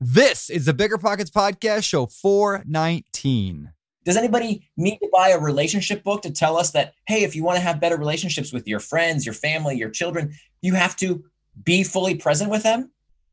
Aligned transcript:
This 0.00 0.48
is 0.48 0.64
the 0.64 0.74
Bigger 0.74 0.96
Pockets 0.96 1.28
Podcast, 1.28 1.82
show 1.82 2.06
419. 2.06 3.72
Does 4.04 4.16
anybody 4.16 4.70
need 4.76 4.98
to 4.98 5.08
buy 5.12 5.30
a 5.30 5.40
relationship 5.40 6.04
book 6.04 6.22
to 6.22 6.30
tell 6.30 6.56
us 6.56 6.70
that, 6.70 6.94
hey, 7.08 7.24
if 7.24 7.34
you 7.34 7.42
want 7.42 7.56
to 7.56 7.62
have 7.62 7.80
better 7.80 7.96
relationships 7.96 8.52
with 8.52 8.68
your 8.68 8.78
friends, 8.78 9.26
your 9.26 9.34
family, 9.34 9.76
your 9.76 9.90
children, 9.90 10.32
you 10.62 10.74
have 10.74 10.94
to 10.98 11.24
be 11.64 11.82
fully 11.82 12.14
present 12.14 12.48
with 12.48 12.62
them? 12.62 12.92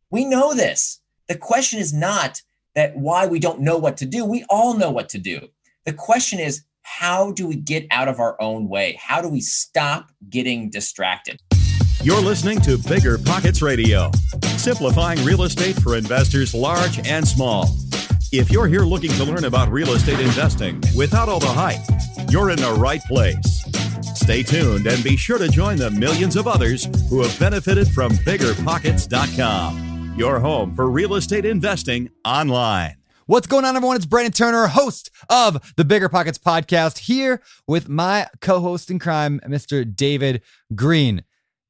We 0.09 0.25
know 0.25 0.55
this. 0.55 1.01
The 1.27 1.37
question 1.37 1.77
is 1.77 1.93
not 1.93 2.41
that 2.73 2.97
why 2.97 3.27
we 3.27 3.37
don't 3.37 3.61
know 3.61 3.77
what 3.77 3.97
to 3.97 4.07
do. 4.07 4.25
We 4.25 4.43
all 4.49 4.73
know 4.73 4.89
what 4.89 5.09
to 5.09 5.19
do. 5.19 5.49
The 5.85 5.93
question 5.93 6.39
is, 6.39 6.63
how 6.81 7.31
do 7.31 7.45
we 7.45 7.57
get 7.57 7.85
out 7.91 8.07
of 8.07 8.19
our 8.19 8.41
own 8.41 8.69
way? 8.69 8.97
How 8.99 9.21
do 9.21 9.27
we 9.27 9.41
stop 9.41 10.11
getting 10.31 10.71
distracted? 10.71 11.39
You're 12.05 12.21
listening 12.21 12.61
to 12.61 12.77
Bigger 12.77 13.17
Pockets 13.17 13.61
Radio, 13.63 14.11
simplifying 14.57 15.25
real 15.25 15.41
estate 15.41 15.81
for 15.81 15.97
investors 15.97 16.53
large 16.53 16.99
and 16.99 17.27
small. 17.27 17.75
If 18.31 18.51
you're 18.51 18.67
here 18.67 18.83
looking 18.83 19.09
to 19.13 19.23
learn 19.23 19.45
about 19.45 19.71
real 19.71 19.89
estate 19.89 20.19
investing 20.19 20.79
without 20.95 21.29
all 21.29 21.39
the 21.39 21.47
hype, 21.47 21.81
you're 22.29 22.51
in 22.51 22.57
the 22.57 22.73
right 22.73 23.01
place. 23.05 23.65
Stay 24.13 24.43
tuned 24.43 24.85
and 24.85 25.03
be 25.03 25.17
sure 25.17 25.39
to 25.39 25.47
join 25.47 25.77
the 25.77 25.89
millions 25.89 26.35
of 26.35 26.47
others 26.47 26.87
who 27.09 27.23
have 27.23 27.39
benefited 27.39 27.87
from 27.87 28.11
biggerpockets.com, 28.11 30.13
your 30.15 30.39
home 30.39 30.75
for 30.75 30.91
real 30.91 31.15
estate 31.15 31.43
investing 31.43 32.11
online. 32.23 32.97
What's 33.25 33.47
going 33.47 33.65
on, 33.65 33.75
everyone? 33.75 33.95
It's 33.95 34.05
Brandon 34.05 34.31
Turner, 34.31 34.67
host 34.67 35.09
of 35.27 35.73
the 35.75 35.83
Bigger 35.83 36.09
Pockets 36.09 36.37
podcast, 36.37 36.99
here 36.99 37.41
with 37.65 37.89
my 37.89 38.27
co 38.41 38.59
host 38.59 38.91
in 38.91 38.99
crime, 38.99 39.39
Mr. 39.47 39.83
David 39.83 40.43
Greene. 40.75 41.23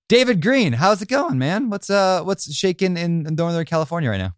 David 0.08 0.42
Greene, 0.42 0.74
how's 0.74 1.02
it 1.02 1.08
going, 1.10 1.38
man? 1.38 1.70
What's 1.70 1.90
uh 1.90 2.22
what's 2.24 2.54
shaking 2.54 2.98
in 2.98 3.24
Northern 3.24 3.66
California 3.66 4.10
right 4.10 4.18
now? 4.18 4.36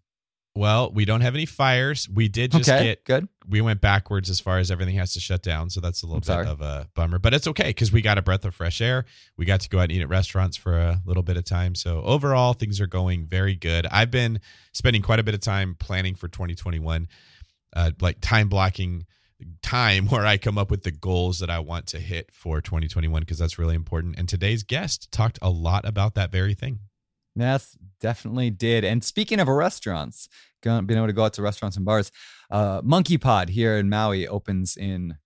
Well, 0.55 0.91
we 0.91 1.05
don't 1.05 1.21
have 1.21 1.35
any 1.35 1.45
fires. 1.45 2.09
We 2.11 2.29
did 2.29 2.51
just 2.51 2.67
Okay, 2.67 2.83
get 2.85 3.03
good. 3.05 3.27
We 3.47 3.61
went 3.61 3.79
backwards 3.79 4.27
as 4.29 4.39
far 4.39 4.57
as 4.57 4.71
everything 4.71 4.95
has 4.95 5.13
to 5.13 5.19
shut 5.19 5.43
down, 5.43 5.69
so 5.69 5.79
that's 5.81 6.01
a 6.01 6.07
little 6.07 6.15
I'm 6.17 6.21
bit 6.21 6.25
sorry. 6.25 6.47
of 6.47 6.61
a 6.61 6.87
bummer. 6.95 7.19
But 7.19 7.35
it's 7.35 7.45
okay 7.47 7.67
because 7.67 7.91
we 7.91 8.01
got 8.01 8.17
a 8.17 8.23
breath 8.23 8.43
of 8.43 8.55
fresh 8.55 8.81
air. 8.81 9.05
We 9.37 9.45
got 9.45 9.59
to 9.61 9.69
go 9.69 9.77
out 9.77 9.83
and 9.83 9.91
eat 9.91 10.01
at 10.01 10.09
restaurants 10.09 10.57
for 10.57 10.75
a 10.75 10.99
little 11.05 11.21
bit 11.21 11.37
of 11.37 11.45
time. 11.45 11.75
So 11.75 12.01
overall, 12.01 12.53
things 12.53 12.81
are 12.81 12.87
going 12.87 13.27
very 13.27 13.53
good. 13.55 13.85
I've 13.91 14.09
been 14.09 14.39
spending 14.73 15.03
quite 15.03 15.19
a 15.19 15.23
bit 15.23 15.35
of 15.35 15.41
time 15.41 15.75
planning 15.79 16.15
for 16.15 16.27
2021, 16.27 17.07
uh, 17.75 17.91
like 18.01 18.17
time 18.19 18.49
blocking 18.49 19.05
time 19.61 20.07
where 20.09 20.25
I 20.25 20.37
come 20.37 20.57
up 20.57 20.71
with 20.71 20.83
the 20.83 20.91
goals 20.91 21.39
that 21.39 21.49
I 21.49 21.59
want 21.59 21.87
to 21.87 21.99
hit 21.99 22.31
for 22.31 22.61
2021 22.61 23.21
because 23.21 23.37
that's 23.37 23.59
really 23.59 23.75
important. 23.75 24.17
And 24.17 24.27
today's 24.27 24.63
guest 24.63 25.11
talked 25.11 25.39
a 25.41 25.49
lot 25.49 25.85
about 25.85 26.15
that 26.15 26.31
very 26.31 26.53
thing. 26.53 26.79
Yes, 27.35 27.77
definitely 28.01 28.49
did. 28.49 28.83
And 28.83 29.03
speaking 29.03 29.39
of 29.39 29.47
restaurants, 29.47 30.27
being 30.63 30.89
able 30.89 31.05
to 31.07 31.13
go 31.13 31.25
out 31.25 31.33
to 31.33 31.41
restaurants 31.43 31.77
and 31.77 31.85
bars, 31.85 32.11
uh, 32.49 32.81
Monkey 32.83 33.17
Pod 33.17 33.49
here 33.49 33.77
in 33.77 33.89
Maui 33.89 34.27
opens 34.27 34.75
in 34.75 35.17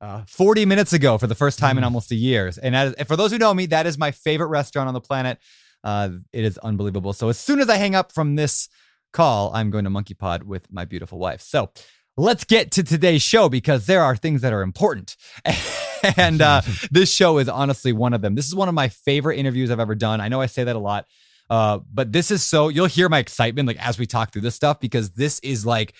uh, 0.00 0.22
40 0.28 0.64
minutes 0.66 0.92
ago 0.92 1.18
for 1.18 1.26
the 1.26 1.34
first 1.34 1.58
time 1.58 1.76
in 1.76 1.82
Mm. 1.82 1.86
almost 1.86 2.12
a 2.12 2.14
year. 2.14 2.52
And 2.62 2.76
is, 2.76 2.92
and 2.92 3.08
for 3.08 3.16
those 3.16 3.32
who 3.32 3.38
know 3.38 3.52
me, 3.52 3.66
that 3.66 3.86
is 3.86 3.98
my 3.98 4.12
favorite 4.12 4.48
restaurant 4.48 4.86
on 4.88 4.94
the 4.94 5.00
planet. 5.00 5.38
Uh, 5.82 6.10
it 6.32 6.44
is 6.44 6.56
unbelievable. 6.58 7.12
So 7.12 7.28
as 7.30 7.38
soon 7.38 7.60
as 7.60 7.68
I 7.68 7.76
hang 7.76 7.94
up 7.94 8.12
from 8.12 8.36
this 8.36 8.68
call, 9.12 9.52
I'm 9.54 9.70
going 9.70 9.84
to 9.84 9.90
Monkey 9.90 10.14
Pod 10.14 10.44
with 10.44 10.70
my 10.70 10.84
beautiful 10.84 11.18
wife. 11.18 11.40
So 11.40 11.70
let's 12.16 12.44
get 12.44 12.70
to 12.72 12.82
today's 12.82 13.22
show 13.22 13.48
because 13.48 13.86
there 13.86 14.02
are 14.02 14.16
things 14.16 14.42
that 14.42 14.52
are 14.52 14.62
important. 14.62 15.16
and 16.16 16.40
uh, 16.40 16.62
this 16.90 17.12
show 17.12 17.38
is 17.38 17.48
honestly 17.48 17.92
one 17.92 18.14
of 18.14 18.22
them. 18.22 18.34
This 18.34 18.46
is 18.46 18.54
one 18.54 18.68
of 18.68 18.74
my 18.74 18.88
favorite 18.88 19.38
interviews 19.38 19.70
I've 19.70 19.80
ever 19.80 19.94
done. 19.94 20.20
I 20.20 20.28
know 20.28 20.40
I 20.40 20.46
say 20.46 20.64
that 20.64 20.76
a 20.76 20.80
lot. 20.80 21.06
Uh, 21.48 21.78
but 21.92 22.12
this 22.12 22.30
is 22.30 22.44
so 22.44 22.68
you'll 22.68 22.86
hear 22.86 23.08
my 23.08 23.18
excitement 23.18 23.68
like 23.68 23.78
as 23.78 23.98
we 23.98 24.06
talk 24.06 24.32
through 24.32 24.42
this 24.42 24.56
stuff 24.56 24.80
because 24.80 25.10
this 25.10 25.38
is 25.40 25.64
like 25.64 25.94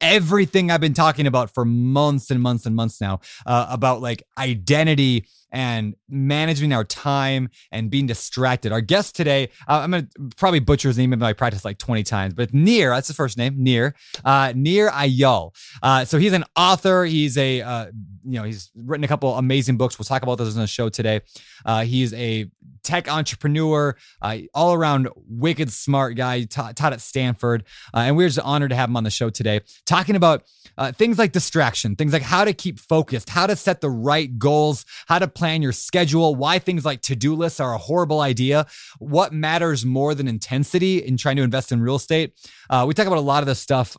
everything 0.00 0.70
I've 0.70 0.80
been 0.80 0.92
talking 0.92 1.26
about 1.26 1.54
for 1.54 1.64
months 1.64 2.30
and 2.30 2.42
months 2.42 2.66
and 2.66 2.76
months 2.76 3.00
now 3.00 3.20
uh, 3.46 3.66
about 3.70 4.02
like 4.02 4.22
identity 4.36 5.26
and 5.52 5.94
managing 6.08 6.72
our 6.72 6.84
time 6.84 7.50
and 7.70 7.90
being 7.90 8.06
distracted. 8.06 8.72
Our 8.72 8.80
guest 8.80 9.16
today, 9.16 9.50
uh, 9.68 9.80
I'm 9.80 9.90
gonna 9.90 10.08
probably 10.36 10.60
butcher 10.60 10.88
his 10.88 10.98
name 10.98 11.10
even 11.10 11.18
though 11.18 11.26
I 11.26 11.32
practiced 11.32 11.64
like 11.64 11.78
20 11.78 12.02
times, 12.02 12.34
but 12.34 12.52
Nir, 12.54 12.90
that's 12.90 13.08
his 13.08 13.16
first 13.16 13.36
name, 13.38 13.54
Nir, 13.62 13.94
uh, 14.24 14.52
Nir 14.54 14.90
Eyal. 14.90 15.54
Uh, 15.82 16.04
so 16.04 16.18
he's 16.18 16.32
an 16.32 16.44
author. 16.56 17.04
He's 17.04 17.36
a, 17.36 17.62
uh, 17.62 17.86
you 18.24 18.38
know, 18.38 18.44
he's 18.44 18.70
written 18.74 19.04
a 19.04 19.08
couple 19.08 19.34
amazing 19.36 19.76
books. 19.76 19.98
We'll 19.98 20.04
talk 20.04 20.22
about 20.22 20.38
those 20.38 20.54
on 20.56 20.60
the 20.60 20.66
show 20.66 20.88
today. 20.88 21.20
Uh, 21.64 21.84
he's 21.84 22.12
a 22.14 22.50
tech 22.82 23.10
entrepreneur, 23.10 23.96
uh, 24.22 24.38
all 24.54 24.74
around 24.74 25.08
wicked 25.28 25.70
smart 25.70 26.16
guy. 26.16 26.40
He 26.40 26.46
taught, 26.46 26.80
at 26.80 27.00
Stanford, 27.00 27.64
uh, 27.94 27.98
and 27.98 28.16
we're 28.16 28.28
just 28.28 28.40
honored 28.40 28.70
to 28.70 28.76
have 28.76 28.88
him 28.88 28.96
on 28.96 29.04
the 29.04 29.10
show 29.10 29.30
today, 29.30 29.60
talking 29.86 30.16
about 30.16 30.44
uh, 30.78 30.92
things 30.92 31.18
like 31.18 31.32
distraction, 31.32 31.96
things 31.96 32.12
like 32.12 32.22
how 32.22 32.44
to 32.44 32.52
keep 32.52 32.78
focused, 32.78 33.28
how 33.28 33.46
to 33.46 33.56
set 33.56 33.80
the 33.80 33.90
right 33.90 34.38
goals, 34.38 34.84
how 35.06 35.18
to 35.18 35.28
plan 35.28 35.62
your 35.62 35.72
schedule, 35.72 36.34
why 36.34 36.58
things 36.58 36.84
like 36.84 37.02
to-do 37.02 37.34
lists 37.34 37.60
are 37.60 37.74
a 37.74 37.78
horrible 37.78 38.20
idea, 38.20 38.66
what 38.98 39.32
matters 39.32 39.84
more 39.84 40.14
than 40.14 40.26
intensity 40.26 40.98
in 40.98 41.16
trying 41.16 41.36
to 41.36 41.42
invest 41.42 41.72
in 41.72 41.82
real 41.82 41.96
estate. 41.96 42.32
Uh, 42.70 42.84
we 42.88 42.94
talk 42.94 43.06
about 43.06 43.18
a 43.18 43.20
lot 43.20 43.42
of 43.42 43.46
this 43.46 43.60
stuff. 43.60 43.96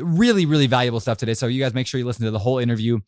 Really, 0.00 0.46
really 0.46 0.66
valuable 0.66 1.00
stuff 1.00 1.18
today. 1.18 1.34
So 1.34 1.46
you 1.46 1.60
guys 1.60 1.74
make 1.74 1.86
sure 1.86 1.98
you 1.98 2.06
listen 2.06 2.24
to 2.24 2.30
the 2.30 2.38
whole 2.38 2.58
interview. 2.58 3.00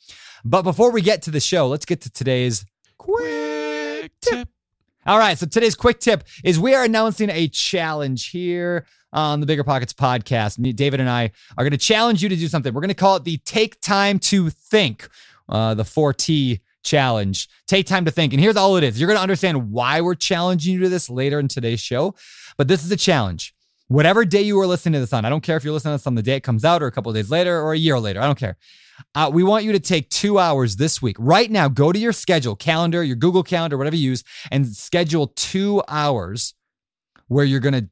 But 0.45 0.63
before 0.63 0.91
we 0.91 1.01
get 1.01 1.23
to 1.23 1.31
the 1.31 1.41
show, 1.41 1.69
let's 1.69 1.87
get 1.87 2.03
to 2.03 2.11
today's 2.11 2.65
Quick 2.99 4.13
tip. 4.21 4.49
all 5.07 5.19
right. 5.19 5.39
So 5.39 5.47
today's 5.47 5.75
quick 5.75 6.01
tip 6.01 6.25
is 6.43 6.59
we 6.59 6.75
are 6.75 6.85
announcing 6.85 7.31
a 7.31 7.49
challenge 7.49 8.31
here 8.31 8.87
on 9.13 9.41
the 9.41 9.47
Bigger 9.47 9.65
Pockets 9.65 9.93
podcast. 9.93 10.77
David 10.77 11.01
and 11.01 11.09
I 11.09 11.31
are 11.57 11.65
going 11.65 11.73
to 11.73 11.79
challenge 11.79 12.23
you 12.23 12.29
to 12.29 12.37
do 12.37 12.49
something. 12.49 12.73
We're 12.73 12.81
going 12.81 12.89
to 12.89 12.95
call 12.95 13.17
it 13.17 13.25
the 13.25 13.39
Take 13.39 13.81
Time 13.81 14.19
to 14.21 14.51
Think, 14.51 15.09
uh, 15.49 15.75
the 15.75 15.83
4T 15.85 16.61
challenge. 16.83 17.49
Take 17.67 17.87
time 17.87 18.05
to 18.05 18.11
think. 18.11 18.33
And 18.33 18.41
here's 18.41 18.57
all 18.57 18.77
it 18.77 18.85
is. 18.85 19.01
You're 19.01 19.07
going 19.07 19.19
to 19.19 19.23
understand 19.23 19.71
why 19.71 20.01
we're 20.01 20.15
challenging 20.15 20.75
you 20.75 20.81
to 20.81 20.89
this 20.89 21.09
later 21.09 21.39
in 21.39 21.49
today's 21.49 21.81
show. 21.81 22.15
But 22.57 22.69
this 22.69 22.85
is 22.85 22.91
a 22.91 22.97
challenge. 22.97 23.55
Whatever 23.89 24.25
day 24.25 24.41
you 24.43 24.59
are 24.61 24.67
listening 24.67 24.95
to 24.95 25.01
this 25.01 25.13
on, 25.13 25.25
I 25.25 25.29
don't 25.29 25.43
care 25.43 25.57
if 25.57 25.65
you're 25.65 25.73
listening 25.73 25.93
to 25.93 25.99
this 25.99 26.07
on 26.07 26.15
the 26.15 26.23
day 26.23 26.37
it 26.37 26.43
comes 26.43 26.65
out 26.65 26.83
or 26.83 26.87
a 26.87 26.93
couple 26.93 27.13
days 27.13 27.31
later 27.31 27.61
or 27.61 27.75
a 27.75 27.79
year 27.79 27.99
later. 28.01 28.21
I 28.21 28.25
don't 28.27 28.39
care. 28.39 28.57
Uh, 29.15 29.31
we 29.33 29.43
want 29.43 29.65
you 29.65 29.73
to 29.73 29.81
take 29.81 30.09
two 30.09 30.39
hours 30.39 30.77
this 30.77 31.03
week. 31.03 31.17
Right 31.19 31.51
now, 31.51 31.69
go 31.69 31.93
to 31.93 31.99
your 31.99 32.13
schedule, 32.13 32.57
calendar, 32.57 33.03
your 33.03 33.17
Google 33.17 33.43
Calendar, 33.43 33.77
whatever 33.77 33.97
you 33.97 34.11
use, 34.11 34.25
and 34.51 34.67
schedule 34.67 35.29
two 35.37 35.83
hours 35.89 36.55
where 37.29 37.45
you're 37.45 37.61
going 37.61 37.75
to 37.75 37.89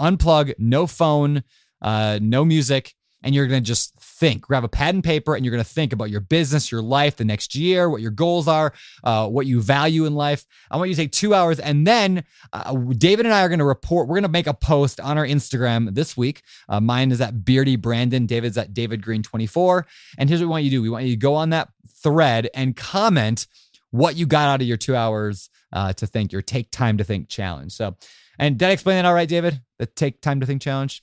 unplug, 0.00 0.54
no 0.58 0.86
phone, 0.86 1.42
uh, 1.82 2.18
no 2.22 2.44
music, 2.44 2.94
and 3.22 3.34
you're 3.34 3.46
going 3.46 3.62
to 3.62 3.66
just 3.66 3.98
think. 3.98 4.42
Grab 4.42 4.64
a 4.64 4.68
pad 4.68 4.94
and 4.94 5.02
paper, 5.02 5.34
and 5.34 5.44
you're 5.44 5.52
going 5.52 5.64
to 5.64 5.68
think 5.68 5.92
about 5.92 6.10
your 6.10 6.20
business, 6.20 6.70
your 6.70 6.82
life, 6.82 7.16
the 7.16 7.24
next 7.24 7.54
year, 7.54 7.90
what 7.90 8.00
your 8.00 8.10
goals 8.10 8.48
are, 8.48 8.72
uh, 9.04 9.28
what 9.28 9.46
you 9.46 9.60
value 9.60 10.04
in 10.04 10.14
life. 10.14 10.44
I 10.70 10.76
want 10.76 10.88
you 10.90 10.94
to 10.94 11.02
take 11.02 11.12
two 11.12 11.34
hours, 11.34 11.58
and 11.58 11.86
then 11.86 12.24
uh, 12.52 12.74
David 12.74 13.26
and 13.26 13.34
I 13.34 13.42
are 13.42 13.48
going 13.48 13.58
to 13.58 13.64
report. 13.64 14.08
We're 14.08 14.16
going 14.16 14.22
to 14.22 14.28
make 14.28 14.46
a 14.46 14.54
post 14.54 15.00
on 15.00 15.18
our 15.18 15.26
Instagram 15.26 15.94
this 15.94 16.16
week. 16.16 16.42
Uh, 16.68 16.80
mine 16.80 17.10
is 17.10 17.20
at 17.20 17.44
Beardy 17.44 17.76
Brandon. 17.76 18.26
David's 18.26 18.58
at 18.58 18.74
David 18.74 19.02
Greene 19.02 19.22
24. 19.22 19.86
And 20.18 20.28
here's 20.28 20.40
what 20.40 20.46
we 20.46 20.50
want 20.50 20.64
you 20.64 20.70
to 20.70 20.76
do: 20.76 20.82
we 20.82 20.90
want 20.90 21.04
you 21.04 21.12
to 21.12 21.16
go 21.16 21.34
on 21.34 21.50
that 21.50 21.68
thread 22.02 22.48
and 22.54 22.76
comment 22.76 23.46
what 23.90 24.16
you 24.16 24.26
got 24.26 24.48
out 24.48 24.60
of 24.60 24.66
your 24.66 24.76
two 24.76 24.94
hours 24.94 25.48
uh, 25.72 25.92
to 25.94 26.06
think, 26.06 26.32
your 26.32 26.42
take 26.42 26.70
time 26.70 26.98
to 26.98 27.04
think 27.04 27.28
challenge. 27.28 27.72
So, 27.72 27.96
and 28.38 28.58
did 28.58 28.68
I 28.68 28.72
explain 28.72 28.96
that 28.96 29.04
all 29.04 29.14
right, 29.14 29.28
David? 29.28 29.60
The 29.78 29.86
take 29.86 30.20
time 30.20 30.40
to 30.40 30.46
think 30.46 30.62
challenge. 30.62 31.02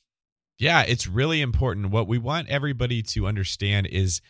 Yeah, 0.63 0.81
it's 0.81 1.07
really 1.07 1.41
important. 1.41 1.91
What 1.91 2.07
we 2.07 2.18
want 2.18 2.50
everybody 2.50 3.01
to 3.03 3.28
understand 3.28 3.88
is 3.88 4.22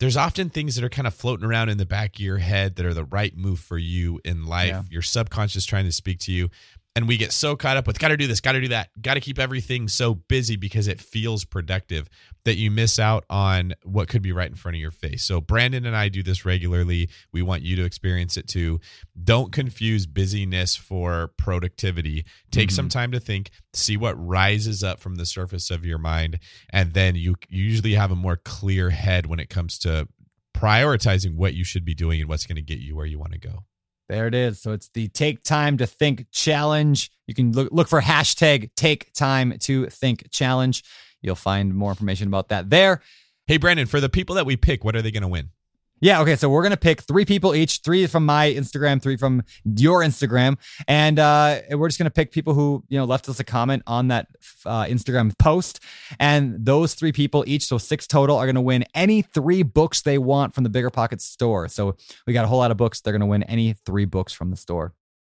there's 0.00 0.16
often 0.16 0.50
things 0.50 0.74
that 0.74 0.84
are 0.84 0.88
kind 0.88 1.06
of 1.06 1.14
floating 1.14 1.46
around 1.46 1.68
in 1.68 1.78
the 1.78 1.86
back 1.86 2.16
of 2.16 2.20
your 2.20 2.38
head 2.38 2.74
that 2.76 2.84
are 2.84 2.94
the 2.94 3.04
right 3.04 3.36
move 3.36 3.60
for 3.60 3.78
you 3.78 4.20
in 4.24 4.44
life. 4.44 4.70
Yeah. 4.70 4.82
Your 4.90 5.02
subconscious 5.02 5.64
trying 5.64 5.84
to 5.84 5.92
speak 5.92 6.18
to 6.20 6.32
you. 6.32 6.50
And 6.94 7.08
we 7.08 7.16
get 7.16 7.32
so 7.32 7.56
caught 7.56 7.78
up 7.78 7.86
with 7.86 7.98
got 7.98 8.08
to 8.08 8.18
do 8.18 8.26
this, 8.26 8.42
got 8.42 8.52
to 8.52 8.60
do 8.60 8.68
that, 8.68 8.90
got 9.00 9.14
to 9.14 9.20
keep 9.20 9.38
everything 9.38 9.88
so 9.88 10.14
busy 10.14 10.56
because 10.56 10.88
it 10.88 11.00
feels 11.00 11.44
productive 11.44 12.06
that 12.44 12.56
you 12.56 12.70
miss 12.70 12.98
out 12.98 13.24
on 13.30 13.72
what 13.82 14.08
could 14.08 14.20
be 14.20 14.30
right 14.30 14.50
in 14.50 14.56
front 14.56 14.74
of 14.74 14.80
your 14.80 14.90
face. 14.90 15.24
So, 15.24 15.40
Brandon 15.40 15.86
and 15.86 15.96
I 15.96 16.10
do 16.10 16.22
this 16.22 16.44
regularly. 16.44 17.08
We 17.32 17.40
want 17.40 17.62
you 17.62 17.76
to 17.76 17.84
experience 17.84 18.36
it 18.36 18.46
too. 18.46 18.78
Don't 19.24 19.52
confuse 19.52 20.06
busyness 20.06 20.76
for 20.76 21.32
productivity. 21.38 22.26
Take 22.50 22.70
some 22.70 22.88
mm-hmm. 22.88 22.98
time 22.98 23.12
to 23.12 23.20
think, 23.20 23.52
see 23.72 23.96
what 23.96 24.14
rises 24.14 24.84
up 24.84 25.00
from 25.00 25.14
the 25.14 25.24
surface 25.24 25.70
of 25.70 25.86
your 25.86 25.98
mind, 25.98 26.40
and 26.70 26.92
then 26.92 27.14
you, 27.14 27.36
you 27.48 27.64
usually 27.64 27.94
have 27.94 28.10
a 28.10 28.16
more 28.16 28.36
clear 28.36 28.90
head 28.90 29.26
when 29.26 29.40
it 29.40 29.48
comes 29.48 29.78
to 29.78 30.08
prioritizing 30.54 31.36
what 31.36 31.54
you 31.54 31.64
should 31.64 31.84
be 31.84 31.94
doing 31.94 32.20
and 32.20 32.28
what's 32.28 32.46
going 32.46 32.56
to 32.56 32.62
get 32.62 32.78
you 32.78 32.94
where 32.94 33.06
you 33.06 33.18
want 33.18 33.32
to 33.32 33.38
go. 33.38 33.64
There 34.12 34.26
it 34.26 34.34
is. 34.34 34.60
So 34.60 34.72
it's 34.72 34.90
the 34.92 35.08
Take 35.08 35.42
Time 35.42 35.78
to 35.78 35.86
Think 35.86 36.26
Challenge. 36.30 37.10
You 37.26 37.32
can 37.32 37.52
look, 37.52 37.72
look 37.72 37.88
for 37.88 38.02
hashtag 38.02 38.68
Take 38.76 39.10
Time 39.14 39.56
to 39.60 39.86
Think 39.86 40.30
Challenge. 40.30 40.84
You'll 41.22 41.34
find 41.34 41.74
more 41.74 41.92
information 41.92 42.28
about 42.28 42.50
that 42.50 42.68
there. 42.68 43.00
Hey, 43.46 43.56
Brandon, 43.56 43.86
for 43.86 44.02
the 44.02 44.10
people 44.10 44.34
that 44.34 44.44
we 44.44 44.58
pick, 44.58 44.84
what 44.84 44.94
are 44.94 45.00
they 45.00 45.12
going 45.12 45.22
to 45.22 45.28
win? 45.28 45.48
Yeah, 46.02 46.20
okay. 46.22 46.34
So 46.34 46.48
we're 46.48 46.64
gonna 46.64 46.76
pick 46.76 47.00
three 47.02 47.24
people 47.24 47.54
each, 47.54 47.78
three 47.78 48.08
from 48.08 48.26
my 48.26 48.52
Instagram, 48.52 49.00
three 49.00 49.16
from 49.16 49.44
your 49.64 50.00
Instagram, 50.00 50.58
and 50.88 51.16
uh, 51.16 51.60
we're 51.70 51.86
just 51.86 51.96
gonna 51.96 52.10
pick 52.10 52.32
people 52.32 52.54
who 52.54 52.82
you 52.88 52.98
know 52.98 53.04
left 53.04 53.28
us 53.28 53.38
a 53.38 53.44
comment 53.44 53.84
on 53.86 54.08
that 54.08 54.26
uh, 54.66 54.82
Instagram 54.82 55.32
post, 55.38 55.78
and 56.18 56.66
those 56.66 56.94
three 56.94 57.12
people 57.12 57.44
each, 57.46 57.64
so 57.66 57.78
six 57.78 58.08
total, 58.08 58.36
are 58.36 58.46
gonna 58.46 58.60
win 58.60 58.84
any 58.96 59.22
three 59.22 59.62
books 59.62 60.02
they 60.02 60.18
want 60.18 60.56
from 60.56 60.64
the 60.64 60.70
Bigger 60.70 60.90
Pockets 60.90 61.24
store. 61.24 61.68
So 61.68 61.96
we 62.26 62.32
got 62.32 62.44
a 62.44 62.48
whole 62.48 62.58
lot 62.58 62.72
of 62.72 62.76
books. 62.76 63.00
They're 63.00 63.12
gonna 63.12 63.24
win 63.24 63.44
any 63.44 63.74
three 63.86 64.04
books 64.04 64.32
from 64.32 64.50
the 64.50 64.56
store. 64.56 64.94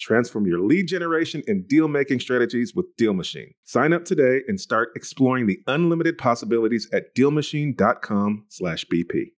Transform 0.00 0.46
your 0.46 0.60
lead 0.60 0.88
generation 0.88 1.42
and 1.46 1.68
deal 1.68 1.86
making 1.86 2.20
strategies 2.20 2.74
with 2.74 2.86
Deal 2.96 3.12
Machine. 3.12 3.52
Sign 3.64 3.92
up 3.92 4.06
today 4.06 4.40
and 4.48 4.58
start 4.58 4.92
exploring 4.96 5.46
the 5.46 5.60
unlimited 5.66 6.16
possibilities 6.16 6.88
at 6.92 7.14
dealmachine.com/bp. 7.14 9.32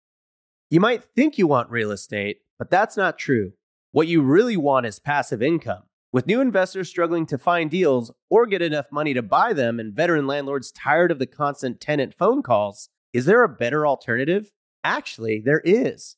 You 0.70 0.80
might 0.80 1.04
think 1.04 1.40
you 1.40 1.48
want 1.48 1.72
real 1.72 1.90
estate, 1.92 2.42
but 2.60 2.70
that's 2.70 2.96
not 2.96 3.18
true. 3.18 3.54
What 3.92 4.08
you 4.08 4.22
really 4.22 4.56
want 4.56 4.86
is 4.86 5.00
passive 5.00 5.42
income. 5.42 5.84
With 6.14 6.28
new 6.28 6.42
investors 6.42 6.90
struggling 6.90 7.26
to 7.28 7.38
find 7.38 7.72
deals 7.72 8.12
or 8.30 8.46
get 8.46 8.62
enough 8.62 8.92
money 8.92 9.14
to 9.14 9.22
buy 9.22 9.54
them 9.54 9.80
and 9.80 9.94
veteran 9.94 10.28
landlords 10.28 10.70
tired 10.72 11.10
of 11.12 11.20
the 11.20 11.26
constant 11.26 11.80
tenant 11.82 12.14
phone 12.14 12.44
calls, 12.44 12.90
is 13.14 13.26
there 13.26 13.44
a 13.44 13.50
better 13.50 13.88
alternative? 13.88 14.52
Actually, 14.84 15.40
there 15.40 15.62
is. 15.66 16.18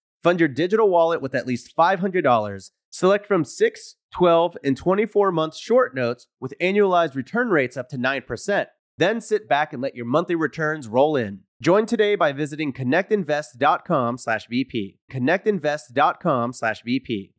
Fund 0.23 0.39
your 0.39 0.49
digital 0.49 0.89
wallet 0.89 1.21
with 1.21 1.33
at 1.33 1.47
least 1.47 1.75
$500. 1.75 2.71
Select 2.89 3.25
from 3.25 3.43
6, 3.43 3.95
12, 4.13 4.57
and 4.63 4.77
24 4.77 5.31
month 5.31 5.55
short 5.55 5.95
notes 5.95 6.27
with 6.39 6.53
annualized 6.61 7.15
return 7.15 7.49
rates 7.49 7.77
up 7.77 7.89
to 7.89 7.97
9%. 7.97 8.65
Then 8.97 9.21
sit 9.21 9.47
back 9.47 9.73
and 9.73 9.81
let 9.81 9.95
your 9.95 10.05
monthly 10.05 10.35
returns 10.35 10.87
roll 10.87 11.15
in. 11.15 11.41
Join 11.61 11.85
today 11.85 12.15
by 12.15 12.33
visiting 12.33 12.73
connectinvest.com 12.73 14.17
slash 14.17 14.47
BP. 14.47 14.97
Connectinvest.com 15.11 16.53
slash 16.53 16.83
BP. 16.83 17.31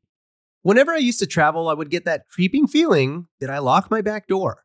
Whenever 0.63 0.93
I 0.93 0.99
used 0.99 1.19
to 1.19 1.27
travel, 1.27 1.69
I 1.69 1.75
would 1.75 1.91
get 1.91 2.05
that 2.05 2.29
creeping 2.29 2.67
feeling 2.67 3.27
that 3.41 3.51
I 3.51 3.59
locked 3.59 3.91
my 3.91 4.01
back 4.01 4.29
door. 4.29 4.65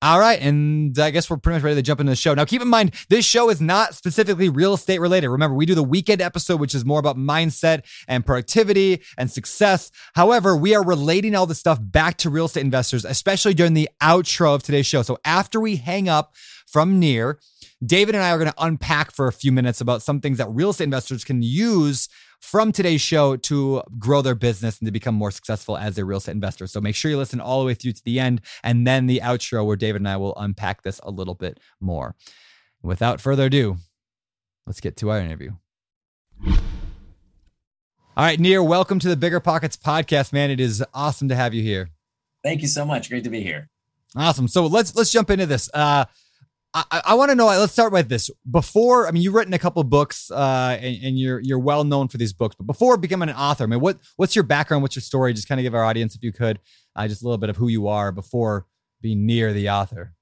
All 0.00 0.20
right, 0.20 0.40
and 0.40 0.96
I 0.96 1.10
guess 1.10 1.28
we're 1.28 1.38
pretty 1.38 1.56
much 1.56 1.64
ready 1.64 1.74
to 1.74 1.82
jump 1.82 1.98
into 1.98 2.10
the 2.10 2.16
show. 2.16 2.32
Now, 2.32 2.44
keep 2.44 2.62
in 2.62 2.68
mind, 2.68 2.94
this 3.08 3.24
show 3.24 3.50
is 3.50 3.60
not 3.60 3.96
specifically 3.96 4.48
real 4.48 4.74
estate 4.74 5.00
related. 5.00 5.28
Remember, 5.28 5.56
we 5.56 5.66
do 5.66 5.74
the 5.74 5.82
weekend 5.82 6.22
episode, 6.22 6.60
which 6.60 6.72
is 6.72 6.84
more 6.84 7.00
about 7.00 7.16
mindset 7.16 7.82
and 8.06 8.24
productivity 8.24 9.02
and 9.16 9.28
success. 9.28 9.90
However, 10.14 10.56
we 10.56 10.72
are 10.76 10.84
relating 10.84 11.34
all 11.34 11.46
this 11.46 11.58
stuff 11.58 11.80
back 11.82 12.16
to 12.18 12.30
real 12.30 12.44
estate 12.44 12.60
investors, 12.60 13.04
especially 13.04 13.54
during 13.54 13.74
the 13.74 13.88
outro 14.00 14.54
of 14.54 14.62
today's 14.62 14.86
show. 14.86 15.02
So 15.02 15.18
after 15.24 15.60
we 15.60 15.74
hang 15.76 16.08
up 16.08 16.36
from 16.68 17.00
Nir, 17.00 17.40
David 17.84 18.14
and 18.14 18.22
I 18.22 18.30
are 18.30 18.38
going 18.38 18.52
to 18.52 18.64
unpack 18.64 19.10
for 19.10 19.26
a 19.26 19.32
few 19.32 19.50
minutes 19.50 19.80
about 19.80 20.02
some 20.02 20.20
things 20.20 20.38
that 20.38 20.48
real 20.48 20.70
estate 20.70 20.84
investors 20.84 21.24
can 21.24 21.42
use 21.42 22.08
from 22.40 22.72
today's 22.72 23.00
show 23.00 23.36
to 23.36 23.82
grow 23.98 24.22
their 24.22 24.34
business 24.34 24.78
and 24.78 24.86
to 24.86 24.92
become 24.92 25.14
more 25.14 25.30
successful 25.30 25.76
as 25.76 25.98
a 25.98 26.04
real 26.04 26.18
estate 26.18 26.32
investor. 26.32 26.66
So 26.66 26.80
make 26.80 26.94
sure 26.94 27.10
you 27.10 27.16
listen 27.16 27.40
all 27.40 27.60
the 27.60 27.66
way 27.66 27.74
through 27.74 27.92
to 27.92 28.04
the 28.04 28.20
end 28.20 28.40
and 28.62 28.86
then 28.86 29.06
the 29.06 29.20
outro 29.22 29.66
where 29.66 29.76
David 29.76 30.00
and 30.00 30.08
I 30.08 30.16
will 30.16 30.36
unpack 30.36 30.82
this 30.82 31.00
a 31.02 31.10
little 31.10 31.34
bit 31.34 31.58
more. 31.80 32.14
Without 32.82 33.20
further 33.20 33.46
ado, 33.46 33.76
let's 34.66 34.80
get 34.80 34.96
to 34.98 35.10
our 35.10 35.18
interview. 35.18 35.52
All 38.18 38.24
right, 38.24 38.38
Nir, 38.38 38.62
welcome 38.62 38.98
to 38.98 39.08
the 39.08 39.16
Bigger 39.16 39.40
Pockets 39.40 39.76
podcast, 39.76 40.32
man. 40.32 40.50
It 40.50 40.58
is 40.58 40.84
awesome 40.92 41.28
to 41.28 41.36
have 41.36 41.54
you 41.54 41.62
here. 41.62 41.90
Thank 42.42 42.62
you 42.62 42.68
so 42.68 42.84
much. 42.84 43.10
Great 43.10 43.24
to 43.24 43.30
be 43.30 43.42
here. 43.42 43.68
Awesome. 44.16 44.48
So 44.48 44.66
let's 44.66 44.96
let's 44.96 45.12
jump 45.12 45.30
into 45.30 45.46
this. 45.46 45.68
Uh, 45.72 46.06
I, 46.74 47.02
I 47.06 47.14
want 47.14 47.30
to 47.30 47.34
know. 47.34 47.46
Let's 47.46 47.72
start 47.72 47.92
with 47.92 48.08
this. 48.08 48.30
Before, 48.50 49.08
I 49.08 49.10
mean, 49.10 49.22
you've 49.22 49.34
written 49.34 49.54
a 49.54 49.58
couple 49.58 49.80
of 49.80 49.88
books, 49.88 50.30
uh, 50.30 50.78
and, 50.80 51.02
and, 51.02 51.18
you're 51.18 51.40
you're 51.40 51.58
well 51.58 51.82
known 51.82 52.08
for 52.08 52.18
these 52.18 52.32
books. 52.32 52.56
But 52.56 52.66
before 52.66 52.96
becoming 52.98 53.30
an 53.30 53.36
author, 53.36 53.64
I 53.64 53.66
mean, 53.66 53.80
what 53.80 53.98
what's 54.16 54.36
your 54.36 54.42
background? 54.42 54.82
What's 54.82 54.94
your 54.94 55.02
story? 55.02 55.32
Just 55.32 55.48
kind 55.48 55.58
of 55.58 55.62
give 55.62 55.74
our 55.74 55.84
audience, 55.84 56.14
if 56.14 56.22
you 56.22 56.32
could, 56.32 56.60
uh, 56.94 57.08
just 57.08 57.22
a 57.22 57.24
little 57.24 57.38
bit 57.38 57.48
of 57.48 57.56
who 57.56 57.68
you 57.68 57.88
are 57.88 58.12
before 58.12 58.66
being 59.00 59.26
Nir 59.26 59.52
the 59.52 59.70
author. 59.70 60.14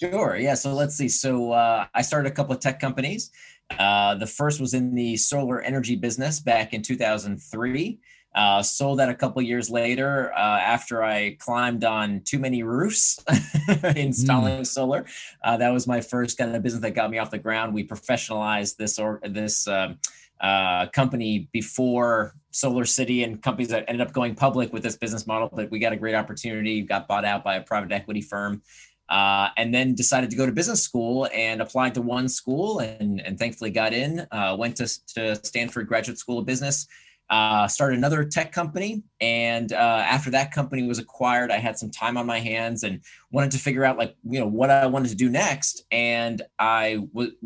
Sure. 0.00 0.36
Yeah. 0.36 0.54
So 0.54 0.74
let's 0.74 0.96
see. 0.96 1.08
So 1.08 1.52
uh, 1.52 1.86
I 1.92 2.02
started 2.02 2.30
a 2.30 2.34
couple 2.34 2.54
of 2.54 2.60
tech 2.60 2.78
companies. 2.78 3.32
Uh, 3.76 4.14
the 4.14 4.26
first 4.26 4.60
was 4.60 4.74
in 4.74 4.94
the 4.94 5.16
solar 5.16 5.60
energy 5.60 5.96
business 5.96 6.38
back 6.38 6.72
in 6.72 6.82
2003. 6.82 7.98
Uh, 8.34 8.62
sold 8.62 8.98
that 8.98 9.08
a 9.08 9.14
couple 9.14 9.40
years 9.42 9.70
later 9.70 10.32
uh, 10.34 10.58
after 10.60 11.02
I 11.02 11.36
climbed 11.40 11.82
on 11.82 12.20
too 12.24 12.38
many 12.38 12.62
roofs 12.62 13.18
installing 13.96 14.60
mm. 14.60 14.66
solar. 14.66 15.06
Uh, 15.42 15.56
that 15.56 15.70
was 15.70 15.86
my 15.86 16.00
first 16.00 16.38
kind 16.38 16.54
of 16.54 16.62
business 16.62 16.82
that 16.82 16.92
got 16.92 17.10
me 17.10 17.18
off 17.18 17.30
the 17.30 17.38
ground. 17.38 17.74
We 17.74 17.86
professionalized 17.86 18.76
this 18.76 18.98
or 18.98 19.20
this 19.24 19.66
um, 19.66 19.98
uh, 20.40 20.86
company 20.88 21.48
before 21.52 22.34
Solar 22.50 22.84
City 22.84 23.24
and 23.24 23.42
companies 23.42 23.68
that 23.68 23.84
ended 23.88 24.06
up 24.06 24.12
going 24.12 24.34
public 24.34 24.72
with 24.72 24.82
this 24.82 24.96
business 24.96 25.26
model. 25.26 25.50
But 25.52 25.70
we 25.70 25.78
got 25.78 25.92
a 25.92 25.96
great 25.96 26.14
opportunity, 26.14 26.82
got 26.82 27.08
bought 27.08 27.24
out 27.24 27.44
by 27.44 27.56
a 27.56 27.62
private 27.62 27.92
equity 27.92 28.20
firm, 28.20 28.62
uh, 29.08 29.48
and 29.56 29.72
then 29.74 29.94
decided 29.94 30.30
to 30.30 30.36
go 30.36 30.46
to 30.46 30.52
business 30.52 30.82
school 30.82 31.28
and 31.34 31.60
applied 31.60 31.94
to 31.94 32.02
one 32.02 32.28
school 32.28 32.80
and, 32.80 33.20
and 33.20 33.38
thankfully 33.38 33.70
got 33.70 33.92
in. 33.92 34.26
Uh, 34.30 34.56
went 34.58 34.76
to, 34.76 35.06
to 35.14 35.34
Stanford 35.44 35.88
Graduate 35.88 36.18
School 36.18 36.38
of 36.38 36.46
Business. 36.46 36.86
Uh, 37.30 37.68
started 37.68 37.98
another 37.98 38.24
tech 38.24 38.52
company, 38.52 39.02
and 39.20 39.72
uh, 39.72 39.76
after 39.76 40.30
that 40.30 40.50
company 40.50 40.86
was 40.86 40.98
acquired, 40.98 41.50
I 41.50 41.58
had 41.58 41.78
some 41.78 41.90
time 41.90 42.16
on 42.16 42.26
my 42.26 42.40
hands 42.40 42.84
and 42.84 43.00
wanted 43.30 43.50
to 43.50 43.58
figure 43.58 43.84
out 43.84 43.98
like 43.98 44.16
you 44.24 44.40
know 44.40 44.46
what 44.46 44.70
I 44.70 44.86
wanted 44.86 45.10
to 45.10 45.14
do 45.14 45.28
next. 45.28 45.84
And 45.90 46.40
I 46.58 47.06
w- 47.12 47.36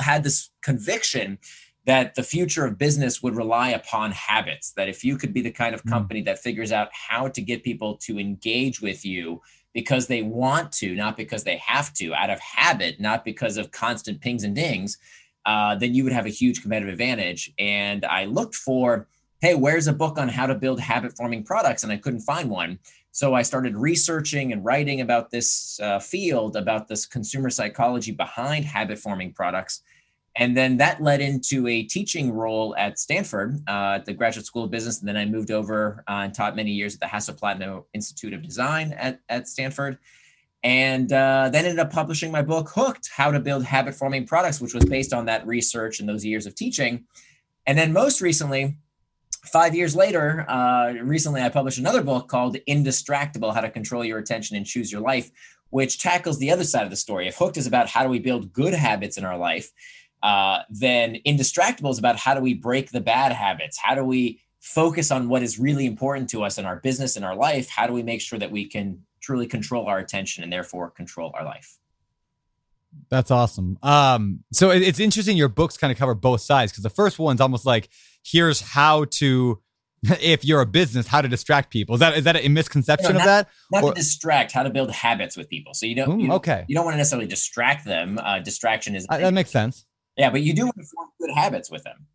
had 0.00 0.22
this 0.22 0.50
conviction 0.62 1.38
that 1.84 2.14
the 2.14 2.22
future 2.22 2.64
of 2.64 2.78
business 2.78 3.22
would 3.22 3.34
rely 3.34 3.70
upon 3.70 4.12
habits. 4.12 4.72
That 4.72 4.88
if 4.88 5.02
you 5.02 5.16
could 5.16 5.34
be 5.34 5.42
the 5.42 5.50
kind 5.50 5.74
of 5.74 5.80
hmm. 5.80 5.88
company 5.88 6.22
that 6.22 6.38
figures 6.38 6.72
out 6.72 6.88
how 6.92 7.28
to 7.28 7.42
get 7.42 7.64
people 7.64 7.96
to 7.98 8.18
engage 8.18 8.80
with 8.80 9.04
you 9.04 9.42
because 9.72 10.06
they 10.06 10.22
want 10.22 10.70
to, 10.72 10.94
not 10.94 11.16
because 11.16 11.44
they 11.44 11.56
have 11.56 11.92
to, 11.94 12.14
out 12.14 12.30
of 12.30 12.38
habit, 12.40 13.00
not 13.00 13.24
because 13.24 13.56
of 13.56 13.70
constant 13.70 14.20
pings 14.20 14.44
and 14.44 14.54
dings, 14.54 14.98
uh, 15.46 15.74
then 15.76 15.94
you 15.94 16.04
would 16.04 16.12
have 16.12 16.26
a 16.26 16.30
huge 16.30 16.62
competitive 16.62 16.92
advantage. 16.92 17.52
And 17.58 18.04
I 18.04 18.26
looked 18.26 18.54
for, 18.54 19.08
hey, 19.40 19.54
where's 19.54 19.88
a 19.88 19.92
book 19.92 20.18
on 20.18 20.28
how 20.28 20.46
to 20.46 20.54
build 20.54 20.80
habit 20.80 21.16
forming 21.16 21.42
products? 21.44 21.82
And 21.82 21.92
I 21.92 21.96
couldn't 21.96 22.20
find 22.20 22.48
one. 22.48 22.78
So 23.10 23.34
I 23.34 23.42
started 23.42 23.76
researching 23.76 24.52
and 24.52 24.64
writing 24.64 25.02
about 25.02 25.30
this 25.30 25.78
uh, 25.80 25.98
field, 25.98 26.56
about 26.56 26.88
this 26.88 27.04
consumer 27.04 27.50
psychology 27.50 28.12
behind 28.12 28.64
habit 28.64 28.98
forming 28.98 29.32
products. 29.32 29.82
And 30.36 30.56
then 30.56 30.78
that 30.78 31.02
led 31.02 31.20
into 31.20 31.68
a 31.68 31.82
teaching 31.82 32.32
role 32.32 32.74
at 32.76 32.98
Stanford, 32.98 33.60
uh, 33.68 33.96
at 33.96 34.06
the 34.06 34.14
Graduate 34.14 34.46
School 34.46 34.64
of 34.64 34.70
Business. 34.70 35.00
And 35.00 35.08
then 35.08 35.18
I 35.18 35.26
moved 35.26 35.50
over 35.50 36.02
uh, 36.08 36.22
and 36.24 36.34
taught 36.34 36.56
many 36.56 36.70
years 36.70 36.94
at 36.94 37.00
the 37.00 37.06
Hasso-Plattner 37.06 37.82
Institute 37.92 38.32
of 38.32 38.42
Design 38.42 38.94
at, 38.94 39.20
at 39.28 39.46
Stanford. 39.46 39.98
And 40.62 41.12
uh, 41.12 41.50
then 41.52 41.64
ended 41.64 41.80
up 41.80 41.92
publishing 41.92 42.30
my 42.30 42.42
book, 42.42 42.70
Hooked 42.74 43.10
How 43.14 43.30
to 43.32 43.40
Build 43.40 43.64
Habit 43.64 43.94
Forming 43.94 44.26
Products, 44.26 44.60
which 44.60 44.74
was 44.74 44.84
based 44.84 45.12
on 45.12 45.26
that 45.26 45.46
research 45.46 45.98
and 45.98 46.08
those 46.08 46.24
years 46.24 46.46
of 46.46 46.54
teaching. 46.54 47.04
And 47.66 47.76
then 47.76 47.92
most 47.92 48.20
recently, 48.20 48.76
five 49.44 49.74
years 49.74 49.96
later, 49.96 50.48
uh, 50.48 50.92
recently 51.02 51.42
I 51.42 51.48
published 51.48 51.78
another 51.78 52.02
book 52.02 52.28
called 52.28 52.56
Indistractable 52.68 53.52
How 53.52 53.60
to 53.60 53.70
Control 53.70 54.04
Your 54.04 54.18
Attention 54.18 54.56
and 54.56 54.64
Choose 54.64 54.92
Your 54.92 55.00
Life, 55.00 55.30
which 55.70 56.00
tackles 56.00 56.38
the 56.38 56.52
other 56.52 56.64
side 56.64 56.84
of 56.84 56.90
the 56.90 56.96
story. 56.96 57.26
If 57.26 57.36
Hooked 57.36 57.56
is 57.56 57.66
about 57.66 57.88
how 57.88 58.04
do 58.04 58.08
we 58.08 58.20
build 58.20 58.52
good 58.52 58.74
habits 58.74 59.18
in 59.18 59.24
our 59.24 59.36
life, 59.36 59.70
uh, 60.22 60.60
then 60.70 61.16
indistractable 61.26 61.90
is 61.90 61.98
about 61.98 62.16
how 62.16 62.34
do 62.34 62.40
we 62.40 62.54
break 62.54 62.90
the 62.90 63.00
bad 63.00 63.32
habits 63.32 63.78
how 63.82 63.94
do 63.94 64.04
we 64.04 64.40
focus 64.60 65.10
on 65.10 65.28
what 65.28 65.42
is 65.42 65.58
really 65.58 65.84
important 65.84 66.30
to 66.30 66.44
us 66.44 66.58
in 66.58 66.64
our 66.64 66.76
business 66.76 67.16
in 67.16 67.24
our 67.24 67.34
life 67.34 67.68
how 67.68 67.86
do 67.86 67.92
we 67.92 68.02
make 68.02 68.20
sure 68.20 68.38
that 68.38 68.50
we 68.50 68.64
can 68.64 69.02
truly 69.22 69.46
control 69.46 69.86
our 69.86 69.98
attention 69.98 70.42
and 70.42 70.52
therefore 70.52 70.90
control 70.90 71.32
our 71.34 71.44
life 71.44 71.78
that's 73.08 73.30
awesome 73.30 73.78
um 73.82 74.40
so 74.52 74.70
it's 74.70 75.00
interesting 75.00 75.36
your 75.36 75.48
books 75.48 75.78
kind 75.78 75.90
of 75.90 75.98
cover 75.98 76.14
both 76.14 76.42
sides 76.42 76.70
because 76.70 76.82
the 76.82 76.90
first 76.90 77.18
one's 77.18 77.40
almost 77.40 77.64
like 77.64 77.88
here's 78.22 78.60
how 78.60 79.04
to 79.04 79.58
if 80.20 80.44
you're 80.44 80.60
a 80.60 80.66
business, 80.66 81.06
how 81.06 81.20
to 81.20 81.28
distract 81.28 81.70
people. 81.70 81.94
Is 81.94 82.00
that 82.00 82.16
is 82.16 82.24
that 82.24 82.36
a 82.36 82.48
misconception 82.48 83.12
no, 83.12 83.18
not, 83.18 83.20
of 83.20 83.26
that? 83.26 83.48
Not 83.70 83.84
or, 83.84 83.92
to 83.92 83.94
distract, 83.94 84.52
how 84.52 84.64
to 84.64 84.70
build 84.70 84.90
habits 84.90 85.36
with 85.36 85.48
people. 85.48 85.74
So 85.74 85.86
you 85.86 85.94
don't, 85.94 86.18
mm, 86.18 86.22
you, 86.24 86.32
okay. 86.32 86.64
You 86.66 86.74
don't 86.74 86.84
want 86.84 86.94
to 86.94 86.98
necessarily 86.98 87.28
distract 87.28 87.84
them. 87.84 88.18
Uh, 88.18 88.40
distraction 88.40 88.96
is 88.96 89.06
uh, 89.08 89.18
that 89.18 89.32
makes 89.32 89.50
sense. 89.50 89.86
Yeah, 90.16 90.30
but 90.30 90.42
you 90.42 90.54
do 90.54 90.64
want 90.64 90.76
to 90.76 90.84
form 90.84 91.08
good 91.20 91.30
habits 91.34 91.70
with 91.70 91.84
them. 91.84 92.06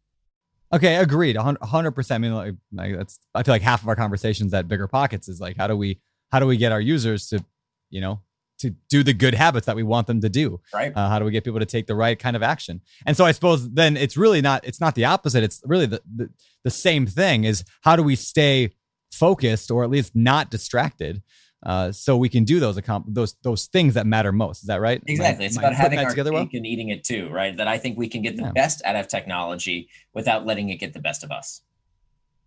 Okay, 0.74 0.98
agreed. 0.98 1.38
hundred 1.38 1.92
percent. 1.92 2.22
I 2.24 2.28
mean, 2.28 2.36
like, 2.36 2.56
like, 2.74 2.98
that's. 2.98 3.20
I 3.34 3.44
feel 3.44 3.54
like 3.54 3.62
half 3.62 3.82
of 3.84 3.88
our 3.88 3.96
conversations 3.96 4.54
at 4.54 4.68
Bigger 4.68 4.88
Pockets 4.88 5.30
is 5.30 5.40
like, 5.40 5.56
how 5.56 5.68
do 5.68 5.78
we, 5.78 6.02
how 6.32 6.40
do 6.40 6.46
we 6.46 6.58
get 6.58 6.72
our 6.72 6.82
users 6.82 7.28
to, 7.30 7.44
you 7.90 8.02
know, 8.02 8.22
to 8.60 8.72
do 8.90 9.04
the 9.04 9.14
good 9.14 9.36
habits 9.36 9.66
that 9.68 9.76
we 9.76 9.84
want 9.84 10.08
them 10.08 10.22
to 10.22 10.30
do? 10.30 10.60
Right. 10.74 10.92
Uh, 10.96 11.10
how 11.10 11.20
do 11.20 11.26
we 11.26 11.32
get 11.32 11.44
people 11.44 11.60
to 11.60 11.66
take 11.66 11.88
the 11.88 11.96
right 11.96 12.18
kind 12.18 12.36
of 12.36 12.44
action? 12.44 12.82
And 13.06 13.16
so 13.16 13.26
I 13.26 13.32
suppose 13.32 13.70
then 13.70 13.98
it's 13.98 14.18
really 14.18 14.42
not. 14.42 14.66
It's 14.66 14.82
not 14.82 14.96
the 14.96 15.06
opposite. 15.06 15.44
It's 15.44 15.62
really 15.66 15.86
the 15.86 16.02
the, 16.16 16.30
the 16.64 16.72
same 16.72 17.06
thing. 17.06 17.44
Is 17.44 17.64
how 17.82 17.96
do 17.96 18.04
we 18.04 18.16
stay 18.16 18.72
focused 19.12 19.72
or 19.72 19.84
at 19.84 19.90
least 19.90 20.16
not 20.16 20.52
distracted 20.52 21.22
uh, 21.66 21.92
so 21.92 22.16
we 22.16 22.30
can 22.30 22.44
do 22.44 22.60
those 22.60 22.78
accom- 22.78 23.06
those 23.08 23.36
those 23.42 23.66
things 23.66 23.96
that 23.96 24.06
matter 24.06 24.32
most. 24.32 24.62
Is 24.62 24.68
that 24.68 24.80
right? 24.80 25.02
Exactly. 25.08 25.46
It's 25.46 25.58
about 25.58 25.74
having 25.74 26.00
our 26.00 26.14
cake 26.14 26.26
well? 26.26 26.48
and 26.54 26.66
eating 26.66 26.90
it 26.90 27.04
too, 27.04 27.30
right? 27.30 27.56
That 27.58 27.68
I 27.68 27.78
think 27.78 27.98
we 27.98 28.08
can 28.08 28.22
get 28.22 28.38
the 28.38 28.44
yeah. 28.44 28.52
best 28.52 28.82
out 28.86 28.96
of 28.96 29.08
technology 29.08 29.90
without 30.14 30.46
letting 30.46 30.70
it 30.70 30.78
get 30.78 30.94
the 30.94 31.00
best 31.00 31.24
of 31.24 31.32
us. 31.32 31.62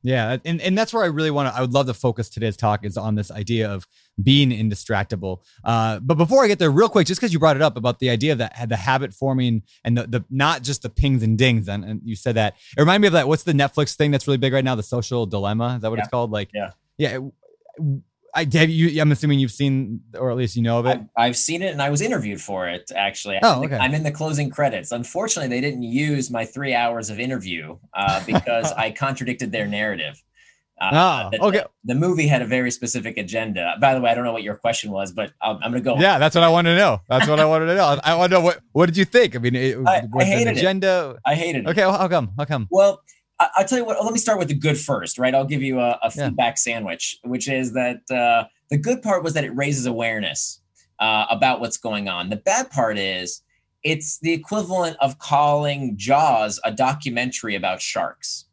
Yeah, 0.02 0.38
and, 0.44 0.60
and 0.60 0.78
that's 0.78 0.94
where 0.94 1.02
I 1.02 1.08
really 1.08 1.30
want 1.30 1.52
to. 1.52 1.56
I 1.56 1.60
would 1.60 1.72
love 1.72 1.86
to 1.86 1.94
focus 1.94 2.30
today's 2.30 2.56
talk 2.56 2.84
is 2.84 2.96
on 2.96 3.16
this 3.16 3.30
idea 3.30 3.70
of 3.70 3.86
being 4.22 4.50
indistractable. 4.50 5.40
Uh, 5.62 6.00
but 6.00 6.16
before 6.16 6.42
I 6.42 6.48
get 6.48 6.58
there, 6.58 6.70
real 6.70 6.88
quick, 6.88 7.06
just 7.06 7.20
because 7.20 7.32
you 7.32 7.38
brought 7.38 7.56
it 7.56 7.62
up 7.62 7.76
about 7.76 7.98
the 7.98 8.10
idea 8.10 8.32
of 8.32 8.38
that 8.38 8.68
the 8.68 8.76
habit 8.76 9.12
forming 9.12 9.62
and 9.84 9.98
the, 9.98 10.06
the 10.06 10.24
not 10.30 10.62
just 10.62 10.82
the 10.82 10.90
pings 10.90 11.22
and 11.22 11.36
dings, 11.36 11.68
and, 11.68 11.84
and 11.84 12.00
you 12.04 12.16
said 12.16 12.36
that 12.36 12.54
it 12.76 12.80
reminded 12.80 13.02
me 13.02 13.06
of 13.08 13.12
that. 13.12 13.28
What's 13.28 13.42
the 13.42 13.52
Netflix 13.52 13.94
thing 13.94 14.10
that's 14.10 14.26
really 14.26 14.38
big 14.38 14.52
right 14.52 14.64
now? 14.64 14.74
The 14.74 14.82
Social 14.82 15.26
Dilemma. 15.26 15.76
Is 15.76 15.82
that 15.82 15.90
what 15.90 15.98
yeah. 15.98 16.04
it's 16.04 16.10
called? 16.10 16.30
Like, 16.30 16.50
yeah, 16.54 16.70
yeah 16.96 17.18
I 18.34 18.46
have 18.52 18.70
you. 18.70 19.00
I'm 19.00 19.12
assuming 19.12 19.38
you've 19.38 19.50
seen, 19.50 20.00
or 20.18 20.30
at 20.30 20.36
least 20.36 20.56
you 20.56 20.62
know 20.62 20.78
of 20.78 20.86
it. 20.86 21.00
I've, 21.16 21.36
seen 21.36 21.62
it, 21.62 21.72
and 21.72 21.82
I 21.82 21.90
was 21.90 22.00
interviewed 22.00 22.40
for 22.40 22.68
it. 22.68 22.90
Actually, 22.94 23.38
oh, 23.42 23.64
okay. 23.64 23.76
I'm 23.76 23.94
in 23.94 24.02
the 24.02 24.10
closing 24.10 24.50
credits. 24.50 24.92
Unfortunately, 24.92 25.48
they 25.48 25.60
didn't 25.60 25.82
use 25.82 26.30
my 26.30 26.44
three 26.44 26.74
hours 26.74 27.10
of 27.10 27.18
interview 27.18 27.76
uh, 27.94 28.22
because 28.26 28.72
I 28.72 28.90
contradicted 28.90 29.52
their 29.52 29.66
narrative. 29.66 30.22
Uh, 30.80 31.28
oh, 31.38 31.48
okay. 31.48 31.58
The, 31.58 31.92
the, 31.92 31.94
movie 31.94 32.26
had 32.26 32.40
a 32.40 32.46
very 32.46 32.70
specific 32.70 33.18
agenda. 33.18 33.74
By 33.80 33.94
the 33.94 34.00
way, 34.00 34.10
I 34.10 34.14
don't 34.14 34.24
know 34.24 34.32
what 34.32 34.42
your 34.42 34.54
question 34.54 34.90
was, 34.90 35.12
but 35.12 35.30
I'm, 35.42 35.56
I'm 35.56 35.72
going 35.72 35.74
to 35.74 35.80
go. 35.80 35.98
Yeah, 35.98 36.18
that's 36.18 36.34
what 36.34 36.42
I 36.42 36.48
wanted 36.48 36.70
to 36.70 36.76
know. 36.76 37.02
That's 37.06 37.28
what 37.28 37.38
I 37.38 37.44
wanted 37.44 37.66
to 37.66 37.74
know. 37.74 38.00
I 38.04 38.14
want 38.14 38.32
to 38.32 38.38
know 38.38 38.44
what 38.44 38.60
what 38.72 38.86
did 38.86 38.96
you 38.96 39.04
think? 39.04 39.36
I 39.36 39.40
mean, 39.40 39.54
it, 39.54 39.76
I, 39.76 40.06
was 40.10 40.22
I 40.22 40.24
hated 40.24 40.48
an 40.48 40.56
agenda. 40.56 41.16
It. 41.16 41.22
I 41.26 41.34
hated 41.34 41.66
it. 41.66 41.68
Okay, 41.68 41.82
well, 41.82 41.98
how 41.98 42.08
come? 42.08 42.32
How 42.38 42.46
come? 42.46 42.66
Well, 42.70 43.02
I'll 43.56 43.64
tell 43.64 43.78
you 43.78 43.84
what. 43.84 44.02
Let 44.02 44.12
me 44.12 44.18
start 44.18 44.38
with 44.38 44.48
the 44.48 44.54
good 44.54 44.78
first, 44.78 45.18
right? 45.18 45.34
I'll 45.34 45.46
give 45.46 45.62
you 45.62 45.80
a, 45.80 45.98
a 46.02 46.10
feedback 46.10 46.52
yeah. 46.52 46.72
sandwich, 46.72 47.18
which 47.24 47.48
is 47.48 47.72
that 47.72 48.02
uh, 48.10 48.44
the 48.70 48.76
good 48.76 49.02
part 49.02 49.24
was 49.24 49.34
that 49.34 49.44
it 49.44 49.56
raises 49.56 49.86
awareness 49.86 50.60
uh, 50.98 51.26
about 51.30 51.60
what's 51.60 51.78
going 51.78 52.08
on. 52.08 52.28
The 52.28 52.36
bad 52.36 52.70
part 52.70 52.98
is 52.98 53.42
it's 53.82 54.18
the 54.18 54.32
equivalent 54.32 54.96
of 55.00 55.18
calling 55.18 55.96
Jaws 55.96 56.60
a 56.64 56.70
documentary 56.70 57.54
about 57.54 57.80
sharks. 57.80 58.46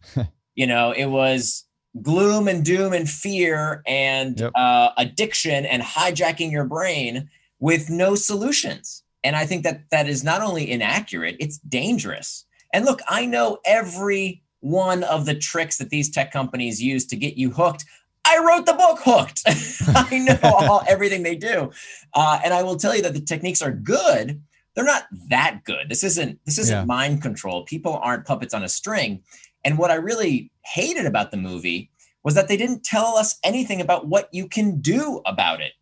you 0.54 0.66
know, 0.66 0.92
it 0.92 1.06
was 1.06 1.66
gloom 2.00 2.48
and 2.48 2.64
doom 2.64 2.92
and 2.92 3.08
fear 3.08 3.82
and 3.86 4.40
yep. 4.40 4.52
uh, 4.54 4.90
addiction 4.96 5.66
and 5.66 5.82
hijacking 5.82 6.50
your 6.50 6.64
brain 6.64 7.28
with 7.58 7.90
no 7.90 8.14
solutions. 8.14 9.02
And 9.22 9.36
I 9.36 9.44
think 9.44 9.64
that 9.64 9.82
that 9.90 10.08
is 10.08 10.24
not 10.24 10.40
only 10.40 10.70
inaccurate, 10.70 11.36
it's 11.38 11.58
dangerous 11.58 12.46
and 12.72 12.84
look, 12.84 13.00
I 13.08 13.26
know 13.26 13.58
every 13.64 14.42
one 14.60 15.02
of 15.04 15.26
the 15.26 15.34
tricks 15.34 15.78
that 15.78 15.90
these 15.90 16.10
tech 16.10 16.32
companies 16.32 16.82
use 16.82 17.06
to 17.06 17.16
get 17.16 17.36
you 17.36 17.50
hooked. 17.50 17.84
I 18.26 18.38
wrote 18.38 18.66
the 18.66 18.74
book 18.74 18.98
Hooked. 19.02 19.42
I 20.10 20.18
know 20.18 20.38
all, 20.68 20.82
everything 20.88 21.22
they 21.22 21.36
do, 21.36 21.70
uh, 22.14 22.40
and 22.44 22.52
I 22.54 22.62
will 22.62 22.76
tell 22.76 22.94
you 22.94 23.02
that 23.02 23.14
the 23.14 23.20
techniques 23.20 23.62
are 23.62 23.72
good. 23.72 24.40
They're 24.74 24.84
not 24.84 25.04
that 25.28 25.64
good. 25.64 25.88
This 25.88 26.04
isn't 26.04 26.38
this 26.44 26.58
isn't 26.58 26.76
yeah. 26.76 26.84
mind 26.84 27.22
control. 27.22 27.64
People 27.64 27.98
aren't 28.02 28.26
puppets 28.26 28.54
on 28.54 28.62
a 28.62 28.68
string. 28.68 29.22
And 29.64 29.78
what 29.78 29.90
I 29.90 29.94
really 29.94 30.50
hated 30.64 31.06
about 31.06 31.30
the 31.30 31.36
movie 31.36 31.90
was 32.22 32.34
that 32.34 32.48
they 32.48 32.56
didn't 32.56 32.84
tell 32.84 33.16
us 33.16 33.38
anything 33.42 33.80
about 33.80 34.06
what 34.06 34.28
you 34.32 34.46
can 34.46 34.80
do 34.80 35.20
about 35.26 35.60
it. 35.60 35.72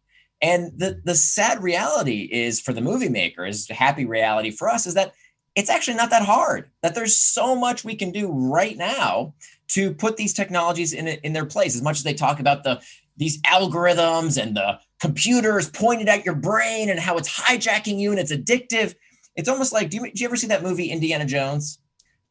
And 0.41 0.73
the 0.79 1.01
the 1.05 1.17
sad 1.17 1.63
reality 1.63 2.29
is 2.31 2.61
for 2.61 2.73
the 2.73 2.81
movie 2.81 3.09
makers, 3.09 3.69
happy 3.69 4.05
reality 4.05 4.51
for 4.51 4.69
us 4.69 4.87
is 4.87 4.95
that 4.95 5.13
it's 5.55 5.71
actually 5.71 5.97
not 5.97 6.11
that 6.11 6.23
hard 6.23 6.71
that 6.83 6.95
there's 6.95 7.17
so 7.17 7.57
much 7.57 7.85
we 7.85 7.95
can 7.95 8.13
do 8.13 8.31
right 8.31 8.77
now 8.77 9.35
to 9.69 9.93
put 9.93 10.17
these 10.17 10.33
technologies 10.33 10.93
in 10.93 11.09
in 11.09 11.33
their 11.33 11.47
place. 11.47 11.75
As 11.75 11.83
much 11.83 11.99
as 11.99 12.03
they 12.05 12.15
talk 12.15 12.41
about 12.41 12.65
the 12.65 12.81
these 13.19 13.41
algorithms 13.43 14.41
and 14.41 14.57
the 14.57 14.79
computers 15.01 15.69
pointed 15.69 16.09
at 16.09 16.25
your 16.25 16.35
brain 16.35 16.89
and 16.89 16.99
how 16.99 17.17
it's 17.17 17.29
hijacking 17.29 17.99
you 17.99 18.11
and 18.11 18.19
it's 18.19 18.33
addictive 18.33 18.95
it's 19.37 19.49
almost 19.49 19.73
like 19.73 19.91
do 19.91 19.99
you, 19.99 20.13
do 20.13 20.23
you 20.23 20.27
ever 20.27 20.37
see 20.37 20.49
that 20.49 20.63
movie 20.63 20.91
indiana 20.91 21.25
jones? 21.25 21.79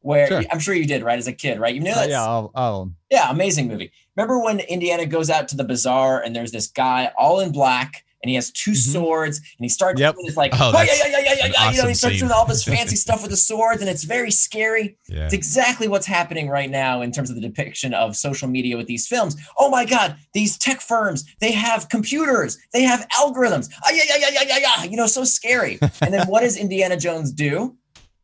Where 0.00 0.28
sure. 0.28 0.42
i'm 0.50 0.58
sure 0.58 0.74
you 0.74 0.86
did 0.86 1.02
right 1.02 1.18
as 1.18 1.26
a 1.26 1.32
kid 1.32 1.58
right? 1.58 1.74
You 1.74 1.80
know 1.80 1.92
uh, 1.92 2.06
yeah 2.08 2.22
I'll, 2.22 2.50
I'll... 2.54 2.92
yeah 3.10 3.30
amazing 3.30 3.68
movie. 3.68 3.92
Remember 4.16 4.42
when 4.42 4.60
indiana 4.60 5.06
goes 5.06 5.30
out 5.30 5.48
to 5.48 5.56
the 5.56 5.64
bazaar 5.64 6.20
and 6.22 6.34
there's 6.36 6.52
this 6.52 6.66
guy 6.68 7.10
all 7.16 7.40
in 7.40 7.52
black 7.52 8.04
and 8.22 8.30
he 8.30 8.34
has 8.34 8.50
2 8.50 8.70
mm-hmm. 8.70 8.92
swords 8.92 9.38
and 9.38 9.64
he 9.64 9.68
starts 9.68 10.00
yep. 10.00 10.14
doing 10.14 10.26
this 10.26 10.36
like 10.36 10.52
oh, 10.54 10.72
oh 10.74 10.82
yeah, 10.82 10.92
yeah, 11.04 11.06
yeah, 11.06 11.18
yeah, 11.20 11.46
yeah, 11.46 11.52
awesome 11.58 11.74
you 11.74 11.82
know, 11.82 11.88
he 11.88 11.94
starts 11.94 12.16
scene. 12.16 12.20
doing 12.20 12.32
all 12.32 12.46
this 12.46 12.64
fancy 12.64 12.96
stuff 13.04 13.22
with 13.22 13.30
the 13.30 13.36
swords 13.36 13.80
and 13.80 13.88
it's 13.88 14.04
very 14.04 14.30
scary. 14.30 14.96
Yeah. 15.08 15.24
It's 15.24 15.34
exactly 15.34 15.88
what's 15.88 16.06
happening 16.06 16.48
right 16.48 16.70
now 16.70 17.02
in 17.02 17.12
terms 17.12 17.30
of 17.30 17.36
the 17.36 17.42
depiction 17.42 17.94
of 17.94 18.16
social 18.16 18.48
media 18.48 18.76
with 18.76 18.86
these 18.86 19.06
films. 19.06 19.36
Oh 19.58 19.70
my 19.70 19.84
God, 19.84 20.16
these 20.32 20.58
tech 20.58 20.80
firms, 20.80 21.24
they 21.40 21.52
have 21.52 21.88
computers, 21.88 22.58
they 22.72 22.82
have 22.82 23.06
algorithms. 23.10 23.70
Oh, 23.84 23.92
yeah, 23.92 24.02
yeah, 24.08 24.16
yeah, 24.18 24.28
yeah, 24.32 24.42
yeah, 24.46 24.58
yeah. 24.58 24.84
You 24.84 24.96
know, 24.96 25.06
so 25.06 25.24
scary. 25.24 25.78
and 26.00 26.12
then 26.12 26.26
what 26.26 26.40
does 26.40 26.56
Indiana 26.56 26.96
Jones 26.96 27.32
do? 27.32 27.76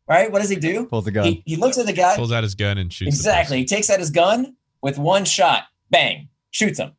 right? 0.07 0.31
What 0.31 0.41
does 0.41 0.49
he 0.49 0.55
do? 0.55 0.85
Pulls 0.89 1.05
the 1.05 1.11
gun. 1.11 1.25
He, 1.25 1.43
he 1.45 1.55
looks 1.55 1.77
at 1.77 1.85
the 1.85 1.93
guy. 1.93 2.15
Pulls 2.15 2.31
out 2.31 2.43
his 2.43 2.55
gun 2.55 2.77
and 2.77 2.91
shoots. 2.91 3.15
Exactly. 3.15 3.57
He 3.57 3.65
takes 3.65 3.89
out 3.89 3.99
his 3.99 4.11
gun 4.11 4.55
with 4.81 4.97
one 4.97 5.25
shot, 5.25 5.63
bang, 5.89 6.29
shoots 6.51 6.79
him. 6.79 6.93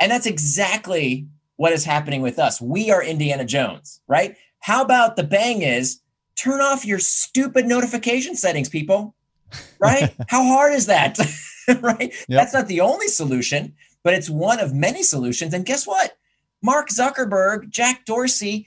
And 0.00 0.10
that's 0.10 0.26
exactly 0.26 1.28
what 1.60 1.74
is 1.74 1.84
happening 1.84 2.22
with 2.22 2.38
us. 2.38 2.58
We 2.58 2.90
are 2.90 3.04
Indiana 3.04 3.44
Jones, 3.44 4.00
right? 4.08 4.34
How 4.60 4.80
about 4.82 5.16
the 5.16 5.22
bang 5.22 5.60
is 5.60 6.00
turn 6.34 6.62
off 6.62 6.86
your 6.86 6.98
stupid 6.98 7.66
notification 7.66 8.34
settings, 8.34 8.70
people, 8.70 9.14
right? 9.78 10.10
How 10.28 10.42
hard 10.42 10.72
is 10.72 10.86
that? 10.86 11.18
right? 11.82 12.14
That's 12.30 12.54
not 12.54 12.66
the 12.66 12.80
only 12.80 13.08
solution, 13.08 13.74
but 14.02 14.14
it's 14.14 14.30
one 14.30 14.58
of 14.58 14.72
many 14.72 15.02
solutions. 15.02 15.52
And 15.52 15.66
guess 15.66 15.86
what? 15.86 16.16
Mark 16.62 16.88
Zuckerberg, 16.88 17.68
Jack 17.68 18.06
Dorsey, 18.06 18.66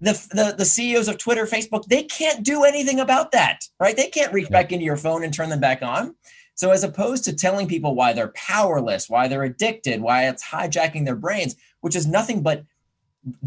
the, 0.00 0.14
the, 0.32 0.56
the 0.58 0.64
CEOs 0.64 1.06
of 1.06 1.18
Twitter, 1.18 1.46
Facebook, 1.46 1.84
they 1.84 2.02
can't 2.02 2.42
do 2.42 2.64
anything 2.64 2.98
about 2.98 3.30
that, 3.30 3.68
right? 3.78 3.96
They 3.96 4.08
can't 4.08 4.32
reach 4.32 4.50
back 4.50 4.72
into 4.72 4.84
your 4.84 4.96
phone 4.96 5.22
and 5.22 5.32
turn 5.32 5.48
them 5.48 5.60
back 5.60 5.80
on. 5.84 6.16
So, 6.54 6.70
as 6.70 6.84
opposed 6.84 7.24
to 7.24 7.36
telling 7.36 7.66
people 7.66 7.94
why 7.94 8.12
they're 8.12 8.32
powerless, 8.34 9.08
why 9.08 9.26
they're 9.28 9.44
addicted, 9.44 10.00
why 10.02 10.28
it's 10.28 10.44
hijacking 10.44 11.04
their 11.04 11.16
brains, 11.16 11.56
which 11.82 11.94
is 11.94 12.06
nothing 12.06 12.42
but 12.42 12.64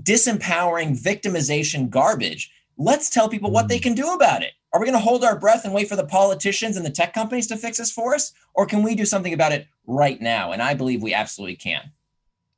disempowering 0.01 1.01
victimization 1.01 1.89
garbage, 1.89 2.51
let's 2.77 3.10
tell 3.10 3.27
people 3.27 3.51
what 3.51 3.68
they 3.68 3.80
can 3.80 3.94
do 3.94 4.13
about 4.13 4.44
it. 4.44 4.54
Are 4.74 4.80
we 4.80 4.86
going 4.86 4.98
to 4.98 5.04
hold 5.04 5.24
our 5.24 5.39
breath 5.39 5.63
and 5.63 5.74
wait 5.74 5.88
for 5.88 5.96
the 5.96 6.06
politicians 6.06 6.75
and 6.75 6.86
the 6.86 6.89
tech 6.89 7.13
companies 7.13 7.48
to 7.48 7.58
fix 7.58 7.77
this 7.77 7.92
for 7.92 8.13
us? 8.13 8.34
Or 8.54 8.65
can 8.65 8.84
we 8.84 8.94
do 8.94 9.06
something 9.06 9.34
about 9.34 9.54
it 9.54 9.68
right 9.88 10.20
now? 10.20 10.51
And 10.51 10.62
I 10.62 10.74
believe 10.74 11.01
we 11.01 11.13
absolutely 11.13 11.56
can. 11.56 11.92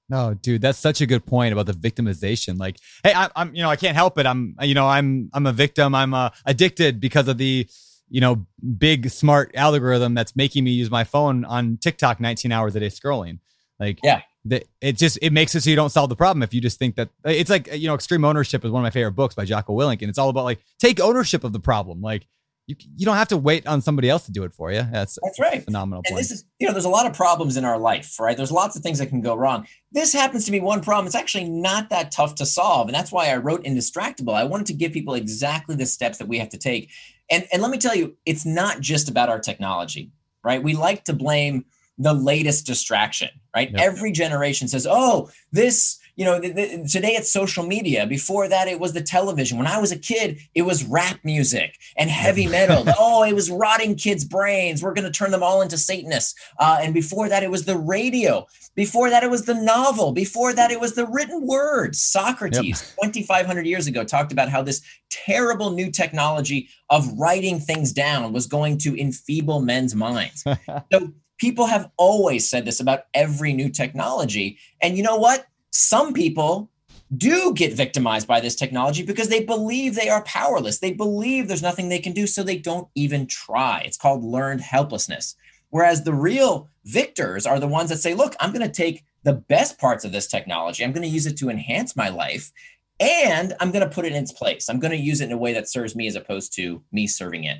No, 0.09 0.33
dude, 0.33 0.61
that's 0.61 0.79
such 0.79 1.01
a 1.01 1.05
good 1.05 1.25
point 1.25 1.53
about 1.53 1.65
the 1.65 1.73
victimization. 1.73 2.57
Like, 2.57 2.77
hey, 3.03 3.13
I, 3.13 3.29
I'm, 3.35 3.53
you 3.53 3.61
know, 3.61 3.69
I 3.69 3.75
can't 3.75 3.95
help 3.95 4.17
it. 4.17 4.25
I'm, 4.25 4.55
you 4.61 4.73
know, 4.73 4.87
I'm, 4.87 5.29
I'm 5.33 5.45
a 5.45 5.51
victim. 5.51 5.93
I'm 5.93 6.13
uh, 6.13 6.29
addicted 6.45 6.99
because 6.99 7.27
of 7.27 7.37
the, 7.37 7.67
you 8.09 8.21
know, 8.21 8.47
big 8.77 9.09
smart 9.09 9.51
algorithm 9.53 10.13
that's 10.13 10.35
making 10.35 10.63
me 10.63 10.71
use 10.71 10.89
my 10.89 11.03
phone 11.03 11.43
on 11.45 11.77
TikTok 11.77 12.19
19 12.19 12.51
hours 12.51 12.75
a 12.75 12.79
day 12.79 12.87
scrolling. 12.87 13.39
Like, 13.79 13.99
Yeah. 14.01 14.21
The, 14.49 14.63
it 14.81 14.97
just 14.97 15.19
it 15.21 15.31
makes 15.31 15.55
it 15.55 15.61
so 15.61 15.69
you 15.69 15.75
don't 15.75 15.91
solve 15.91 16.09
the 16.09 16.15
problem 16.15 16.43
if 16.43 16.53
you 16.53 16.61
just 16.61 16.79
think 16.79 16.95
that 16.95 17.09
it's 17.25 17.49
like 17.49 17.73
you 17.73 17.87
know, 17.87 17.95
extreme 17.95 18.25
ownership 18.25 18.63
is 18.65 18.71
one 18.71 18.81
of 18.81 18.83
my 18.83 18.89
favorite 18.89 19.11
books 19.11 19.35
by 19.35 19.45
Jocko 19.45 19.73
Willink, 19.77 20.01
and 20.01 20.09
it's 20.09 20.17
all 20.17 20.29
about 20.29 20.45
like 20.45 20.59
take 20.79 20.99
ownership 20.99 21.43
of 21.43 21.53
the 21.53 21.59
problem. 21.59 22.01
Like, 22.01 22.27
you 22.67 22.75
you 22.97 23.05
don't 23.05 23.15
have 23.15 23.29
to 23.29 23.37
wait 23.37 23.65
on 23.65 23.81
somebody 23.81 24.09
else 24.09 24.25
to 24.25 24.31
do 24.31 24.43
it 24.43 24.53
for 24.53 24.71
you. 24.71 24.85
That's 24.91 25.17
That's 25.23 25.39
right. 25.39 25.59
a 25.59 25.61
phenomenal 25.61 26.03
And 26.05 26.13
point. 26.13 26.21
this 26.21 26.31
is, 26.31 26.45
you 26.59 26.67
know, 26.67 26.73
there's 26.73 26.85
a 26.85 26.89
lot 26.89 27.05
of 27.05 27.13
problems 27.13 27.55
in 27.55 27.63
our 27.63 27.77
life, 27.79 28.19
right? 28.19 28.35
There's 28.35 28.51
lots 28.51 28.75
of 28.75 28.83
things 28.83 28.99
that 28.99 29.07
can 29.07 29.21
go 29.21 29.35
wrong. 29.35 29.65
This 29.91 30.11
happens 30.13 30.45
to 30.45 30.51
be 30.51 30.59
one 30.59 30.81
problem. 30.81 31.05
It's 31.05 31.15
actually 31.15 31.49
not 31.49 31.89
that 31.89 32.11
tough 32.11 32.35
to 32.35 32.45
solve. 32.45 32.87
And 32.89 32.95
that's 32.95 33.11
why 33.11 33.29
I 33.29 33.37
wrote 33.37 33.63
Indistractable. 33.63 34.33
I 34.33 34.43
wanted 34.43 34.67
to 34.67 34.73
give 34.73 34.91
people 34.91 35.13
exactly 35.13 35.75
the 35.75 35.85
steps 35.85 36.17
that 36.17 36.27
we 36.27 36.39
have 36.39 36.49
to 36.49 36.57
take. 36.57 36.91
And, 37.31 37.47
and 37.53 37.61
let 37.61 37.71
me 37.71 37.77
tell 37.77 37.95
you, 37.95 38.17
it's 38.25 38.45
not 38.45 38.81
just 38.81 39.09
about 39.09 39.29
our 39.29 39.39
technology, 39.39 40.11
right? 40.43 40.61
We 40.61 40.73
like 40.75 41.05
to 41.05 41.13
blame 41.13 41.65
the 41.97 42.13
latest 42.13 42.65
distraction, 42.65 43.29
right? 43.55 43.71
Yep. 43.71 43.81
Every 43.81 44.11
generation 44.11 44.67
says, 44.67 44.85
oh, 44.89 45.29
this, 45.51 45.99
you 46.15 46.25
know, 46.25 46.39
th- 46.39 46.55
th- 46.55 46.91
today 46.91 47.13
it's 47.13 47.31
social 47.31 47.65
media. 47.65 48.05
Before 48.05 48.47
that, 48.47 48.67
it 48.67 48.79
was 48.79 48.93
the 48.93 49.01
television. 49.01 49.57
When 49.57 49.67
I 49.67 49.79
was 49.79 49.91
a 49.91 49.97
kid, 49.97 50.39
it 50.53 50.61
was 50.61 50.83
rap 50.83 51.19
music 51.23 51.75
and 51.97 52.09
heavy 52.09 52.47
metal. 52.47 52.85
oh, 52.99 53.23
it 53.23 53.33
was 53.33 53.49
rotting 53.49 53.95
kids' 53.95 54.25
brains. 54.25 54.83
We're 54.83 54.93
going 54.93 55.11
to 55.11 55.17
turn 55.17 55.31
them 55.31 55.41
all 55.41 55.61
into 55.61 55.77
Satanists. 55.77 56.35
Uh, 56.59 56.79
and 56.81 56.93
before 56.93 57.29
that, 57.29 57.43
it 57.43 57.49
was 57.49 57.65
the 57.65 57.77
radio. 57.77 58.45
Before 58.75 59.09
that, 59.09 59.23
it 59.23 59.31
was 59.31 59.45
the 59.45 59.55
novel. 59.55 60.11
Before 60.11 60.53
that, 60.53 60.69
it 60.69 60.79
was 60.79 60.93
the 60.93 61.07
written 61.07 61.47
word. 61.47 61.95
Socrates, 61.95 62.93
2,500 63.03 63.65
years 63.65 63.87
ago, 63.87 64.03
talked 64.03 64.31
about 64.31 64.49
how 64.49 64.61
this 64.61 64.83
terrible 65.09 65.71
new 65.71 65.91
technology 65.91 66.69
of 66.91 67.11
writing 67.17 67.59
things 67.59 67.91
down 67.91 68.33
was 68.33 68.45
going 68.45 68.77
to 68.79 68.95
enfeeble 68.99 69.61
men's 69.61 69.95
minds. 69.95 70.43
so 70.93 71.11
people 71.37 71.65
have 71.65 71.89
always 71.97 72.49
said 72.49 72.65
this 72.65 72.79
about 72.79 73.03
every 73.13 73.53
new 73.53 73.69
technology. 73.69 74.57
And 74.81 74.97
you 74.97 75.03
know 75.03 75.17
what? 75.17 75.45
Some 75.71 76.13
people 76.13 76.69
do 77.15 77.53
get 77.53 77.73
victimized 77.73 78.27
by 78.27 78.39
this 78.39 78.55
technology 78.55 79.03
because 79.03 79.29
they 79.29 79.43
believe 79.43 79.95
they 79.95 80.09
are 80.09 80.23
powerless. 80.23 80.79
They 80.79 80.91
believe 80.91 81.47
there's 81.47 81.61
nothing 81.61 81.87
they 81.87 81.99
can 81.99 82.13
do, 82.13 82.27
so 82.27 82.43
they 82.43 82.57
don't 82.57 82.87
even 82.95 83.27
try. 83.27 83.81
It's 83.85 83.97
called 83.97 84.23
learned 84.23 84.61
helplessness. 84.61 85.35
Whereas 85.69 86.03
the 86.03 86.13
real 86.13 86.69
victors 86.85 87.45
are 87.45 87.59
the 87.59 87.67
ones 87.67 87.89
that 87.89 87.97
say, 87.97 88.13
look, 88.13 88.35
I'm 88.39 88.51
going 88.51 88.65
to 88.65 88.73
take 88.73 89.03
the 89.23 89.33
best 89.33 89.77
parts 89.77 90.05
of 90.05 90.11
this 90.13 90.27
technology, 90.27 90.83
I'm 90.83 90.93
going 90.93 91.03
to 91.03 91.09
use 91.09 91.25
it 91.25 91.37
to 91.37 91.49
enhance 91.49 91.95
my 91.95 92.07
life, 92.07 92.51
and 92.99 93.53
I'm 93.59 93.71
going 93.71 93.87
to 93.87 93.93
put 93.93 94.05
it 94.05 94.13
in 94.13 94.23
its 94.23 94.31
place. 94.31 94.69
I'm 94.69 94.79
going 94.79 94.91
to 94.91 94.97
use 94.97 95.19
it 95.19 95.25
in 95.25 95.31
a 95.33 95.37
way 95.37 95.53
that 95.53 95.69
serves 95.69 95.95
me 95.95 96.07
as 96.07 96.15
opposed 96.15 96.53
to 96.55 96.81
me 96.91 97.07
serving 97.07 97.43
it. 97.43 97.59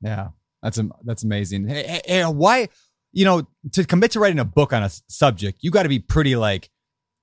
Yeah, 0.00 0.28
that's 0.62 0.80
that's 1.04 1.22
amazing. 1.22 1.68
Hey, 1.68 2.00
hey, 2.04 2.24
why, 2.24 2.68
you 3.12 3.24
know, 3.24 3.46
to 3.72 3.84
commit 3.84 4.12
to 4.12 4.20
writing 4.20 4.38
a 4.38 4.44
book 4.44 4.72
on 4.72 4.82
a 4.82 4.90
subject, 5.08 5.58
you 5.62 5.70
got 5.70 5.84
to 5.84 5.88
be 5.88 5.98
pretty 5.98 6.36
like 6.36 6.70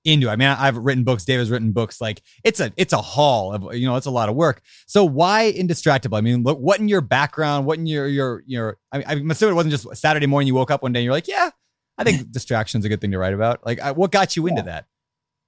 into. 0.04 0.28
it. 0.28 0.30
I 0.30 0.36
mean, 0.36 0.48
I've 0.48 0.76
written 0.76 1.04
books. 1.04 1.24
Dave 1.24 1.38
has 1.38 1.50
written 1.50 1.72
books. 1.72 2.00
Like 2.00 2.22
it's 2.44 2.60
a 2.60 2.72
it's 2.76 2.92
a 2.92 3.00
haul 3.00 3.54
of 3.54 3.74
you 3.74 3.86
know, 3.86 3.96
it's 3.96 4.06
a 4.06 4.10
lot 4.10 4.28
of 4.28 4.34
work. 4.34 4.60
So 4.86 5.04
why 5.04 5.52
indistractable? 5.56 6.16
I 6.16 6.20
mean, 6.20 6.42
look, 6.42 6.58
what 6.58 6.80
in 6.80 6.88
your 6.88 7.00
background? 7.00 7.66
What 7.66 7.78
in 7.78 7.86
your 7.86 8.06
your 8.06 8.42
your? 8.46 8.78
I 8.92 8.98
mean, 8.98 9.06
I'm 9.08 9.30
assuming 9.30 9.52
it 9.52 9.56
wasn't 9.56 9.72
just 9.72 9.96
Saturday 9.96 10.26
morning. 10.26 10.48
You 10.48 10.54
woke 10.54 10.70
up 10.70 10.82
one 10.82 10.92
day 10.92 11.00
and 11.00 11.04
you're 11.04 11.14
like, 11.14 11.28
yeah, 11.28 11.50
I 11.96 12.04
think 12.04 12.30
distraction's 12.32 12.84
a 12.84 12.88
good 12.88 13.00
thing 13.00 13.12
to 13.12 13.18
write 13.18 13.34
about. 13.34 13.64
Like, 13.64 13.80
I, 13.80 13.92
what 13.92 14.10
got 14.10 14.36
you 14.36 14.46
into 14.46 14.62
that? 14.62 14.86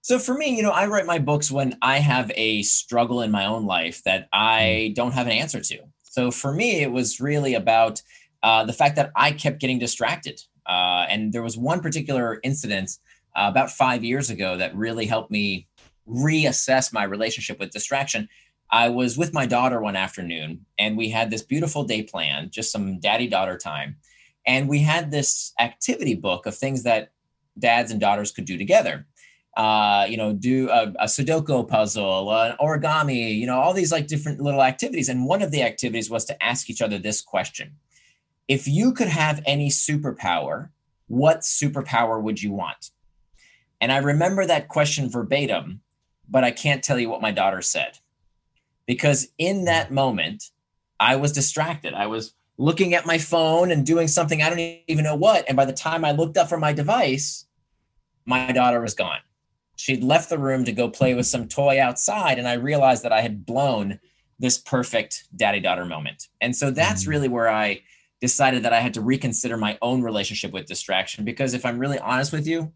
So 0.03 0.19
for 0.19 0.35
me, 0.35 0.57
you 0.57 0.63
know, 0.63 0.71
I 0.71 0.87
write 0.87 1.05
my 1.05 1.19
books 1.19 1.51
when 1.51 1.77
I 1.83 1.99
have 1.99 2.33
a 2.35 2.63
struggle 2.63 3.21
in 3.21 3.31
my 3.31 3.47
own 3.47 3.67
life 3.67 4.03
that 4.05 4.23
hmm. 4.23 4.29
I 4.33 4.93
don't 4.97 5.13
have 5.13 5.27
an 5.27 5.33
answer 5.33 5.61
to. 5.61 5.79
So 6.11 6.33
for 6.33 6.53
me, 6.53 6.83
it 6.83 6.91
was 6.91 7.21
really 7.21 7.55
about 7.55 8.03
uh, 8.43 8.65
the 8.65 8.73
fact 8.73 8.97
that 8.97 9.13
I 9.15 9.31
kept 9.31 9.61
getting 9.61 9.79
distracted. 9.79 10.43
Uh, 10.67 11.07
and 11.09 11.33
there 11.33 11.43
was 11.43 11.57
one 11.57 11.81
particular 11.81 12.41
incident 12.43 12.91
uh, 13.37 13.47
about 13.49 13.71
five 13.71 14.03
years 14.03 14.29
ago 14.29 14.57
that 14.57 14.75
really 14.75 15.07
helped 15.07 15.31
me 15.31 15.69
reassess 16.09 16.93
my 16.93 17.05
relationship 17.05 17.61
with 17.61 17.71
distraction. 17.71 18.29
I 18.73 18.89
was 18.89 19.17
with 19.17 19.33
my 19.33 19.47
daughter 19.47 19.81
one 19.81 19.95
afternoon, 19.95 20.67
and 20.81 20.97
we 20.97 21.11
had 21.11 21.31
this 21.31 21.43
beautiful 21.43 21.85
day 21.85 22.03
planned, 22.03 22.51
just 22.51 22.73
some 22.73 22.99
daddy 22.99 23.29
daughter 23.29 23.57
time. 23.57 23.97
And 24.45 24.69
we 24.69 24.81
had 24.81 25.13
this 25.13 25.53
activity 25.61 26.17
book 26.17 26.45
of 26.45 26.57
things 26.57 26.83
that 26.83 27.13
dads 27.57 27.93
and 27.93 28.01
daughters 28.01 28.33
could 28.33 28.47
do 28.47 28.59
together 28.59 29.07
uh, 29.57 30.07
you 30.09 30.17
know, 30.17 30.33
do 30.33 30.71
a, 30.71 30.93
a 31.01 31.05
Sudoku 31.07 31.67
puzzle, 31.67 32.33
an 32.33 32.57
origami, 32.61 33.37
you 33.37 33.47
know, 33.47 33.59
all 33.59 33.73
these 33.73 33.91
like 33.91 34.07
different 34.07 34.41
little 34.41 34.63
activities. 34.63 35.09
And 35.09 35.27
one 35.27 35.43
of 35.43 35.51
the 35.51 35.63
activities 35.63 36.09
was 36.09 36.25
to 36.27 36.43
ask 36.43 36.71
each 36.71 36.83
other 36.83 36.99
this 36.99 37.21
question 37.21 37.75
If 38.49 38.69
you 38.69 38.93
could 38.93 39.09
have 39.09 39.43
any 39.47 39.69
superpower, 39.69 40.71
what 41.09 41.41
superpower 41.41 42.23
would 42.23 42.43
you 42.43 42.53
want? 42.53 42.91
And 43.81 43.91
I 43.91 43.97
remember 43.99 44.47
that 44.47 44.69
question 44.69 45.11
verbatim, 45.11 45.81
but 46.29 46.45
I 46.45 46.51
can't 46.51 46.85
tell 46.85 46.99
you 46.99 47.09
what 47.09 47.23
my 47.23 47.33
daughter 47.33 47.63
said. 47.63 47.99
Because 48.87 49.29
in 49.39 49.65
that 49.65 49.91
moment, 49.91 50.51
I 51.01 51.17
was 51.17 51.33
distracted. 51.33 51.95
I 51.95 52.07
was 52.07 52.35
looking 52.59 52.95
at 52.95 53.07
my 53.07 53.19
phone 53.19 53.71
and 53.71 53.87
doing 53.87 54.07
something 54.07 54.43
I 54.43 54.51
don't 54.51 54.81
even 54.87 55.05
know 55.05 55.17
what. 55.17 55.45
And 55.49 55.57
by 55.57 55.65
the 55.65 55.73
time 55.73 56.05
I 56.05 56.13
looked 56.13 56.37
up 56.37 56.49
from 56.49 56.61
my 56.61 56.73
device, 56.73 57.47
my 58.27 58.53
daughter 58.53 58.81
was 58.81 58.95
gone 58.95 59.21
she'd 59.81 60.05
left 60.05 60.29
the 60.29 60.39
room 60.39 60.65
to 60.65 60.73
go 60.73 60.89
play 60.89 61.15
with 61.15 61.27
some 61.27 61.49
toy 61.49 61.81
outside 61.81 62.39
and 62.39 62.47
i 62.47 62.55
realized 62.55 63.03
that 63.03 63.13
i 63.13 63.21
had 63.21 63.45
blown 63.47 63.99
this 64.39 64.57
perfect 64.57 65.25
daddy 65.37 65.61
daughter 65.61 65.85
moment. 65.85 66.29
And 66.41 66.57
so 66.57 66.71
that's 66.71 67.03
mm-hmm. 67.03 67.11
really 67.11 67.29
where 67.29 67.49
i 67.49 67.81
decided 68.21 68.63
that 68.63 68.73
i 68.73 68.81
had 68.81 68.95
to 68.95 69.01
reconsider 69.01 69.57
my 69.57 69.79
own 69.83 70.03
relationship 70.03 70.53
with 70.53 70.67
distraction 70.67 71.25
because 71.25 71.55
if 71.55 71.65
i'm 71.65 71.79
really 71.79 71.99
honest 71.99 72.33
with 72.33 72.47
you 72.47 72.73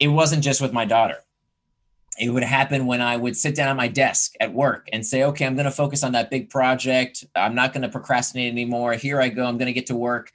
it 0.00 0.08
wasn't 0.08 0.42
just 0.42 0.60
with 0.60 0.72
my 0.72 0.84
daughter. 0.84 1.18
It 2.18 2.30
would 2.30 2.42
happen 2.42 2.86
when 2.86 3.00
i 3.00 3.16
would 3.16 3.36
sit 3.36 3.54
down 3.54 3.68
at 3.68 3.76
my 3.76 3.88
desk 3.88 4.34
at 4.40 4.52
work 4.52 4.88
and 4.92 5.04
say 5.04 5.22
okay 5.24 5.46
i'm 5.46 5.54
going 5.54 5.64
to 5.64 5.70
focus 5.70 6.02
on 6.04 6.12
that 6.12 6.30
big 6.30 6.50
project. 6.50 7.24
I'm 7.34 7.54
not 7.54 7.72
going 7.72 7.82
to 7.82 7.88
procrastinate 7.88 8.52
anymore. 8.52 8.94
Here 8.94 9.20
i 9.20 9.28
go. 9.28 9.44
I'm 9.44 9.58
going 9.58 9.66
to 9.66 9.72
get 9.72 9.86
to 9.86 9.96
work 9.96 10.32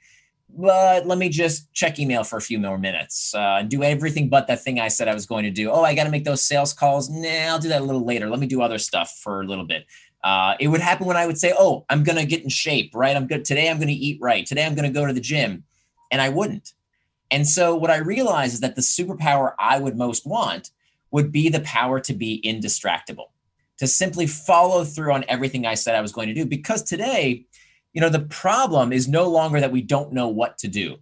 but 0.56 1.06
let 1.06 1.18
me 1.18 1.28
just 1.28 1.72
check 1.72 1.98
email 1.98 2.24
for 2.24 2.36
a 2.36 2.40
few 2.40 2.58
more 2.58 2.78
minutes 2.78 3.34
uh, 3.34 3.62
do 3.62 3.82
everything 3.82 4.28
but 4.28 4.46
that 4.46 4.62
thing 4.62 4.80
I 4.80 4.88
said 4.88 5.08
I 5.08 5.14
was 5.14 5.26
going 5.26 5.44
to 5.44 5.50
do. 5.50 5.70
Oh, 5.70 5.82
I 5.82 5.94
got 5.94 6.04
to 6.04 6.10
make 6.10 6.24
those 6.24 6.42
sales 6.42 6.72
calls. 6.72 7.08
Nah, 7.08 7.28
I'll 7.28 7.58
do 7.58 7.68
that 7.68 7.82
a 7.82 7.84
little 7.84 8.04
later. 8.04 8.28
Let 8.28 8.40
me 8.40 8.46
do 8.46 8.62
other 8.62 8.78
stuff 8.78 9.18
for 9.22 9.42
a 9.42 9.46
little 9.46 9.64
bit. 9.64 9.86
Uh, 10.24 10.54
it 10.58 10.68
would 10.68 10.80
happen 10.80 11.06
when 11.06 11.16
I 11.16 11.26
would 11.26 11.38
say, 11.38 11.54
Oh, 11.58 11.84
I'm 11.88 12.02
going 12.02 12.18
to 12.18 12.26
get 12.26 12.42
in 12.42 12.48
shape, 12.48 12.94
right? 12.94 13.16
I'm 13.16 13.26
good. 13.26 13.44
Today 13.44 13.70
I'm 13.70 13.76
going 13.76 13.88
to 13.88 13.94
eat 13.94 14.18
right. 14.20 14.44
Today 14.44 14.66
I'm 14.66 14.74
going 14.74 14.90
to 14.90 14.98
go 14.98 15.06
to 15.06 15.12
the 15.12 15.20
gym. 15.20 15.64
And 16.10 16.20
I 16.20 16.30
wouldn't. 16.30 16.72
And 17.30 17.46
so 17.46 17.76
what 17.76 17.90
I 17.90 17.98
realized 17.98 18.54
is 18.54 18.60
that 18.60 18.74
the 18.74 18.82
superpower 18.82 19.54
I 19.58 19.78
would 19.78 19.96
most 19.96 20.26
want 20.26 20.70
would 21.10 21.30
be 21.30 21.48
the 21.48 21.60
power 21.60 22.00
to 22.00 22.14
be 22.14 22.40
indistractable, 22.44 23.26
to 23.78 23.86
simply 23.86 24.26
follow 24.26 24.84
through 24.84 25.12
on 25.12 25.24
everything 25.28 25.66
I 25.66 25.74
said 25.74 25.94
I 25.94 26.00
was 26.00 26.12
going 26.12 26.28
to 26.28 26.34
do. 26.34 26.46
Because 26.46 26.82
today, 26.82 27.44
you 27.92 28.00
know, 28.00 28.08
the 28.08 28.20
problem 28.20 28.92
is 28.92 29.08
no 29.08 29.28
longer 29.28 29.60
that 29.60 29.72
we 29.72 29.82
don't 29.82 30.12
know 30.12 30.28
what 30.28 30.58
to 30.58 30.68
do. 30.68 30.96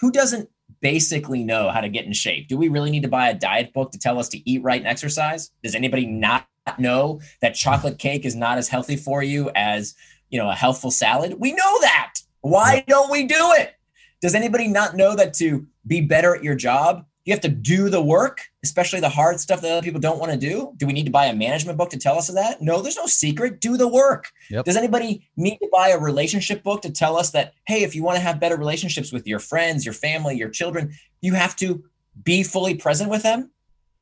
Who 0.00 0.10
doesn't 0.10 0.48
basically 0.80 1.42
know 1.42 1.70
how 1.70 1.80
to 1.80 1.88
get 1.88 2.04
in 2.04 2.12
shape? 2.12 2.48
Do 2.48 2.56
we 2.56 2.68
really 2.68 2.90
need 2.90 3.02
to 3.02 3.08
buy 3.08 3.28
a 3.28 3.34
diet 3.34 3.72
book 3.72 3.92
to 3.92 3.98
tell 3.98 4.18
us 4.18 4.28
to 4.30 4.50
eat 4.50 4.62
right 4.62 4.80
and 4.80 4.88
exercise? 4.88 5.50
Does 5.62 5.74
anybody 5.74 6.06
not 6.06 6.46
know 6.78 7.20
that 7.40 7.54
chocolate 7.54 7.98
cake 7.98 8.24
is 8.24 8.34
not 8.34 8.58
as 8.58 8.68
healthy 8.68 8.96
for 8.96 9.22
you 9.22 9.50
as 9.54 9.94
you 10.30 10.38
know, 10.38 10.50
a 10.50 10.54
healthful 10.54 10.90
salad. 10.90 11.34
We 11.38 11.52
know 11.52 11.80
that. 11.80 12.14
Why 12.40 12.84
don't 12.86 13.10
we 13.10 13.24
do 13.24 13.52
it? 13.56 13.74
Does 14.20 14.34
anybody 14.34 14.68
not 14.68 14.96
know 14.96 15.14
that 15.16 15.34
to 15.34 15.66
be 15.86 16.00
better 16.00 16.34
at 16.34 16.42
your 16.42 16.54
job, 16.54 17.04
you 17.26 17.32
have 17.32 17.42
to 17.42 17.48
do 17.48 17.90
the 17.90 18.00
work, 18.00 18.40
especially 18.62 19.00
the 19.00 19.08
hard 19.08 19.40
stuff 19.40 19.60
that 19.60 19.72
other 19.72 19.82
people 19.82 20.00
don't 20.00 20.20
want 20.20 20.30
to 20.30 20.38
do? 20.38 20.72
Do 20.76 20.86
we 20.86 20.92
need 20.92 21.06
to 21.06 21.10
buy 21.10 21.26
a 21.26 21.34
management 21.34 21.76
book 21.76 21.90
to 21.90 21.98
tell 21.98 22.16
us 22.16 22.28
of 22.28 22.36
that? 22.36 22.62
No, 22.62 22.80
there's 22.80 22.96
no 22.96 23.06
secret. 23.06 23.60
Do 23.60 23.76
the 23.76 23.88
work. 23.88 24.30
Yep. 24.48 24.64
Does 24.64 24.76
anybody 24.76 25.28
need 25.36 25.58
to 25.58 25.68
buy 25.72 25.88
a 25.88 25.98
relationship 25.98 26.62
book 26.62 26.82
to 26.82 26.90
tell 26.90 27.16
us 27.16 27.30
that, 27.32 27.52
hey, 27.66 27.82
if 27.82 27.96
you 27.96 28.04
want 28.04 28.16
to 28.16 28.22
have 28.22 28.38
better 28.38 28.56
relationships 28.56 29.12
with 29.12 29.26
your 29.26 29.40
friends, 29.40 29.84
your 29.84 29.92
family, 29.92 30.36
your 30.36 30.48
children, 30.48 30.94
you 31.20 31.34
have 31.34 31.56
to 31.56 31.84
be 32.22 32.44
fully 32.44 32.76
present 32.76 33.10
with 33.10 33.24
them? 33.24 33.50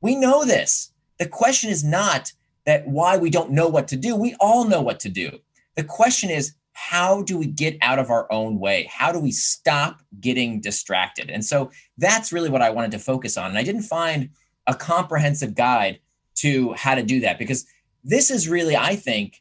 We 0.03 0.17
know 0.17 0.45
this. 0.45 0.93
The 1.19 1.27
question 1.27 1.71
is 1.71 1.83
not 1.83 2.31
that 2.67 2.87
why 2.87 3.17
we 3.17 3.31
don't 3.31 3.53
know 3.53 3.69
what 3.69 3.89
to 3.89 3.97
do. 3.97 4.17
We 4.17 4.37
all 4.39 4.65
know 4.65 4.83
what 4.83 5.01
to 5.01 5.09
do. 5.09 5.39
The 5.77 5.85
question 5.85 6.29
is, 6.29 6.55
how 6.75 7.23
do 7.23 7.39
we 7.39 7.47
get 7.47 7.79
out 7.81 7.99
of 7.99 8.11
our 8.11 8.31
own 8.31 8.59
way? 8.59 8.89
How 8.93 9.13
do 9.13 9.21
we 9.21 9.31
stop 9.31 10.01
getting 10.21 10.61
distracted? 10.61 11.31
And 11.31 11.45
so 11.45 11.71
that's 11.97 12.33
really 12.33 12.51
what 12.51 12.63
I 12.63 12.71
wanted 12.71 12.91
to 12.91 12.99
focus 12.99 13.39
on. 13.39 13.47
And 13.47 13.59
I 13.59 13.63
didn't 13.63 13.83
find 13.83 14.31
a 14.67 14.75
comprehensive 14.75 15.55
guide 15.55 16.01
to 16.37 16.73
how 16.73 16.97
to 16.97 17.03
do 17.03 17.21
that 17.21 17.39
because 17.39 17.65
this 18.03 18.31
is 18.31 18.49
really, 18.49 18.77
I 18.77 18.97
think, 18.97 19.41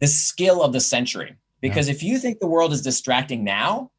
the 0.00 0.06
skill 0.06 0.62
of 0.62 0.72
the 0.72 0.80
century. 0.80 1.36
Because 1.62 1.88
yeah. 1.88 1.94
if 1.94 2.02
you 2.02 2.18
think 2.18 2.38
the 2.38 2.46
world 2.46 2.72
is 2.72 2.82
distracting 2.82 3.44
now, 3.44 3.90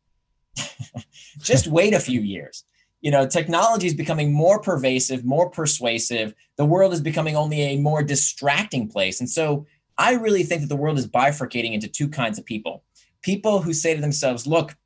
just 1.40 1.66
wait 1.66 1.96
a 1.96 2.00
few 2.00 2.22
years. 2.22 2.64
You 3.02 3.10
know, 3.10 3.28
technology 3.28 3.88
is 3.88 3.96
becoming 3.96 4.32
more 4.32 4.62
pervasive, 4.62 5.26
more 5.26 5.50
persuasive. 5.50 6.36
The 6.58 6.66
world 6.66 6.94
is 6.94 7.02
becoming 7.02 7.36
only 7.36 7.62
a 7.62 7.78
more 7.78 8.04
distracting 8.04 8.88
place. 8.88 9.20
And 9.20 9.30
so 9.30 9.66
I 9.98 10.14
really 10.14 10.44
think 10.44 10.62
that 10.62 10.68
the 10.68 10.76
world 10.76 10.98
is 10.98 11.08
bifurcating 11.08 11.74
into 11.74 11.88
two 11.88 12.10
kinds 12.10 12.38
of 12.38 12.46
people 12.46 12.84
people 13.26 13.60
who 13.60 13.74
say 13.74 13.96
to 13.96 14.02
themselves, 14.02 14.46
look, 14.46 14.78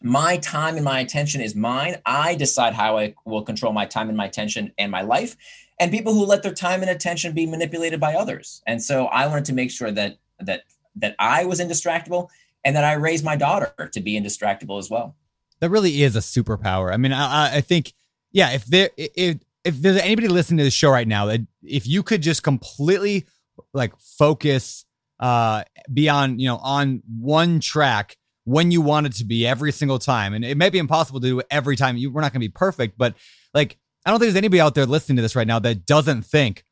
my 0.00 0.38
time 0.38 0.76
and 0.76 0.84
my 0.84 1.00
attention 1.00 1.42
is 1.42 1.54
mine. 1.54 1.96
I 2.06 2.34
decide 2.34 2.72
how 2.72 2.96
I 2.96 3.14
will 3.26 3.42
control 3.42 3.74
my 3.74 3.84
time 3.84 4.08
and 4.08 4.16
my 4.16 4.24
attention 4.24 4.72
and 4.78 4.90
my 4.90 5.02
life. 5.02 5.36
And 5.78 5.90
people 5.90 6.14
who 6.14 6.24
let 6.24 6.42
their 6.42 6.54
time 6.54 6.80
and 6.80 6.90
attention 6.90 7.34
be 7.34 7.44
manipulated 7.44 8.00
by 8.00 8.14
others. 8.14 8.62
And 8.66 8.82
so 8.82 9.06
I 9.06 9.26
wanted 9.26 9.44
to 9.46 9.52
make 9.52 9.70
sure 9.70 9.90
that 9.92 10.16
that 10.40 10.62
that 10.96 11.14
I 11.18 11.44
was 11.44 11.60
indistractable 11.60 12.28
and 12.64 12.74
that 12.74 12.84
I 12.84 12.94
raised 12.94 13.24
my 13.24 13.36
daughter 13.36 13.90
to 13.92 14.00
be 14.00 14.18
indistractable 14.18 14.78
as 14.78 14.88
well. 14.88 15.14
That 15.60 15.68
really 15.68 16.02
is 16.02 16.16
a 16.16 16.20
superpower. 16.20 16.92
I 16.92 16.96
mean, 16.96 17.12
I, 17.12 17.56
I 17.56 17.60
think, 17.60 17.92
yeah, 18.32 18.52
if 18.52 18.64
there 18.64 18.88
if 18.96 19.38
if 19.64 19.82
there's 19.82 19.98
anybody 19.98 20.28
listening 20.28 20.58
to 20.58 20.64
the 20.64 20.70
show 20.70 20.90
right 20.90 21.08
now 21.08 21.26
that 21.26 21.40
if 21.62 21.86
you 21.86 22.02
could 22.02 22.22
just 22.22 22.42
completely 22.42 23.26
like 23.72 23.92
focus 23.98 24.84
uh 25.20 25.62
be 25.92 26.08
on 26.08 26.38
you 26.38 26.46
know 26.46 26.58
on 26.58 27.02
one 27.18 27.60
track 27.60 28.16
when 28.44 28.70
you 28.70 28.80
want 28.80 29.06
it 29.06 29.12
to 29.14 29.24
be 29.24 29.44
every 29.44 29.72
single 29.72 29.98
time. 29.98 30.32
And 30.32 30.44
it 30.44 30.56
may 30.56 30.70
be 30.70 30.78
impossible 30.78 31.20
to 31.20 31.26
do 31.26 31.42
every 31.50 31.74
time. 31.74 31.96
You 31.96 32.12
we're 32.12 32.20
not 32.20 32.32
going 32.32 32.40
to 32.40 32.48
be 32.48 32.52
perfect 32.52 32.96
but 32.98 33.14
like 33.54 33.78
i 34.04 34.10
don't 34.10 34.20
think 34.20 34.28
there's 34.28 34.36
anybody 34.36 34.60
out 34.60 34.74
there 34.74 34.86
listening 34.86 35.16
to 35.16 35.22
this 35.22 35.34
right 35.34 35.46
now 35.46 35.58
that 35.58 35.86
doesn't 35.86 36.22
think 36.22 36.64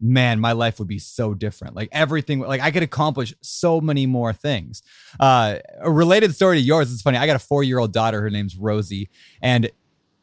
man 0.00 0.40
my 0.40 0.52
life 0.52 0.78
would 0.78 0.88
be 0.88 0.98
so 0.98 1.34
different. 1.34 1.76
Like 1.76 1.90
everything 1.92 2.40
like 2.40 2.60
i 2.62 2.70
could 2.70 2.82
accomplish 2.82 3.34
so 3.42 3.80
many 3.80 4.06
more 4.06 4.32
things. 4.32 4.82
Uh 5.20 5.56
a 5.80 5.90
related 5.90 6.34
story 6.34 6.56
to 6.56 6.62
yours 6.62 6.92
it's 6.92 7.02
funny 7.02 7.18
i 7.18 7.26
got 7.26 7.36
a 7.36 7.40
four 7.40 7.62
year 7.62 7.78
old 7.78 7.92
daughter 7.92 8.20
her 8.20 8.30
name's 8.30 8.56
rosie 8.56 9.10
and 9.42 9.70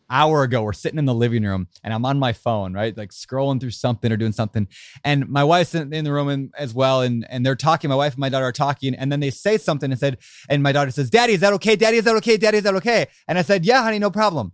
hour 0.09 0.43
ago 0.43 0.63
we're 0.63 0.73
sitting 0.73 0.99
in 0.99 1.05
the 1.05 1.13
living 1.13 1.43
room 1.43 1.67
and 1.83 1.93
i'm 1.93 2.05
on 2.05 2.17
my 2.17 2.33
phone 2.33 2.77
right? 2.77 2.95
Like 2.95 3.11
scrolling 3.11 3.59
through 3.59 3.71
something 3.71 4.11
or 4.11 4.17
doing 4.17 4.31
something. 4.31 4.67
And 5.03 5.27
my 5.27 5.43
wife's 5.43 5.75
in, 5.75 5.91
in 5.93 6.05
the 6.05 6.13
room 6.13 6.29
and, 6.29 6.53
as 6.57 6.73
well 6.73 7.01
and 7.01 7.25
and 7.29 7.45
they're 7.45 7.55
talking. 7.55 7.89
My 7.89 7.95
wife 7.95 8.13
and 8.13 8.19
my 8.19 8.29
daughter 8.29 8.45
are 8.45 8.51
talking. 8.51 8.93
And 8.95 9.11
then 9.11 9.19
they 9.19 9.31
say 9.31 9.57
something 9.57 9.91
and 9.91 9.99
said 9.99 10.17
and 10.49 10.63
my 10.63 10.71
daughter 10.71 10.91
says 10.91 11.09
daddy 11.09 11.33
is 11.33 11.41
that 11.41 11.53
okay? 11.53 11.75
Daddy 11.75 11.97
is 11.97 12.05
that 12.05 12.15
okay? 12.17 12.37
Daddy 12.37 12.59
is 12.59 12.63
that 12.63 12.75
okay? 12.75 13.07
And 13.27 13.37
i 13.37 13.41
said 13.41 13.65
yeah 13.65 13.81
honey 13.81 13.99
no 13.99 14.11
problem. 14.11 14.53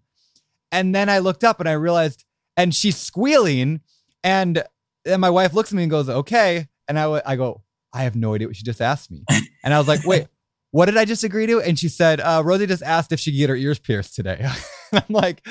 And 0.72 0.96
then 0.96 1.10
i 1.10 1.20
looked 1.20 1.44
up 1.44 1.60
and 1.60 1.70
i 1.70 1.74
realized 1.74 2.26
and 2.58 2.74
she's 2.74 2.98
squealing. 2.98 3.82
And 4.24 4.63
then 5.04 5.20
my 5.20 5.30
wife 5.30 5.54
looks 5.54 5.72
at 5.72 5.76
me 5.76 5.84
and 5.84 5.92
goes 5.92 6.10
okay. 6.10 6.68
And 6.88 6.98
i, 6.98 7.22
I 7.26 7.36
go 7.36 7.62
i 7.92 8.04
have 8.04 8.16
no 8.16 8.34
idea 8.34 8.48
what 8.48 8.56
she 8.56 8.63
just 8.63 8.82
asked 8.82 9.12
me. 9.12 9.24
And 9.63 9.74
i 9.74 9.78
was 9.78 9.88
like 9.88 10.04
wait 10.06 10.28
what 10.72 10.88
did 10.88 10.98
I 10.98 11.06
just 11.06 11.24
agree 11.24 11.46
to? 11.46 11.62
And 11.62 11.78
she 11.78 11.88
said, 11.88 12.20
uh, 12.20 12.42
Rosie 12.44 12.66
just 12.66 12.82
asked 12.82 13.12
if 13.12 13.20
she 13.20 13.30
could 13.30 13.38
get 13.38 13.50
her 13.52 13.56
ears 13.56 13.78
pierced 13.78 14.16
today. 14.16 14.44
I'm 14.97 15.03
like, 15.10 15.45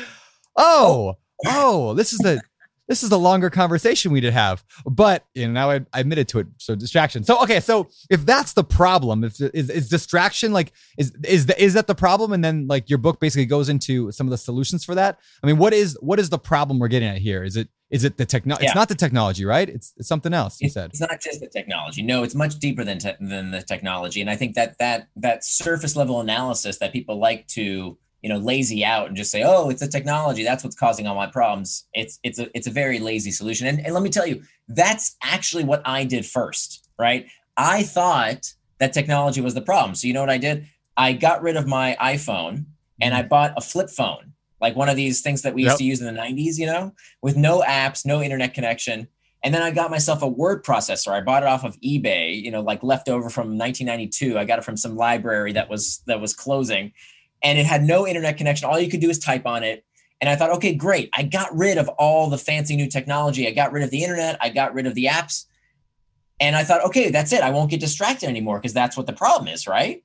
oh, 0.56 1.16
oh, 1.46 1.94
this 1.94 2.12
is 2.12 2.18
the 2.18 2.40
this 2.88 3.02
is 3.02 3.08
the 3.08 3.18
longer 3.18 3.48
conversation 3.48 4.12
we 4.12 4.20
did 4.20 4.32
have. 4.32 4.62
But 4.84 5.24
you 5.34 5.46
know, 5.46 5.52
now 5.52 5.70
I, 5.70 5.80
I 5.92 6.00
admitted 6.00 6.28
to 6.28 6.40
it. 6.40 6.46
So 6.58 6.74
distraction. 6.74 7.24
So 7.24 7.42
okay, 7.42 7.60
so 7.60 7.88
if 8.10 8.26
that's 8.26 8.52
the 8.52 8.64
problem, 8.64 9.24
if 9.24 9.40
is, 9.40 9.70
is 9.70 9.88
distraction 9.88 10.52
like 10.52 10.72
is 10.98 11.12
is 11.24 11.46
the, 11.46 11.62
is 11.62 11.74
that 11.74 11.86
the 11.86 11.94
problem? 11.94 12.32
And 12.32 12.44
then 12.44 12.66
like 12.66 12.90
your 12.90 12.98
book 12.98 13.20
basically 13.20 13.46
goes 13.46 13.68
into 13.68 14.10
some 14.12 14.26
of 14.26 14.30
the 14.30 14.38
solutions 14.38 14.84
for 14.84 14.94
that. 14.94 15.18
I 15.42 15.46
mean, 15.46 15.58
what 15.58 15.72
is 15.72 15.96
what 16.00 16.18
is 16.18 16.28
the 16.30 16.38
problem 16.38 16.78
we're 16.78 16.88
getting 16.88 17.08
at 17.08 17.18
here? 17.18 17.44
Is 17.44 17.56
it 17.56 17.68
is 17.90 18.04
it 18.04 18.16
the 18.16 18.26
technology? 18.26 18.64
Yeah. 18.64 18.70
It's 18.70 18.76
not 18.76 18.88
the 18.88 18.94
technology, 18.94 19.44
right? 19.44 19.68
It's, 19.68 19.92
it's 19.98 20.08
something 20.08 20.32
else. 20.32 20.60
You 20.60 20.66
it's, 20.66 20.74
said 20.74 20.90
it's 20.90 21.00
not 21.00 21.20
just 21.20 21.40
the 21.40 21.48
technology. 21.48 22.02
No, 22.02 22.24
it's 22.24 22.34
much 22.34 22.58
deeper 22.58 22.84
than 22.84 22.98
te- 22.98 23.16
than 23.20 23.50
the 23.50 23.62
technology. 23.62 24.20
And 24.20 24.30
I 24.30 24.36
think 24.36 24.54
that 24.56 24.78
that 24.78 25.08
that 25.16 25.44
surface 25.44 25.94
level 25.94 26.20
analysis 26.20 26.78
that 26.78 26.92
people 26.92 27.18
like 27.18 27.46
to 27.48 27.96
you 28.22 28.28
know 28.28 28.38
lazy 28.38 28.84
out 28.84 29.08
and 29.08 29.16
just 29.16 29.30
say, 29.30 29.42
oh, 29.44 29.68
it's 29.68 29.80
the 29.80 29.88
technology. 29.88 30.44
That's 30.44 30.64
what's 30.64 30.76
causing 30.76 31.06
all 31.06 31.14
my 31.14 31.26
problems. 31.26 31.86
It's 31.94 32.18
it's 32.22 32.38
a 32.38 32.48
it's 32.56 32.66
a 32.66 32.70
very 32.70 32.98
lazy 32.98 33.30
solution. 33.30 33.66
And, 33.66 33.84
and 33.84 33.94
let 33.94 34.02
me 34.02 34.10
tell 34.10 34.26
you, 34.26 34.42
that's 34.68 35.16
actually 35.22 35.64
what 35.64 35.82
I 35.84 36.04
did 36.04 36.24
first, 36.24 36.88
right? 36.98 37.26
I 37.56 37.82
thought 37.82 38.52
that 38.78 38.92
technology 38.92 39.40
was 39.40 39.54
the 39.54 39.62
problem. 39.62 39.94
So 39.94 40.06
you 40.06 40.14
know 40.14 40.20
what 40.20 40.30
I 40.30 40.38
did? 40.38 40.66
I 40.96 41.12
got 41.12 41.42
rid 41.42 41.56
of 41.56 41.66
my 41.66 41.96
iPhone 42.00 42.66
and 43.00 43.14
I 43.14 43.20
mm-hmm. 43.20 43.28
bought 43.28 43.54
a 43.56 43.60
flip 43.60 43.90
phone 43.90 44.32
like 44.62 44.76
one 44.76 44.88
of 44.88 44.96
these 44.96 45.20
things 45.20 45.42
that 45.42 45.52
we 45.52 45.62
used 45.62 45.72
yep. 45.72 45.78
to 45.78 45.84
use 45.84 46.00
in 46.00 46.14
the 46.14 46.18
90s, 46.18 46.56
you 46.56 46.66
know, 46.66 46.94
with 47.20 47.36
no 47.36 47.62
apps, 47.62 48.06
no 48.06 48.22
internet 48.22 48.54
connection. 48.54 49.08
And 49.42 49.52
then 49.52 49.60
I 49.60 49.72
got 49.72 49.90
myself 49.90 50.22
a 50.22 50.28
word 50.28 50.64
processor. 50.64 51.10
I 51.10 51.20
bought 51.20 51.42
it 51.42 51.48
off 51.48 51.64
of 51.64 51.78
eBay, 51.80 52.40
you 52.40 52.52
know, 52.52 52.60
like 52.60 52.80
leftover 52.84 53.28
from 53.28 53.58
1992. 53.58 54.38
I 54.38 54.44
got 54.44 54.60
it 54.60 54.64
from 54.64 54.76
some 54.76 54.96
library 54.96 55.52
that 55.54 55.68
was 55.68 56.00
that 56.06 56.20
was 56.20 56.32
closing, 56.32 56.92
and 57.42 57.58
it 57.58 57.66
had 57.66 57.82
no 57.82 58.06
internet 58.06 58.36
connection. 58.36 58.68
All 58.68 58.78
you 58.78 58.90
could 58.90 59.00
do 59.00 59.10
is 59.10 59.18
type 59.18 59.46
on 59.46 59.62
it. 59.64 59.84
And 60.20 60.30
I 60.30 60.36
thought, 60.36 60.50
okay, 60.50 60.74
great. 60.74 61.10
I 61.14 61.24
got 61.24 61.54
rid 61.56 61.78
of 61.78 61.88
all 61.90 62.30
the 62.30 62.38
fancy 62.38 62.76
new 62.76 62.88
technology. 62.88 63.48
I 63.48 63.50
got 63.50 63.72
rid 63.72 63.82
of 63.82 63.90
the 63.90 64.04
internet. 64.04 64.38
I 64.40 64.50
got 64.50 64.72
rid 64.72 64.86
of 64.86 64.94
the 64.94 65.06
apps. 65.06 65.46
And 66.38 66.54
I 66.54 66.64
thought, 66.64 66.84
okay, 66.84 67.10
that's 67.10 67.32
it. 67.32 67.42
I 67.42 67.50
won't 67.50 67.70
get 67.70 67.80
distracted 67.80 68.28
anymore 68.28 68.58
because 68.58 68.72
that's 68.72 68.96
what 68.96 69.06
the 69.06 69.12
problem 69.12 69.48
is, 69.48 69.66
right? 69.66 70.04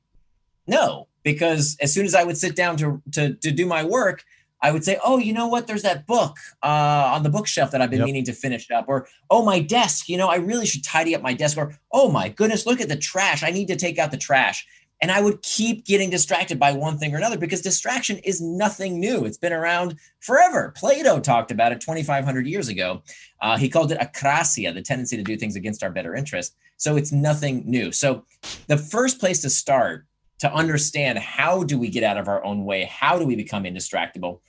No, 0.66 1.08
because 1.24 1.78
as 1.82 1.94
soon 1.94 2.06
as 2.06 2.16
I 2.16 2.24
would 2.24 2.38
sit 2.38 2.56
down 2.56 2.78
to, 2.78 3.02
to, 3.14 3.36
to 3.36 3.52
do 3.52 3.66
my 3.66 3.84
work, 3.84 4.24
I 4.62 4.72
would 4.72 4.84
say, 4.84 5.00
oh, 5.04 5.20
you 5.20 5.34
know 5.34 5.48
what? 5.48 5.68
There's 5.68 5.84
that 5.84 6.08
book 6.08 6.38
uh, 6.64 7.12
on 7.14 7.24
the 7.24 7.30
bookshelf 7.30 7.72
that 7.72 7.82
I've 7.82 7.92
been 7.92 8.00
yep. 8.00 8.08
meaning 8.08 8.26
to 8.26 8.34
finish 8.34 8.70
up. 8.72 8.86
Or, 8.88 9.08
oh, 9.30 9.44
my 9.44 9.60
desk, 9.60 10.10
you 10.10 10.18
know, 10.18 10.30
I 10.30 10.38
really 10.38 10.66
should 10.66 10.84
tidy 10.84 11.16
up 11.16 11.22
my 11.22 11.34
desk. 11.34 11.58
Or, 11.58 11.78
oh 11.92 12.10
my 12.10 12.30
goodness, 12.30 12.66
look 12.66 12.82
at 12.82 12.90
the 12.90 12.98
trash. 12.98 13.44
I 13.44 13.52
need 13.52 13.68
to 13.68 13.76
take 13.76 14.00
out 14.00 14.10
the 14.10 14.18
trash. 14.18 14.66
And 15.02 15.12
I 15.12 15.22
would 15.22 15.42
keep 15.44 15.86
getting 15.86 16.10
distracted 16.10 16.60
by 16.60 16.72
one 16.72 16.98
thing 16.98 17.14
or 17.14 17.18
another 17.18 17.38
because 17.38 17.62
distraction 17.62 18.18
is 18.20 18.42
nothing 18.42 19.00
new. 19.00 19.26
It's 19.26 19.38
been 19.38 19.54
around 19.54 19.96
forever. 20.22 20.74
Plato 20.76 21.20
talked 21.20 21.52
about 21.52 21.72
it 21.72 21.82
2,500 21.82 22.48
years 22.48 22.68
ago. 22.68 23.04
Uh, 23.42 23.58
he 23.58 23.70
called 23.70 23.92
it 23.92 24.00
akrasia, 24.00 24.74
the 24.74 24.82
tendency 24.82 25.16
to 25.16 25.24
do 25.24 25.38
things 25.38 25.56
against 25.56 25.84
our 25.84 25.92
better 25.92 26.16
interest. 26.16 26.56
So 26.78 26.96
it's 26.96 27.12
nothing 27.12 27.64
new. 27.66 27.92
So 27.92 28.26
the 28.66 28.78
first 28.78 29.20
place 29.20 29.42
to 29.42 29.50
start 29.52 30.08
to 30.40 30.54
understand 30.54 31.18
how 31.18 31.64
do 31.64 31.78
we 31.78 31.90
get 31.90 32.04
out 32.04 32.18
of 32.18 32.28
our 32.28 32.44
own 32.44 32.66
way 32.66 32.84
how 32.86 33.18
do 33.18 33.26
we 33.26 33.36
become 33.36 33.64
indistractable 33.64 34.40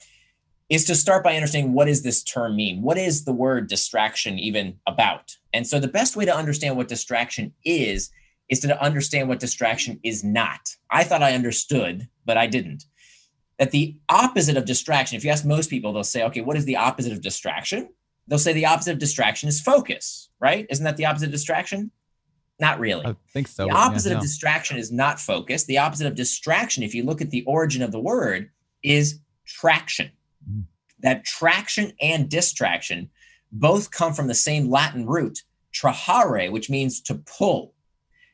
is 0.69 0.85
to 0.85 0.93
start 0.93 1.23
by 1.23 1.35
understanding 1.35 1.73
what 1.73 1.85
does 1.85 2.03
this 2.03 2.23
term 2.23 2.55
mean 2.55 2.81
what 2.81 2.97
is 2.97 3.25
the 3.25 3.33
word 3.33 3.67
distraction 3.67 4.37
even 4.39 4.77
about 4.87 5.35
and 5.53 5.65
so 5.65 5.79
the 5.79 5.87
best 5.87 6.15
way 6.15 6.25
to 6.25 6.35
understand 6.35 6.77
what 6.77 6.87
distraction 6.87 7.53
is 7.65 8.11
is 8.49 8.59
to 8.59 8.83
understand 8.83 9.27
what 9.27 9.39
distraction 9.39 9.99
is 10.03 10.23
not 10.23 10.75
i 10.89 11.03
thought 11.03 11.23
i 11.23 11.33
understood 11.33 12.07
but 12.25 12.37
i 12.37 12.47
didn't 12.47 12.85
that 13.57 13.71
the 13.71 13.97
opposite 14.09 14.57
of 14.57 14.65
distraction 14.65 15.17
if 15.17 15.23
you 15.23 15.31
ask 15.31 15.45
most 15.45 15.69
people 15.69 15.93
they'll 15.93 16.03
say 16.03 16.23
okay 16.23 16.41
what 16.41 16.57
is 16.57 16.65
the 16.65 16.77
opposite 16.77 17.13
of 17.13 17.21
distraction 17.21 17.89
they'll 18.27 18.39
say 18.39 18.53
the 18.53 18.65
opposite 18.65 18.93
of 18.93 18.99
distraction 18.99 19.49
is 19.49 19.61
focus 19.61 20.29
right 20.39 20.65
isn't 20.69 20.85
that 20.85 20.97
the 20.97 21.05
opposite 21.05 21.25
of 21.25 21.31
distraction 21.31 21.91
not 22.59 22.79
really. 22.79 23.05
I 23.05 23.15
think 23.31 23.47
so. 23.47 23.65
The 23.65 23.71
opposite 23.71 24.09
yeah, 24.09 24.15
of 24.15 24.21
no. 24.21 24.23
distraction 24.23 24.77
is 24.77 24.91
not 24.91 25.19
focus. 25.19 25.63
The 25.63 25.77
opposite 25.77 26.07
of 26.07 26.15
distraction, 26.15 26.83
if 26.83 26.93
you 26.93 27.03
look 27.03 27.21
at 27.21 27.29
the 27.29 27.43
origin 27.45 27.81
of 27.81 27.91
the 27.91 27.99
word, 27.99 28.49
is 28.83 29.19
traction. 29.45 30.11
Mm. 30.49 30.65
That 30.99 31.23
traction 31.23 31.93
and 32.01 32.29
distraction 32.29 33.09
both 33.51 33.91
come 33.91 34.13
from 34.13 34.27
the 34.27 34.35
same 34.35 34.69
Latin 34.69 35.07
root, 35.07 35.43
trahare, 35.73 36.51
which 36.51 36.69
means 36.69 36.99
to 37.01 37.15
pull. 37.15 37.73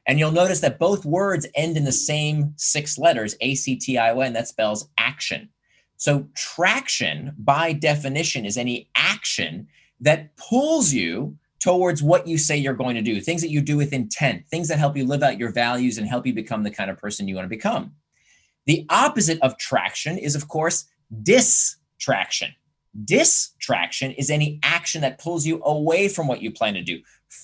And 0.07 0.19
you'll 0.19 0.31
notice 0.31 0.59
that 0.59 0.79
both 0.79 1.05
words 1.05 1.47
end 1.55 1.77
in 1.77 1.83
the 1.83 1.91
same 1.91 2.53
six 2.57 2.97
letters, 2.97 3.35
A 3.41 3.55
C 3.55 3.75
T 3.75 3.97
I 3.97 4.11
O 4.11 4.19
N, 4.19 4.33
that 4.33 4.47
spells 4.47 4.89
action. 4.97 5.49
So, 5.97 6.27
traction 6.35 7.33
by 7.37 7.73
definition 7.73 8.45
is 8.45 8.57
any 8.57 8.89
action 8.95 9.67
that 10.01 10.35
pulls 10.37 10.93
you 10.93 11.37
towards 11.59 12.03
what 12.03 12.27
you 12.27 12.37
say 12.37 12.55
you're 12.55 12.75
going 12.75 12.95
to 12.95 13.01
do, 13.01 13.19
things 13.19 13.41
that 13.41 13.49
you 13.49 13.61
do 13.61 13.77
with 13.77 13.93
intent, 13.93 14.47
things 14.47 14.67
that 14.67 14.77
help 14.77 14.95
you 14.95 15.05
live 15.05 15.23
out 15.23 15.39
your 15.39 15.51
values 15.51 15.97
and 15.97 16.07
help 16.07 16.27
you 16.27 16.33
become 16.33 16.61
the 16.61 16.69
kind 16.69 16.91
of 16.91 16.97
person 16.97 17.27
you 17.27 17.33
want 17.33 17.45
to 17.45 17.49
become. 17.49 17.91
The 18.67 18.85
opposite 18.89 19.41
of 19.41 19.57
traction 19.57 20.17
is, 20.17 20.35
of 20.35 20.47
course, 20.47 20.85
distraction. 21.23 22.53
Distraction 23.03 24.11
is 24.11 24.29
any 24.29 24.59
action 24.63 25.01
that 25.01 25.19
pulls 25.19 25.45
you 25.45 25.61
away 25.63 26.07
from 26.07 26.27
what 26.27 26.41
you 26.41 26.51
plan 26.51 26.75
to 26.75 26.83
do, 26.83 27.01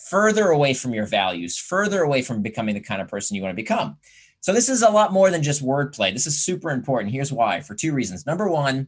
further 0.10 0.50
away 0.50 0.74
from 0.74 0.94
your 0.94 1.06
values, 1.06 1.58
further 1.58 2.02
away 2.02 2.22
from 2.22 2.42
becoming 2.42 2.76
the 2.76 2.82
kind 2.82 3.02
of 3.02 3.08
person 3.08 3.36
you 3.36 3.42
want 3.42 3.52
to 3.52 3.62
become. 3.62 3.98
So, 4.42 4.54
this 4.54 4.70
is 4.70 4.82
a 4.82 4.90
lot 4.90 5.14
more 5.14 5.30
than 5.30 5.44
just 5.44 5.64
wordplay. 5.64 6.12
This 6.12 6.28
is 6.28 6.44
super 6.44 6.72
important. 6.72 7.14
Here's 7.14 7.32
why 7.32 7.62
for 7.62 7.76
two 7.76 7.94
reasons. 7.94 8.26
Number 8.26 8.50
one, 8.50 8.88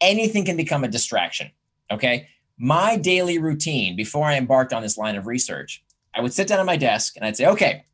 anything 0.00 0.44
can 0.44 0.56
become 0.56 0.84
a 0.84 0.88
distraction. 0.88 1.50
Okay. 1.90 2.28
My 2.58 2.96
daily 2.96 3.38
routine 3.38 3.96
before 3.96 4.26
I 4.26 4.36
embarked 4.36 4.72
on 4.72 4.82
this 4.82 4.98
line 4.98 5.16
of 5.16 5.26
research, 5.26 5.82
I 6.14 6.20
would 6.20 6.32
sit 6.32 6.46
down 6.46 6.60
at 6.60 6.66
my 6.66 6.76
desk 6.76 7.16
and 7.16 7.24
I'd 7.24 7.36
say, 7.36 7.46
okay, 7.46 7.84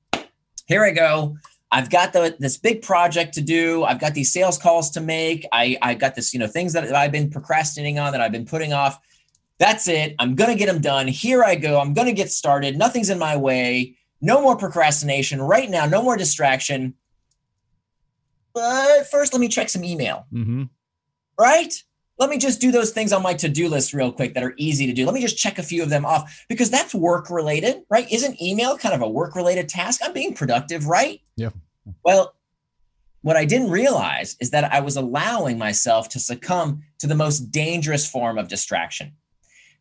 here 0.67 0.85
I 0.85 0.91
go. 0.91 1.37
I've 1.71 1.91
got 1.91 2.13
the, 2.13 2.35
this 2.39 2.57
big 2.57 2.83
project 2.83 3.35
to 3.35 3.41
do. 3.41 3.85
I've 3.85 4.01
got 4.01 4.15
these 4.15 4.33
sales 4.33 4.59
calls 4.59 4.91
to 4.93 5.01
make. 5.01 5.47
I, 5.53 5.77
I 5.83 5.95
got 5.95 6.15
this, 6.15 6.33
you 6.33 6.41
know, 6.41 6.47
things 6.47 6.73
that 6.73 6.93
I've 6.95 7.13
been 7.13 7.31
procrastinating 7.31 7.99
on 7.99 8.13
that 8.13 8.21
I've 8.21 8.33
been 8.33 8.47
putting 8.47 8.73
off. 8.73 8.99
That's 9.59 9.89
it. 9.89 10.15
I'm 10.19 10.35
going 10.35 10.51
to 10.51 10.57
get 10.57 10.67
them 10.67 10.81
done. 10.81 11.09
Here 11.09 11.43
I 11.43 11.57
go. 11.57 11.81
I'm 11.81 11.95
going 11.95 12.07
to 12.07 12.13
get 12.13 12.31
started. 12.31 12.77
Nothing's 12.77 13.11
in 13.11 13.19
my 13.19 13.37
way. 13.37 13.97
No 14.21 14.41
more 14.41 14.57
procrastination 14.57 15.41
right 15.43 15.69
now. 15.69 15.87
No 15.87 16.03
more 16.03 16.17
distraction. 16.17 16.95
But 18.55 19.09
first, 19.11 19.33
let 19.33 19.41
me 19.41 19.49
check 19.49 19.69
some 19.69 19.85
email. 19.85 20.27
Mm-hmm. 20.33 20.65
Right? 21.39 21.75
Let 22.19 22.31
me 22.31 22.39
just 22.39 22.61
do 22.61 22.73
those 22.73 22.91
things 22.91 23.13
on 23.13 23.23
my 23.23 23.35
to 23.35 23.49
do 23.49 23.69
list 23.69 23.93
real 23.93 24.11
quick 24.11 24.35
that 24.35 24.43
are 24.43 24.55
easy 24.57 24.87
to 24.87 24.93
do. 24.93 25.05
Let 25.05 25.15
me 25.15 25.21
just 25.21 25.39
check 25.39 25.59
a 25.59 25.63
few 25.63 25.85
of 25.85 25.89
them 25.89 26.05
off 26.05 26.45
because 26.49 26.69
that's 26.69 26.95
work 26.95 27.31
related, 27.31 27.83
right? 27.89 28.11
Isn't 28.11 28.43
email 28.43 28.77
kind 28.77 28.95
of 28.95 29.03
a 29.03 29.09
work 29.09 29.37
related 29.37 29.69
task? 29.69 30.01
I'm 30.03 30.13
being 30.13 30.35
productive, 30.35 30.87
right? 30.87 31.21
Yeah. 31.37 31.51
Well, 32.05 32.35
what 33.23 33.37
I 33.37 33.45
didn't 33.45 33.71
realize 33.71 34.37
is 34.41 34.51
that 34.51 34.73
I 34.73 34.81
was 34.81 34.97
allowing 34.97 35.59
myself 35.59 36.09
to 36.11 36.19
succumb 36.19 36.83
to 36.99 37.07
the 37.07 37.15
most 37.15 37.51
dangerous 37.53 38.09
form 38.09 38.37
of 38.39 38.49
distraction. 38.49 39.13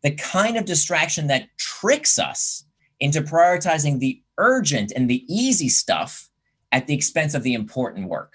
The 0.03 0.11
kind 0.11 0.57
of 0.57 0.65
distraction 0.65 1.27
that 1.27 1.49
tricks 1.57 2.19
us 2.19 2.63
into 2.99 3.21
prioritizing 3.21 3.99
the 3.99 4.21
urgent 4.37 4.91
and 4.95 5.09
the 5.09 5.25
easy 5.33 5.69
stuff 5.69 6.29
at 6.71 6.87
the 6.87 6.93
expense 6.93 7.33
of 7.33 7.43
the 7.43 7.53
important 7.53 8.09
work 8.09 8.33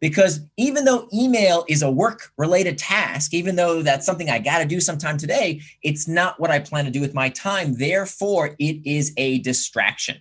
because 0.00 0.40
even 0.56 0.84
though 0.84 1.08
email 1.12 1.64
is 1.68 1.82
a 1.82 1.90
work 1.90 2.32
related 2.36 2.78
task, 2.78 3.34
even 3.34 3.56
though 3.56 3.82
that's 3.82 4.06
something 4.06 4.30
I 4.30 4.38
got 4.38 4.58
to 4.58 4.64
do 4.64 4.80
sometime 4.80 5.18
today, 5.18 5.60
it's 5.82 6.06
not 6.06 6.38
what 6.38 6.50
I 6.50 6.60
plan 6.60 6.84
to 6.84 6.90
do 6.90 7.00
with 7.00 7.14
my 7.14 7.28
time. 7.30 7.74
Therefore, 7.74 8.54
it 8.58 8.80
is 8.86 9.12
a 9.16 9.38
distraction. 9.40 10.16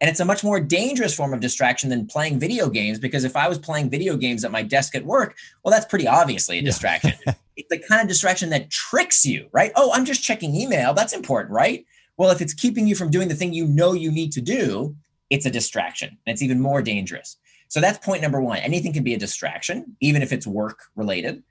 And 0.00 0.08
it's 0.08 0.20
a 0.20 0.24
much 0.24 0.42
more 0.42 0.60
dangerous 0.60 1.14
form 1.14 1.34
of 1.34 1.40
distraction 1.40 1.90
than 1.90 2.06
playing 2.06 2.38
video 2.38 2.70
games 2.70 2.98
because 2.98 3.24
if 3.24 3.36
I 3.36 3.48
was 3.48 3.58
playing 3.58 3.90
video 3.90 4.16
games 4.16 4.44
at 4.44 4.50
my 4.50 4.62
desk 4.62 4.94
at 4.94 5.04
work, 5.04 5.36
well, 5.62 5.72
that's 5.72 5.84
pretty 5.84 6.06
obviously 6.06 6.58
a 6.58 6.62
distraction. 6.62 7.12
Yeah. 7.26 7.34
the 7.68 7.78
kind 7.78 8.00
of 8.00 8.08
distraction 8.08 8.50
that 8.50 8.70
tricks 8.70 9.24
you, 9.24 9.48
right? 9.52 9.72
Oh, 9.76 9.92
I'm 9.92 10.04
just 10.04 10.22
checking 10.22 10.54
email. 10.54 10.94
That's 10.94 11.12
important, 11.12 11.52
right? 11.52 11.84
Well, 12.16 12.30
if 12.30 12.40
it's 12.40 12.54
keeping 12.54 12.86
you 12.86 12.94
from 12.94 13.10
doing 13.10 13.28
the 13.28 13.34
thing 13.34 13.52
you 13.52 13.66
know 13.66 13.92
you 13.92 14.10
need 14.10 14.32
to 14.32 14.40
do, 14.40 14.96
it's 15.30 15.46
a 15.46 15.50
distraction 15.50 16.08
and 16.26 16.32
it's 16.32 16.42
even 16.42 16.60
more 16.60 16.82
dangerous. 16.82 17.36
So 17.68 17.80
that's 17.80 18.04
point 18.04 18.20
number 18.22 18.40
one. 18.40 18.58
Anything 18.58 18.92
can 18.92 19.04
be 19.04 19.14
a 19.14 19.18
distraction, 19.18 19.96
even 20.00 20.22
if 20.22 20.32
it's 20.32 20.46
work 20.46 20.80
related. 20.96 21.42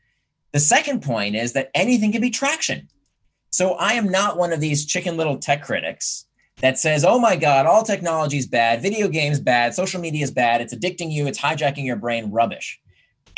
The 0.51 0.59
second 0.59 1.01
point 1.01 1.35
is 1.35 1.53
that 1.53 1.71
anything 1.73 2.11
can 2.11 2.21
be 2.21 2.29
traction. 2.29 2.89
So 3.51 3.73
I 3.73 3.93
am 3.93 4.09
not 4.09 4.37
one 4.37 4.51
of 4.51 4.59
these 4.59 4.85
chicken 4.85 5.17
little 5.17 5.37
tech 5.37 5.63
critics 5.63 6.25
that 6.57 6.77
says, 6.77 7.05
oh 7.05 7.19
my 7.19 7.35
God, 7.35 7.65
all 7.65 7.83
technology 7.83 8.37
is 8.37 8.47
bad, 8.47 8.81
video 8.81 9.07
games 9.07 9.39
bad, 9.39 9.73
social 9.73 10.01
media 10.01 10.23
is 10.23 10.31
bad, 10.31 10.61
it's 10.61 10.75
addicting 10.75 11.11
you, 11.11 11.25
it's 11.25 11.39
hijacking 11.39 11.85
your 11.85 11.95
brain, 11.95 12.31
rubbish. 12.31 12.79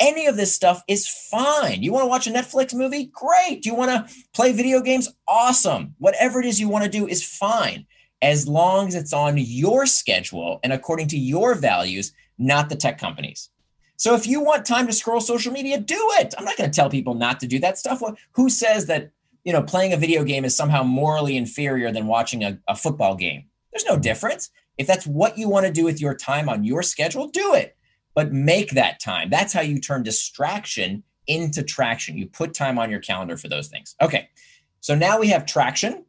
Any 0.02 0.26
of 0.26 0.36
this 0.36 0.52
stuff 0.52 0.82
is 0.88 1.06
fine. 1.06 1.84
You 1.84 1.92
want 1.92 2.02
to 2.02 2.08
watch 2.08 2.26
a 2.26 2.30
Netflix 2.30 2.74
movie? 2.74 3.04
Great. 3.14 3.64
You 3.64 3.76
want 3.76 3.92
to 3.92 4.14
play 4.34 4.52
video 4.52 4.80
games? 4.80 5.08
Awesome. 5.28 5.94
Whatever 5.98 6.40
it 6.40 6.46
is 6.46 6.60
you 6.60 6.68
want 6.68 6.82
to 6.82 6.90
do 6.90 7.06
is 7.06 7.24
fine 7.24 7.86
as 8.20 8.48
long 8.48 8.88
as 8.88 8.96
it's 8.96 9.12
on 9.12 9.36
your 9.38 9.86
schedule 9.86 10.58
and 10.64 10.72
according 10.72 11.06
to 11.08 11.16
your 11.16 11.54
values 11.54 12.12
not 12.36 12.68
the 12.68 12.74
tech 12.74 12.98
companies. 12.98 13.50
So 13.96 14.16
if 14.16 14.26
you 14.26 14.40
want 14.40 14.66
time 14.66 14.88
to 14.88 14.92
scroll 14.92 15.20
social 15.20 15.52
media, 15.52 15.78
do 15.78 16.08
it. 16.14 16.34
I'm 16.36 16.44
not 16.44 16.56
going 16.56 16.68
to 16.68 16.74
tell 16.74 16.90
people 16.90 17.14
not 17.14 17.38
to 17.38 17.46
do 17.46 17.60
that 17.60 17.78
stuff. 17.78 18.02
Who 18.32 18.50
says 18.50 18.86
that, 18.86 19.12
you 19.44 19.52
know, 19.52 19.62
playing 19.62 19.92
a 19.92 19.96
video 19.96 20.24
game 20.24 20.44
is 20.44 20.56
somehow 20.56 20.82
morally 20.82 21.36
inferior 21.36 21.92
than 21.92 22.08
watching 22.08 22.42
a, 22.42 22.58
a 22.66 22.74
football 22.74 23.14
game? 23.14 23.44
There's 23.72 23.86
no 23.86 23.96
difference. 23.96 24.50
If 24.78 24.88
that's 24.88 25.06
what 25.06 25.38
you 25.38 25.48
want 25.48 25.66
to 25.66 25.72
do 25.72 25.84
with 25.84 26.00
your 26.00 26.16
time 26.16 26.48
on 26.48 26.64
your 26.64 26.82
schedule, 26.82 27.28
do 27.28 27.54
it. 27.54 27.76
But 28.14 28.32
make 28.32 28.72
that 28.72 29.00
time. 29.00 29.30
That's 29.30 29.52
how 29.52 29.62
you 29.62 29.80
turn 29.80 30.02
distraction 30.02 31.02
into 31.26 31.62
traction. 31.62 32.18
You 32.18 32.26
put 32.26 32.54
time 32.54 32.78
on 32.78 32.90
your 32.90 33.00
calendar 33.00 33.36
for 33.36 33.48
those 33.48 33.68
things. 33.68 33.94
Okay. 34.00 34.28
So 34.80 34.94
now 34.94 35.18
we 35.18 35.28
have 35.28 35.46
traction 35.46 36.04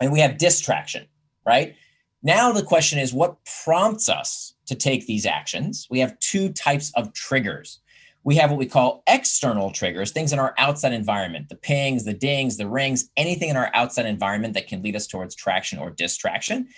and 0.00 0.10
we 0.10 0.20
have 0.20 0.38
distraction, 0.38 1.06
right? 1.46 1.76
Now 2.22 2.52
the 2.52 2.62
question 2.62 2.98
is 2.98 3.12
what 3.12 3.36
prompts 3.64 4.08
us 4.08 4.54
to 4.66 4.74
take 4.74 5.06
these 5.06 5.26
actions? 5.26 5.86
We 5.90 6.00
have 6.00 6.18
two 6.18 6.50
types 6.50 6.92
of 6.94 7.12
triggers. 7.12 7.80
We 8.22 8.36
have 8.36 8.50
what 8.50 8.58
we 8.58 8.66
call 8.66 9.02
external 9.06 9.70
triggers, 9.70 10.12
things 10.12 10.32
in 10.32 10.38
our 10.38 10.54
outside 10.58 10.92
environment, 10.92 11.48
the 11.48 11.56
pings, 11.56 12.04
the 12.04 12.12
dings, 12.12 12.58
the 12.58 12.68
rings, 12.68 13.08
anything 13.16 13.48
in 13.48 13.56
our 13.56 13.70
outside 13.72 14.04
environment 14.04 14.54
that 14.54 14.66
can 14.66 14.82
lead 14.82 14.96
us 14.96 15.06
towards 15.06 15.34
traction 15.34 15.78
or 15.78 15.90
distraction. 15.90 16.68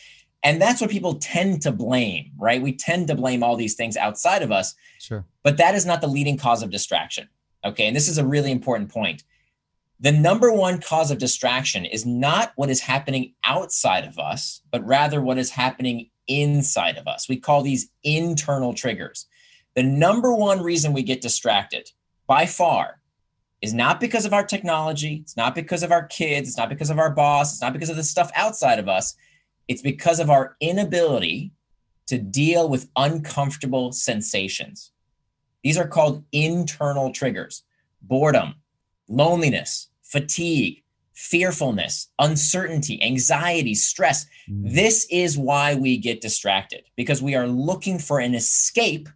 And 0.44 0.60
that's 0.60 0.80
what 0.80 0.90
people 0.90 1.14
tend 1.14 1.62
to 1.62 1.72
blame, 1.72 2.32
right? 2.36 2.60
We 2.60 2.72
tend 2.72 3.08
to 3.08 3.14
blame 3.14 3.42
all 3.42 3.56
these 3.56 3.74
things 3.74 3.96
outside 3.96 4.42
of 4.42 4.50
us. 4.50 4.74
Sure. 4.98 5.24
But 5.42 5.56
that 5.58 5.74
is 5.74 5.86
not 5.86 6.00
the 6.00 6.08
leading 6.08 6.36
cause 6.36 6.62
of 6.62 6.70
distraction. 6.70 7.28
Okay. 7.64 7.86
And 7.86 7.94
this 7.94 8.08
is 8.08 8.18
a 8.18 8.26
really 8.26 8.50
important 8.50 8.90
point 8.90 9.22
the 10.02 10.10
number 10.10 10.52
one 10.52 10.80
cause 10.80 11.12
of 11.12 11.18
distraction 11.18 11.84
is 11.84 12.04
not 12.04 12.52
what 12.56 12.68
is 12.68 12.80
happening 12.80 13.34
outside 13.44 14.04
of 14.04 14.18
us, 14.18 14.60
but 14.72 14.84
rather 14.84 15.22
what 15.22 15.38
is 15.38 15.50
happening 15.50 16.10
inside 16.26 16.98
of 16.98 17.06
us. 17.06 17.28
We 17.28 17.36
call 17.36 17.62
these 17.62 17.88
internal 18.02 18.74
triggers. 18.74 19.26
The 19.76 19.84
number 19.84 20.34
one 20.34 20.60
reason 20.60 20.92
we 20.92 21.04
get 21.04 21.20
distracted 21.20 21.88
by 22.26 22.46
far 22.46 23.00
is 23.60 23.72
not 23.72 24.00
because 24.00 24.26
of 24.26 24.32
our 24.32 24.44
technology, 24.44 25.20
it's 25.22 25.36
not 25.36 25.54
because 25.54 25.84
of 25.84 25.92
our 25.92 26.06
kids, 26.06 26.48
it's 26.48 26.58
not 26.58 26.68
because 26.68 26.90
of 26.90 26.98
our 26.98 27.10
boss, 27.10 27.52
it's 27.52 27.62
not 27.62 27.72
because 27.72 27.88
of 27.88 27.96
the 27.96 28.02
stuff 28.02 28.32
outside 28.34 28.80
of 28.80 28.88
us. 28.88 29.14
It's 29.72 29.80
because 29.80 30.20
of 30.20 30.28
our 30.28 30.54
inability 30.60 31.50
to 32.06 32.18
deal 32.18 32.68
with 32.68 32.90
uncomfortable 32.94 33.90
sensations. 33.90 34.92
These 35.64 35.78
are 35.78 35.88
called 35.88 36.24
internal 36.30 37.10
triggers 37.10 37.62
boredom, 38.02 38.56
loneliness, 39.08 39.88
fatigue, 40.02 40.82
fearfulness, 41.14 42.08
uncertainty, 42.18 43.02
anxiety, 43.02 43.74
stress. 43.74 44.26
Mm. 44.50 44.74
This 44.74 45.06
is 45.10 45.38
why 45.38 45.74
we 45.74 45.96
get 45.96 46.20
distracted 46.20 46.84
because 46.94 47.22
we 47.22 47.34
are 47.34 47.46
looking 47.46 47.98
for 47.98 48.20
an 48.20 48.34
escape 48.34 49.08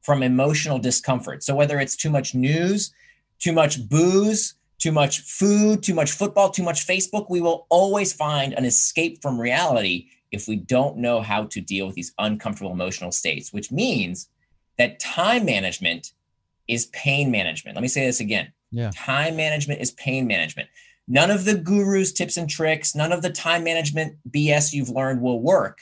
from 0.00 0.22
emotional 0.22 0.78
discomfort. 0.78 1.42
So, 1.42 1.56
whether 1.56 1.80
it's 1.80 1.96
too 1.96 2.10
much 2.10 2.36
news, 2.36 2.94
too 3.40 3.52
much 3.52 3.88
booze, 3.88 4.54
too 4.84 4.92
much 4.92 5.20
food, 5.20 5.82
too 5.82 5.94
much 5.94 6.12
football, 6.12 6.50
too 6.50 6.62
much 6.62 6.86
Facebook, 6.86 7.30
we 7.30 7.40
will 7.40 7.66
always 7.70 8.12
find 8.12 8.52
an 8.52 8.66
escape 8.66 9.22
from 9.22 9.40
reality 9.40 10.08
if 10.30 10.46
we 10.46 10.56
don't 10.56 10.98
know 10.98 11.22
how 11.22 11.44
to 11.44 11.58
deal 11.62 11.86
with 11.86 11.94
these 11.94 12.12
uncomfortable 12.18 12.70
emotional 12.70 13.10
states, 13.10 13.50
which 13.50 13.72
means 13.72 14.28
that 14.76 15.00
time 15.00 15.46
management 15.46 16.12
is 16.68 16.84
pain 16.88 17.30
management. 17.30 17.76
Let 17.76 17.80
me 17.80 17.88
say 17.88 18.04
this 18.04 18.20
again 18.20 18.52
yeah. 18.72 18.90
Time 18.94 19.36
management 19.36 19.80
is 19.80 19.92
pain 19.92 20.26
management. 20.26 20.68
None 21.08 21.30
of 21.30 21.46
the 21.46 21.54
gurus, 21.54 22.12
tips, 22.12 22.36
and 22.36 22.50
tricks, 22.50 22.94
none 22.94 23.10
of 23.10 23.22
the 23.22 23.30
time 23.30 23.64
management 23.64 24.18
BS 24.28 24.74
you've 24.74 24.90
learned 24.90 25.22
will 25.22 25.40
work 25.40 25.78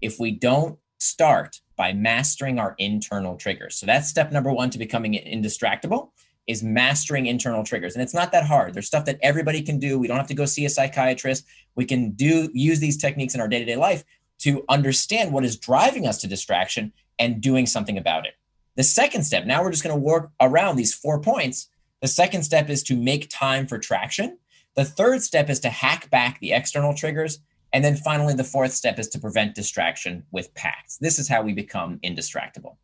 if 0.00 0.18
we 0.18 0.30
don't 0.30 0.78
start 0.96 1.60
by 1.76 1.92
mastering 1.92 2.58
our 2.58 2.74
internal 2.78 3.36
triggers. 3.36 3.76
So 3.76 3.84
that's 3.84 4.08
step 4.08 4.32
number 4.32 4.50
one 4.50 4.70
to 4.70 4.78
becoming 4.78 5.12
indistractable 5.12 6.12
is 6.46 6.62
mastering 6.62 7.26
internal 7.26 7.64
triggers. 7.64 7.94
And 7.94 8.02
it's 8.02 8.14
not 8.14 8.32
that 8.32 8.46
hard. 8.46 8.74
There's 8.74 8.86
stuff 8.86 9.04
that 9.06 9.18
everybody 9.22 9.62
can 9.62 9.78
do. 9.78 9.98
We 9.98 10.06
don't 10.06 10.16
have 10.16 10.28
to 10.28 10.34
go 10.34 10.46
see 10.46 10.64
a 10.64 10.70
psychiatrist. 10.70 11.44
We 11.74 11.84
can 11.84 12.12
do 12.12 12.50
use 12.52 12.80
these 12.80 12.96
techniques 12.96 13.34
in 13.34 13.40
our 13.40 13.48
day-to-day 13.48 13.76
life 13.76 14.04
to 14.38 14.64
understand 14.68 15.32
what 15.32 15.44
is 15.44 15.56
driving 15.56 16.06
us 16.06 16.18
to 16.18 16.28
distraction 16.28 16.92
and 17.18 17.40
doing 17.40 17.66
something 17.66 17.98
about 17.98 18.26
it. 18.26 18.34
The 18.76 18.82
second 18.82 19.24
step, 19.24 19.46
now 19.46 19.62
we're 19.62 19.70
just 19.70 19.82
going 19.82 19.96
to 19.96 20.00
work 20.00 20.30
around 20.40 20.76
these 20.76 20.94
four 20.94 21.20
points 21.20 21.68
the 22.02 22.08
second 22.08 22.42
step 22.42 22.68
is 22.68 22.82
to 22.84 22.96
make 22.96 23.30
time 23.30 23.66
for 23.66 23.78
traction. 23.78 24.38
The 24.74 24.84
third 24.84 25.22
step 25.22 25.48
is 25.48 25.60
to 25.60 25.70
hack 25.70 26.10
back 26.10 26.38
the 26.40 26.52
external 26.52 26.94
triggers. 26.94 27.40
And 27.72 27.84
then 27.84 27.96
finally, 27.96 28.34
the 28.34 28.44
fourth 28.44 28.72
step 28.72 28.98
is 28.98 29.08
to 29.08 29.18
prevent 29.18 29.54
distraction 29.54 30.24
with 30.30 30.54
pacts. 30.54 30.98
This 30.98 31.18
is 31.18 31.28
how 31.28 31.42
we 31.42 31.52
become 31.52 31.98
indistractable. 32.04 32.76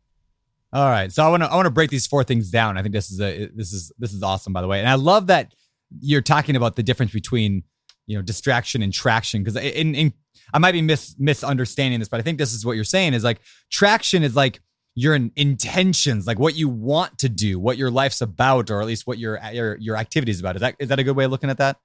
All 0.73 0.89
right. 0.89 1.11
So 1.11 1.23
I 1.23 1.29
want 1.29 1.43
to 1.43 1.51
I 1.51 1.55
want 1.55 1.67
to 1.67 1.71
break 1.71 1.91
these 1.91 2.07
four 2.07 2.23
things 2.23 2.49
down. 2.49 2.77
I 2.77 2.81
think 2.81 2.93
this 2.93 3.11
is 3.11 3.21
a 3.21 3.45
this 3.53 3.71
is 3.71 3.91
this 3.99 4.11
is 4.11 4.23
awesome 4.23 4.53
by 4.53 4.61
the 4.61 4.67
way. 4.67 4.79
And 4.79 4.89
I 4.89 4.95
love 4.95 5.27
that 5.27 5.53
you're 5.99 6.21
talking 6.21 6.55
about 6.55 6.75
the 6.75 6.83
difference 6.83 7.11
between 7.11 7.63
you 8.07 8.17
know 8.17 8.23
distraction 8.23 8.81
and 8.81 8.91
traction 8.91 9.43
because 9.43 9.55
in, 9.55 9.93
in 9.93 10.13
I 10.51 10.57
might 10.57 10.71
be 10.71 10.81
mis 10.81 11.15
misunderstanding 11.19 11.99
this, 11.99 12.09
but 12.09 12.19
I 12.19 12.23
think 12.23 12.39
this 12.39 12.53
is 12.53 12.65
what 12.65 12.73
you're 12.73 12.83
saying 12.83 13.13
is 13.13 13.23
like 13.23 13.39
traction 13.69 14.23
is 14.23 14.35
like 14.35 14.61
your 14.95 15.15
intentions, 15.35 16.27
like 16.27 16.39
what 16.39 16.55
you 16.55 16.69
want 16.69 17.19
to 17.19 17.29
do, 17.29 17.59
what 17.59 17.77
your 17.77 17.91
life's 17.91 18.21
about, 18.21 18.71
or 18.71 18.81
at 18.81 18.87
least 18.87 19.05
what 19.05 19.19
your 19.19 19.39
your 19.51 19.77
your 19.77 19.95
activities 19.95 20.39
about. 20.39 20.55
Is 20.55 20.61
that 20.61 20.75
is 20.79 20.89
that 20.89 20.97
a 20.97 21.03
good 21.03 21.15
way 21.15 21.25
of 21.25 21.31
looking 21.31 21.51
at 21.51 21.59
that? 21.59 21.77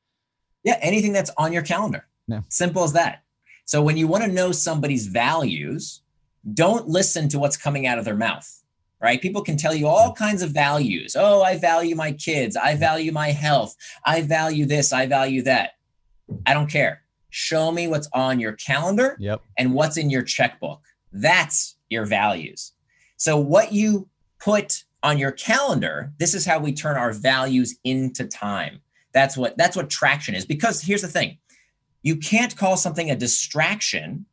Yeah, 0.64 0.78
anything 0.80 1.12
that's 1.12 1.30
on 1.36 1.52
your 1.52 1.62
calendar. 1.62 2.06
Yeah. 2.26 2.40
Simple 2.48 2.84
as 2.84 2.94
that. 2.94 3.22
So 3.66 3.82
when 3.82 3.98
you 3.98 4.06
want 4.06 4.24
to 4.24 4.30
know 4.30 4.50
somebody's 4.50 5.06
values, 5.06 6.02
don't 6.54 6.88
listen 6.88 7.28
to 7.30 7.38
what's 7.38 7.56
coming 7.56 7.86
out 7.86 7.98
of 7.98 8.04
their 8.06 8.16
mouth. 8.16 8.62
Right? 9.00 9.20
People 9.22 9.42
can 9.42 9.56
tell 9.56 9.74
you 9.74 9.86
all 9.86 10.12
kinds 10.12 10.42
of 10.42 10.50
values. 10.50 11.14
Oh, 11.16 11.42
I 11.42 11.56
value 11.56 11.94
my 11.94 12.12
kids. 12.12 12.56
I 12.56 12.74
value 12.74 13.12
my 13.12 13.28
health. 13.28 13.76
I 14.04 14.22
value 14.22 14.66
this. 14.66 14.92
I 14.92 15.06
value 15.06 15.42
that. 15.42 15.72
I 16.46 16.52
don't 16.52 16.68
care. 16.70 17.02
Show 17.30 17.70
me 17.70 17.86
what's 17.86 18.08
on 18.12 18.40
your 18.40 18.52
calendar 18.52 19.16
Yep. 19.20 19.40
and 19.56 19.72
what's 19.72 19.96
in 19.96 20.10
your 20.10 20.22
checkbook. 20.22 20.82
That's 21.12 21.76
your 21.90 22.06
values. 22.06 22.72
So, 23.16 23.36
what 23.36 23.72
you 23.72 24.08
put 24.40 24.84
on 25.02 25.16
your 25.18 25.30
calendar, 25.32 26.12
this 26.18 26.34
is 26.34 26.44
how 26.44 26.58
we 26.58 26.72
turn 26.72 26.96
our 26.96 27.12
values 27.12 27.76
into 27.84 28.26
time. 28.26 28.80
That's 29.12 29.36
what 29.36 29.56
that's 29.56 29.76
what 29.76 29.90
traction 29.90 30.34
is. 30.34 30.44
Because 30.44 30.82
here's 30.82 31.02
the 31.02 31.08
thing: 31.08 31.38
you 32.02 32.16
can't 32.16 32.56
call 32.56 32.76
something 32.76 33.10
a 33.10 33.16
distraction 33.16 34.26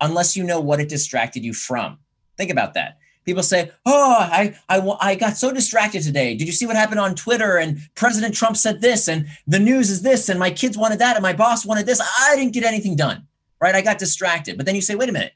unless 0.00 0.36
you 0.36 0.44
know 0.44 0.60
what 0.60 0.80
it 0.80 0.88
distracted 0.88 1.44
you 1.44 1.52
from. 1.54 1.98
Think 2.36 2.50
about 2.50 2.74
that. 2.74 2.98
People 3.26 3.42
say, 3.42 3.72
"Oh, 3.84 4.16
I 4.18 4.54
I 4.68 4.80
I 5.00 5.14
got 5.16 5.36
so 5.36 5.52
distracted 5.52 6.02
today. 6.04 6.36
Did 6.36 6.46
you 6.46 6.52
see 6.52 6.64
what 6.64 6.76
happened 6.76 7.00
on 7.00 7.16
Twitter? 7.16 7.56
And 7.58 7.80
President 7.96 8.34
Trump 8.36 8.56
said 8.56 8.80
this, 8.80 9.08
and 9.08 9.26
the 9.48 9.58
news 9.58 9.90
is 9.90 10.02
this, 10.02 10.28
and 10.28 10.38
my 10.38 10.50
kids 10.50 10.78
wanted 10.78 11.00
that, 11.00 11.16
and 11.16 11.22
my 11.24 11.32
boss 11.32 11.66
wanted 11.66 11.86
this. 11.86 12.00
I 12.00 12.36
didn't 12.36 12.54
get 12.54 12.62
anything 12.64 12.94
done. 12.94 13.26
Right? 13.60 13.74
I 13.74 13.82
got 13.82 13.98
distracted." 13.98 14.56
But 14.56 14.64
then 14.64 14.76
you 14.76 14.80
say, 14.80 14.94
"Wait 14.94 15.08
a 15.08 15.12
minute. 15.12 15.32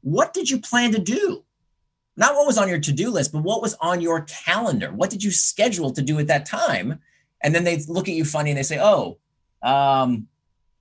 What 0.00 0.34
did 0.34 0.50
you 0.50 0.58
plan 0.58 0.90
to 0.92 0.98
do? 0.98 1.44
Not 2.16 2.34
what 2.34 2.46
was 2.46 2.58
on 2.58 2.68
your 2.68 2.80
to-do 2.80 3.10
list, 3.10 3.32
but 3.32 3.44
what 3.44 3.62
was 3.62 3.74
on 3.80 4.00
your 4.00 4.22
calendar? 4.22 4.90
What 4.92 5.08
did 5.10 5.22
you 5.22 5.30
schedule 5.30 5.92
to 5.92 6.02
do 6.02 6.18
at 6.18 6.26
that 6.26 6.44
time?" 6.44 7.00
And 7.40 7.54
then 7.54 7.62
they 7.62 7.76
look 7.86 8.08
at 8.08 8.14
you 8.14 8.24
funny 8.24 8.50
and 8.50 8.58
they 8.58 8.64
say, 8.64 8.80
"Oh, 8.80 9.18
um, 9.62 10.26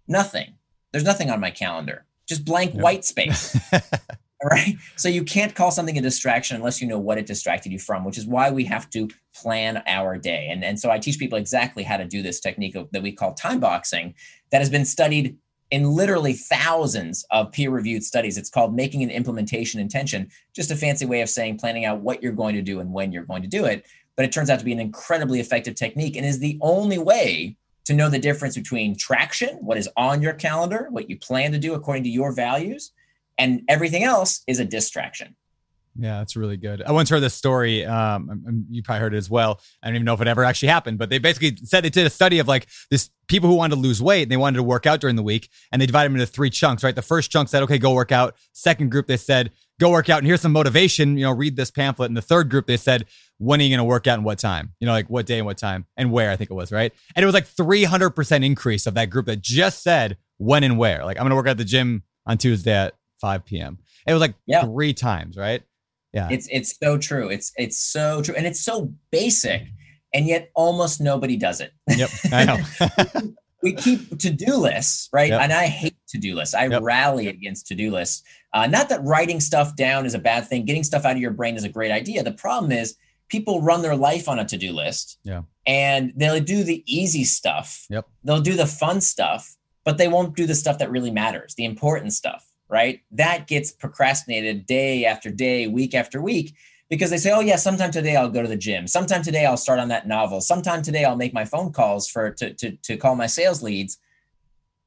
nothing. 0.08 0.56
There's 0.92 1.04
nothing 1.04 1.30
on 1.30 1.40
my 1.40 1.52
calendar. 1.52 2.06
Just 2.28 2.46
blank 2.46 2.74
Yeah. 2.74 2.82
white 2.82 3.06
space." 3.06 3.56
Right. 4.44 4.78
So 4.96 5.10
you 5.10 5.24
can't 5.24 5.56
call 5.56 5.72
something 5.72 5.98
a 5.98 6.02
distraction 6.02 6.58
unless 6.58 6.80
you 6.80 6.88
know 6.88 7.00
what 7.00 7.18
it 7.18 7.26
distracted 7.26 7.72
you 7.72 7.80
from, 7.80 8.06
which 8.06 8.20
is 8.20 8.28
why 8.28 8.52
we 8.52 8.64
have 8.66 8.88
to 8.92 9.10
plan 9.36 9.82
our 9.88 10.16
day. 10.16 10.50
And, 10.52 10.64
and 10.64 10.80
so 10.80 10.92
I 10.92 11.00
teach 11.00 11.18
people 11.18 11.40
exactly 11.40 11.82
how 11.82 11.98
to 11.98 12.06
do 12.06 12.22
this 12.22 12.40
technique 12.40 12.76
of, 12.76 12.88
that 12.92 13.02
we 13.02 13.12
call 13.12 13.34
time 13.34 13.60
boxing 13.60 14.14
that 14.52 14.60
has 14.60 14.70
been 14.70 14.86
studied 14.86 15.38
in 15.72 15.92
literally 15.92 16.34
thousands 16.34 17.26
of 17.32 17.52
peer 17.52 17.72
reviewed 17.72 18.04
studies. 18.04 18.38
It's 18.38 18.50
called 18.50 18.76
making 18.76 19.04
an 19.04 19.10
implementation 19.10 19.82
intention, 19.82 20.30
just 20.56 20.72
a 20.72 20.76
fancy 20.76 21.06
way 21.06 21.22
of 21.22 21.30
saying 21.30 21.58
planning 21.58 21.86
out 21.86 22.02
what 22.02 22.22
you're 22.22 22.32
going 22.32 22.56
to 22.56 22.62
do 22.62 22.80
and 22.80 22.94
when 22.94 23.12
you're 23.12 23.26
going 23.26 23.42
to 23.42 23.50
do 23.50 23.66
it. 23.66 23.86
But 24.16 24.26
it 24.26 24.32
turns 24.32 24.50
out 24.50 24.60
to 24.60 24.66
be 24.66 24.72
an 24.72 24.80
incredibly 24.80 25.40
effective 25.40 25.76
technique 25.76 26.16
and 26.16 26.26
is 26.26 26.40
the 26.40 26.58
only 26.62 27.00
way 27.00 27.58
to 27.86 27.94
know 27.94 28.10
the 28.10 28.20
difference 28.20 28.56
between 28.56 28.96
traction, 28.96 29.58
what 29.62 29.78
is 29.78 29.90
on 29.98 30.22
your 30.22 30.34
calendar, 30.34 30.88
what 30.92 31.10
you 31.10 31.18
plan 31.18 31.52
to 31.54 31.60
do 31.60 31.74
according 31.74 32.04
to 32.04 32.10
your 32.10 32.34
values, 32.34 32.92
and 33.38 33.62
everything 33.68 34.04
else 34.04 34.42
is 34.48 34.60
a 34.60 34.66
distraction. 34.66 35.36
Yeah, 36.00 36.20
that's 36.20 36.36
really 36.36 36.58
good. 36.58 36.84
I 36.84 36.92
once 36.92 37.10
heard 37.10 37.22
this 37.22 37.34
story. 37.34 37.84
Um, 37.84 38.66
you 38.70 38.84
probably 38.84 39.00
heard 39.00 39.14
it 39.16 39.18
as 39.18 39.30
well. 39.30 39.60
I 39.82 39.88
don't 39.88 39.96
even 39.96 40.06
know 40.06 40.14
if 40.14 40.22
it 40.22 40.28
ever 40.28 40.44
actually 40.44 40.70
happened, 40.70 41.00
but 41.00 41.10
they 41.10 41.18
basically 41.18 41.58
said 41.64 41.84
they 41.84 41.90
did 41.90 42.06
a 42.06 42.12
study 42.12 42.38
of 42.40 42.48
like 42.48 42.68
this 42.92 43.10
people 43.28 43.50
who 43.50 43.56
wanted 43.56 43.76
to 43.76 43.82
lose 43.82 44.02
weight 44.02 44.24
and 44.24 44.32
they 44.32 44.38
wanted 44.38 44.58
to 44.58 44.64
work 44.64 44.86
out 44.86 45.00
during 45.00 45.16
the 45.16 45.24
week, 45.24 45.50
and 45.72 45.82
they 45.82 45.88
divided 45.88 46.12
them 46.12 46.20
into 46.20 46.32
three 46.32 46.52
chunks. 46.52 46.84
Right, 46.84 46.96
the 46.96 47.02
first 47.02 47.32
chunk 47.32 47.50
said, 47.50 47.64
"Okay, 47.64 47.80
go 47.80 47.94
work 47.94 48.12
out." 48.12 48.36
Second 48.54 48.92
group 48.92 49.08
they 49.08 49.18
said, 49.18 49.52
"Go 49.80 49.90
work 49.90 50.08
out," 50.10 50.20
and 50.20 50.28
here's 50.28 50.42
some 50.42 50.52
motivation. 50.52 51.18
You 51.18 51.26
know, 51.26 51.32
read 51.32 51.56
this 51.56 51.72
pamphlet. 51.72 52.12
And 52.12 52.18
the 52.18 52.22
third 52.22 52.50
group 52.50 52.68
they 52.68 52.78
said, 52.78 53.06
"When 53.40 53.60
are 53.60 53.64
you 53.64 53.70
going 53.70 53.80
to 53.80 53.84
work 53.84 54.06
out 54.06 54.20
and 54.20 54.26
what 54.26 54.38
time? 54.38 54.74
You 54.80 54.86
know, 54.86 54.94
like 54.94 55.10
what 55.10 55.26
day 55.26 55.40
and 55.40 55.48
what 55.48 55.58
time 55.58 55.88
and 55.98 56.12
where?" 56.12 56.30
I 56.30 56.36
think 56.36 56.52
it 56.52 56.56
was 56.56 56.72
right, 56.72 56.94
and 57.16 57.24
it 57.24 57.26
was 57.26 57.34
like 57.36 57.48
300 57.48 58.12
percent 58.12 58.44
increase 58.44 58.86
of 58.86 58.94
that 58.94 59.10
group 59.10 59.26
that 59.26 59.42
just 59.42 59.82
said 59.82 60.18
when 60.38 60.64
and 60.64 60.78
where. 60.78 61.04
Like 61.04 61.18
I'm 61.18 61.24
going 61.24 61.32
to 61.32 61.36
work 61.36 61.48
out 61.48 61.52
at 61.52 61.58
the 61.58 61.66
gym 61.66 62.04
on 62.28 62.38
Tuesday 62.38 62.74
at 62.74 62.94
5 63.20 63.46
p.m. 63.46 63.78
It 64.06 64.14
was 64.14 64.22
like 64.22 64.36
Yeah. 64.46 64.64
three 64.64 64.94
times, 64.94 65.38
right? 65.38 65.64
Yeah. 66.14 66.30
It's 66.32 66.48
it's 66.52 66.76
so 66.82 66.98
true. 66.98 67.30
It's 67.30 67.52
it's 67.58 67.78
so 67.78 68.22
true, 68.22 68.34
and 68.36 68.46
it's 68.48 68.62
so 68.62 68.94
basic, 69.12 69.64
and 70.14 70.26
yet 70.26 70.50
almost 70.56 71.02
nobody 71.02 71.36
does 71.38 71.60
it. 71.62 71.74
Yep, 71.90 72.10
I 72.32 72.46
know. 72.46 73.34
we 73.62 73.74
keep 73.74 74.18
to-do 74.20 74.56
lists, 74.56 75.10
right? 75.12 75.30
Yep. 75.30 75.42
And 75.42 75.52
I 75.54 75.66
hate 75.68 75.96
to-do 76.10 76.36
lists. 76.36 76.54
I 76.56 76.68
Yep. 76.68 76.82
rally 76.84 77.28
against 77.28 77.68
to-do 77.68 77.92
lists. 77.92 78.24
Uh, 78.54 78.68
not 78.68 78.90
that 78.90 79.04
writing 79.04 79.40
stuff 79.40 79.76
down 79.76 80.06
is 80.06 80.14
a 80.14 80.20
bad 80.20 80.48
thing. 80.48 80.64
Getting 80.66 80.84
stuff 80.84 81.06
out 81.06 81.12
of 81.14 81.22
your 81.22 81.32
brain 81.32 81.56
is 81.58 81.64
a 81.64 81.70
great 81.70 81.92
idea. 81.92 82.24
The 82.24 82.32
problem 82.32 82.72
is 82.72 82.96
people 83.30 83.62
run 83.62 83.82
their 83.82 83.96
life 83.96 84.30
on 84.30 84.40
a 84.40 84.46
to-do 84.46 84.72
list. 84.72 85.18
Yeah. 85.24 85.42
And 85.66 86.14
they'll 86.16 86.40
do 86.42 86.64
the 86.64 86.84
easy 86.88 87.26
stuff. 87.26 87.86
Yep. 87.90 88.08
They'll 88.24 88.40
do 88.42 88.56
the 88.56 88.66
fun 88.68 89.02
stuff, 89.02 89.56
but 89.84 89.98
they 89.98 90.08
won't 90.08 90.36
do 90.36 90.46
the 90.46 90.56
stuff 90.56 90.78
that 90.78 90.90
really 90.90 91.12
matters, 91.12 91.54
the 91.56 91.66
important 91.66 92.14
stuff, 92.14 92.46
right? 92.70 93.02
That 93.12 93.48
gets 93.48 93.72
procrastinated 93.72 94.66
day 94.66 95.06
after 95.06 95.30
day, 95.30 95.68
week 95.68 95.94
after 95.94 96.22
week 96.22 96.56
because 96.90 97.10
they 97.10 97.18
say, 97.18 97.32
"Oh 97.32 97.40
yeah, 97.40 97.58
sometime 97.58 97.92
today 97.92 98.16
I'll 98.16 98.30
go 98.30 98.42
to 98.42 98.48
the 98.48 98.58
gym. 98.58 98.88
Sometime 98.88 99.24
today 99.24 99.46
I'll 99.46 99.58
start 99.58 99.80
on 99.80 99.90
that 99.90 100.08
novel. 100.08 100.42
Sometime 100.42 100.82
today 100.82 101.06
I'll 101.06 101.18
make 101.18 101.34
my 101.34 101.46
phone 101.46 101.72
calls 101.72 102.08
for 102.08 102.32
to 102.32 102.54
to 102.54 102.72
to 102.72 102.98
call 102.98 103.16
my 103.16 103.28
sales 103.28 103.62
leads." 103.62 103.98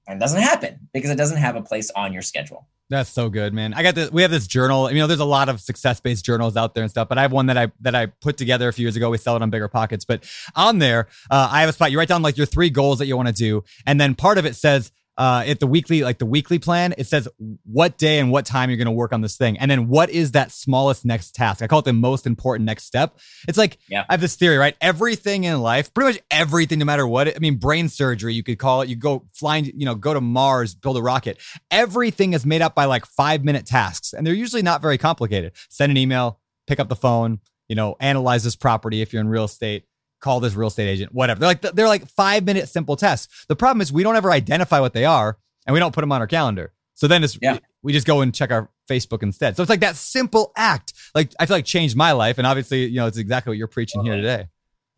And 0.07 0.17
it 0.17 0.21
doesn't 0.21 0.43
happen 0.43 0.89
because 0.93 1.11
it 1.11 1.17
doesn't 1.17 1.37
have 1.37 1.57
a 1.57 1.63
place 1.63 1.91
on 1.95 2.13
your 2.13 2.23
schedule. 2.23 2.67
That's 2.89 3.09
so 3.09 3.29
good, 3.29 3.55
man. 3.55 3.73
I 3.73 3.85
got 3.85 3.95
this. 3.95 4.11
We 4.11 4.23
have 4.23 4.33
this 4.33 4.49
journal. 4.49 4.91
You 4.91 4.99
know, 4.99 5.07
there's 5.07 5.21
a 5.21 5.25
lot 5.25 5.49
of 5.49 5.61
success-based 5.61 6.25
journals 6.25 6.57
out 6.57 6.75
there 6.75 6.83
and 6.83 6.91
stuff, 6.91 7.09
but 7.09 7.19
I 7.19 7.23
have 7.23 7.31
one 7.31 7.47
that 7.47 7.57
I 7.57 7.71
that 7.83 7.95
I 7.95 8.07
put 8.07 8.37
together 8.37 8.69
a 8.69 8.73
few 8.73 8.83
years 8.85 8.97
ago. 8.97 9.11
We 9.11 9.19
sell 9.19 9.37
it 9.37 9.43
on 9.43 9.51
Bigger 9.51 9.69
Pockets, 9.69 10.05
but 10.05 10.25
on 10.57 10.81
there, 10.81 11.07
uh, 11.31 11.49
I 11.53 11.61
have 11.61 11.71
a 11.71 11.73
spot. 11.73 11.93
You 11.93 11.99
write 11.99 12.09
down 12.09 12.23
like 12.23 12.37
your 12.37 12.47
three 12.47 12.69
goals 12.69 12.99
that 12.99 13.07
you 13.07 13.17
want 13.17 13.29
to 13.29 13.35
do, 13.35 13.63
and 13.87 14.01
then 14.01 14.15
part 14.15 14.39
of 14.39 14.45
it 14.45 14.57
says. 14.57 14.93
Uh, 15.21 15.45
at 15.47 15.61
the 15.61 15.67
weekly, 15.67 16.03
like 16.03 16.17
the 16.17 16.25
weekly 16.25 16.59
plan, 16.59 16.95
it 16.97 17.07
says 17.07 17.29
what 17.65 17.99
day 17.99 18.21
and 18.21 18.31
what 18.31 18.47
time 18.47 18.71
you're 18.71 18.79
going 18.79 18.87
to 18.87 18.91
work 18.91 19.13
on 19.13 19.21
this 19.21 19.37
thing. 19.37 19.59
And 19.59 19.71
then 19.71 19.87
what 19.87 20.09
is 20.09 20.33
that 20.33 20.51
smallest 20.51 21.05
next 21.05 21.35
task? 21.35 21.61
I 21.61 21.67
call 21.67 21.81
it 21.81 21.85
the 21.85 21.93
most 21.93 22.27
important 22.27 22.65
next 22.65 22.85
step. 22.85 23.19
It's 23.47 23.59
like, 23.59 23.77
Yeah. 23.87 24.07
I 24.09 24.15
have 24.15 24.23
this 24.23 24.37
theory, 24.37 24.57
right? 24.57 24.75
Everything 24.81 25.45
in 25.45 25.61
life, 25.61 25.93
pretty 25.93 26.15
much 26.15 26.23
everything, 26.31 26.79
no 26.79 26.87
matter 26.87 27.07
what. 27.07 27.29
I 27.29 27.39
mean, 27.39 27.57
brain 27.57 27.91
surgery, 27.91 28.33
you 28.33 28.43
could 28.43 28.59
call 28.59 28.81
it, 28.81 28.89
you 28.89 28.97
go 28.97 29.27
flying, 29.35 29.67
you 29.67 29.85
know, 29.85 29.95
go 29.95 30.15
to 30.15 30.23
Mars, 30.23 30.75
build 30.75 30.97
a 30.97 31.03
rocket. 31.03 31.37
Everything 31.71 32.33
is 32.33 32.47
made 32.47 32.63
up 32.63 32.75
by 32.75 32.87
like 32.87 33.05
five 33.05 33.45
minute 33.45 33.67
tasks, 33.67 34.15
and 34.15 34.27
they're 34.27 34.33
usually 34.33 34.63
not 34.63 34.81
very 34.81 34.97
complicated. 34.97 35.53
Send 35.69 35.91
an 35.91 35.99
email, 35.99 36.41
pick 36.67 36.81
up 36.81 36.89
the 36.89 36.97
phone, 36.97 37.41
you 37.69 37.77
know, 37.77 37.95
analyze 38.01 38.43
this 38.43 38.57
property 38.57 39.03
if 39.03 39.13
you're 39.13 39.21
in 39.21 39.29
real 39.29 39.45
estate, 39.45 39.85
call 40.21 40.41
this 40.41 40.55
real 40.55 40.69
estate 40.69 40.89
agent, 40.89 41.13
whatever. 41.13 41.41
They're 41.41 41.49
like 41.49 41.63
they're 41.63 41.89
like 41.89 42.09
five 42.09 42.45
minute 42.45 42.69
simple 42.69 42.97
tests. 42.97 43.47
The 43.47 43.57
problem 43.57 43.81
is 43.81 43.93
we 43.93 44.03
don't 44.03 44.17
ever 44.17 44.31
identify 44.31 44.81
what 44.81 44.93
they 44.93 45.05
are, 45.05 45.39
and 45.67 45.75
we 45.75 45.81
don't 45.81 45.95
put 45.95 46.01
them 46.03 46.13
on 46.13 46.21
our 46.21 46.27
calendar. 46.27 46.73
So 46.95 47.07
then 47.09 47.25
it's 47.25 47.39
Yeah. 47.41 47.59
we 47.83 47.93
just 47.93 48.07
go 48.07 48.21
and 48.21 48.35
check 48.35 48.51
our 48.51 48.69
Facebook 48.89 49.23
instead. 49.23 49.57
So 49.57 49.63
it's 49.63 49.71
like 49.71 49.81
that 49.81 49.97
simple 49.97 50.53
act, 50.57 50.93
like 51.15 51.33
I 51.41 51.47
feel 51.47 51.57
like 51.57 51.65
changed 51.65 51.97
my 51.97 52.13
life, 52.13 52.39
and 52.39 52.47
obviously, 52.47 52.87
you 52.87 52.97
know, 52.97 53.07
it's 53.07 53.17
exactly 53.19 53.51
what 53.51 53.59
you're 53.59 53.69
preaching 53.69 54.05
here 54.05 54.17
today. 54.17 54.49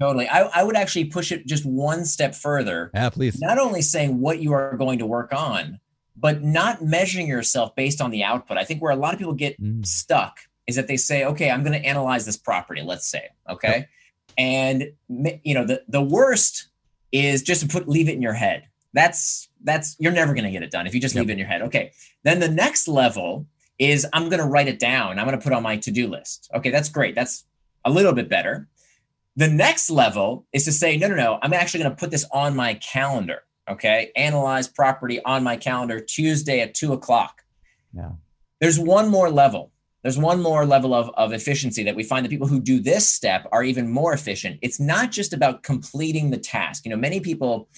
Totally. 0.00 0.26
I, 0.28 0.40
I 0.42 0.62
would 0.64 0.74
actually 0.74 1.04
push 1.04 1.30
it 1.30 1.46
just 1.46 1.64
one 1.64 2.04
step 2.04 2.34
further. 2.34 2.90
Yeah, 2.92 3.10
please. 3.10 3.40
Not 3.40 3.58
only 3.58 3.82
saying 3.82 4.20
what 4.20 4.40
you 4.40 4.52
are 4.52 4.76
going 4.76 4.98
to 4.98 5.06
work 5.06 5.32
on, 5.32 5.78
but 6.16 6.42
not 6.42 6.82
measuring 6.82 7.28
yourself 7.28 7.76
based 7.76 8.00
on 8.00 8.10
the 8.10 8.24
output. 8.24 8.56
I 8.58 8.64
think 8.64 8.82
where 8.82 8.90
a 8.90 8.96
lot 8.96 9.12
of 9.12 9.18
people 9.20 9.34
get 9.34 9.60
Mm. 9.62 9.86
stuck 9.86 10.38
is 10.66 10.74
that 10.74 10.88
they 10.88 10.96
say, 10.96 11.24
okay, 11.26 11.50
I'm 11.50 11.62
going 11.62 11.80
to 11.80 11.86
analyze 11.86 12.26
this 12.26 12.36
property, 12.36 12.82
let's 12.82 13.06
say, 13.06 13.28
okay? 13.48 13.86
And 14.38 14.92
you 15.08 15.54
know, 15.54 15.64
the 15.64 15.82
the 15.88 16.02
worst 16.02 16.68
is 17.12 17.42
just 17.42 17.60
to 17.62 17.68
put 17.68 17.88
leave 17.88 18.08
it 18.08 18.14
in 18.14 18.22
your 18.22 18.32
head. 18.32 18.64
That's 18.94 19.48
that's 19.64 19.96
you're 19.98 20.12
never 20.12 20.34
going 20.34 20.44
to 20.44 20.50
get 20.50 20.62
it 20.62 20.70
done 20.70 20.86
if 20.86 20.94
you 20.94 21.00
just 21.00 21.14
Yep. 21.14 21.22
leave 21.22 21.30
it 21.30 21.32
in 21.32 21.38
your 21.38 21.48
head. 21.48 21.62
Okay. 21.62 21.92
Then 22.24 22.40
the 22.40 22.48
next 22.48 22.88
level 22.88 23.46
is 23.78 24.06
I'm 24.12 24.28
going 24.28 24.40
to 24.40 24.46
write 24.46 24.68
it 24.68 24.78
down. 24.78 25.18
I'm 25.18 25.26
going 25.26 25.38
to 25.38 25.42
put 25.42 25.52
on 25.52 25.62
my 25.62 25.76
to-do 25.76 26.06
list. 26.08 26.50
Okay, 26.54 26.70
that's 26.70 26.88
great. 26.88 27.14
That's 27.14 27.44
a 27.84 27.90
little 27.90 28.12
bit 28.12 28.28
better. 28.28 28.68
The 29.34 29.48
next 29.48 29.90
level 29.90 30.46
is 30.52 30.64
to 30.66 30.72
say, 30.72 30.96
no, 30.96 31.08
no, 31.08 31.16
no, 31.16 31.38
I'm 31.42 31.52
actually 31.54 31.82
going 31.82 31.92
to 31.92 31.98
put 31.98 32.10
this 32.10 32.26
on 32.32 32.54
my 32.54 32.74
calendar. 32.74 33.42
Okay. 33.68 34.12
Analyze 34.14 34.68
property 34.68 35.22
on 35.24 35.42
my 35.42 35.56
calendar 35.56 36.00
Tuesday 36.00 36.60
at 36.60 36.74
two 36.74 36.92
o'clock. 36.92 37.42
Yeah. 37.94 38.10
There's 38.60 38.78
one 38.78 39.08
more 39.08 39.30
level. 39.30 39.71
There's 40.02 40.18
one 40.18 40.42
more 40.42 40.66
level 40.66 40.94
of, 40.94 41.10
of 41.16 41.32
efficiency 41.32 41.84
that 41.84 41.94
we 41.94 42.02
find 42.02 42.24
that 42.24 42.30
people 42.30 42.48
who 42.48 42.60
do 42.60 42.80
this 42.80 43.10
step 43.10 43.46
are 43.52 43.62
even 43.62 43.88
more 43.88 44.12
efficient. 44.12 44.58
It's 44.60 44.80
not 44.80 45.12
just 45.12 45.32
about 45.32 45.62
completing 45.62 46.30
the 46.30 46.38
task. 46.38 46.84
You 46.84 46.90
know, 46.90 46.96
many 46.96 47.20
people 47.20 47.68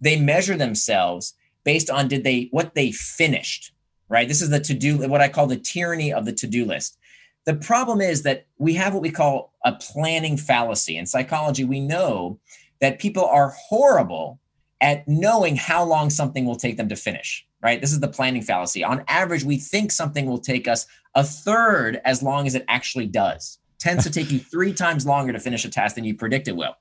they 0.00 0.18
measure 0.18 0.56
themselves 0.56 1.34
based 1.64 1.90
on 1.90 2.08
did 2.08 2.24
they 2.24 2.48
what 2.50 2.74
they 2.74 2.92
finished, 2.92 3.72
right? 4.08 4.28
This 4.28 4.42
is 4.42 4.50
the 4.50 4.60
to-do, 4.60 4.98
what 5.08 5.20
I 5.20 5.28
call 5.28 5.46
the 5.46 5.56
tyranny 5.56 6.12
of 6.12 6.24
the 6.24 6.32
to-do 6.32 6.64
list. 6.64 6.98
The 7.44 7.54
problem 7.54 8.00
is 8.00 8.22
that 8.22 8.46
we 8.58 8.74
have 8.74 8.92
what 8.92 9.02
we 9.02 9.10
call 9.10 9.52
a 9.64 9.72
planning 9.72 10.36
fallacy. 10.36 10.96
In 10.96 11.06
psychology, 11.06 11.64
we 11.64 11.80
know 11.80 12.38
that 12.80 12.98
people 12.98 13.24
are 13.24 13.54
horrible 13.56 14.40
at 14.80 15.06
knowing 15.08 15.56
how 15.56 15.84
long 15.84 16.10
something 16.10 16.44
will 16.44 16.56
take 16.56 16.76
them 16.76 16.88
to 16.88 16.96
finish, 16.96 17.46
right? 17.62 17.80
This 17.80 17.92
is 17.92 18.00
the 18.00 18.08
planning 18.08 18.42
fallacy. 18.42 18.84
On 18.84 19.02
average, 19.08 19.44
we 19.44 19.58
think 19.58 19.92
something 19.92 20.26
will 20.26 20.38
take 20.38 20.68
us 20.68 20.86
a 21.14 21.24
third 21.24 22.00
as 22.04 22.22
long 22.22 22.46
as 22.46 22.54
it 22.54 22.64
actually 22.68 23.06
does. 23.06 23.58
Tends 23.78 24.04
to 24.04 24.10
take 24.10 24.30
you 24.30 24.38
three 24.52 24.72
times 24.72 25.06
longer 25.06 25.32
to 25.32 25.40
finish 25.40 25.64
a 25.64 25.70
task 25.70 25.94
than 25.94 26.04
you 26.04 26.14
predict 26.14 26.48
it 26.48 26.56
will. 26.56 26.74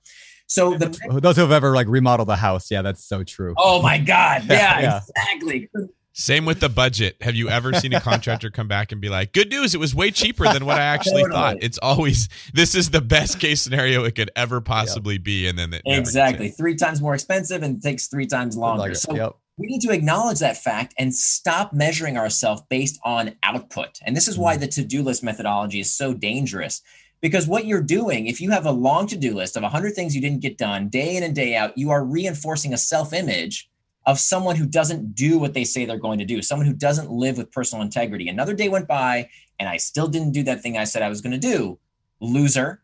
So 0.47 0.77
the 0.77 1.19
those 1.21 1.35
who 1.35 1.41
have 1.41 1.51
ever 1.51 1.73
like 1.73 1.87
remodeled 1.87 2.29
a 2.29 2.35
house, 2.35 2.69
yeah, 2.69 2.83
that's 2.83 3.03
so 3.03 3.23
true. 3.23 3.55
Oh 3.57 3.81
my 3.81 3.97
God. 3.97 4.43
Yeah, 4.49 4.79
yeah. 4.79 4.99
exactly. 4.99 5.69
Same 6.17 6.45
with 6.45 6.61
the 6.61 6.69
budget. 6.69 7.17
Have 7.21 7.35
you 7.35 7.49
ever 7.49 7.73
seen 7.73 7.93
a 7.93 7.99
contractor 7.99 8.49
come 8.49 8.69
back 8.69 8.93
and 8.93 9.01
be 9.01 9.09
like, 9.09 9.33
"Good 9.33 9.49
news, 9.49 9.75
it 9.75 9.79
was 9.79 9.93
way 9.93 10.11
cheaper 10.11 10.45
than 10.45 10.65
what 10.65 10.77
I 10.77 10.83
actually 10.83 11.21
totally. 11.23 11.31
thought." 11.31 11.57
It's 11.61 11.77
always 11.79 12.29
this 12.53 12.73
is 12.73 12.91
the 12.91 13.01
best 13.01 13.39
case 13.39 13.61
scenario 13.61 14.05
it 14.05 14.15
could 14.15 14.31
ever 14.35 14.61
possibly 14.61 15.15
yep. 15.15 15.23
be, 15.23 15.47
and 15.47 15.59
then 15.59 15.73
it 15.73 15.81
exactly 15.85 16.49
three 16.49 16.75
times 16.75 17.01
more 17.01 17.15
expensive 17.15 17.63
and 17.63 17.81
takes 17.81 18.07
three 18.07 18.27
times 18.27 18.55
longer. 18.55 18.83
Like 18.83 18.95
so 18.95 19.13
yep. 19.13 19.35
We 19.57 19.67
need 19.67 19.81
to 19.81 19.91
acknowledge 19.91 20.39
that 20.39 20.57
fact 20.57 20.93
and 20.97 21.13
stop 21.13 21.71
measuring 21.71 22.17
ourselves 22.17 22.61
based 22.69 22.99
on 23.05 23.35
output. 23.43 23.99
And 24.05 24.15
this 24.15 24.27
is 24.27 24.37
why 24.37 24.57
mm. 24.57 24.59
the 24.59 24.67
to-do 24.67 25.01
list 25.01 25.23
methodology 25.23 25.79
is 25.79 25.95
so 25.95 26.13
dangerous. 26.13 26.81
Because 27.21 27.47
what 27.47 27.65
you're 27.65 27.81
doing, 27.81 28.27
if 28.27 28.41
you 28.41 28.51
have 28.51 28.65
a 28.65 28.71
long 28.71 29.07
to 29.07 29.17
do 29.17 29.33
list 29.33 29.55
of 29.55 29.63
100 29.63 29.95
things 29.95 30.13
you 30.13 30.21
didn't 30.21 30.41
get 30.41 30.57
done 30.57 30.89
day 30.89 31.15
in 31.15 31.23
and 31.23 31.33
day 31.33 31.55
out, 31.55 31.77
you 31.77 31.89
are 31.89 32.05
reinforcing 32.05 32.73
a 32.73 32.77
self 32.77 33.13
image 33.13 33.69
of 34.05 34.19
someone 34.19 34.55
who 34.55 34.67
doesn't 34.67 35.15
do 35.15 35.39
what 35.39 35.53
they 35.53 35.63
say 35.63 35.85
they're 35.85 35.97
going 35.97 36.19
to 36.19 36.25
do, 36.25 36.41
someone 36.41 36.67
who 36.67 36.73
doesn't 36.73 37.09
live 37.09 37.37
with 37.37 37.51
personal 37.51 37.83
integrity. 37.83 38.27
Another 38.27 38.53
day 38.53 38.69
went 38.69 38.87
by 38.87 39.27
and 39.59 39.67
I 39.69 39.77
still 39.77 40.07
didn't 40.07 40.33
do 40.33 40.43
that 40.43 40.61
thing 40.61 40.77
I 40.77 40.83
said 40.83 41.01
I 41.01 41.09
was 41.09 41.21
going 41.21 41.39
to 41.39 41.39
do. 41.39 41.79
Loser. 42.19 42.81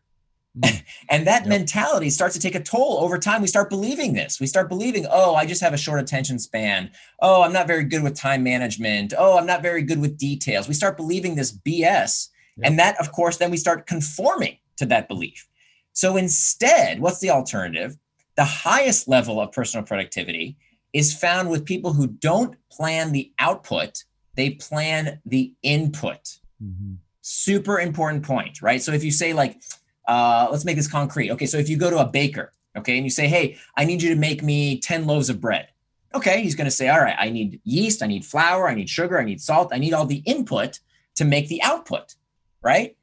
Mm. 0.58 0.82
and 1.08 1.26
that 1.26 1.42
yep. 1.42 1.48
mentality 1.48 2.10
starts 2.10 2.34
to 2.34 2.40
take 2.40 2.54
a 2.54 2.62
toll 2.62 2.98
over 3.00 3.18
time. 3.18 3.42
We 3.42 3.48
start 3.48 3.70
believing 3.70 4.14
this. 4.14 4.40
We 4.40 4.46
start 4.46 4.68
believing, 4.68 5.06
oh, 5.10 5.34
I 5.34 5.46
just 5.46 5.62
have 5.62 5.72
a 5.72 5.78
short 5.78 6.00
attention 6.00 6.38
span. 6.38 6.90
Oh, 7.20 7.42
I'm 7.42 7.52
not 7.52 7.66
very 7.66 7.84
good 7.84 8.02
with 8.02 8.14
time 8.14 8.42
management. 8.42 9.14
Oh, 9.16 9.38
I'm 9.38 9.46
not 9.46 9.62
very 9.62 9.82
good 9.82 10.00
with 10.00 10.18
details. 10.18 10.68
We 10.68 10.74
start 10.74 10.96
believing 10.96 11.34
this 11.34 11.52
BS. 11.52 12.28
Yep. 12.56 12.66
And 12.66 12.78
that, 12.78 13.00
of 13.00 13.12
course, 13.12 13.38
then 13.38 13.50
we 13.50 13.56
start 13.56 13.86
conforming 13.86 14.58
to 14.76 14.86
that 14.86 15.08
belief. 15.08 15.48
So 15.92 16.16
instead, 16.16 17.00
what's 17.00 17.20
the 17.20 17.30
alternative? 17.30 17.96
The 18.36 18.44
highest 18.44 19.08
level 19.08 19.40
of 19.40 19.52
personal 19.52 19.84
productivity 19.84 20.56
is 20.92 21.14
found 21.14 21.50
with 21.50 21.64
people 21.64 21.92
who 21.92 22.06
don't 22.06 22.56
plan 22.70 23.12
the 23.12 23.32
output, 23.38 24.04
they 24.34 24.50
plan 24.50 25.20
the 25.24 25.54
input. 25.62 26.38
Mm-hmm. 26.62 26.94
Super 27.22 27.78
important 27.78 28.24
point, 28.24 28.62
right? 28.62 28.82
So 28.82 28.92
if 28.92 29.04
you 29.04 29.10
say, 29.10 29.32
like, 29.32 29.60
uh, 30.06 30.48
let's 30.50 30.64
make 30.64 30.76
this 30.76 30.90
concrete. 30.90 31.30
Okay, 31.30 31.46
so 31.46 31.58
if 31.58 31.68
you 31.68 31.76
go 31.76 31.90
to 31.90 31.98
a 31.98 32.06
baker, 32.06 32.52
okay, 32.76 32.96
and 32.96 33.04
you 33.04 33.10
say, 33.10 33.28
hey, 33.28 33.58
I 33.76 33.84
need 33.84 34.02
you 34.02 34.10
to 34.10 34.20
make 34.20 34.42
me 34.42 34.80
10 34.80 35.06
loaves 35.06 35.28
of 35.28 35.40
bread. 35.40 35.68
Okay, 36.14 36.42
he's 36.42 36.54
going 36.54 36.66
to 36.66 36.70
say, 36.70 36.88
all 36.88 37.00
right, 37.00 37.16
I 37.18 37.30
need 37.30 37.60
yeast, 37.64 38.02
I 38.02 38.06
need 38.06 38.24
flour, 38.24 38.68
I 38.68 38.74
need 38.74 38.88
sugar, 38.88 39.18
I 39.18 39.24
need 39.24 39.40
salt, 39.40 39.70
I 39.72 39.78
need 39.78 39.94
all 39.94 40.04
the 40.04 40.22
input 40.26 40.80
to 41.16 41.24
make 41.24 41.48
the 41.48 41.62
output, 41.62 42.14
right? 42.62 42.96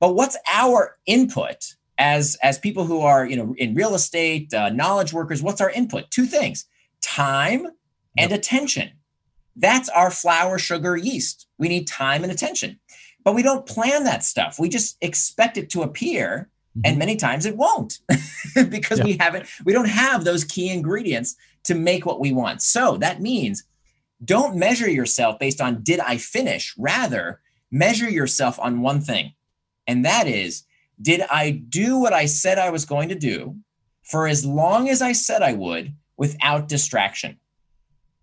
But 0.00 0.14
what's 0.14 0.36
our 0.52 0.96
input 1.06 1.74
as 1.98 2.36
as 2.42 2.58
people 2.58 2.84
who 2.84 3.00
are 3.00 3.26
you 3.26 3.36
know 3.36 3.54
in 3.58 3.74
real 3.74 3.94
estate, 3.94 4.52
uh, 4.54 4.70
knowledge 4.70 5.12
workers? 5.12 5.42
What's 5.42 5.60
our 5.60 5.70
input? 5.70 6.10
Two 6.10 6.26
things: 6.26 6.66
time 7.00 7.66
and 8.16 8.30
yep. 8.30 8.38
attention. 8.38 8.90
That's 9.56 9.88
our 9.88 10.10
flour, 10.10 10.58
sugar, 10.58 10.96
yeast. 10.96 11.48
We 11.58 11.68
need 11.68 11.88
time 11.88 12.22
and 12.22 12.32
attention. 12.32 12.78
But 13.28 13.34
we 13.34 13.42
don't 13.42 13.66
plan 13.66 14.04
that 14.04 14.24
stuff. 14.24 14.58
We 14.58 14.70
just 14.70 14.96
expect 15.02 15.58
it 15.58 15.68
to 15.72 15.82
appear. 15.82 16.48
Mm-hmm. 16.70 16.80
And 16.86 16.98
many 16.98 17.14
times 17.14 17.44
it 17.44 17.58
won't 17.58 17.98
because 18.70 19.00
yep. 19.00 19.04
we 19.04 19.18
haven't, 19.20 19.44
we 19.66 19.74
don't 19.74 19.90
have 19.90 20.24
those 20.24 20.44
key 20.44 20.70
ingredients 20.70 21.36
to 21.64 21.74
make 21.74 22.06
what 22.06 22.20
we 22.20 22.32
want. 22.32 22.62
So 22.62 22.96
that 22.96 23.20
means 23.20 23.64
don't 24.24 24.56
measure 24.56 24.88
yourself 24.88 25.38
based 25.38 25.60
on 25.60 25.82
did 25.82 26.00
I 26.00 26.16
finish? 26.16 26.74
Rather, 26.78 27.42
measure 27.70 28.08
yourself 28.08 28.58
on 28.58 28.80
one 28.80 29.02
thing. 29.02 29.34
And 29.86 30.06
that 30.06 30.26
is, 30.26 30.62
did 31.02 31.20
I 31.30 31.50
do 31.50 31.98
what 31.98 32.14
I 32.14 32.24
said 32.24 32.58
I 32.58 32.70
was 32.70 32.86
going 32.86 33.10
to 33.10 33.14
do 33.14 33.56
for 34.04 34.26
as 34.26 34.42
long 34.42 34.88
as 34.88 35.02
I 35.02 35.12
said 35.12 35.42
I 35.42 35.52
would 35.52 35.92
without 36.16 36.66
distraction. 36.66 37.38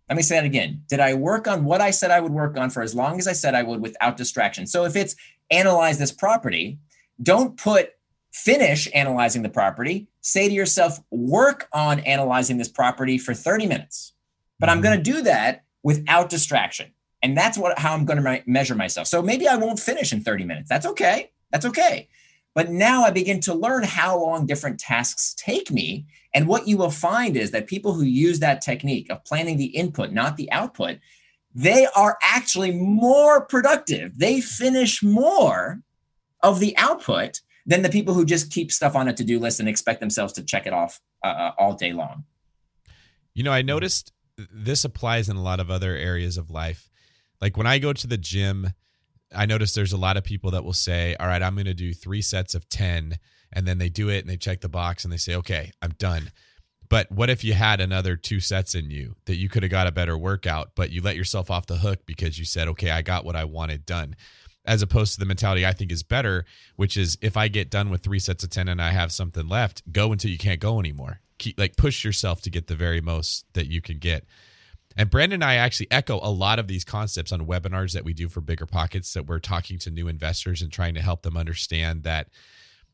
Let 0.10 0.16
me 0.16 0.22
say 0.22 0.36
that 0.36 0.46
again. 0.46 0.84
Did 0.88 1.00
I 1.00 1.14
work 1.16 1.48
on 1.48 1.66
what 1.66 1.82
I 1.82 1.92
said 1.92 2.12
I 2.12 2.20
would 2.20 2.32
work 2.32 2.58
on 2.58 2.70
for 2.70 2.82
as 2.82 2.94
long 2.94 3.18
as 3.18 3.28
I 3.28 3.34
said 3.34 3.56
I 3.56 3.64
would 3.64 3.82
without 3.82 4.18
distraction? 4.18 4.68
So 4.68 4.86
if 4.86 4.96
it's 4.96 5.16
analyze 5.50 5.98
this 5.98 6.12
property, 6.12 6.78
don't 7.22 7.58
put 7.58 7.92
finish 8.32 8.90
analyzing 8.94 9.42
the 9.42 9.50
property. 9.50 10.08
Say 10.22 10.48
to 10.48 10.54
yourself, 10.54 11.00
work 11.10 11.68
on 11.72 12.02
analyzing 12.02 12.58
this 12.58 12.68
property 12.68 13.18
for 13.18 13.34
30 13.34 13.66
minutes. 13.66 14.14
But 14.60 14.70
I'm 14.70 14.78
mm-hmm. 14.78 14.84
going 14.84 14.98
to 14.98 15.12
do 15.12 15.22
that 15.24 15.64
without 15.84 16.30
distraction. 16.30 16.92
And 17.24 17.36
that's 17.36 17.58
what 17.58 17.80
how 17.80 17.94
I'm 17.94 18.06
going 18.06 18.22
to 18.22 18.44
measure 18.46 18.76
myself. 18.76 19.08
So 19.08 19.22
maybe 19.22 19.48
I 19.48 19.56
won't 19.56 19.80
finish 19.80 20.14
in 20.14 20.22
30 20.22 20.44
minutes. 20.44 20.70
That's 20.70 20.86
okay. 20.86 21.32
That's 21.52 21.66
okay. 21.66 22.10
But 22.56 22.72
now 22.72 23.04
I 23.04 23.12
begin 23.12 23.42
to 23.42 23.54
learn 23.54 23.84
how 23.84 24.18
long 24.18 24.46
different 24.46 24.80
tasks 24.80 25.36
take 25.38 25.70
me. 25.70 26.06
And 26.34 26.48
what 26.48 26.68
you 26.68 26.78
will 26.78 26.90
find 26.90 27.36
is 27.36 27.52
that 27.52 27.68
people 27.68 27.94
who 27.94 28.04
use 28.04 28.40
that 28.40 28.62
technique 28.62 29.12
of 29.12 29.24
planning 29.26 29.58
the 29.58 29.66
input, 29.66 30.12
not 30.12 30.38
the 30.38 30.50
output, 30.52 30.98
they 31.54 31.86
are 31.96 32.18
actually 32.24 32.72
more 32.72 33.46
productive. 33.46 34.18
They 34.18 34.40
finish 34.40 35.04
more 35.04 35.82
of 36.42 36.60
the 36.60 36.76
output 36.78 37.42
than 37.66 37.82
the 37.82 37.90
people 37.90 38.14
who 38.14 38.26
just 38.26 38.52
keep 38.52 38.72
stuff 38.72 38.96
on 38.96 39.08
a 39.08 39.14
to 39.14 39.24
do 39.24 39.40
list 39.40 39.60
and 39.60 39.68
expect 39.68 40.00
themselves 40.00 40.32
to 40.34 40.44
check 40.44 40.66
it 40.66 40.74
off 40.74 41.02
uh, 41.24 41.28
uh, 41.28 41.52
all 41.58 41.74
day 41.74 41.92
long. 41.92 42.24
You 43.34 43.44
know, 43.44 43.52
I 43.52 43.64
noticed 43.64 44.14
this 44.38 44.86
applies 44.86 45.28
in 45.28 45.36
a 45.36 45.42
lot 45.42 45.60
of 45.60 45.70
other 45.70 45.96
areas 45.96 46.38
of 46.38 46.50
life. 46.50 46.90
Like 47.42 47.58
when 47.58 47.68
I 47.68 47.80
go 47.80 47.92
to 47.92 48.08
the 48.08 48.18
gym, 48.18 48.70
I 49.36 49.46
notice 49.46 49.74
there's 49.74 49.94
a 49.94 49.98
lot 49.98 50.18
of 50.18 50.24
people 50.24 50.52
that 50.52 50.64
will 50.64 50.74
say, 50.74 51.16
"All 51.20 51.28
right, 51.28 51.42
I'm 51.42 51.56
going 51.56 51.66
to 51.66 51.74
do 51.74 51.94
three 51.94 52.22
sets 52.22 52.56
of 52.56 52.68
ten, 52.70 53.18
and 53.52 53.68
then 53.68 53.78
they 53.78 53.90
do 53.90 54.10
it 54.10 54.20
and 54.20 54.30
they 54.30 54.38
check 54.38 54.62
the 54.62 54.70
box 54.70 55.04
and 55.04 55.14
they 55.14 55.18
say, 55.18 55.36
"Okay, 55.36 55.72
I'm 55.82 55.94
done." 55.98 56.32
But 56.88 57.12
what 57.12 57.30
if 57.30 57.44
you 57.44 57.54
had 57.54 57.82
another 57.82 58.16
two 58.16 58.40
sets 58.40 58.76
in 58.76 58.92
you 58.92 59.16
that 59.26 59.38
you 59.38 59.50
could 59.50 59.64
have 59.64 59.72
got 59.72 59.88
a 59.88 59.92
better 59.92 60.18
workout, 60.18 60.72
but 60.76 60.92
you 60.92 61.02
let 61.02 61.16
yourself 61.16 61.50
off 61.50 61.66
the 61.66 61.78
hook 61.78 62.06
because 62.06 62.38
you 62.38 62.46
said, 62.46 62.68
"Okay, 62.70 62.92
I 62.92 63.02
got 63.02 63.26
what 63.26 63.36
I 63.36 63.44
wanted 63.46 63.86
done." 63.86 64.16
As 64.66 64.82
opposed 64.82 65.14
to 65.14 65.20
the 65.20 65.26
mentality 65.26 65.66
I 65.66 65.74
think 65.74 65.92
is 65.92 66.04
better, 66.04 66.46
which 66.76 66.98
is 66.98 67.18
if 67.22 67.38
I 67.38 67.48
get 67.48 67.70
done 67.70 67.90
with 67.90 68.02
three 68.02 68.20
sets 68.20 68.44
of 68.44 68.50
10 68.50 68.68
and 68.68 68.82
I 68.82 68.92
have 68.92 69.12
something 69.12 69.48
left, 69.48 69.84
go 69.92 70.12
until 70.12 70.32
you 70.32 70.40
can't 70.40 70.60
go 70.60 70.80
anymore. 70.80 71.22
Keep 71.38 71.60
like 71.60 71.76
push 71.76 72.04
yourself 72.04 72.42
to 72.42 72.50
get 72.50 72.68
the 72.68 72.76
very 72.76 73.02
most 73.02 73.46
that 73.54 73.68
you 73.68 73.82
can 73.82 74.00
get. 74.00 74.26
And 74.98 75.10
Brandon 75.10 75.42
and 75.42 75.44
I 75.44 75.56
actually 75.56 75.88
echo 75.92 76.20
a 76.22 76.30
lot 76.30 76.60
of 76.60 76.68
these 76.68 76.86
concepts 76.86 77.32
on 77.32 77.48
webinars 77.48 77.94
that 77.94 78.06
we 78.06 78.14
do 78.14 78.30
for 78.30 78.42
Bigger 78.42 78.66
Pockets 78.66 79.14
that 79.14 79.28
we're 79.28 79.40
talking 79.40 79.78
to 79.80 79.92
new 79.92 80.08
investors 80.08 80.62
and 80.62 80.72
trying 80.72 80.94
to 80.94 81.02
help 81.02 81.24
them 81.24 81.36
understand 81.36 82.04
that 82.04 82.28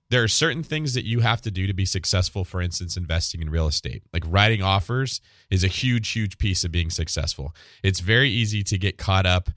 there 0.09 0.23
are 0.23 0.27
certain 0.27 0.61
things 0.61 0.93
that 0.93 1.05
you 1.05 1.21
have 1.21 1.41
to 1.41 1.51
do 1.51 1.67
to 1.67 1.73
be 1.73 1.85
successful, 1.85 2.43
for 2.43 2.61
instance, 2.61 2.97
investing 2.97 3.41
in 3.41 3.49
real 3.49 3.67
estate. 3.67 4.03
Like 4.11 4.23
writing 4.27 4.61
offers 4.61 5.21
is 5.49 5.63
a 5.63 5.69
huge, 5.69 6.09
huge 6.09 6.37
piece 6.37 6.65
of 6.65 6.71
being 6.71 6.89
successful. 6.89 7.55
It's 7.81 8.01
very 8.01 8.29
easy 8.29 8.61
to 8.63 8.77
get 8.77 8.97
caught 8.97 9.25
up 9.25 9.49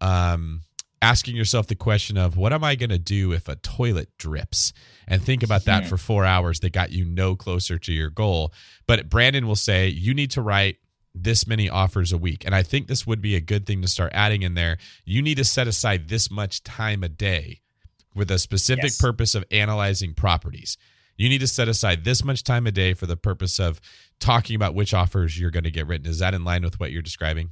um, 0.00 0.62
asking 1.00 1.36
yourself 1.36 1.68
the 1.68 1.76
question 1.76 2.16
of 2.16 2.36
what 2.36 2.52
am 2.52 2.64
I 2.64 2.74
going 2.74 2.90
to 2.90 2.98
do 2.98 3.32
if 3.32 3.48
a 3.48 3.54
toilet 3.56 4.08
drips? 4.18 4.72
And 5.06 5.22
think 5.22 5.42
about 5.42 5.66
that 5.66 5.86
for 5.86 5.96
four 5.96 6.24
hours 6.24 6.60
that 6.60 6.72
got 6.72 6.90
you 6.90 7.04
no 7.04 7.36
closer 7.36 7.78
to 7.78 7.92
your 7.92 8.10
goal. 8.10 8.52
But 8.88 9.08
Brandon 9.08 9.46
will 9.46 9.56
say 9.56 9.88
you 9.88 10.14
need 10.14 10.32
to 10.32 10.42
write 10.42 10.78
this 11.24 11.46
many 11.46 11.68
offers 11.68 12.12
a 12.12 12.18
week. 12.18 12.44
And 12.44 12.54
I 12.54 12.62
think 12.62 12.86
this 12.86 13.06
would 13.06 13.20
be 13.20 13.36
a 13.36 13.40
good 13.40 13.66
thing 13.66 13.82
to 13.82 13.88
start 13.88 14.12
adding 14.14 14.42
in 14.42 14.54
there. 14.54 14.78
You 15.04 15.22
need 15.22 15.36
to 15.36 15.44
set 15.44 15.66
aside 15.66 16.08
this 16.08 16.30
much 16.30 16.62
time 16.62 17.02
a 17.02 17.08
day 17.08 17.60
with 18.14 18.30
a 18.30 18.38
specific 18.38 18.84
yes. 18.84 19.00
purpose 19.00 19.34
of 19.34 19.44
analyzing 19.50 20.14
properties. 20.14 20.76
You 21.16 21.28
need 21.28 21.40
to 21.40 21.46
set 21.46 21.68
aside 21.68 22.04
this 22.04 22.24
much 22.24 22.42
time 22.42 22.66
a 22.66 22.72
day 22.72 22.94
for 22.94 23.06
the 23.06 23.16
purpose 23.16 23.60
of 23.60 23.80
talking 24.18 24.56
about 24.56 24.74
which 24.74 24.94
offers 24.94 25.38
you're 25.38 25.50
going 25.50 25.64
to 25.64 25.70
get 25.70 25.86
written. 25.86 26.06
Is 26.06 26.18
that 26.18 26.34
in 26.34 26.44
line 26.44 26.62
with 26.62 26.80
what 26.80 26.90
you're 26.90 27.02
describing? 27.02 27.50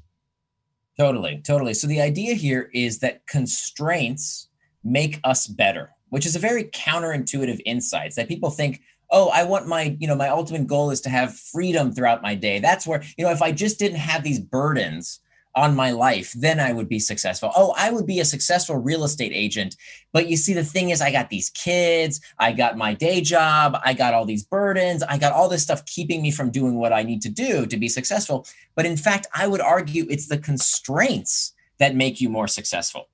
Totally, 0.98 1.40
totally. 1.46 1.74
So 1.74 1.86
the 1.86 2.00
idea 2.00 2.34
here 2.34 2.70
is 2.74 2.98
that 2.98 3.26
constraints 3.26 4.48
make 4.84 5.20
us 5.24 5.46
better, 5.46 5.90
which 6.08 6.26
is 6.26 6.36
a 6.36 6.38
very 6.38 6.64
counterintuitive 6.64 7.60
insight 7.64 8.14
that 8.16 8.28
people 8.28 8.50
think, 8.50 8.82
oh 9.10 9.28
i 9.30 9.42
want 9.44 9.66
my 9.66 9.96
you 9.98 10.06
know 10.06 10.14
my 10.14 10.28
ultimate 10.28 10.66
goal 10.66 10.90
is 10.90 11.00
to 11.00 11.10
have 11.10 11.36
freedom 11.36 11.92
throughout 11.92 12.22
my 12.22 12.34
day. 12.34 12.58
That's 12.58 12.86
where 12.86 13.02
you 13.16 13.24
know 13.24 13.30
if 13.30 13.42
i 13.42 13.52
just 13.52 13.78
didn't 13.78 13.98
have 13.98 14.22
these 14.22 14.38
burdens 14.38 15.20
on 15.56 15.74
my 15.74 15.90
life 15.90 16.32
then 16.36 16.60
i 16.60 16.72
would 16.72 16.88
be 16.88 17.00
successful. 17.00 17.50
Oh 17.56 17.74
i 17.76 17.90
would 17.90 18.06
be 18.06 18.20
a 18.20 18.24
successful 18.24 18.76
real 18.76 19.04
estate 19.04 19.32
agent. 19.34 19.76
But 20.12 20.28
you 20.28 20.36
see 20.36 20.54
the 20.54 20.64
thing 20.64 20.90
is 20.90 21.00
i 21.00 21.10
got 21.10 21.30
these 21.30 21.50
kids 21.50 22.20
i 22.38 22.52
got 22.52 22.76
my 22.76 22.94
day 22.94 23.20
job 23.20 23.76
i 23.84 23.92
got 23.92 24.14
all 24.14 24.24
these 24.24 24.44
burdens 24.44 25.02
i 25.02 25.18
got 25.18 25.32
all 25.32 25.48
this 25.48 25.62
stuff 25.62 25.84
keeping 25.86 26.22
me 26.22 26.30
from 26.30 26.50
doing 26.50 26.76
what 26.76 26.92
i 26.92 27.02
need 27.02 27.22
to 27.22 27.30
do 27.30 27.66
to 27.66 27.76
be 27.76 27.88
successful. 27.88 28.46
But 28.76 28.86
in 28.86 28.96
fact 28.96 29.26
i 29.34 29.46
would 29.46 29.60
argue 29.60 30.06
it's 30.08 30.28
the 30.28 30.38
constraints 30.38 31.52
that 31.78 31.96
make 31.96 32.20
you 32.20 32.28
more 32.28 32.46
successful. 32.46 33.08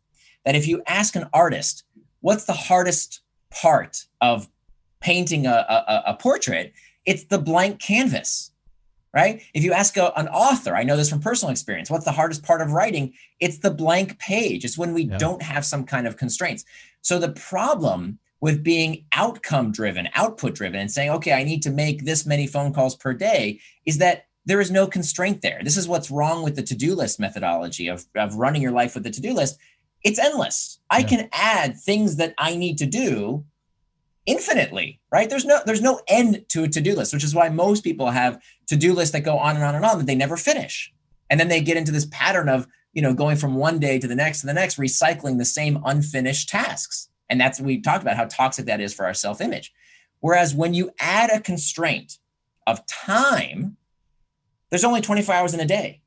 That 0.45 0.57
if 0.57 0.69
you 0.69 0.83
ask 0.87 1.17
an 1.17 1.29
artist 1.33 1.85
what's 2.21 2.45
the 2.45 2.53
hardest 2.53 3.23
part 3.51 4.05
of 4.21 4.49
painting 5.07 5.47
a, 5.47 5.59
a, 5.77 6.03
a 6.13 6.15
portrait, 6.15 6.73
it's 7.11 7.25
the 7.33 7.39
blank 7.39 7.81
canvas, 7.81 8.51
right? 9.15 9.41
If 9.55 9.63
you 9.63 9.73
ask 9.73 9.97
a, 9.97 10.07
an 10.19 10.27
author, 10.29 10.75
I 10.75 10.83
know 10.83 10.97
this 10.97 11.11
from 11.11 11.21
personal 11.21 11.53
experience, 11.53 11.89
what's 11.91 12.05
the 12.05 12.19
hardest 12.21 12.43
part 12.43 12.61
of 12.61 12.73
writing? 12.73 13.13
It's 13.39 13.59
the 13.59 13.71
blank 13.71 14.19
page. 14.19 14.65
It's 14.65 14.77
when 14.83 14.93
we 14.93 15.05
Yeah. 15.05 15.19
don't 15.19 15.43
have 15.43 15.65
some 15.65 15.85
kind 15.85 16.07
of 16.09 16.17
constraints. 16.17 16.65
So 17.03 17.21
the 17.21 17.35
problem 17.53 18.19
with 18.41 18.65
being 18.65 19.05
outcome 19.13 19.71
driven, 19.71 20.09
output 20.15 20.55
driven, 20.57 20.81
and 20.81 20.91
saying, 20.91 21.11
okay, 21.11 21.33
I 21.41 21.45
need 21.45 21.63
to 21.63 21.71
make 21.71 22.05
this 22.05 22.27
many 22.27 22.47
phone 22.49 22.73
calls 22.73 22.97
per 22.97 23.15
day 23.15 23.61
is 23.85 23.99
that 23.99 24.25
there 24.45 24.61
is 24.61 24.71
no 24.73 24.89
constraint 24.89 25.41
there. 25.41 25.61
This 25.63 25.77
is 25.77 25.87
what's 25.87 26.11
wrong 26.11 26.43
with 26.45 26.57
the 26.57 26.63
to 26.71 26.75
do 26.75 26.97
list 27.01 27.21
methodology 27.21 27.87
of, 27.95 28.05
of 28.17 28.35
running 28.35 28.63
your 28.63 28.73
life 28.81 28.95
with 28.95 29.05
the 29.05 29.11
to 29.11 29.21
do 29.29 29.33
list. 29.41 29.57
It's 30.03 30.19
endless. 30.19 30.81
I 30.91 30.99
Yeah. 30.99 31.07
can 31.13 31.29
add 31.33 31.71
things 31.91 32.17
that 32.17 32.35
I 32.39 32.57
need 32.57 32.77
to 32.79 32.87
do 32.87 33.45
infinitely, 34.27 35.01
right? 35.11 35.31
There's 35.31 35.45
no 35.45 35.61
there's 35.65 35.81
no 35.81 36.01
end 36.09 36.45
to 36.51 36.65
a 36.65 36.69
to-do 36.69 36.95
list, 36.95 37.15
which 37.15 37.25
is 37.25 37.35
why 37.35 37.49
most 37.49 37.83
people 37.83 38.11
have 38.11 38.43
to-do 38.67 38.93
lists 38.93 39.13
that 39.13 39.21
go 39.21 39.39
on 39.39 39.57
and 39.57 39.65
on 39.65 39.75
and 39.75 39.85
on 39.85 39.99
that 39.99 40.07
they 40.07 40.15
never 40.15 40.37
finish. 40.37 40.93
And 41.31 41.41
then 41.41 41.49
they 41.49 41.61
get 41.61 41.77
into 41.77 41.93
this 41.93 42.07
pattern 42.07 42.49
of, 42.49 42.67
you 42.93 43.03
know, 43.03 43.15
going 43.15 43.37
from 43.37 43.55
one 43.55 43.79
day 43.79 43.99
to 43.99 44.07
the 44.07 44.15
next 44.15 44.41
to 44.41 44.47
the 44.47 44.55
next, 44.55 44.79
recycling 44.79 45.39
the 45.39 45.45
same 45.45 45.83
unfinished 45.85 46.49
tasks. 46.49 47.09
And 47.29 47.41
that's 47.41 47.61
we 47.61 47.81
talked 47.81 48.03
about 48.03 48.17
how 48.17 48.27
toxic 48.27 48.67
that 48.67 48.81
is 48.81 48.95
for 48.95 49.07
our 49.07 49.15
self-image. 49.15 49.73
Whereas 50.21 50.55
when 50.55 50.75
you 50.75 50.91
add 51.01 51.31
a 51.31 51.41
constraint 51.41 52.19
of 52.67 52.85
time, 52.87 53.77
there's 54.71 54.85
only 54.85 55.01
24 55.01 55.35
hours 55.35 55.55
in 55.55 55.61
a 55.61 55.67
day. 55.67 56.01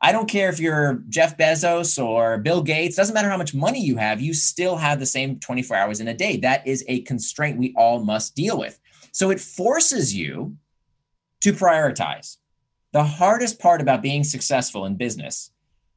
I 0.00 0.12
don't 0.12 0.28
care 0.28 0.48
if 0.48 0.60
you're 0.60 1.02
Jeff 1.08 1.36
Bezos 1.36 2.02
or 2.02 2.38
Bill 2.38 2.62
Gates, 2.62 2.96
doesn't 2.96 3.14
matter 3.14 3.28
how 3.28 3.36
much 3.36 3.54
money 3.54 3.80
you 3.80 3.96
have, 3.96 4.20
you 4.20 4.32
still 4.32 4.76
have 4.76 5.00
the 5.00 5.06
same 5.06 5.40
24 5.40 5.76
hours 5.76 6.00
in 6.00 6.08
a 6.08 6.14
day. 6.14 6.36
That 6.36 6.66
is 6.66 6.84
a 6.86 7.02
constraint 7.02 7.58
we 7.58 7.74
all 7.76 8.04
must 8.04 8.36
deal 8.36 8.58
with. 8.58 8.78
So 9.10 9.30
it 9.30 9.40
forces 9.40 10.14
you 10.14 10.56
to 11.40 11.52
prioritize. 11.52 12.36
The 12.92 13.02
hardest 13.02 13.58
part 13.58 13.80
about 13.80 14.02
being 14.02 14.22
successful 14.22 14.86
in 14.86 14.96
business 14.96 15.50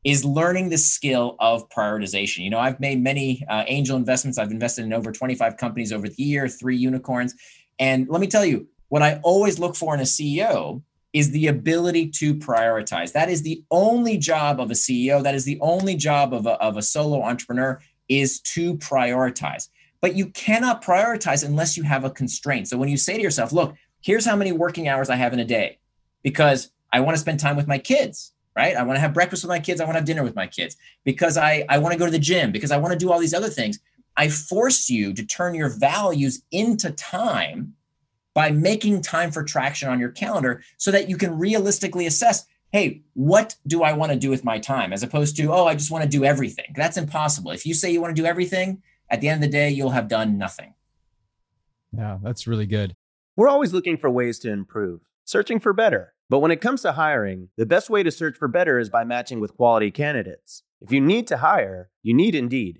is 0.04 0.26
learning 0.26 0.70
the 0.70 0.78
skill 0.78 1.36
of 1.40 1.70
prioritization. 1.70 2.40
You 2.40 2.50
know, 2.50 2.60
I've 2.60 2.80
made 2.80 3.04
many 3.04 3.46
uh, 3.48 3.66
angel 3.68 3.98
investments. 3.98 4.40
I've 4.40 4.52
invested 4.52 4.84
in 4.84 4.94
over 4.94 5.12
25 5.12 5.58
companies 5.58 5.94
over 5.94 6.10
the 6.10 6.24
year, 6.24 6.48
three 6.48 6.76
unicorns. 6.76 7.36
And 7.78 8.10
let 8.10 8.20
me 8.20 8.28
tell 8.28 8.44
you, 8.44 8.68
what 8.90 9.04
I 9.04 9.20
always 9.24 9.60
look 9.60 9.76
for 9.76 9.94
in 9.94 10.00
a 10.02 10.04
CEO 10.04 10.82
is 11.14 11.32
the 11.32 11.48
ability 11.48 12.10
to 12.10 12.34
prioritize. 12.36 13.12
That 13.12 13.30
is 13.30 13.42
the 13.42 13.64
only 13.70 14.18
job 14.18 14.60
of 14.60 14.72
a 14.72 14.76
CEO. 14.76 15.22
That 15.22 15.36
is 15.36 15.46
the 15.46 15.60
only 15.60 15.96
job 15.96 16.34
of 16.34 16.46
a, 16.46 16.52
of 16.62 16.78
a 16.78 16.82
solo 16.82 17.22
entrepreneur 17.22 17.82
is 18.08 18.40
to 18.42 18.78
prioritize. 18.78 19.70
But 20.00 20.16
you 20.16 20.28
cannot 20.28 20.84
prioritize 20.84 21.46
unless 21.46 21.78
you 21.78 21.84
have 21.84 22.04
a 22.04 22.10
constraint. 22.10 22.68
So 22.68 22.78
when 22.78 22.90
you 22.90 22.98
say 22.98 23.18
to 23.18 23.22
yourself, 23.22 23.52
look, 23.52 23.76
here's 24.02 24.26
how 24.26 24.36
many 24.36 24.52
working 24.52 24.88
hours 24.88 25.10
I 25.10 25.16
have 25.16 25.34
in 25.34 25.40
a 25.40 25.46
day 25.46 25.80
because 26.24 26.72
I 26.92 27.02
want 27.02 27.16
to 27.16 27.22
spend 27.22 27.40
time 27.40 27.56
with 27.56 27.68
my 27.68 27.78
kids, 27.78 28.34
right? 28.56 28.76
I 28.76 28.84
want 28.84 28.96
to 28.98 29.02
have 29.02 29.14
breakfast 29.14 29.44
with 29.44 29.50
my 29.50 29.60
kids. 29.60 29.80
I 29.80 29.84
want 29.84 29.96
to 29.96 30.00
have 30.00 30.08
dinner 30.08 30.24
with 30.24 30.36
my 30.36 30.48
kids 30.48 30.78
because 31.04 31.38
I, 31.38 31.66
I 31.70 31.78
want 31.78 31.94
to 31.94 32.00
go 32.00 32.06
to 32.06 32.12
the 32.12 32.20
gym 32.20 32.52
because 32.52 32.72
I 32.72 32.78
want 32.78 32.94
to 32.94 32.98
do 33.00 33.12
all 33.12 33.20
these 33.20 33.34
other 33.34 33.50
things. 33.50 33.80
I 34.18 34.30
force 34.30 34.90
you 34.90 35.14
to 35.14 35.26
turn 35.26 35.56
your 35.56 35.70
values 35.70 36.44
into 36.52 36.92
time 36.92 37.74
by 38.34 38.52
making 38.52 39.02
time 39.02 39.32
for 39.32 39.44
traction 39.44 39.90
on 39.90 40.00
your 40.00 40.10
calendar 40.10 40.64
so 40.78 40.92
that 40.92 41.10
you 41.10 41.18
can 41.18 41.38
realistically 41.38 42.06
assess 42.06 42.46
hey, 42.72 43.02
what 43.14 43.56
do 43.68 43.84
I 43.84 43.94
want 43.94 44.14
to 44.14 44.18
do 44.18 44.30
with 44.30 44.46
my 44.46 44.58
time? 44.58 44.94
As 44.94 45.04
opposed 45.04 45.36
to, 45.38 45.52
oh, 45.52 45.66
I 45.66 45.74
just 45.76 45.92
want 45.92 46.04
to 46.04 46.10
do 46.10 46.24
everything. 46.24 46.74
That's 46.76 46.98
impossible. 46.98 47.52
If 47.52 47.66
you 47.66 47.74
say 47.74 47.92
you 47.92 48.02
want 48.02 48.16
to 48.16 48.22
do 48.22 48.26
everything, 48.26 48.82
at 49.10 49.20
the 49.20 49.28
end 49.28 49.44
of 49.44 49.52
the 49.52 49.58
day, 49.58 49.70
you'll 49.70 49.90
have 49.90 50.08
done 50.08 50.38
nothing. 50.38 50.74
Yeah, 51.92 52.18
that's 52.24 52.48
really 52.48 52.66
good. 52.66 52.96
We're 53.36 53.50
always 53.50 53.74
looking 53.74 53.98
for 53.98 54.10
ways 54.10 54.40
to 54.40 54.52
improve, 54.52 55.02
searching 55.26 55.60
for 55.60 55.74
better. 55.74 56.14
But 56.30 56.40
when 56.40 56.52
it 56.52 56.62
comes 56.62 56.82
to 56.84 56.94
hiring, 56.94 57.50
the 57.58 57.66
best 57.66 57.90
way 57.90 58.04
to 58.04 58.12
search 58.12 58.38
for 58.38 58.48
better 58.48 58.80
is 58.80 58.90
by 58.90 59.04
matching 59.04 59.42
with 59.42 59.58
quality 59.58 59.92
candidates. 59.92 60.64
If 60.80 60.94
you 60.94 61.02
need 61.02 61.28
to 61.28 61.38
hire, 61.38 61.90
you 62.02 62.14
need 62.14 62.36
Indeed. 62.36 62.80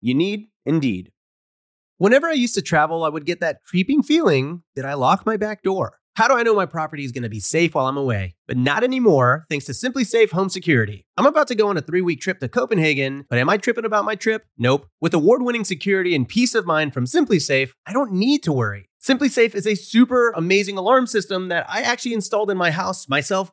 You 0.00 0.14
need 0.14 0.48
Indeed. 0.66 1.12
Whenever 1.98 2.26
I 2.26 2.32
used 2.32 2.54
to 2.56 2.62
travel, 2.62 3.04
I 3.04 3.08
would 3.08 3.24
get 3.24 3.40
that 3.40 3.62
creeping 3.64 4.02
feeling 4.02 4.62
that 4.74 4.84
I 4.84 4.94
lock 4.94 5.24
my 5.24 5.36
back 5.36 5.62
door. 5.62 5.98
How 6.16 6.28
do 6.28 6.34
I 6.34 6.42
know 6.42 6.54
my 6.54 6.66
property 6.66 7.04
is 7.04 7.12
going 7.12 7.22
to 7.22 7.28
be 7.28 7.40
safe 7.40 7.74
while 7.74 7.86
I'm 7.86 7.96
away? 7.96 8.36
But 8.48 8.56
not 8.56 8.82
anymore, 8.82 9.44
thanks 9.48 9.66
to 9.66 9.72
SimpliSafe 9.72 10.30
Home 10.30 10.48
Security. 10.48 11.06
I'm 11.16 11.26
about 11.26 11.46
to 11.48 11.54
go 11.54 11.68
on 11.68 11.76
a 11.76 11.82
three 11.82 12.00
week 12.00 12.20
trip 12.20 12.40
to 12.40 12.48
Copenhagen, 12.48 13.26
but 13.28 13.38
am 13.38 13.48
I 13.48 13.58
tripping 13.58 13.84
about 13.84 14.04
my 14.04 14.14
trip? 14.14 14.44
Nope. 14.58 14.86
With 15.00 15.14
award 15.14 15.42
winning 15.42 15.64
security 15.64 16.14
and 16.14 16.26
peace 16.26 16.54
of 16.54 16.66
mind 16.66 16.94
from 16.94 17.04
SimpliSafe, 17.04 17.72
I 17.86 17.92
don't 17.92 18.12
need 18.12 18.42
to 18.44 18.52
worry. 18.52 18.88
SimpliSafe 19.02 19.54
is 19.54 19.66
a 19.66 19.74
super 19.74 20.30
amazing 20.30 20.76
alarm 20.76 21.06
system 21.06 21.48
that 21.48 21.66
I 21.68 21.82
actually 21.82 22.14
installed 22.14 22.50
in 22.50 22.56
my 22.56 22.70
house 22.70 23.08
myself 23.08 23.52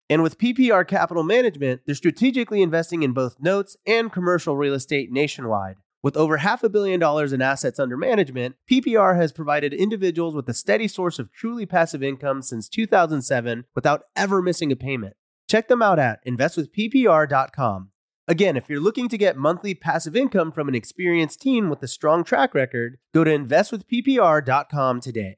And 0.11 0.21
with 0.21 0.37
PPR 0.37 0.85
Capital 0.85 1.23
Management, 1.23 1.83
they're 1.85 1.95
strategically 1.95 2.61
investing 2.61 3.01
in 3.01 3.13
both 3.13 3.39
notes 3.39 3.77
and 3.87 4.11
commercial 4.11 4.57
real 4.57 4.73
estate 4.73 5.09
nationwide. 5.09 5.77
With 6.03 6.17
over 6.17 6.35
half 6.35 6.63
a 6.63 6.69
billion 6.69 6.99
dollars 6.99 7.31
in 7.31 7.41
assets 7.41 7.79
under 7.79 7.95
management, 7.95 8.55
PPR 8.69 9.15
has 9.15 9.31
provided 9.31 9.73
individuals 9.73 10.35
with 10.35 10.49
a 10.49 10.53
steady 10.53 10.89
source 10.89 11.17
of 11.17 11.31
truly 11.31 11.65
passive 11.65 12.03
income 12.03 12.41
since 12.41 12.67
2007 12.67 13.63
without 13.73 14.03
ever 14.13 14.41
missing 14.41 14.69
a 14.69 14.75
payment. 14.75 15.15
Check 15.49 15.69
them 15.69 15.81
out 15.81 15.97
at 15.97 16.19
investwithppr.com. 16.25 17.91
Again, 18.27 18.57
if 18.57 18.69
you're 18.69 18.81
looking 18.81 19.07
to 19.07 19.17
get 19.17 19.37
monthly 19.37 19.73
passive 19.73 20.17
income 20.17 20.51
from 20.51 20.67
an 20.67 20.75
experienced 20.75 21.39
team 21.39 21.69
with 21.69 21.81
a 21.83 21.87
strong 21.87 22.25
track 22.25 22.53
record, 22.53 22.97
go 23.13 23.23
to 23.23 23.31
investwithppr.com 23.31 24.99
today. 24.99 25.37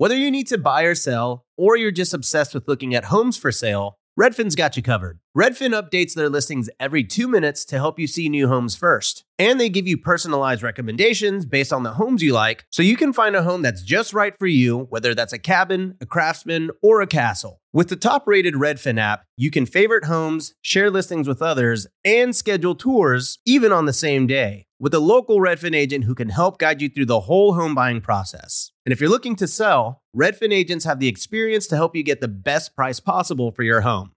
Whether 0.00 0.16
you 0.16 0.30
need 0.30 0.46
to 0.46 0.56
buy 0.56 0.84
or 0.84 0.94
sell, 0.94 1.44
or 1.60 1.76
you're 1.76 1.90
just 1.90 2.14
obsessed 2.14 2.54
with 2.54 2.66
looking 2.66 2.94
at 2.94 3.04
homes 3.04 3.36
for 3.36 3.52
sale, 3.52 3.98
Redfin's 4.18 4.54
got 4.54 4.78
you 4.78 4.82
covered. 4.82 5.19
Redfin 5.38 5.80
updates 5.80 6.14
their 6.14 6.28
listings 6.28 6.68
every 6.80 7.04
two 7.04 7.28
minutes 7.28 7.64
to 7.66 7.76
help 7.76 8.00
you 8.00 8.08
see 8.08 8.28
new 8.28 8.48
homes 8.48 8.74
first. 8.74 9.22
And 9.38 9.60
they 9.60 9.68
give 9.68 9.86
you 9.86 9.96
personalized 9.96 10.60
recommendations 10.60 11.46
based 11.46 11.72
on 11.72 11.84
the 11.84 11.92
homes 11.92 12.20
you 12.20 12.32
like, 12.32 12.64
so 12.68 12.82
you 12.82 12.96
can 12.96 13.12
find 13.12 13.36
a 13.36 13.44
home 13.44 13.62
that's 13.62 13.82
just 13.82 14.12
right 14.12 14.34
for 14.40 14.48
you, 14.48 14.88
whether 14.90 15.14
that's 15.14 15.32
a 15.32 15.38
cabin, 15.38 15.96
a 16.00 16.06
craftsman, 16.06 16.72
or 16.82 17.00
a 17.00 17.06
castle. 17.06 17.60
With 17.72 17.90
the 17.90 17.96
top 17.96 18.26
rated 18.26 18.54
Redfin 18.54 18.98
app, 18.98 19.24
you 19.36 19.52
can 19.52 19.66
favorite 19.66 20.06
homes, 20.06 20.54
share 20.62 20.90
listings 20.90 21.28
with 21.28 21.40
others, 21.40 21.86
and 22.04 22.34
schedule 22.34 22.74
tours 22.74 23.38
even 23.46 23.70
on 23.70 23.86
the 23.86 23.92
same 23.92 24.26
day 24.26 24.66
with 24.80 24.94
a 24.94 24.98
local 24.98 25.38
Redfin 25.38 25.76
agent 25.76 26.04
who 26.04 26.14
can 26.14 26.30
help 26.30 26.58
guide 26.58 26.80
you 26.80 26.88
through 26.88 27.04
the 27.04 27.20
whole 27.20 27.52
home 27.52 27.74
buying 27.74 28.00
process. 28.00 28.72
And 28.86 28.92
if 28.92 29.00
you're 29.00 29.10
looking 29.10 29.36
to 29.36 29.46
sell, 29.46 30.02
Redfin 30.16 30.52
agents 30.52 30.86
have 30.86 30.98
the 30.98 31.06
experience 31.06 31.66
to 31.68 31.76
help 31.76 31.94
you 31.94 32.02
get 32.02 32.22
the 32.22 32.28
best 32.28 32.74
price 32.74 32.98
possible 32.98 33.52
for 33.52 33.62
your 33.62 33.82
home. 33.82 34.12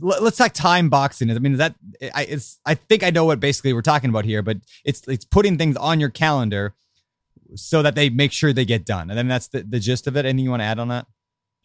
let's 0.00 0.36
talk 0.36 0.52
time 0.52 0.88
boxing. 0.90 1.30
I 1.30 1.38
mean 1.38 1.52
is 1.52 1.58
that 1.58 1.74
I 2.14 2.24
it's 2.24 2.60
I 2.66 2.74
think 2.74 3.02
I 3.02 3.10
know 3.10 3.24
what 3.24 3.40
basically 3.40 3.72
we're 3.72 3.82
talking 3.82 4.10
about 4.10 4.24
here, 4.24 4.42
but 4.42 4.58
it's 4.84 5.06
it's 5.08 5.24
putting 5.24 5.58
things 5.58 5.76
on 5.76 6.00
your 6.00 6.10
calendar 6.10 6.74
so 7.54 7.82
that 7.82 7.94
they 7.94 8.10
make 8.10 8.32
sure 8.32 8.52
they 8.52 8.64
get 8.64 8.84
done. 8.84 9.10
And 9.10 9.18
then 9.18 9.28
that's 9.28 9.48
the, 9.48 9.62
the 9.62 9.80
gist 9.80 10.06
of 10.06 10.16
it. 10.16 10.26
Anything 10.26 10.44
you 10.44 10.50
want 10.50 10.60
to 10.60 10.66
add 10.66 10.78
on 10.78 10.88
that? 10.88 11.06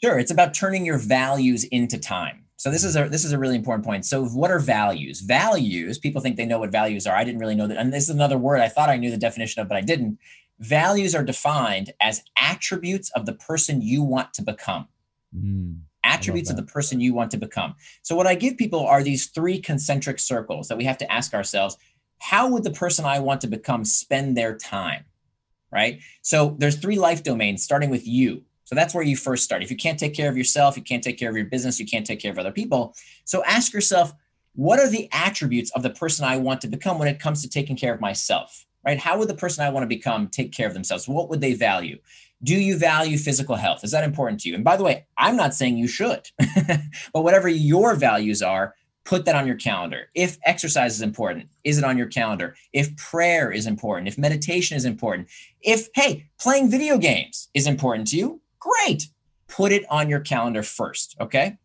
Sure, 0.02 0.18
it's 0.20 0.32
about 0.32 0.54
turning 0.54 0.86
your 0.86 0.98
values 0.98 1.64
into 1.66 1.98
time. 1.98 2.44
So 2.58 2.72
this 2.72 2.84
is 2.84 2.96
a 2.96 3.10
this 3.10 3.26
is 3.26 3.34
a 3.34 3.38
really 3.38 3.56
important 3.56 3.86
point. 3.86 4.06
So 4.06 4.26
what 4.26 4.52
are 4.52 4.60
values? 4.60 5.20
Values, 5.22 5.98
people 5.98 6.22
think 6.22 6.38
they 6.38 6.46
know 6.46 6.60
what 6.60 6.72
values 6.72 7.06
are. 7.06 7.16
I 7.16 7.24
didn't 7.24 7.40
really 7.40 7.56
know 7.56 7.68
that. 7.68 7.78
And 7.78 7.92
this 7.92 8.04
is 8.04 8.10
another 8.10 8.38
word 8.38 8.60
I 8.62 8.70
thought 8.70 8.90
I 8.90 8.96
knew 8.96 9.12
the 9.12 9.18
definition 9.18 9.62
of, 9.62 9.68
but 9.68 9.78
I 9.78 9.82
didn't. 9.82 10.18
Values 10.60 11.14
are 11.14 11.24
defined 11.24 11.92
as 12.00 12.24
attributes 12.38 13.10
of 13.12 13.26
the 13.26 13.34
person 13.34 13.82
you 13.82 14.02
want 14.02 14.34
to 14.36 14.44
become. 14.44 14.88
Mm, 15.36 15.82
attributes 16.04 16.50
of 16.50 16.56
the 16.56 16.64
person 16.64 17.00
you 17.00 17.14
want 17.14 17.32
to 17.32 17.38
become. 17.38 17.76
So 18.02 18.16
what 18.16 18.28
I 18.28 18.36
give 18.36 18.58
people 18.58 18.86
are 18.86 19.04
these 19.04 19.28
three 19.28 19.60
concentric 19.60 20.20
circles 20.20 20.68
that 20.68 20.78
we 20.78 20.84
have 20.86 20.98
to 21.00 21.12
ask 21.12 21.34
ourselves, 21.34 21.78
how 22.20 22.50
would 22.50 22.64
the 22.64 22.72
person 22.72 23.06
I 23.06 23.20
want 23.20 23.42
to 23.42 23.48
become 23.48 23.86
spend 23.86 24.38
their 24.38 24.58
time? 24.58 25.06
Right? 25.72 26.00
So 26.22 26.56
there's 26.60 26.78
three 26.78 26.98
life 26.98 27.24
domains 27.24 27.64
starting 27.64 27.90
with 27.90 28.08
you. 28.08 28.44
So 28.66 28.76
that's 28.76 28.94
where 28.94 29.04
you 29.04 29.18
first 29.18 29.44
start. 29.44 29.64
If 29.64 29.72
you 29.72 29.78
can't 29.78 30.00
take 30.00 30.14
care 30.14 30.30
of 30.30 30.38
yourself, 30.38 30.78
you 30.78 30.84
can't 30.84 31.04
take 31.04 31.20
care 31.20 31.30
of 31.30 31.36
your 31.36 31.46
business, 31.46 31.80
you 31.80 31.86
can't 31.86 32.06
take 32.06 32.20
care 32.20 32.32
of 32.32 32.40
other 32.40 32.52
people. 32.52 32.96
So 33.26 33.44
ask 33.44 33.74
yourself, 33.74 34.14
what 34.56 34.80
are 34.80 34.90
the 34.90 35.10
attributes 35.12 35.72
of 35.72 35.84
the 35.84 35.90
person 35.90 36.26
I 36.26 36.38
want 36.38 36.62
to 36.62 36.68
become 36.68 37.00
when 37.00 37.08
it 37.08 37.20
comes 37.20 37.42
to 37.42 37.50
taking 37.50 37.76
care 37.76 37.94
of 37.94 38.00
myself? 38.00 38.66
Right? 38.86 39.00
How 39.00 39.18
would 39.18 39.30
the 39.30 39.36
person 39.36 39.66
I 39.66 39.70
want 39.70 39.84
to 39.84 39.88
become 39.88 40.28
take 40.28 40.52
care 40.52 40.68
of 40.68 40.74
themselves? 40.74 41.08
What 41.08 41.30
would 41.30 41.42
they 41.42 41.54
value? 41.54 41.98
Do 42.44 42.56
you 42.56 42.78
value 42.78 43.18
physical 43.18 43.56
health? 43.56 43.84
Is 43.84 43.92
that 43.92 44.04
important 44.04 44.42
to 44.42 44.50
you? 44.50 44.56
And 44.56 44.64
by 44.64 44.76
the 44.76 44.84
way, 44.84 45.06
I'm 45.18 45.38
not 45.38 45.54
saying 45.54 45.78
you 45.78 45.88
should, 45.88 46.30
but 47.14 47.24
whatever 47.24 47.48
your 47.48 47.96
values 47.96 48.42
are, 48.42 48.76
put 49.06 49.26
that 49.26 49.36
on 49.36 49.48
your 49.48 49.56
calendar. 49.56 50.10
If 50.14 50.38
exercise 50.46 50.96
is 50.96 51.02
important, 51.02 51.50
is 51.64 51.78
it 51.78 51.84
on 51.84 51.98
your 51.98 52.08
calendar? 52.08 52.56
If 52.72 52.96
prayer 52.98 53.52
is 53.52 53.68
important, 53.68 54.08
if 54.08 54.18
meditation 54.18 54.78
is 54.78 54.86
important, 54.86 55.30
if, 55.62 55.88
hey, 55.96 56.30
playing 56.40 56.70
video 56.70 56.98
games 56.98 57.50
is 57.54 57.68
important 57.68 58.08
to 58.10 58.18
you, 58.18 58.42
great. 58.60 59.08
Put 59.48 59.72
it 59.72 59.86
on 59.90 60.10
your 60.10 60.20
calendar 60.20 60.64
first. 60.64 61.16
Okay. 61.20 61.58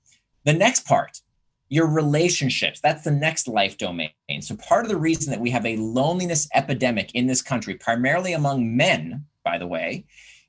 The 0.45 0.53
next 0.53 0.87
part, 0.87 1.21
your 1.69 1.87
relationships. 1.87 2.81
That's 2.81 3.05
the 3.05 3.11
next 3.11 3.49
life 3.49 3.79
domain. 3.79 4.11
So, 4.41 4.57
part 4.57 4.85
of 4.85 4.91
the 4.91 4.97
reason 4.97 5.31
that 5.31 5.41
we 5.41 5.51
have 5.51 5.67
a 5.67 5.77
loneliness 5.77 6.49
epidemic 6.55 7.15
in 7.15 7.27
this 7.27 7.43
country, 7.43 7.75
primarily 7.75 8.33
among 8.33 8.77
men, 8.77 9.27
by 9.45 9.59
the 9.59 9.67
way, 9.67 10.07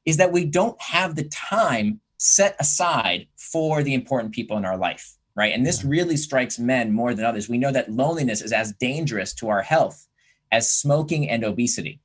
is 0.10 0.18
that 0.18 0.32
we 0.32 0.46
don't 0.46 0.80
have 0.82 1.16
the 1.16 1.26
time 1.26 2.00
set 2.18 2.56
aside 2.60 3.28
for 3.38 3.84
the 3.84 3.94
important 3.94 4.34
people 4.34 4.58
in 4.58 4.66
our 4.66 4.78
life, 4.78 5.16
right? 5.36 5.54
And 5.54 5.66
this 5.66 5.84
really 5.84 6.18
strikes 6.18 6.60
men 6.60 6.92
more 6.92 7.14
than 7.14 7.26
others. 7.26 7.48
We 7.48 7.58
know 7.58 7.72
that 7.72 7.92
loneliness 7.92 8.42
is 8.42 8.52
as 8.52 8.74
dangerous 8.74 9.34
to 9.36 9.50
our 9.50 9.62
health 9.62 10.08
as 10.52 10.72
smoking 10.72 11.30
and 11.30 11.44
obesity 11.44 12.00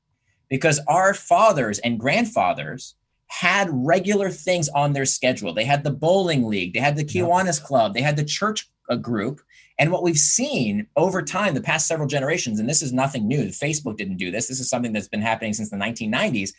because 0.49 0.81
our 0.87 1.15
fathers 1.15 1.79
and 1.81 1.99
grandfathers 1.99 2.95
had 3.27 3.69
regular 3.73 4.31
things 4.31 4.69
on 4.69 4.93
their 4.93 5.07
schedule. 5.07 5.53
They 5.53 5.65
had 5.65 5.83
the 5.83 5.91
bowling 5.91 6.45
league, 6.45 6.75
they 6.75 6.81
had 6.81 6.97
the 6.97 7.05
Kiwanis 7.05 7.63
Club, 7.63 7.95
they 7.95 8.03
had 8.03 8.17
the 8.17 8.25
church 8.25 8.69
uh, 8.89 8.97
group. 8.97 9.41
And 9.79 9.91
what 9.91 10.05
we've 10.05 10.17
seen 10.17 10.87
over 10.97 11.21
time, 11.21 11.55
the 11.55 11.61
past 11.61 11.89
several 11.89 12.07
generations, 12.07 12.61
and 12.61 12.69
this 12.69 12.83
is 12.83 12.93
nothing 12.93 13.27
new, 13.27 13.47
Facebook 13.47 13.97
didn't 13.97 14.19
do 14.19 14.31
this. 14.31 14.47
This 14.47 14.61
is 14.61 14.69
something 14.69 14.93
that's 14.93 15.09
been 15.09 15.23
happening 15.23 15.53
since 15.53 15.71
the 15.71 15.77
1990s. 15.77 16.53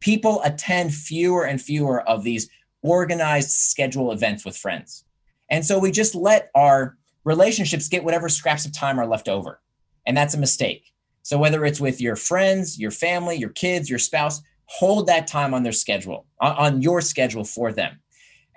People 0.00 0.40
attend 0.44 0.94
fewer 0.94 1.44
and 1.44 1.60
fewer 1.60 2.08
of 2.08 2.22
these 2.22 2.48
organized 2.82 3.50
schedule 3.50 4.12
events 4.12 4.44
with 4.44 4.56
friends. 4.56 5.04
And 5.50 5.64
so 5.64 5.78
we 5.78 5.90
just 5.90 6.14
let 6.14 6.50
our 6.54 6.96
relationships 7.24 7.88
get 7.88 8.04
whatever 8.04 8.28
scraps 8.28 8.64
of 8.64 8.72
time 8.72 8.98
are 8.98 9.06
left 9.06 9.28
over. 9.28 9.60
And 10.06 10.16
that's 10.16 10.34
a 10.34 10.38
mistake. 10.38 10.92
So 11.22 11.38
whether 11.38 11.64
it's 11.64 11.80
with 11.80 12.00
your 12.00 12.16
friends, 12.16 12.78
your 12.78 12.90
family, 12.90 13.36
your 13.36 13.50
kids, 13.50 13.90
your 13.90 13.98
spouse, 13.98 14.40
hold 14.66 15.06
that 15.06 15.26
time 15.26 15.52
on 15.52 15.62
their 15.62 15.72
schedule, 15.72 16.26
on, 16.40 16.80
your 16.80 17.00
schedule 17.00 17.44
for 17.44 17.72
them. 17.72 18.00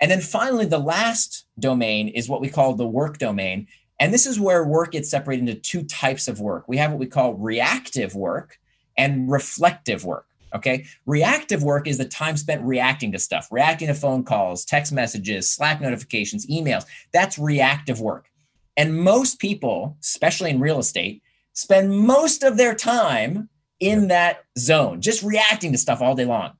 And 0.00 0.10
then 0.10 0.20
finally, 0.20 0.66
the 0.66 0.78
last 0.78 1.44
domain 1.58 2.08
is 2.08 2.28
what 2.28 2.40
we 2.40 2.48
call 2.48 2.74
the 2.74 2.86
work 2.86 3.18
domain. 3.18 3.66
And 4.00 4.12
this 4.12 4.26
is 4.26 4.40
where 4.40 4.64
work 4.64 4.92
gets 4.92 5.10
separated 5.10 5.48
into 5.48 5.60
two 5.60 5.84
types 5.84 6.28
of 6.28 6.40
work. 6.40 6.66
We 6.66 6.78
have 6.78 6.90
what 6.90 7.00
we 7.00 7.06
call 7.06 7.34
reactive 7.34 8.14
work 8.14 8.58
and 8.96 9.30
reflective 9.30 10.04
work. 10.04 10.26
Okay. 10.54 10.84
Reactive 11.06 11.62
work 11.62 11.88
is 11.88 11.98
the 11.98 12.04
time 12.04 12.36
spent 12.36 12.62
reacting 12.62 13.12
to 13.12 13.18
stuff, 13.18 13.48
reacting 13.50 13.88
to 13.88 13.94
phone 13.94 14.22
calls, 14.24 14.64
text 14.64 14.92
messages, 14.92 15.50
Slack 15.50 15.80
notifications, 15.80 16.46
emails. 16.46 16.84
That's 17.12 17.38
reactive 17.38 18.00
work. 18.00 18.30
And 18.76 18.98
most 18.98 19.38
people, 19.38 19.96
especially 20.02 20.50
in 20.50 20.60
real 20.60 20.78
estate, 20.78 21.22
spend 21.52 21.90
most 21.96 22.42
of 22.42 22.56
their 22.56 22.74
time 22.74 23.48
in 23.80 24.08
that 24.08 24.44
zone, 24.58 25.00
just 25.00 25.22
reacting 25.22 25.72
to 25.72 25.78
stuff 25.78 26.00
all 26.00 26.14
day 26.14 26.24
long. 26.24 26.52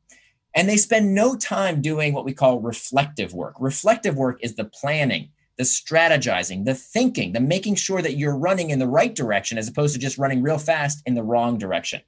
And 0.54 0.68
they 0.68 0.76
spend 0.76 1.14
no 1.14 1.36
time 1.36 1.80
doing 1.80 2.12
what 2.12 2.24
we 2.24 2.34
call 2.34 2.60
reflective 2.60 3.32
work. 3.32 3.54
Reflective 3.58 4.16
work 4.16 4.38
is 4.42 4.54
the 4.54 4.64
planning, 4.64 5.30
the 5.56 5.62
strategizing, 5.64 6.64
the 6.64 6.74
thinking, 6.74 7.32
the 7.32 7.40
making 7.40 7.76
sure 7.76 8.02
that 8.02 8.16
you're 8.16 8.36
running 8.36 8.70
in 8.70 8.78
the 8.78 8.88
right 8.88 9.14
direction 9.14 9.56
as 9.56 9.68
opposed 9.68 9.94
to 9.94 10.00
just 10.00 10.18
running 10.18 10.42
real 10.42 10.58
fast 10.58 11.02
in 11.06 11.14
the 11.14 11.22
wrong 11.22 11.56
direction. 11.56 12.02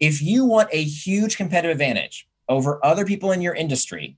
If 0.00 0.22
you 0.22 0.44
want 0.44 0.68
a 0.72 0.82
huge 0.82 1.36
competitive 1.36 1.72
advantage 1.72 2.28
over 2.48 2.84
other 2.84 3.04
people 3.04 3.32
in 3.32 3.42
your 3.42 3.54
industry, 3.54 4.16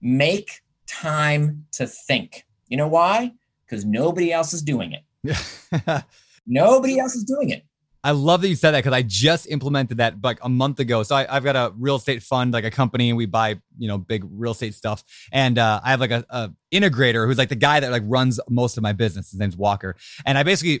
make 0.00 0.62
time 0.86 1.66
to 1.72 1.86
think. 1.86 2.44
You 2.68 2.76
know 2.76 2.88
why? 2.88 3.32
Because 3.64 3.84
nobody 3.84 4.32
else 4.32 4.52
is 4.52 4.62
doing 4.62 4.92
it. 4.92 6.04
nobody 6.46 6.98
else 6.98 7.14
is 7.14 7.24
doing 7.24 7.50
it. 7.50 7.64
I 8.04 8.12
love 8.12 8.42
that 8.42 8.48
you 8.48 8.54
said 8.54 8.70
that 8.70 8.78
because 8.78 8.96
I 8.96 9.02
just 9.02 9.48
implemented 9.48 9.96
that 9.98 10.22
like 10.22 10.38
a 10.42 10.48
month 10.48 10.78
ago. 10.78 11.02
So 11.02 11.16
I, 11.16 11.26
have 11.26 11.42
got 11.42 11.56
a 11.56 11.74
real 11.76 11.96
estate 11.96 12.22
fund, 12.22 12.52
like 12.52 12.64
a 12.64 12.70
company, 12.70 13.08
and 13.08 13.16
we 13.16 13.26
buy 13.26 13.60
you 13.76 13.88
know 13.88 13.98
big 13.98 14.24
real 14.30 14.52
estate 14.52 14.74
stuff. 14.74 15.02
And 15.32 15.58
uh, 15.58 15.80
I 15.82 15.90
have 15.90 16.00
like 16.00 16.12
a, 16.12 16.24
a 16.30 16.50
integrator 16.72 17.26
who's 17.26 17.38
like 17.38 17.48
the 17.48 17.56
guy 17.56 17.80
that 17.80 17.90
like 17.90 18.04
runs 18.06 18.38
most 18.48 18.76
of 18.76 18.82
my 18.82 18.92
business. 18.92 19.32
His 19.32 19.40
name's 19.40 19.56
Walker, 19.56 19.96
and 20.24 20.38
I 20.38 20.44
basically 20.44 20.80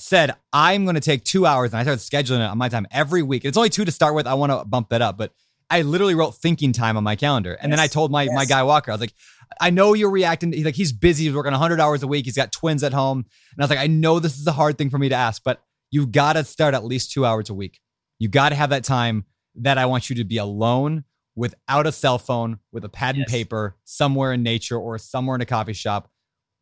said 0.00 0.34
I'm 0.52 0.84
going 0.84 0.94
to 0.94 1.00
take 1.00 1.24
two 1.24 1.46
hours, 1.46 1.72
and 1.72 1.80
I 1.80 1.82
started 1.82 2.00
scheduling 2.00 2.40
it 2.40 2.50
on 2.50 2.58
my 2.58 2.68
time 2.68 2.86
every 2.90 3.22
week. 3.22 3.44
It's 3.44 3.56
only 3.56 3.68
two 3.68 3.84
to 3.84 3.92
start 3.92 4.14
with. 4.14 4.26
I 4.26 4.34
want 4.34 4.52
to 4.52 4.64
bump 4.64 4.90
that 4.90 5.02
up, 5.02 5.18
but 5.18 5.32
I 5.70 5.82
literally 5.82 6.14
wrote 6.14 6.34
thinking 6.34 6.72
time 6.72 6.96
on 6.96 7.04
my 7.04 7.16
calendar, 7.16 7.54
and 7.54 7.70
yes, 7.70 7.76
then 7.76 7.84
I 7.84 7.88
told 7.88 8.10
my 8.10 8.22
yes. 8.24 8.34
my 8.34 8.44
guy 8.44 8.62
Walker, 8.62 8.90
I 8.90 8.94
was 8.94 9.00
like, 9.00 9.14
I 9.60 9.70
know 9.70 9.94
you're 9.94 10.10
reacting. 10.10 10.52
He's 10.52 10.64
like, 10.64 10.74
he's 10.74 10.92
busy. 10.92 11.24
He's 11.24 11.34
working 11.34 11.52
100 11.52 11.80
hours 11.80 12.02
a 12.02 12.06
week. 12.06 12.24
He's 12.24 12.36
got 12.36 12.52
twins 12.52 12.82
at 12.82 12.92
home, 12.92 13.18
and 13.52 13.60
I 13.60 13.62
was 13.64 13.70
like, 13.70 13.78
I 13.78 13.86
know 13.86 14.18
this 14.18 14.38
is 14.38 14.46
a 14.46 14.52
hard 14.52 14.78
thing 14.78 14.90
for 14.90 14.98
me 14.98 15.08
to 15.08 15.14
ask, 15.14 15.42
but 15.44 15.62
you've 15.90 16.12
got 16.12 16.34
to 16.34 16.44
start 16.44 16.74
at 16.74 16.84
least 16.84 17.12
two 17.12 17.26
hours 17.26 17.50
a 17.50 17.54
week. 17.54 17.80
You 18.18 18.28
got 18.28 18.50
to 18.50 18.54
have 18.54 18.70
that 18.70 18.84
time 18.84 19.24
that 19.56 19.78
I 19.78 19.86
want 19.86 20.10
you 20.10 20.16
to 20.16 20.24
be 20.24 20.38
alone 20.38 21.04
without 21.34 21.86
a 21.86 21.92
cell 21.92 22.18
phone, 22.18 22.58
with 22.72 22.84
a 22.84 22.88
pad 22.88 23.16
and 23.16 23.26
paper, 23.26 23.76
somewhere 23.84 24.32
in 24.32 24.42
nature 24.42 24.76
or 24.76 24.98
somewhere 24.98 25.36
in 25.36 25.40
a 25.40 25.46
coffee 25.46 25.72
shop, 25.72 26.10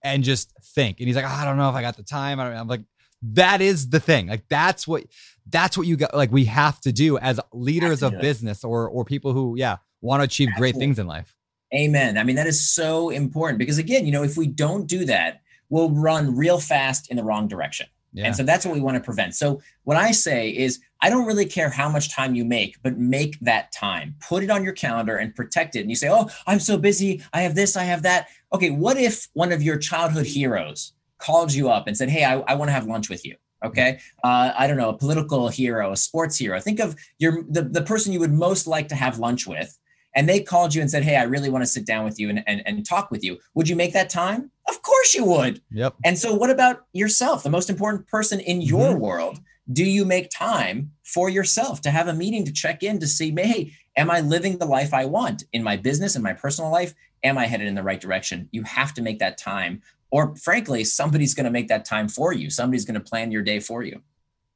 and 0.03 0.22
just 0.22 0.53
think. 0.74 1.01
And 1.01 1.07
he's 1.07 1.16
like, 1.16 1.24
I 1.24 1.45
don't 1.45 1.57
know 1.57 1.68
if 1.70 1.74
I 1.74 1.80
got 1.80 1.97
the 1.97 2.03
time. 2.03 2.41
I 2.41 2.45
don't, 2.45 2.57
I'm 2.57 2.68
like, 2.68 2.82
that 3.23 3.61
is 3.61 3.91
the 3.91 4.01
thing. 4.01 4.29
Like 4.29 4.45
that's 4.49 4.87
what 4.87 5.05
that's 5.49 5.77
what 5.79 5.87
you 5.87 5.97
got. 5.97 6.14
Like 6.14 6.33
we 6.33 6.45
have 6.47 6.81
to 6.83 6.93
do 6.93 7.19
as 7.19 7.41
leaders 7.53 8.03
of 8.03 8.14
Absolutely. 8.14 8.29
business 8.29 8.64
or 8.64 8.89
or 8.89 9.05
people 9.05 9.33
who 9.33 9.55
yeah 9.57 9.77
want 10.01 10.21
to 10.21 10.25
achieve 10.25 10.49
great 10.57 10.77
things 10.77 10.99
in 10.99 11.07
life. 11.07 11.37
Amen. 11.75 12.17
I 12.17 12.23
mean, 12.23 12.37
that 12.37 12.47
is 12.47 12.69
so 12.69 13.11
important 13.11 13.59
because, 13.59 13.79
again, 13.79 14.07
you 14.07 14.12
know, 14.12 14.23
if 14.23 14.37
we 14.37 14.47
don't 14.47 14.87
do 14.87 15.05
that, 15.07 15.41
we'll 15.69 15.91
run 15.91 16.37
real 16.37 16.61
fast 16.61 17.11
in 17.11 17.17
the 17.17 17.25
wrong 17.25 17.49
direction. 17.49 17.87
Yeah. 18.12 18.27
And 18.27 18.37
so 18.37 18.45
that's 18.45 18.64
what 18.64 18.75
we 18.75 18.81
want 18.81 18.97
to 18.97 19.03
prevent. 19.03 19.35
So, 19.35 19.61
what 19.85 19.97
I 19.97 20.12
say 20.12 20.49
is, 20.51 20.81
I 21.03 21.11
don't 21.11 21.27
really 21.27 21.45
care 21.45 21.69
how 21.69 21.91
much 21.91 22.14
time 22.14 22.35
you 22.35 22.45
make, 22.45 22.77
but 22.83 22.97
make 22.97 23.39
that 23.41 23.73
time. 23.73 24.14
Put 24.27 24.43
it 24.43 24.49
on 24.49 24.64
your 24.64 24.73
calendar 24.73 25.19
and 25.19 25.35
protect 25.35 25.77
it. 25.77 25.81
And 25.81 25.91
you 25.91 25.97
say, 25.97 26.09
Oh, 26.09 26.31
I'm 26.47 26.61
so 26.61 26.79
busy. 26.79 27.23
I 27.35 27.43
have 27.43 27.55
this, 27.55 27.77
I 27.77 27.85
have 27.85 28.03
that. 28.03 28.29
Okay, 28.55 28.71
what 28.71 28.97
if 28.97 29.29
one 29.35 29.53
of 29.53 29.62
your 29.62 29.77
childhood 29.77 30.27
heroes 30.27 30.93
called 31.19 31.53
you 31.53 31.71
up 31.71 31.87
and 31.87 31.97
said, 31.97 32.11
Hey, 32.11 32.25
I, 32.25 32.41
I 32.41 32.55
want 32.55 32.69
to 32.69 32.73
have 32.73 32.87
lunch 32.87 33.09
with 33.09 33.25
you? 33.25 33.37
Okay. 33.64 33.99
Uh, 34.23 34.53
I 34.57 34.67
don't 34.67 34.77
know, 34.77 34.91
a 34.91 34.97
political 34.97 35.49
hero, 35.49 35.93
a 35.93 35.97
sports 35.97 36.37
hero. 36.37 36.61
Think 36.61 36.79
of 36.79 36.95
your 37.19 37.43
the, 37.49 37.62
the 37.62 37.83
person 37.83 38.12
you 38.12 38.21
would 38.21 38.33
most 38.33 38.67
like 38.67 38.89
to 38.89 38.95
have 38.95 39.19
lunch 39.19 39.47
with 39.47 39.77
and 40.17 40.27
they 40.27 40.41
called 40.41 40.75
you 40.75 40.81
and 40.81 40.91
said, 40.91 41.05
Hey, 41.05 41.17
I 41.17 41.25
really 41.25 41.51
want 41.51 41.62
to 41.62 41.71
sit 41.71 41.87
down 41.87 42.05
with 42.05 42.19
you 42.19 42.31
and, 42.31 42.43
and, 42.47 42.62
and 42.67 42.85
talk 42.85 43.11
with 43.11 43.23
you. 43.23 43.39
Would 43.55 43.69
you 43.69 43.77
make 43.77 43.93
that 43.93 44.11
time? 44.11 44.51
Of 44.67 44.83
course 44.83 45.14
you 45.14 45.25
would. 45.27 45.61
yep. 45.71 45.95
And 46.05 46.19
so, 46.19 46.35
what 46.35 46.51
about 46.51 46.87
yourself, 46.93 47.45
the 47.45 47.51
most 47.51 47.71
important 47.71 48.09
person 48.09 48.41
in 48.41 48.62
your 48.62 48.97
world? 48.97 49.39
Do 49.73 49.85
you 49.85 50.05
make 50.05 50.31
time 50.31 50.93
for 51.05 51.29
yourself 51.29 51.81
to 51.83 51.91
have 51.91 52.09
a 52.09 52.14
meeting 52.14 52.45
to 52.45 52.53
check 52.53 52.83
in 52.83 52.99
to 53.01 53.07
see, 53.07 53.35
hey, 53.37 53.73
am 53.97 54.11
I 54.11 54.21
living 54.21 54.59
the 54.59 54.64
life 54.64 54.95
I 54.95 55.05
want 55.05 55.45
in 55.53 55.62
my 55.62 55.77
business, 55.77 56.17
in 56.17 56.23
my 56.23 56.33
personal 56.33 56.71
life? 56.71 56.95
Am 57.25 57.37
I 57.37 57.47
headed 57.47 57.67
in 57.67 57.75
the 57.75 57.83
right 57.83 58.01
direction? 58.01 58.49
You 58.53 58.62
have 58.62 58.95
to 58.95 59.03
make 59.03 59.19
that 59.19 59.39
time. 59.39 59.83
Or, 60.17 60.35
frankly, 60.37 60.83
somebody's 60.83 61.35
going 61.35 61.45
to 61.45 61.51
make 61.51 61.69
that 61.69 61.85
time 61.85 62.09
for 62.09 62.33
you. 62.33 62.49
Somebody's 62.49 62.87
going 62.87 62.95
to 62.95 63.05
plan 63.07 63.31
your 63.31 63.43
day 63.43 63.61
for 63.61 63.83
you. 63.83 64.01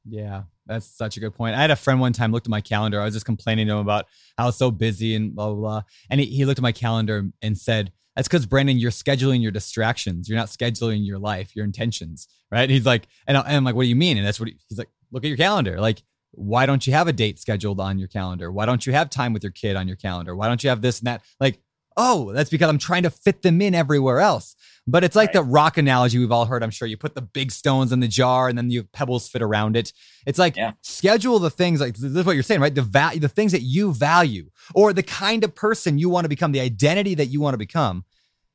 Yeah, 0.09 0.45
that's 0.65 0.87
such 0.87 1.17
a 1.17 1.19
good 1.19 1.35
point. 1.35 1.55
I 1.55 1.61
had 1.61 1.69
a 1.69 1.75
friend 1.75 1.99
one 1.99 2.13
time 2.13 2.31
looked 2.31 2.47
at 2.47 2.49
my 2.49 2.61
calendar. 2.61 2.99
I 2.99 3.05
was 3.05 3.13
just 3.13 3.27
complaining 3.27 3.67
to 3.67 3.73
him 3.73 3.77
about 3.77 4.07
how 4.39 4.45
I 4.45 4.47
was 4.47 4.55
so 4.55 4.71
busy 4.71 5.13
and 5.13 5.35
blah 5.35 5.49
blah 5.49 5.55
blah. 5.55 5.81
And 6.09 6.19
he, 6.19 6.25
he 6.25 6.45
looked 6.45 6.57
at 6.57 6.63
my 6.63 6.71
calendar 6.71 7.29
and 7.43 7.55
said, 7.55 7.91
"That's 8.15 8.27
because 8.27 8.47
Brandon, 8.47 8.79
you're 8.79 8.89
scheduling 8.89 9.43
your 9.43 9.51
distractions. 9.51 10.27
You're 10.27 10.39
not 10.39 10.47
scheduling 10.47 11.05
your 11.05 11.19
life, 11.19 11.55
your 11.55 11.63
intentions." 11.63 12.27
Right? 12.51 12.63
And 12.63 12.71
he's 12.71 12.87
like, 12.87 13.07
and, 13.27 13.37
I, 13.37 13.43
I'm 13.53 13.63
like, 13.63 13.75
"What 13.75 13.83
do 13.83 13.89
you 13.89 13.95
mean?" 13.95 14.17
And 14.17 14.25
that's 14.25 14.39
what 14.39 14.49
he, 14.49 14.57
he's 14.67 14.79
like. 14.79 14.89
Look 15.11 15.23
at 15.23 15.27
your 15.27 15.37
calendar. 15.37 15.79
Like, 15.79 16.01
why 16.31 16.65
don't 16.65 16.87
you 16.87 16.93
have 16.93 17.07
a 17.07 17.13
date 17.13 17.37
scheduled 17.37 17.79
on 17.79 17.99
your 17.99 18.07
calendar? 18.07 18.51
Why 18.51 18.65
don't 18.65 18.83
you 18.83 18.93
have 18.93 19.11
time 19.11 19.33
with 19.33 19.43
your 19.43 19.51
kid 19.51 19.75
on 19.75 19.87
your 19.87 19.97
calendar? 19.97 20.35
Why 20.35 20.47
don't 20.47 20.63
you 20.63 20.71
have 20.71 20.81
this 20.81 20.97
and 21.01 21.07
that? 21.07 21.21
Like, 21.39 21.59
oh, 21.97 22.31
that's 22.33 22.49
because 22.49 22.69
I'm 22.69 22.77
trying 22.77 23.03
to 23.03 23.09
fit 23.09 23.41
them 23.41 23.61
in 23.61 23.75
everywhere 23.75 24.19
else. 24.19 24.55
But 24.87 25.03
it's 25.03 25.15
like 25.15 25.27
Right. 25.29 25.33
the 25.33 25.43
rock 25.43 25.77
analogy 25.77 26.17
we've 26.17 26.31
all 26.31 26.45
heard, 26.45 26.63
I'm 26.63 26.71
sure. 26.71 26.87
You 26.87 26.97
put 26.97 27.13
the 27.13 27.21
big 27.21 27.51
stones 27.51 27.91
in 27.91 27.99
the 27.99 28.07
jar 28.07 28.47
and 28.49 28.57
then 28.57 28.71
you 28.71 28.83
pebbles 28.83 29.27
fit 29.27 29.41
around 29.41 29.75
it. 29.77 29.93
It's 30.25 30.39
like 30.39 30.55
Yeah. 30.57 30.71
schedule 30.81 31.37
the 31.39 31.51
things 31.51 31.79
like 31.79 31.95
this 31.95 32.03
is 32.15 32.25
what 32.25 32.33
you're 32.33 32.43
saying, 32.43 32.61
right? 32.61 32.73
The 32.73 32.81
value, 32.81 33.19
the 33.19 33.27
things 33.29 33.51
that 33.51 33.61
you 33.61 33.93
value, 33.93 34.49
or 34.73 34.91
the 34.93 35.03
kind 35.03 35.43
of 35.43 35.53
person 35.53 35.99
you 35.99 36.09
want 36.09 36.25
to 36.25 36.29
become, 36.29 36.51
the 36.51 36.59
identity 36.61 37.13
that 37.15 37.27
you 37.27 37.39
want 37.41 37.53
to 37.53 37.59
become. 37.59 38.05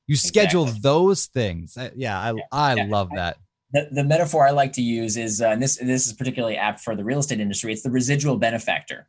You 0.09 0.17
schedule 0.17 0.63
Exactly. 0.63 0.81
those 0.83 1.27
things. 1.27 1.79
Yeah, 1.95 2.19
I 2.19 2.33
I 2.53 2.75
Yeah. 2.75 2.85
love 2.89 3.11
that. 3.15 3.39
The, 3.73 3.89
the 3.93 4.05
metaphor 4.05 4.47
I 4.47 4.51
like 4.53 4.73
to 4.75 4.83
use 4.83 5.17
is, 5.17 5.41
uh, 5.43 5.49
and 5.49 5.61
this 5.63 5.77
this 5.77 6.07
is 6.07 6.13
particularly 6.13 6.57
apt 6.57 6.81
for 6.81 6.95
the 6.97 7.05
real 7.05 7.19
estate 7.19 7.41
industry. 7.41 7.73
It's 7.73 7.83
the 7.83 7.91
residual 7.91 8.37
benefactor, 8.37 9.09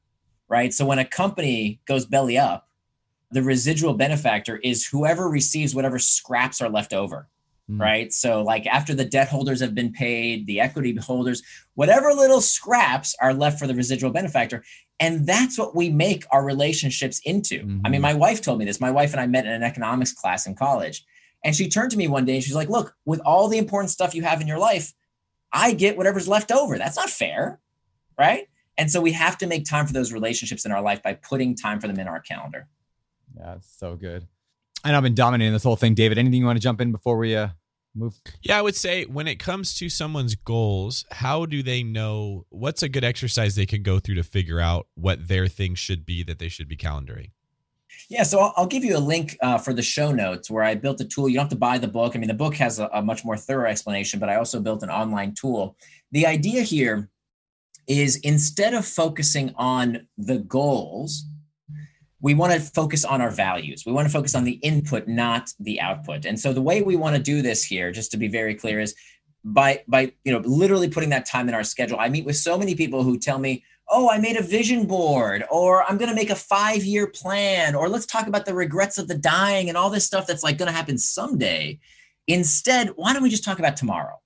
right? 0.50 0.74
So 0.74 0.86
when 0.86 0.98
a 1.00 1.06
company 1.06 1.80
goes 1.88 2.06
belly 2.06 2.38
up, 2.38 2.67
the 3.32 3.44
residual 3.44 3.94
benefactor 3.94 4.58
is 4.58 4.86
whoever 4.86 5.30
receives 5.30 5.76
whatever 5.76 6.00
scraps 6.00 6.62
are 6.62 6.70
left 6.70 6.94
over, 6.94 7.28
Mm. 7.70 7.82
right? 7.82 8.14
So 8.14 8.42
like 8.42 8.66
after 8.66 8.94
the 8.94 9.04
debt 9.04 9.28
holders 9.28 9.60
have 9.60 9.76
been 9.76 9.92
paid, 9.92 10.48
the 10.48 10.62
equity 10.62 10.96
holders, 10.96 11.44
whatever 11.76 12.14
little 12.14 12.40
scraps 12.40 13.14
are 13.20 13.34
left 13.34 13.60
for 13.60 13.68
the 13.68 13.76
residual 13.76 14.12
benefactor, 14.12 14.64
and 15.02 15.28
that's 15.28 15.58
what 15.60 15.76
we 15.76 15.90
make 15.90 16.24
our 16.32 16.46
relationships 16.46 17.20
into. 17.26 17.60
I 17.84 17.90
mean, 17.90 18.00
Mhm. 18.00 18.02
my 18.02 18.14
wife 18.14 18.42
told 18.42 18.60
me 18.60 18.66
this. 18.66 18.80
My 18.80 18.90
wife 18.92 19.12
and 19.12 19.20
I 19.20 19.28
met 19.28 19.46
in 19.46 19.52
an 19.52 19.64
economics 19.64 20.14
class 20.14 20.48
in 20.48 20.56
college. 20.56 21.06
And 21.44 21.56
she 21.56 21.68
turned 21.70 21.92
to 21.92 21.98
me 21.98 22.08
one 22.08 22.24
day 22.26 22.36
and 22.36 22.44
she's 22.44 22.56
like, 22.56 22.70
Look, 22.70 22.96
with 23.06 23.20
all 23.26 23.48
the 23.50 23.58
important 23.58 23.92
stuff 23.92 24.16
you 24.16 24.24
have 24.24 24.40
in 24.42 24.48
your 24.48 24.58
life, 24.60 24.94
I 25.52 25.74
get 25.74 25.98
whatever's 25.98 26.28
left 26.28 26.52
over. 26.52 26.78
That's 26.78 26.96
not 26.98 27.10
fair. 27.10 27.60
Right. 28.18 28.48
And 28.78 28.90
so 28.92 29.02
we 29.02 29.12
have 29.12 29.38
to 29.40 29.48
make 29.48 29.66
time 29.66 29.86
for 29.88 29.94
those 29.94 30.12
relationships 30.14 30.66
in 30.66 30.72
our 30.72 30.82
life 30.82 31.04
by 31.04 31.14
putting 31.16 31.54
time 31.56 31.80
for 31.82 31.88
them 31.88 32.00
in 32.00 32.08
our 32.08 32.20
calendar. 32.22 32.68
Yeah, 33.38 33.56
it's 33.56 33.78
so 33.78 33.96
good. 33.96 34.28
I 34.84 34.92
know 34.92 34.98
I've 34.98 35.04
been 35.04 35.16
dominating 35.16 35.54
this 35.54 35.64
whole 35.64 35.76
thing, 35.76 35.96
David. 35.96 36.18
Anything 36.18 36.40
you 36.40 36.46
want 36.46 36.58
to 36.58 36.64
jump 36.64 36.82
in 36.82 36.92
before 36.92 37.18
we 37.18 37.36
uh 37.36 37.50
move? 37.96 38.20
Yeah, 38.42 38.58
I 38.58 38.62
would 38.62 38.76
say 38.76 39.06
when 39.06 39.28
it 39.28 39.36
comes 39.36 39.76
to 39.80 39.90
someone's 39.90 40.36
goals, 40.36 41.06
how 41.12 41.46
do 41.46 41.64
they 41.64 41.84
know 41.84 42.46
what's 42.50 42.84
a 42.84 42.90
good 42.90 43.04
exercise 43.04 43.56
they 43.56 43.66
can 43.66 43.84
go 43.84 44.00
through 44.00 44.16
to 44.16 44.24
figure 44.24 44.60
out 44.60 44.88
what 44.96 45.28
their 45.28 45.48
thing 45.48 45.76
should 45.76 46.06
be 46.06 46.24
that 46.24 46.40
they 46.40 46.48
should 46.48 46.68
be 46.68 46.78
calendaring? 46.78 47.32
Yeah, 48.10 48.24
so 48.24 48.40
I'll, 48.40 48.54
I'll 48.56 48.68
give 48.68 48.86
you 48.86 48.96
a 48.96 49.00
link 49.00 49.38
uh, 49.42 49.58
for 49.58 49.74
the 49.74 49.82
show 49.82 50.12
notes 50.12 50.50
where 50.50 50.64
I 50.64 50.76
built 50.76 51.02
a 51.02 51.06
tool. 51.06 51.28
You 51.28 51.36
don't 51.36 51.46
have 51.46 51.50
to 51.50 51.58
buy 51.58 51.78
the 51.78 51.88
book. 51.88 52.16
I 52.16 52.20
mean, 52.20 52.28
the 52.28 52.34
book 52.34 52.56
has 52.56 52.80
a, 52.80 52.90
a 52.94 53.02
much 53.02 53.26
more 53.26 53.36
thorough 53.36 53.70
explanation, 53.70 54.20
but 54.20 54.30
I 54.30 54.36
also 54.36 54.60
built 54.60 54.84
an 54.84 54.90
online 54.90 55.34
tool. 55.34 55.76
The 56.12 56.26
idea 56.26 56.62
here 56.62 57.10
is 57.88 58.18
instead 58.18 58.74
of 58.74 58.86
focusing 58.86 59.54
on 59.58 60.08
the 60.18 60.40
goals, 60.40 61.26
we 62.22 62.34
want 62.34 62.54
to 62.54 62.60
focus 62.60 63.06
on 63.06 63.22
our 63.22 63.30
values. 63.30 63.84
We 63.86 63.92
want 63.92 64.08
to 64.08 64.12
focus 64.12 64.34
on 64.36 64.44
the 64.44 64.54
input, 64.54 65.08
not 65.08 65.54
the 65.60 65.80
output. 65.80 66.26
And 66.26 66.40
so 66.40 66.52
the 66.52 66.62
way 66.62 66.82
we 66.82 66.96
want 66.96 67.16
to 67.16 67.22
do 67.22 67.42
this 67.42 67.64
here, 67.64 67.92
just 67.92 68.12
to 68.12 68.18
be 68.18 68.28
very 68.28 68.56
clear, 68.56 68.80
is 68.80 68.96
by 69.44 69.84
by 69.88 70.12
you 70.24 70.32
know 70.32 70.40
literally 70.40 70.90
putting 70.90 71.10
that 71.10 71.26
time 71.26 71.48
in 71.48 71.56
our 71.56 71.64
schedule. 71.64 72.00
I 72.00 72.10
meet 72.10 72.26
with 72.26 72.36
so 72.36 72.58
many 72.58 72.76
people 72.76 73.04
who 73.04 73.20
tell 73.20 73.38
me, 73.38 73.64
"Oh, 73.88 74.10
I 74.10 74.18
made 74.18 74.36
a 74.36 74.42
vision 74.42 74.86
board," 74.88 75.44
or 75.52 75.84
"I'm 75.84 75.98
going 75.98 76.10
to 76.10 76.16
make 76.16 76.32
a 76.32 76.36
five 76.36 76.84
year 76.84 77.08
plan," 77.08 77.76
or 77.76 77.88
"Let's 77.88 78.06
talk 78.06 78.28
about 78.28 78.46
the 78.46 78.56
regrets 78.56 78.98
of 78.98 79.08
the 79.08 79.18
dying 79.18 79.70
and 79.70 79.78
all 79.78 79.90
this 79.90 80.06
stuff 80.06 80.28
that's 80.28 80.44
like 80.44 80.58
going 80.58 80.72
to 80.72 80.78
happen 80.78 80.98
someday." 80.98 81.80
Instead, 82.28 82.90
why 82.98 83.14
don't 83.14 83.24
we 83.24 83.30
just 83.30 83.46
talk 83.46 83.60
about 83.60 83.78
tomorrow? 83.78 84.20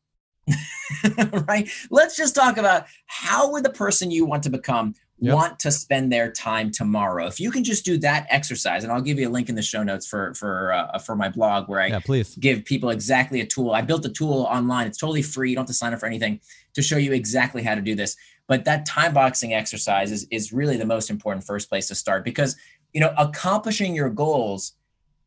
right? 1.47 1.69
Let's 1.91 2.17
just 2.17 2.35
talk 2.35 2.57
about 2.57 2.85
how 3.05 3.51
would 3.51 3.63
the 3.63 3.69
person 3.69 4.09
you 4.09 4.25
want 4.25 4.43
to 4.43 4.49
become 4.49 4.95
Yep. 5.21 5.35
want 5.35 5.59
to 5.59 5.71
spend 5.71 6.11
their 6.11 6.31
time 6.31 6.71
tomorrow. 6.71 7.27
If 7.27 7.39
you 7.39 7.51
can 7.51 7.63
just 7.63 7.85
do 7.85 7.95
that 7.99 8.25
exercise, 8.31 8.83
and 8.83 8.91
I'll 8.91 9.01
give 9.01 9.19
you 9.19 9.29
a 9.29 9.31
link 9.31 9.49
in 9.49 9.55
the 9.55 9.61
show 9.61 9.83
notes 9.83 10.07
for 10.07 10.33
for 10.33 10.73
uh, 10.73 10.97
for 10.97 11.15
my 11.15 11.29
blog 11.29 11.69
where 11.69 11.79
I 11.79 11.87
Yeah, 11.87 11.99
please. 11.99 12.35
give 12.37 12.65
people 12.65 12.89
exactly 12.89 13.39
a 13.41 13.45
tool. 13.45 13.71
I 13.71 13.81
built 13.81 14.03
a 14.05 14.09
tool 14.09 14.47
online. 14.49 14.87
It's 14.87 14.97
totally 14.97 15.21
free. 15.21 15.51
You 15.51 15.55
don't 15.55 15.63
have 15.63 15.67
to 15.67 15.73
sign 15.73 15.93
up 15.93 15.99
for 15.99 16.07
anything 16.07 16.41
to 16.73 16.81
show 16.81 16.97
you 16.97 17.13
exactly 17.13 17.61
how 17.61 17.75
to 17.75 17.81
do 17.81 17.93
this. 17.93 18.15
But 18.47 18.65
that 18.65 18.85
time 18.87 19.13
boxing 19.13 19.53
exercise 19.53 20.11
is, 20.11 20.27
is 20.31 20.51
really 20.51 20.75
the 20.75 20.85
most 20.85 21.11
important 21.11 21.45
first 21.45 21.69
place 21.69 21.87
to 21.89 21.95
start 21.95 22.25
because 22.25 22.55
you 22.91 22.99
know 22.99 23.13
accomplishing 23.17 23.93
your 23.93 24.09
goals 24.09 24.73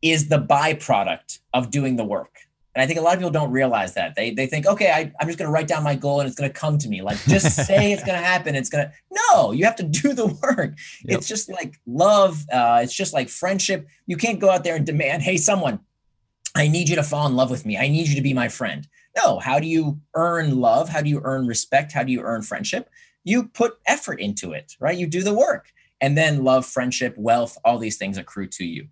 is 0.03 0.29
the 0.29 0.41
byproduct 0.41 1.39
of 1.55 1.71
doing 1.71 1.95
the 1.95 2.05
work. 2.05 2.41
And 2.75 2.83
I 2.83 2.87
think 2.87 2.99
a 2.99 3.03
lot 3.03 3.15
of 3.15 3.21
people 3.21 3.31
don't 3.31 3.53
realize 3.53 3.95
that. 3.95 4.15
They 4.17 4.31
they 4.31 4.47
think, 4.47 4.67
okay, 4.67 4.91
I, 4.91 5.13
I'm 5.21 5.29
just 5.29 5.39
going 5.39 5.49
to 5.49 5.53
write 5.53 5.69
down 5.69 5.85
my 5.85 5.95
goal 5.95 6.21
and 6.21 6.29
it's 6.29 6.37
going 6.37 6.51
to 6.51 6.59
come 6.59 6.77
to 6.79 6.89
me. 6.89 7.03
Like 7.03 7.19
just 7.25 7.55
say 7.67 7.93
it's 7.93 8.03
going 8.03 8.19
to 8.19 8.25
happen. 8.25 8.55
It's 8.55 8.69
going 8.69 8.87
to 8.87 8.93
no. 9.11 9.53
You 9.53 9.65
have 9.65 9.77
to 9.77 9.83
do 10.03 10.13
the 10.13 10.27
work. 10.27 10.75
Yep. 11.05 11.19
It's 11.19 11.29
just 11.29 11.51
like 11.51 11.81
love. 11.87 12.45
Uh, 12.53 12.81
it's 12.83 12.95
just 12.95 13.13
like 13.13 13.29
friendship. 13.29 13.87
You 14.07 14.17
can't 14.17 14.41
go 14.41 14.51
out 14.51 14.65
there 14.65 14.77
and 14.77 14.85
demand, 14.85 15.23
hey, 15.23 15.37
someone, 15.37 15.81
I 16.57 16.69
need 16.69 16.89
you 16.89 16.97
to 16.97 17.03
fall 17.03 17.27
in 17.27 17.37
love 17.37 17.51
with 17.51 17.65
me. 17.65 17.77
I 17.77 17.89
need 17.89 18.09
you 18.09 18.17
to 18.17 18.23
be 18.23 18.35
my 18.35 18.49
friend. 18.49 18.87
No. 19.17 19.39
How 19.39 19.61
do 19.61 19.67
you 19.67 20.01
earn 20.15 20.59
love? 20.59 20.89
How 20.89 21.01
do 21.01 21.09
you 21.09 21.21
earn 21.23 21.47
respect? 21.47 21.93
How 21.93 22.03
do 22.03 22.13
you 22.13 22.23
earn 22.23 22.43
friendship? 22.43 22.91
You 23.23 23.45
put 23.45 23.79
effort 23.87 24.21
into 24.21 24.53
it, 24.53 24.77
right? 24.81 24.99
You 24.99 25.07
do 25.07 25.23
the 25.23 25.33
work, 25.33 25.73
and 26.01 26.19
then 26.19 26.45
love, 26.45 26.67
friendship, 26.67 27.15
wealth, 27.17 27.57
all 27.65 27.79
these 27.79 27.97
things 27.97 28.19
accrue 28.19 28.49
to 28.49 28.65
you. 28.67 28.89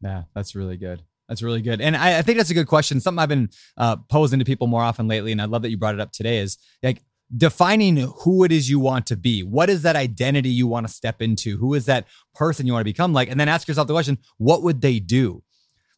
Yeah, 0.00 0.22
that's 0.34 0.54
really 0.54 0.76
good. 0.76 1.02
That's 1.28 1.42
really 1.42 1.62
good. 1.62 1.80
And 1.80 1.96
I, 1.96 2.18
I 2.18 2.22
think 2.22 2.36
that's 2.38 2.50
a 2.50 2.54
good 2.54 2.66
question. 2.66 3.00
Something 3.00 3.18
I've 3.20 3.28
been 3.28 3.48
uh, 3.76 3.96
posing 4.08 4.38
to 4.38 4.44
people 4.44 4.66
more 4.66 4.82
often 4.82 5.08
lately, 5.08 5.32
and 5.32 5.40
I 5.40 5.46
love 5.46 5.62
that 5.62 5.70
you 5.70 5.76
brought 5.78 5.94
it 5.94 6.00
up 6.00 6.12
today, 6.12 6.38
is 6.38 6.58
like 6.82 7.02
defining 7.34 7.96
who 7.96 8.44
it 8.44 8.52
is 8.52 8.68
you 8.68 8.78
want 8.78 9.06
to 9.06 9.16
be. 9.16 9.42
What 9.42 9.70
is 9.70 9.82
that 9.82 9.96
identity 9.96 10.50
you 10.50 10.66
want 10.66 10.86
to 10.86 10.92
step 10.92 11.22
into? 11.22 11.56
Who 11.56 11.72
is 11.74 11.86
that 11.86 12.06
person 12.34 12.66
you 12.66 12.72
want 12.74 12.82
to 12.82 12.92
become 12.92 13.12
like? 13.14 13.30
And 13.30 13.40
then 13.40 13.48
ask 13.48 13.66
yourself 13.66 13.86
the 13.86 13.94
question, 13.94 14.18
what 14.36 14.62
would 14.62 14.80
they 14.82 14.98
do? 14.98 15.42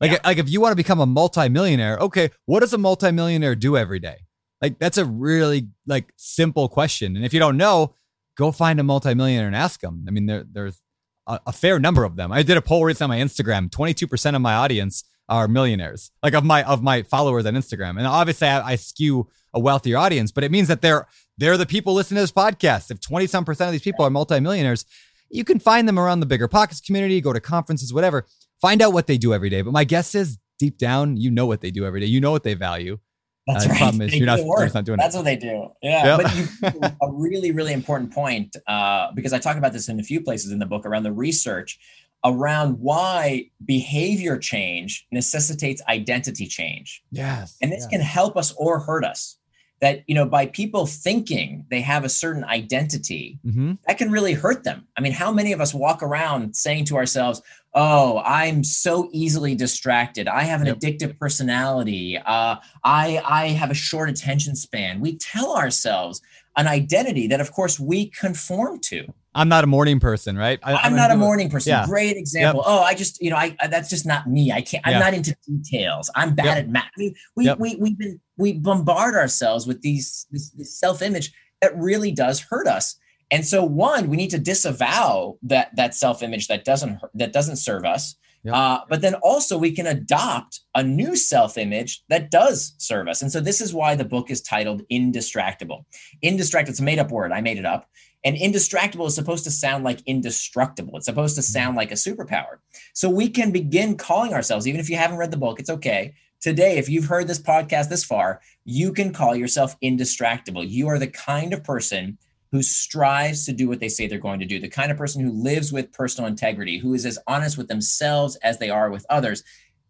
Like, 0.00 0.12
Yeah. 0.12 0.18
like 0.24 0.38
if 0.38 0.48
you 0.48 0.60
want 0.60 0.72
to 0.72 0.76
become 0.76 1.00
a 1.00 1.06
multimillionaire, 1.06 1.96
okay, 1.98 2.30
what 2.46 2.60
does 2.60 2.72
a 2.72 2.78
multimillionaire 2.78 3.54
do 3.56 3.76
every 3.76 3.98
day? 3.98 4.18
Like 4.62 4.78
that's 4.78 4.98
a 4.98 5.04
really 5.04 5.68
like 5.86 6.12
simple 6.16 6.68
question. 6.68 7.16
And 7.16 7.24
if 7.24 7.34
you 7.34 7.40
don't 7.40 7.56
know, 7.56 7.94
go 8.36 8.52
find 8.52 8.78
a 8.78 8.84
multimillionaire 8.84 9.46
and 9.46 9.56
ask 9.56 9.80
them. 9.80 10.04
I 10.06 10.10
mean, 10.10 10.26
there, 10.26 10.44
there's 10.50 10.80
a, 11.26 11.40
a 11.48 11.52
fair 11.52 11.78
number 11.80 12.04
of 12.04 12.16
them. 12.16 12.30
I 12.32 12.42
did 12.42 12.56
a 12.56 12.62
poll 12.62 12.84
recently 12.84 13.20
on 13.20 13.20
my 13.20 13.24
Instagram. 13.24 13.70
Twenty 13.70 13.94
two 13.94 14.06
percent 14.06 14.36
of 14.36 14.42
my 14.42 14.54
audience 14.54 15.04
are 15.28 15.48
millionaires, 15.48 16.10
like 16.22 16.34
of 16.34 16.44
my 16.44 16.62
of 16.64 16.82
my 16.82 17.02
followers 17.02 17.46
on 17.46 17.54
Instagram. 17.54 17.96
And 17.98 18.06
obviously, 18.06 18.48
I, 18.48 18.72
I 18.72 18.76
skew 18.76 19.28
a 19.52 19.60
wealthier 19.60 19.96
audience, 19.96 20.32
but 20.32 20.44
it 20.44 20.50
means 20.50 20.68
that 20.68 20.82
they're 20.82 21.06
they're 21.38 21.56
the 21.56 21.66
people 21.66 21.94
listening 21.94 22.16
to 22.16 22.22
this 22.22 22.32
podcast. 22.32 22.90
If 22.90 23.00
twenty 23.00 23.26
some 23.26 23.44
percent 23.44 23.68
of 23.68 23.72
these 23.72 23.82
people 23.82 24.04
are 24.04 24.10
multimillionaires, 24.10 24.84
You 25.30 25.44
can 25.44 25.58
find 25.58 25.88
them 25.88 25.98
around 25.98 26.20
the 26.20 26.26
Bigger 26.26 26.48
Pockets 26.48 26.80
community, 26.80 27.20
go 27.20 27.32
to 27.32 27.40
conferences, 27.40 27.92
whatever. 27.92 28.26
Find 28.60 28.80
out 28.82 28.92
what 28.92 29.06
they 29.06 29.18
do 29.18 29.32
every 29.34 29.50
day. 29.50 29.62
But 29.62 29.72
my 29.72 29.84
guess 29.84 30.14
is 30.14 30.38
deep 30.58 30.78
down, 30.78 31.16
you 31.16 31.30
know 31.30 31.46
what 31.46 31.60
they 31.60 31.70
do 31.70 31.84
every 31.84 32.00
day. 32.00 32.06
You 32.06 32.20
know 32.20 32.30
what 32.30 32.44
they 32.44 32.54
value. 32.54 32.98
That's 33.46 33.64
Uh, 33.66 33.68
the 33.68 33.74
right. 33.74 33.98
They 34.10 34.16
you're 34.16 34.26
not- 34.26 34.38
you're 34.38 34.68
not 34.72 34.84
doing 34.84 34.98
it. 34.98 35.02
That's 35.02 35.16
what 35.16 35.24
they 35.24 35.36
do. 35.36 35.68
Yeah. 35.82 36.16
Yep. 36.16 36.20
But 36.22 36.36
you 36.36 36.80
a 37.02 37.12
really, 37.12 37.50
really 37.50 37.72
important 37.72 38.12
point 38.12 38.56
uh, 38.66 39.08
because 39.14 39.32
I 39.32 39.38
talk 39.38 39.56
about 39.56 39.72
this 39.72 39.88
in 39.88 39.98
a 40.00 40.02
few 40.02 40.20
places 40.22 40.50
in 40.52 40.58
the 40.60 40.66
book 40.66 40.86
around 40.86 41.02
the 41.02 41.12
research 41.12 41.78
around 42.24 42.78
why 42.80 43.46
behavior 43.64 44.38
change 44.38 45.06
necessitates 45.12 45.82
identity 45.88 46.46
change. 46.46 47.02
Yes. 47.10 47.56
And 47.60 47.70
this 47.70 47.82
yes. 47.82 47.88
can 47.90 48.00
help 48.00 48.36
us 48.36 48.52
or 48.56 48.80
hurt 48.80 49.04
us. 49.04 49.36
That, 49.80 50.04
you 50.06 50.14
know, 50.14 50.24
by 50.24 50.46
people 50.46 50.86
thinking 50.86 51.66
they 51.68 51.82
have 51.82 52.04
a 52.04 52.08
certain 52.08 52.44
identity, 52.44 53.38
Mhm. 53.44 53.76
that 53.86 53.98
can 53.98 54.10
really 54.10 54.32
hurt 54.32 54.64
them. 54.64 54.86
I 54.96 55.02
mean, 55.02 55.12
how 55.12 55.30
many 55.30 55.52
of 55.52 55.60
us 55.60 55.74
walk 55.74 56.02
around 56.02 56.56
saying 56.56 56.86
to 56.86 56.96
ourselves, 56.96 57.42
"Oh, 57.74 58.22
I'm 58.24 58.64
so 58.64 59.10
easily 59.12 59.54
distracted. 59.54 60.26
I 60.26 60.44
have 60.44 60.62
an 60.62 60.68
Yep. 60.68 60.78
addictive 60.78 61.18
personality. 61.18 62.16
Uh, 62.16 62.56
I 62.82 63.20
I 63.26 63.48
have 63.48 63.70
a 63.70 63.74
short 63.74 64.08
attention 64.08 64.56
span." 64.56 65.00
We 65.00 65.16
tell 65.16 65.54
ourselves 65.54 66.22
an 66.57 66.66
identity 66.68 67.26
that, 67.28 67.40
of 67.40 67.52
course, 67.52 67.80
we 67.80 68.11
conform 68.11 68.78
to. 68.80 69.07
I'm 69.34 69.48
not 69.48 69.64
a 69.64 69.66
morning 69.66 69.98
person, 69.98 70.36
right? 70.38 70.61
I, 70.62 70.74
I'm 70.74 70.92
gonna 70.92 70.96
not 70.96 71.11
a 71.11 71.16
morning 71.16 71.50
person. 71.50 71.70
Yeah. 71.70 71.86
Great 71.86 72.16
example. 72.16 72.62
Oh, 72.64 72.82
I 72.82 72.94
just, 72.94 73.20
you 73.20 73.30
know, 73.30 73.36
I 73.36 73.57
I- 73.61 73.66
that's 73.66 73.90
just 73.90 74.07
not 74.07 74.28
me. 74.28 74.52
I 74.52 74.61
can't. 74.62 74.86
I'm 74.86 75.00
not 75.00 75.12
into 75.12 75.36
details. 75.46 76.09
I'm 76.14 76.34
bad 76.36 76.44
Yep. 76.44 76.57
at 76.59 76.68
math. 76.68 76.84
I 76.84 76.98
mean, 76.98 77.14
we 77.34 77.44
Yep. 77.46 77.59
we 77.59 77.76
we've 77.76 77.98
been 77.98 78.20
we 78.36 78.52
bombard 78.52 79.16
ourselves 79.16 79.66
with 79.66 79.82
these 79.82 80.26
this, 80.30 80.50
this 80.50 80.78
self 80.78 81.02
image 81.02 81.32
that 81.61 81.76
really 81.76 82.12
does 82.12 82.38
hurt 82.40 82.68
us. 82.68 82.96
And 83.32 83.44
so, 83.44 83.64
one, 83.64 84.09
we 84.09 84.16
need 84.16 84.30
to 84.30 84.38
disavow 84.38 85.36
that 85.42 85.74
that 85.74 85.94
self 85.96 86.22
image 86.22 86.46
that 86.46 86.64
doesn't 86.64 87.00
hurt, 87.00 87.11
that 87.14 87.32
doesn't 87.32 87.57
serve 87.57 87.84
us. 87.84 88.14
Yep. 88.45 88.55
Uh, 88.55 88.80
but 88.90 89.01
then 89.01 89.14
also 89.16 89.57
we 89.57 89.72
can 89.72 89.86
adopt 89.86 90.61
a 90.74 90.82
new 90.82 91.16
self 91.16 91.57
image 91.57 92.03
that 92.09 92.30
does 92.30 92.74
serve 92.78 93.09
us. 93.09 93.22
And 93.22 93.32
so 93.32 93.40
this 93.40 93.61
is 93.61 93.72
why 93.72 93.95
the 93.95 94.05
book 94.05 94.30
is 94.30 94.42
titled 94.42 94.82
Indistractable. 94.90 95.84
Indistractable, 96.22 96.68
it's 96.68 96.80
a 96.80 96.84
made 96.84 96.99
up 96.99 97.11
word. 97.11 97.32
I 97.32 97.40
made 97.40 97.59
it 97.59 97.64
up. 97.64 97.88
And 98.24 98.36
indistractable 98.36 99.07
is 99.07 99.14
supposed 99.14 99.45
to 99.45 99.51
sound 99.51 99.84
like 99.84 100.01
indestructible. 100.07 100.97
It's 100.97 101.07
supposed 101.07 101.36
to 101.36 101.42
sound 101.42 101.76
like 101.76 101.90
a 101.90 101.95
superpower. 101.95 102.59
So 102.95 103.11
we 103.11 103.28
can 103.28 103.51
begin 103.51 103.97
calling 103.97 104.32
ourselves, 104.32 104.66
even 104.66 104.80
if 104.80 104.88
you 104.88 104.97
haven't 104.97 105.18
read 105.18 105.30
the 105.30 105.36
book, 105.36 105.61
it's 105.61 105.70
okay. 105.70 106.14
Today, 106.40 106.76
if 106.76 106.88
you've 106.88 107.07
heard 107.07 107.26
this 107.26 107.40
podcast 107.40 107.88
this 107.88 108.05
far, 108.05 108.40
you 108.64 108.92
can 108.92 109.12
call 109.12 109.34
yourself 109.34 109.78
indistractable. 109.80 110.68
You 110.68 110.88
are 110.88 110.99
the 110.99 111.07
kind 111.07 111.53
of 111.53 111.64
person 111.64 112.18
who 112.55 112.62
strives 112.62 113.44
to 113.44 113.52
do 113.52 113.68
what 113.68 113.80
they 113.80 113.88
say 113.88 114.07
they're 114.07 114.16
going 114.16 114.38
to 114.38 114.46
do, 114.46 114.61
the 114.61 114.68
kind 114.68 114.92
of 114.92 114.96
person 114.96 115.20
who 115.20 115.32
lives 115.32 115.72
with 115.72 115.90
personal 115.90 116.28
integrity, 116.28 116.78
who 116.78 116.94
is 116.94 117.05
as 117.05 117.18
honest 117.26 117.59
with 117.59 117.66
themselves 117.66 118.36
as 118.44 118.59
they 118.59 118.70
are 118.70 118.90
with 118.90 119.05
others. 119.11 119.42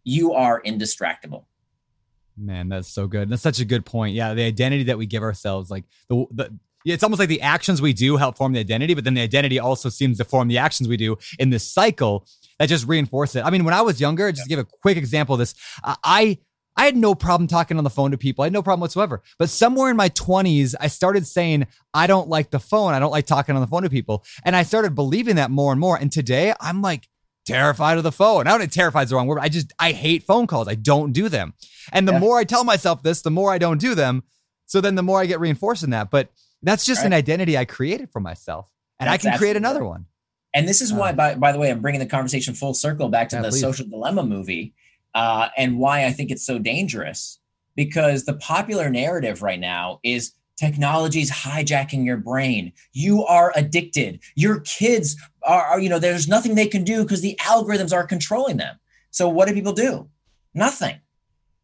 You 0.03 0.33
are 0.33 0.63
indistractable. 0.63 1.45
Man, 2.35 2.67
that's 2.67 2.87
so 2.87 3.05
good. 3.05 3.29
That's 3.29 3.43
such 3.43 3.59
a 3.59 3.65
good 3.65 3.85
point. 3.85 4.15
Yeah, 4.15 4.33
the 4.33 4.41
identity 4.41 4.81
that 4.85 4.97
we 4.97 5.05
give 5.05 5.21
ourselves, 5.21 5.69
like 5.69 5.83
the, 6.09 6.25
the 6.31 6.57
it's 6.85 7.03
almost 7.03 7.19
like 7.19 7.29
the 7.29 7.43
actions 7.43 7.83
we 7.83 7.93
do 7.93 8.17
help 8.17 8.35
form 8.35 8.53
the 8.53 8.59
identity, 8.59 8.95
but 8.95 9.03
then 9.03 9.13
the 9.13 9.21
identity 9.21 9.59
also 9.59 9.89
seems 9.89 10.17
to 10.17 10.25
form 10.25 10.47
the 10.47 10.57
actions 10.57 10.89
we 10.89 10.97
do 10.97 11.19
in 11.37 11.51
this 11.51 11.71
cycle 11.71 12.25
that 12.57 12.67
just 12.67 12.87
reinforce 12.87 13.35
it. 13.35 13.45
I 13.45 13.51
mean, 13.51 13.63
when 13.63 13.75
I 13.75 13.81
was 13.81 14.01
younger, 14.01 14.31
just 14.31 14.45
to 14.45 14.49
give 14.49 14.59
a 14.59 14.65
quick 14.65 14.97
example 14.97 15.35
of 15.35 15.39
this, 15.39 15.53
I- 15.83 16.39
I 16.77 16.85
had 16.85 16.97
no 16.97 17.15
problem 17.15 17.47
talking 17.47 17.77
on 17.77 17.83
the 17.83 17.89
phone 17.89 18.11
to 18.11 18.17
people. 18.17 18.43
I 18.43 18.47
had 18.47 18.53
no 18.53 18.61
problem 18.61 18.81
whatsoever. 18.81 19.21
But 19.39 19.49
somewhere 19.49 19.89
in 19.89 19.95
my 19.97 20.09
20s, 20.09 20.75
I 20.79 20.87
started 20.87 21.25
saying, 21.25 21.67
I 21.93 22.05
don't 22.07 22.27
like 22.27 22.51
the 22.51 22.59
phone. 22.59 22.93
I 22.93 22.99
don't 22.99 23.11
like 23.11 23.25
talking 23.25 23.55
on 23.55 23.61
the 23.61 23.67
phone 23.67 23.83
to 23.83 23.89
people. 23.89 24.25
And 24.43 24.55
I 24.55 24.63
started 24.63 24.93
believing 24.95 25.37
that 25.37 25.51
more 25.51 25.71
and 25.71 25.79
more. 25.79 25.97
And 25.97 26.11
today 26.11 26.53
I'm 26.59 26.81
like 26.81 27.07
terrified 27.45 27.97
of 27.97 28.03
the 28.03 28.11
phone. 28.11 28.47
I 28.47 28.51
don't 28.51 28.59
know, 28.59 28.65
terrified 28.65 29.03
is 29.03 29.09
the 29.11 29.15
wrong 29.15 29.27
word. 29.27 29.35
but 29.35 29.43
I 29.45 29.49
just, 29.49 29.71
I 29.79 29.91
hate 29.93 30.23
phone 30.23 30.47
calls. 30.47 30.67
I 30.67 30.75
don't 30.75 31.13
do 31.13 31.29
them. 31.29 31.53
And 31.93 32.07
the 32.07 32.13
Yeah. 32.13 32.19
more 32.19 32.39
I 32.39 32.43
tell 32.43 32.63
myself 32.63 33.03
this, 33.03 33.21
the 33.21 33.31
more 33.31 33.53
I 33.53 33.57
don't 33.57 33.79
do 33.79 33.95
them. 33.95 34.23
So 34.65 34.81
then 34.81 34.95
the 34.95 35.03
more 35.03 35.21
I 35.21 35.27
get 35.27 35.39
reinforced 35.39 35.83
in 35.83 35.91
that. 35.91 36.09
But 36.09 36.29
that's 36.61 36.85
just 36.85 37.05
an 37.05 37.13
identity 37.13 37.57
I 37.57 37.65
created 37.65 38.09
for 38.11 38.19
myself. 38.19 38.69
And 38.99 39.09
I 39.09 39.17
can 39.17 39.37
create 39.37 39.55
another 39.55 39.81
right. 39.81 39.89
one. 39.89 40.05
And 40.53 40.67
this 40.67 40.81
is 40.81 40.91
why, 40.93 41.09
Uh, 41.11 41.13
by, 41.13 41.35
by 41.35 41.51
the 41.51 41.59
way, 41.59 41.69
I'm 41.69 41.81
bringing 41.81 41.99
the 41.99 42.05
conversation 42.05 42.53
full 42.53 42.73
circle 42.73 43.09
back 43.09 43.29
to 43.29 43.35
Yeah, 43.35 43.41
the 43.43 43.49
please. 43.49 43.61
social 43.61 43.85
dilemma 43.87 44.23
movie 44.23 44.73
uh, 45.15 45.49
and 45.57 45.79
why 45.79 46.05
I 46.05 46.11
think 46.11 46.29
it's 46.29 46.45
so 46.45 46.59
dangerous. 46.59 47.39
Because 47.75 48.23
the 48.23 48.35
popular 48.35 48.89
narrative 48.89 49.41
right 49.41 49.59
now 49.59 49.99
is 50.03 50.31
technology's 50.57 51.29
hijacking 51.29 52.05
your 52.05 52.15
brain. 52.17 52.71
You 52.93 53.25
are 53.25 53.51
addicted. 53.55 54.19
Your 54.35 54.61
kids 54.61 55.17
are, 55.43 55.65
are 55.65 55.79
you 55.79 55.89
know, 55.89 55.99
there's 55.99 56.27
nothing 56.27 56.55
they 56.55 56.67
can 56.67 56.85
do 56.85 57.03
because 57.03 57.21
the 57.21 57.37
algorithms 57.41 57.91
are 57.91 58.07
controlling 58.07 58.57
them. 58.57 58.77
So 59.11 59.27
what 59.27 59.47
do 59.47 59.53
people 59.53 59.73
do? 59.73 60.07
Nothing. 60.53 60.99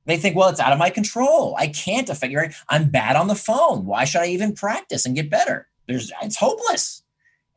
They 0.05 0.17
think, 0.17 0.35
well, 0.35 0.49
it's 0.49 0.59
out 0.59 0.73
of 0.73 0.79
my 0.79 0.89
control. 0.89 1.55
I 1.57 1.67
can't 1.67 2.09
your. 2.09 2.51
I'm 2.67 2.89
bad 2.89 3.15
on 3.15 3.27
the 3.27 3.35
phone. 3.35 3.85
Why 3.85 4.03
should 4.03 4.21
I 4.21 4.27
even 4.27 4.53
practice 4.53 5.05
and 5.05 5.15
get 5.15 5.29
better? 5.29 5.67
There's, 5.87 6.11
it's 6.21 6.37
hopeless. 6.37 7.00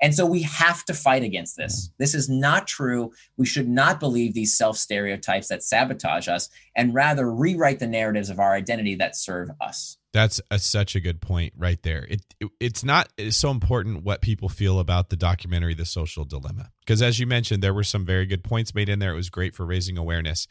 And 0.04 0.14
so 0.14 0.26
we 0.26 0.42
have 0.42 0.84
to 0.84 0.92
fight 0.92 1.22
against 1.22 1.56
this. 1.56 1.88
This 1.96 2.14
is 2.14 2.28
not 2.28 2.66
true. 2.66 3.12
We 3.38 3.46
should 3.46 3.66
not 3.66 4.00
believe 4.00 4.34
these 4.34 4.54
self 4.54 4.76
stereotypes 4.76 5.48
that 5.48 5.62
sabotage 5.62 6.28
us 6.28 6.50
and 6.76 6.92
rather 6.92 7.32
rewrite 7.32 7.78
the 7.78 7.86
narratives 7.86 8.28
of 8.28 8.38
our 8.38 8.52
identity 8.52 8.96
that 8.96 9.16
serve 9.16 9.48
us. 9.62 9.96
That's 10.12 10.42
a, 10.50 10.58
such 10.58 10.94
a 10.94 11.00
good 11.00 11.22
point 11.22 11.54
right 11.56 11.82
there. 11.82 12.04
It, 12.06 12.20
it 12.38 12.50
it's 12.60 12.84
not 12.84 13.08
it's 13.16 13.38
so 13.38 13.50
important 13.50 14.04
what 14.04 14.20
people 14.20 14.50
feel 14.50 14.78
about 14.78 15.08
the 15.08 15.16
documentary 15.16 15.72
The 15.72 15.86
Social 15.86 16.26
Dilemma 16.26 16.70
because 16.80 17.00
as 17.00 17.18
you 17.18 17.26
mentioned 17.26 17.62
there 17.62 17.72
were 17.72 17.82
some 17.82 18.04
very 18.04 18.26
good 18.26 18.44
points 18.44 18.74
made 18.74 18.90
in 18.90 18.98
there. 18.98 19.12
It 19.12 19.16
was 19.16 19.30
great 19.30 19.54
for 19.54 19.64
raising 19.64 19.96
awareness. 19.96 20.46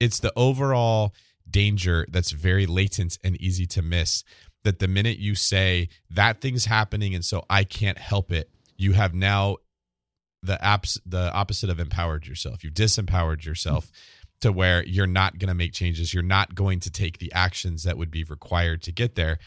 It's 0.00 0.20
the 0.20 0.34
overall 0.36 1.14
danger 1.50 2.04
that's 2.10 2.32
very 2.32 2.66
latent 2.66 3.16
and 3.24 3.40
easy 3.40 3.64
to 3.68 3.80
miss 3.80 4.22
that 4.64 4.80
the 4.80 4.88
minute 4.88 5.18
you 5.18 5.34
say 5.34 5.88
that 6.10 6.42
thing's 6.42 6.66
happening 6.66 7.14
and 7.14 7.24
so 7.24 7.42
I 7.48 7.64
can't 7.64 7.98
help 7.98 8.30
it, 8.30 8.50
you 8.82 8.92
have 8.92 9.14
now 9.14 9.56
the 10.42 10.58
apps 10.62 10.98
the 11.06 11.32
opposite 11.32 11.70
of 11.70 11.78
empowered 11.78 12.26
yourself. 12.26 12.64
You've 12.64 12.74
disempowered 12.74 13.44
yourself 13.44 13.90
to 14.40 14.52
where 14.52 14.84
you're 14.84 15.06
not 15.06 15.38
going 15.38 15.48
to 15.48 15.54
make 15.54 15.72
changes. 15.72 16.12
You're 16.12 16.22
not 16.24 16.54
going 16.54 16.80
to 16.80 16.90
take 16.90 17.18
the 17.18 17.32
actions 17.32 17.84
that 17.84 17.96
would 17.96 18.10
be 18.10 18.24
required 18.24 18.82
to 18.82 18.92
get 18.92 19.14
there. 19.14 19.38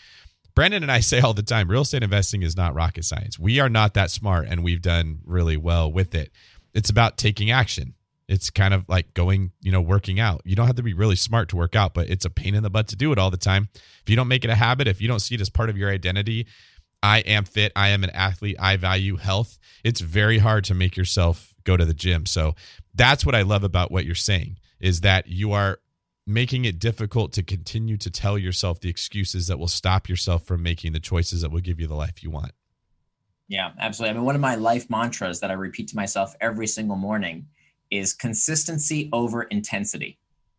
Brandon 0.56 0.84
and 0.84 0.92
I 0.92 1.02
say 1.02 1.20
all 1.20 1.34
the 1.34 1.44
time 1.44 1.70
real 1.70 1.82
estate 1.82 2.02
investing 2.02 2.42
is 2.42 2.56
not 2.56 2.74
rocket 2.74 3.04
science. 3.04 3.38
We 3.38 3.60
are 3.60 3.68
not 3.68 3.94
that 3.96 4.10
smart 4.10 4.48
and 4.50 4.64
we've 4.64 4.82
done 4.82 5.20
really 5.26 5.58
well 5.58 5.92
with 5.92 6.16
it. 6.16 6.32
It's 6.74 6.90
about 6.90 7.18
taking 7.18 7.52
action. 7.52 7.94
It's 8.28 8.50
kind 8.50 8.74
of 8.74 8.88
like 8.88 9.14
going, 9.14 9.52
you 9.62 9.72
know, 9.72 9.82
working 9.82 10.20
out. 10.20 10.42
You 10.46 10.56
don't 10.56 10.66
have 10.66 10.78
to 10.78 10.84
be 10.84 10.94
really 10.94 11.18
smart 11.18 11.50
to 11.50 11.58
work 11.58 11.76
out, 11.76 11.94
but 11.94 12.10
it's 12.10 12.26
a 12.26 12.30
pain 12.30 12.56
in 12.56 12.64
the 12.64 12.70
butt 12.70 12.88
to 12.88 12.96
do 12.96 13.12
it 13.12 13.20
all 13.20 13.30
the 13.30 13.38
time. 13.38 13.70
If 13.74 14.10
you 14.10 14.16
don't 14.16 14.30
make 14.30 14.44
it 14.44 14.50
a 14.50 14.56
habit, 14.56 14.88
if 14.88 15.02
you 15.02 15.08
don't 15.08 15.20
see 15.20 15.36
it 15.36 15.42
as 15.42 15.50
part 15.50 15.70
of 15.70 15.78
your 15.78 15.92
identity, 15.92 16.48
I 17.06 17.20
am 17.20 17.46
fit, 17.46 17.72
I 17.76 17.90
am 17.90 18.04
an 18.04 18.10
athlete, 18.10 18.56
I 18.60 18.78
value 18.78 19.18
health, 19.18 19.60
it's 19.84 20.02
very 20.02 20.40
hard 20.40 20.64
to 20.66 20.74
make 20.74 20.98
yourself 20.98 21.54
go 21.64 21.78
to 21.78 21.86
the 21.86 21.94
gym. 21.94 22.26
So 22.26 22.56
that's 22.96 23.24
what 23.24 23.36
I 23.36 23.44
love 23.44 23.64
about 23.64 23.92
what 23.92 24.06
you're 24.06 24.16
saying 24.16 24.58
is 24.80 25.02
that 25.02 25.28
you 25.28 25.52
are 25.52 25.78
making 26.26 26.66
it 26.66 26.80
difficult 26.80 27.32
to 27.34 27.44
continue 27.44 27.96
to 27.98 28.10
tell 28.10 28.40
yourself 28.40 28.80
the 28.80 28.90
excuses 28.90 29.46
that 29.46 29.60
will 29.60 29.68
stop 29.68 30.10
yourself 30.10 30.46
from 30.46 30.64
making 30.64 30.94
the 30.94 31.00
choices 31.00 31.42
that 31.42 31.52
will 31.52 31.62
give 31.62 31.80
you 31.80 31.86
the 31.86 31.94
life 31.94 32.24
you 32.24 32.32
want. 32.32 32.54
Yeah, 33.48 33.74
absolutely. 33.80 34.10
I 34.10 34.14
mean, 34.16 34.26
one 34.26 34.34
of 34.34 34.42
my 34.42 34.56
life 34.56 34.90
mantras 34.90 35.42
that 35.42 35.52
I 35.52 35.54
repeat 35.54 35.90
to 35.90 35.96
myself 35.96 36.34
every 36.42 36.66
single 36.66 36.96
morning 36.96 37.46
is 37.92 38.14
consistency 38.14 39.12
over 39.14 39.44
intensity. 39.44 40.18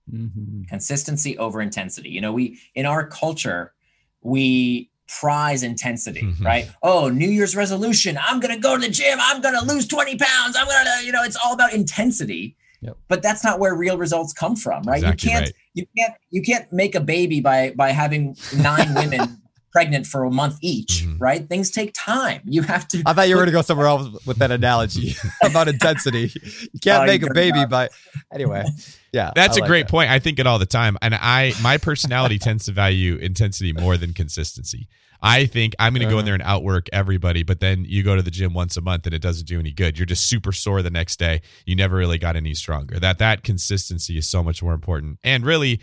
Mhm. 0.09 0.69
Consistency 0.69 1.37
over 1.39 1.61
intensity. 1.61 2.11
You 2.11 2.21
know, 2.21 2.33
we 2.33 2.61
in 2.77 2.87
our 2.87 3.05
culture, 3.05 3.75
we 4.21 4.93
prize 5.09 5.63
intensity, 5.63 6.23
Mhm. 6.23 6.45
right? 6.45 6.69
Oh, 6.83 7.09
New 7.09 7.29
Year's 7.29 7.55
resolution. 7.55 8.19
I'm 8.21 8.41
going 8.41 8.55
to 8.55 8.61
go 8.61 8.75
to 8.77 8.81
the 8.81 8.93
gym. 8.93 9.19
I'm 9.21 9.41
going 9.41 9.55
to 9.59 9.65
lose 9.65 9.87
20 9.87 10.17
pounds. 10.17 10.57
I'm 10.57 10.67
going 10.67 10.85
to, 10.85 11.07
you 11.07 11.13
know, 11.13 11.23
it's 11.23 11.37
all 11.43 11.53
about 11.53 11.73
intensity. 11.73 12.57
Yep. 12.83 12.97
But 13.09 13.23
that's 13.23 13.43
not 13.43 13.59
where 13.59 13.75
real 13.75 13.97
results 13.99 14.33
come 14.33 14.55
from, 14.57 14.83
right? 14.83 14.99
Exactly 14.99 15.29
you 15.29 15.33
can't 15.33 15.45
right. 15.47 15.55
you 15.75 15.87
can't 15.97 16.15
you 16.31 16.43
can't 16.43 16.73
make 16.73 16.95
a 16.95 17.01
baby 17.01 17.41
by 17.41 17.73
by 17.77 17.91
having 17.91 18.37
nine 18.59 18.95
women 19.01 19.41
pregnant 19.73 20.07
for 20.07 20.25
a 20.25 20.31
month 20.31 20.57
each, 20.63 21.05
Mhm. 21.05 21.17
right? 21.21 21.49
Things 21.49 21.71
take 21.71 21.93
time. 21.95 22.41
You 22.45 22.63
have 22.63 22.89
to 22.89 23.03
I 23.05 23.13
thought 23.13 23.29
you 23.29 23.35
were 23.35 23.41
going 23.41 23.47
to 23.47 23.53
go 23.53 23.63
somewhere 23.63 23.87
else 23.89 24.09
with 24.25 24.39
that 24.39 24.51
analogy 24.51 25.15
about 25.43 25.69
intensity. 25.69 26.33
You 26.73 26.81
can't 26.81 27.03
Oh, 27.03 27.07
make 27.07 27.23
a 27.23 27.33
baby 27.35 27.59
not. 27.61 27.71
by. 27.71 27.89
Anyway, 28.33 28.65
yeah. 29.13 29.33
That's 29.35 29.59
a 29.59 29.63
a 29.63 29.67
great 29.67 29.89
point. 29.89 30.11
I 30.11 30.19
think 30.19 30.39
it 30.39 30.47
all 30.47 30.59
the 30.59 30.67
time. 30.67 30.97
And 31.03 31.15
I 31.15 31.53
my 31.61 31.77
personality 31.79 32.39
tends 32.49 32.65
to 32.67 32.73
value 32.73 33.17
intensity 33.17 33.73
more 33.73 33.97
than 33.97 34.13
consistency. 34.15 34.89
I 35.23 35.47
think 35.47 35.75
I'm 35.79 35.95
going 35.95 36.07
to 36.07 36.13
go 36.13 36.19
in 36.19 36.27
there 36.27 36.35
and 36.35 36.43
outwork 36.43 36.89
everybody, 36.93 37.43
but 37.43 37.59
then 37.59 37.87
you 37.89 38.03
go 38.03 38.17
to 38.17 38.23
the 38.23 38.31
gym 38.31 38.53
once 38.53 38.77
a 38.77 38.83
month 38.83 39.07
and 39.07 39.15
it 39.15 39.23
doesn't 39.23 39.47
do 39.47 39.59
any 39.59 39.73
good. 39.73 39.99
You're 39.99 40.05
just 40.07 40.27
super 40.27 40.53
sore 40.53 40.83
the 40.83 40.91
next 40.91 41.19
day. 41.19 41.41
You 41.65 41.75
never 41.75 41.97
really 41.97 42.19
got 42.19 42.37
any 42.37 42.53
stronger. 42.53 43.01
That 43.01 43.19
that 43.19 43.43
consistency 43.43 44.19
is 44.19 44.29
so 44.29 44.43
much 44.43 44.63
more 44.63 44.75
important. 44.75 45.19
And 45.25 45.45
really, 45.45 45.81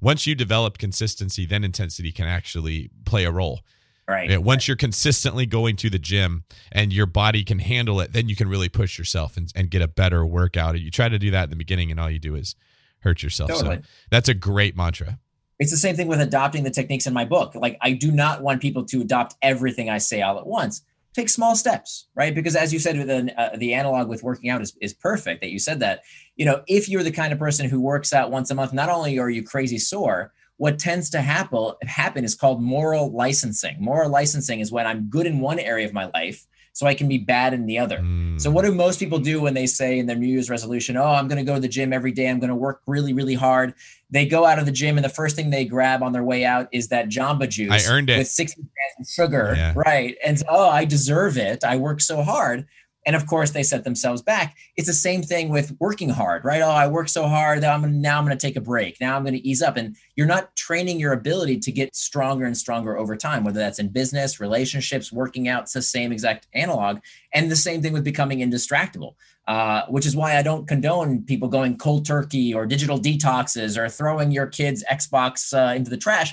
once 0.00 0.26
you 0.26 0.34
develop 0.34 0.78
consistency, 0.78 1.46
then 1.46 1.64
intensity 1.64 2.12
can 2.12 2.26
actually 2.26 2.90
play 3.04 3.24
a 3.24 3.30
role. 3.30 3.60
Right. 4.08 4.40
Once 4.40 4.68
you're 4.68 4.76
consistently 4.76 5.46
going 5.46 5.74
to 5.76 5.90
the 5.90 5.98
gym 5.98 6.44
and 6.70 6.92
your 6.92 7.06
body 7.06 7.42
can 7.42 7.58
handle 7.58 8.00
it, 8.00 8.12
then 8.12 8.28
you 8.28 8.36
can 8.36 8.48
really 8.48 8.68
push 8.68 8.98
yourself 8.98 9.36
and, 9.36 9.52
and 9.56 9.68
get 9.68 9.82
a 9.82 9.88
better 9.88 10.24
workout. 10.24 10.78
You 10.78 10.92
try 10.92 11.08
to 11.08 11.18
do 11.18 11.32
that 11.32 11.44
in 11.44 11.50
the 11.50 11.56
beginning, 11.56 11.90
and 11.90 11.98
all 11.98 12.08
you 12.08 12.20
do 12.20 12.36
is 12.36 12.54
hurt 13.00 13.24
yourself. 13.24 13.50
Totally. 13.50 13.76
So 13.76 13.82
that's 14.10 14.28
a 14.28 14.34
great 14.34 14.76
mantra. 14.76 15.18
It's 15.58 15.72
the 15.72 15.76
same 15.76 15.96
thing 15.96 16.06
with 16.06 16.20
adopting 16.20 16.62
the 16.62 16.70
techniques 16.70 17.06
in 17.06 17.14
my 17.14 17.24
book. 17.24 17.56
Like, 17.56 17.78
I 17.80 17.92
do 17.92 18.12
not 18.12 18.42
want 18.42 18.62
people 18.62 18.84
to 18.84 19.00
adopt 19.00 19.34
everything 19.42 19.90
I 19.90 19.98
say 19.98 20.22
all 20.22 20.38
at 20.38 20.46
once. 20.46 20.82
Take 21.16 21.30
small 21.30 21.56
steps, 21.56 22.08
right? 22.14 22.34
Because 22.34 22.56
as 22.56 22.74
you 22.74 22.78
said, 22.78 23.08
the, 23.08 23.40
uh, 23.40 23.56
the 23.56 23.72
analog 23.72 24.06
with 24.06 24.22
working 24.22 24.50
out 24.50 24.60
is, 24.60 24.76
is 24.82 24.92
perfect 24.92 25.40
that 25.40 25.48
you 25.48 25.58
said 25.58 25.80
that. 25.80 26.02
You 26.36 26.44
know, 26.44 26.62
if 26.66 26.90
you're 26.90 27.02
the 27.02 27.10
kind 27.10 27.32
of 27.32 27.38
person 27.38 27.70
who 27.70 27.80
works 27.80 28.12
out 28.12 28.30
once 28.30 28.50
a 28.50 28.54
month, 28.54 28.74
not 28.74 28.90
only 28.90 29.18
are 29.18 29.30
you 29.30 29.42
crazy 29.42 29.78
sore, 29.78 30.34
what 30.58 30.78
tends 30.78 31.08
to 31.10 31.22
happen 31.22 31.72
happen 31.84 32.22
is 32.22 32.34
called 32.34 32.60
moral 32.60 33.12
licensing. 33.12 33.76
Moral 33.80 34.10
licensing 34.10 34.60
is 34.60 34.70
when 34.70 34.86
I'm 34.86 35.08
good 35.08 35.24
in 35.24 35.40
one 35.40 35.58
area 35.58 35.86
of 35.86 35.94
my 35.94 36.10
life, 36.12 36.46
so 36.76 36.86
I 36.86 36.92
can 36.92 37.08
be 37.08 37.16
bad 37.16 37.54
in 37.54 37.64
the 37.64 37.78
other. 37.78 38.00
Mm. 38.00 38.38
So 38.38 38.50
what 38.50 38.66
do 38.66 38.70
most 38.74 38.98
people 38.98 39.18
do 39.18 39.40
when 39.40 39.54
they 39.54 39.64
say 39.64 39.98
in 39.98 40.04
their 40.04 40.14
New 40.14 40.26
Year's 40.26 40.50
resolution, 40.50 40.98
"Oh, 40.98 41.06
I'm 41.06 41.26
going 41.26 41.38
to 41.38 41.42
go 41.42 41.54
to 41.54 41.60
the 41.60 41.68
gym 41.68 41.90
every 41.90 42.12
day. 42.12 42.28
I'm 42.28 42.38
going 42.38 42.50
to 42.50 42.54
work 42.54 42.82
really, 42.86 43.14
really 43.14 43.32
hard." 43.32 43.72
They 44.10 44.26
go 44.26 44.44
out 44.44 44.58
of 44.58 44.66
the 44.66 44.72
gym, 44.72 44.98
and 44.98 45.04
the 45.04 45.08
first 45.08 45.36
thing 45.36 45.48
they 45.48 45.64
grab 45.64 46.02
on 46.02 46.12
their 46.12 46.22
way 46.22 46.44
out 46.44 46.68
is 46.72 46.88
that 46.88 47.08
Jamba 47.08 47.48
Juice. 47.48 47.88
I 47.88 47.90
earned 47.90 48.10
it. 48.10 48.18
with 48.18 48.28
60 48.28 48.60
grams 48.60 49.08
of 49.08 49.10
sugar, 49.10 49.54
Yeah. 49.56 49.72
right? 49.74 50.18
And 50.22 50.38
so, 50.38 50.44
oh, 50.50 50.68
I 50.68 50.84
deserve 50.84 51.38
it. 51.38 51.64
I 51.64 51.78
work 51.78 52.02
so 52.02 52.22
hard. 52.22 52.66
And 53.06 53.14
of 53.14 53.26
course, 53.26 53.52
they 53.52 53.62
set 53.62 53.84
themselves 53.84 54.20
back. 54.20 54.56
It's 54.76 54.88
the 54.88 54.92
same 54.92 55.22
thing 55.22 55.48
with 55.48 55.76
working 55.78 56.08
hard, 56.08 56.44
right? 56.44 56.60
Oh, 56.60 56.68
I 56.68 56.88
work 56.88 57.08
so 57.08 57.28
hard. 57.28 57.62
that 57.62 57.72
I'm 57.72 57.82
gonna, 57.82 57.92
now 57.92 58.18
I'm 58.18 58.24
going 58.24 58.36
to 58.36 58.46
take 58.46 58.56
a 58.56 58.60
break. 58.60 59.00
Now 59.00 59.16
I'm 59.16 59.22
going 59.22 59.34
to 59.34 59.48
ease 59.48 59.62
up. 59.62 59.76
And 59.76 59.96
you're 60.16 60.26
not 60.26 60.54
training 60.56 60.98
your 60.98 61.12
ability 61.12 61.60
to 61.60 61.72
get 61.72 61.94
stronger 61.94 62.46
and 62.46 62.56
stronger 62.56 62.98
over 62.98 63.16
time, 63.16 63.44
whether 63.44 63.60
that's 63.60 63.78
in 63.78 63.88
business, 63.88 64.40
relationships, 64.40 65.12
working 65.12 65.46
out. 65.46 65.62
It's 65.62 65.72
the 65.72 65.82
same 65.82 66.10
exact 66.10 66.48
analog. 66.52 66.98
And 67.32 67.48
the 67.48 67.56
same 67.56 67.80
thing 67.80 67.92
with 67.92 68.02
becoming 68.02 68.40
indistractable, 68.40 69.14
uh, 69.46 69.82
which 69.88 70.04
is 70.04 70.16
why 70.16 70.36
I 70.36 70.42
don't 70.42 70.66
condone 70.66 71.22
people 71.22 71.48
going 71.48 71.78
cold 71.78 72.06
turkey 72.06 72.52
or 72.52 72.66
digital 72.66 72.98
detoxes 72.98 73.78
or 73.78 73.88
throwing 73.88 74.32
your 74.32 74.48
kids' 74.48 74.82
Xbox 74.90 75.54
uh, 75.56 75.74
into 75.74 75.90
the 75.90 75.96
trash. 75.96 76.32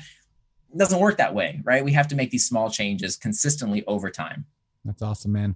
It 0.73 0.79
doesn't 0.79 0.99
work 0.99 1.17
that 1.17 1.35
way, 1.35 1.61
right? 1.63 1.85
We 1.85 1.93
have 1.93 2.07
to 2.07 2.15
make 2.15 2.31
these 2.31 2.47
small 2.47 2.71
changes 2.71 3.15
consistently 3.15 3.85
over 3.85 4.09
time. 4.09 4.45
That's 4.83 5.03
awesome, 5.03 5.33
man. 5.33 5.55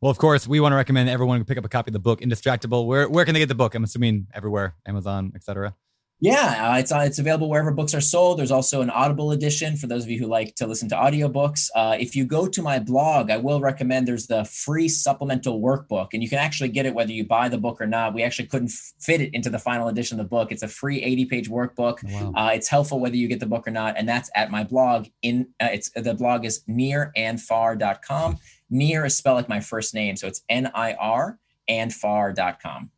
Well, 0.00 0.10
of 0.10 0.18
course, 0.18 0.46
we 0.46 0.60
want 0.60 0.72
to 0.72 0.76
recommend 0.76 1.08
everyone 1.08 1.42
pick 1.44 1.56
up 1.56 1.64
a 1.64 1.68
copy 1.68 1.88
of 1.88 1.94
the 1.94 1.98
book, 1.98 2.20
Indistractable. 2.20 2.86
Where 2.86 3.08
where 3.08 3.24
can 3.24 3.32
they 3.32 3.40
get 3.40 3.48
the 3.48 3.54
book? 3.54 3.74
I'm 3.74 3.84
assuming 3.84 4.26
everywhere, 4.34 4.74
Amazon, 4.86 5.32
etc. 5.34 5.74
Yeah, 6.18 6.72
uh, 6.72 6.78
it's 6.78 6.90
uh, 6.90 7.00
it's 7.00 7.18
available 7.18 7.50
wherever 7.50 7.70
books 7.70 7.94
are 7.94 8.00
sold. 8.00 8.38
There's 8.38 8.50
also 8.50 8.80
an 8.80 8.88
Audible 8.88 9.32
edition 9.32 9.76
for 9.76 9.86
those 9.86 10.04
of 10.04 10.10
you 10.10 10.18
who 10.18 10.26
like 10.26 10.54
to 10.54 10.66
listen 10.66 10.88
to 10.88 10.94
audiobooks. 10.94 11.68
Uh, 11.74 11.94
if 12.00 12.16
you 12.16 12.24
go 12.24 12.46
to 12.46 12.62
my 12.62 12.78
blog, 12.78 13.30
I 13.30 13.36
will 13.36 13.60
recommend 13.60 14.08
there's 14.08 14.26
the 14.26 14.44
free 14.46 14.88
supplemental 14.88 15.60
workbook, 15.60 16.08
and 16.14 16.22
you 16.22 16.28
can 16.30 16.38
actually 16.38 16.70
get 16.70 16.86
it 16.86 16.94
whether 16.94 17.12
you 17.12 17.26
buy 17.26 17.50
the 17.50 17.58
book 17.58 17.82
or 17.82 17.86
not. 17.86 18.14
We 18.14 18.22
actually 18.22 18.46
couldn't 18.46 18.70
fit 18.98 19.20
it 19.20 19.34
into 19.34 19.50
the 19.50 19.58
final 19.58 19.88
edition 19.88 20.18
of 20.18 20.24
the 20.24 20.28
book. 20.30 20.52
It's 20.52 20.62
a 20.62 20.68
free 20.68 21.02
80 21.02 21.24
page 21.26 21.50
workbook. 21.50 22.02
Wow. 22.02 22.32
Uh, 22.34 22.50
it's 22.54 22.68
helpful 22.68 22.98
whether 22.98 23.16
you 23.16 23.28
get 23.28 23.40
the 23.40 23.46
book 23.46 23.68
or 23.68 23.72
not, 23.72 23.98
and 23.98 24.08
that's 24.08 24.30
at 24.34 24.50
my 24.50 24.64
blog. 24.64 25.08
In 25.20 25.48
uh, 25.60 25.68
it's 25.70 25.90
the 25.90 26.14
blog 26.14 26.46
is 26.46 26.62
nirandfar.com. 26.66 28.38
Nir 28.70 29.04
is 29.04 29.14
spelled 29.14 29.36
like 29.36 29.48
my 29.50 29.60
first 29.60 29.92
name, 29.92 30.16
so 30.16 30.26
it's 30.26 30.42
N 30.48 30.70
I 30.74 30.94
R 30.94 31.38
and 31.68 31.92
far.com. 31.92 32.90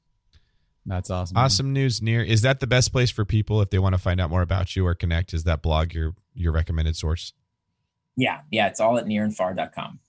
That's 0.88 1.10
awesome. 1.10 1.34
man. 1.34 1.44
Awesome 1.44 1.72
news, 1.72 2.00
Nir. 2.00 2.22
Is 2.22 2.42
that 2.42 2.60
the 2.60 2.66
best 2.66 2.92
place 2.92 3.10
for 3.10 3.24
people 3.24 3.60
if 3.60 3.68
they 3.68 3.78
want 3.78 3.94
to 3.94 4.00
find 4.00 4.20
out 4.20 4.30
more 4.30 4.40
about 4.42 4.74
you 4.74 4.86
or 4.86 4.94
connect? 4.94 5.34
Is 5.34 5.44
that 5.44 5.60
blog 5.60 5.92
your 5.92 6.14
your 6.34 6.50
recommended 6.50 6.96
source? 6.96 7.34
Yeah, 8.16 8.40
yeah, 8.50 8.68
it's 8.68 8.80
all 8.80 8.98
at 8.98 9.04
nirandfar.com. 9.04 10.00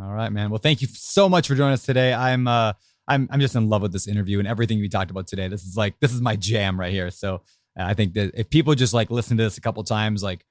All 0.00 0.12
right, 0.12 0.30
man. 0.30 0.50
Well, 0.50 0.60
thank 0.60 0.82
you 0.82 0.88
so 0.88 1.28
much 1.28 1.48
for 1.48 1.54
joining 1.56 1.72
us 1.72 1.84
today. 1.84 2.14
I'm 2.14 2.46
uh 2.46 2.74
I'm 3.08 3.28
I'm 3.32 3.40
just 3.40 3.56
in 3.56 3.68
love 3.68 3.82
with 3.82 3.92
this 3.92 4.06
interview 4.06 4.38
and 4.38 4.46
everything 4.46 4.78
we 4.78 4.88
talked 4.88 5.10
about 5.10 5.26
today. 5.26 5.48
This 5.48 5.64
is 5.64 5.76
like 5.76 5.98
this 5.98 6.14
is 6.14 6.20
my 6.20 6.36
jam 6.36 6.78
right 6.78 6.92
here. 6.92 7.10
So 7.10 7.42
uh, 7.78 7.82
I 7.82 7.94
think 7.94 8.14
that 8.14 8.38
if 8.38 8.50
people 8.50 8.74
just 8.76 8.94
like 8.94 9.10
listen 9.10 9.36
to 9.38 9.42
this 9.42 9.58
a 9.58 9.60
couple 9.60 9.82
times, 9.82 10.22
like 10.22 10.44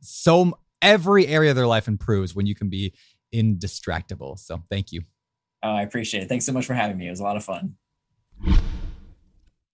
so 0.00 0.58
every 0.82 1.26
area 1.26 1.50
of 1.50 1.56
their 1.56 1.66
life 1.66 1.88
improves 1.88 2.34
when 2.34 2.46
you 2.46 2.54
can 2.54 2.68
be 2.68 2.92
indistractable. 3.34 4.38
So 4.38 4.62
thank 4.68 4.92
you. 4.92 5.02
Oh, 5.62 5.70
I 5.70 5.82
appreciate 5.82 6.24
it. 6.24 6.28
Thanks 6.28 6.44
so 6.44 6.52
much 6.52 6.66
for 6.66 6.74
having 6.74 6.98
me. 6.98 7.06
It 7.06 7.10
was 7.10 7.20
a 7.20 7.24
lot 7.24 7.36
of 7.36 7.44
fun. 7.44 7.76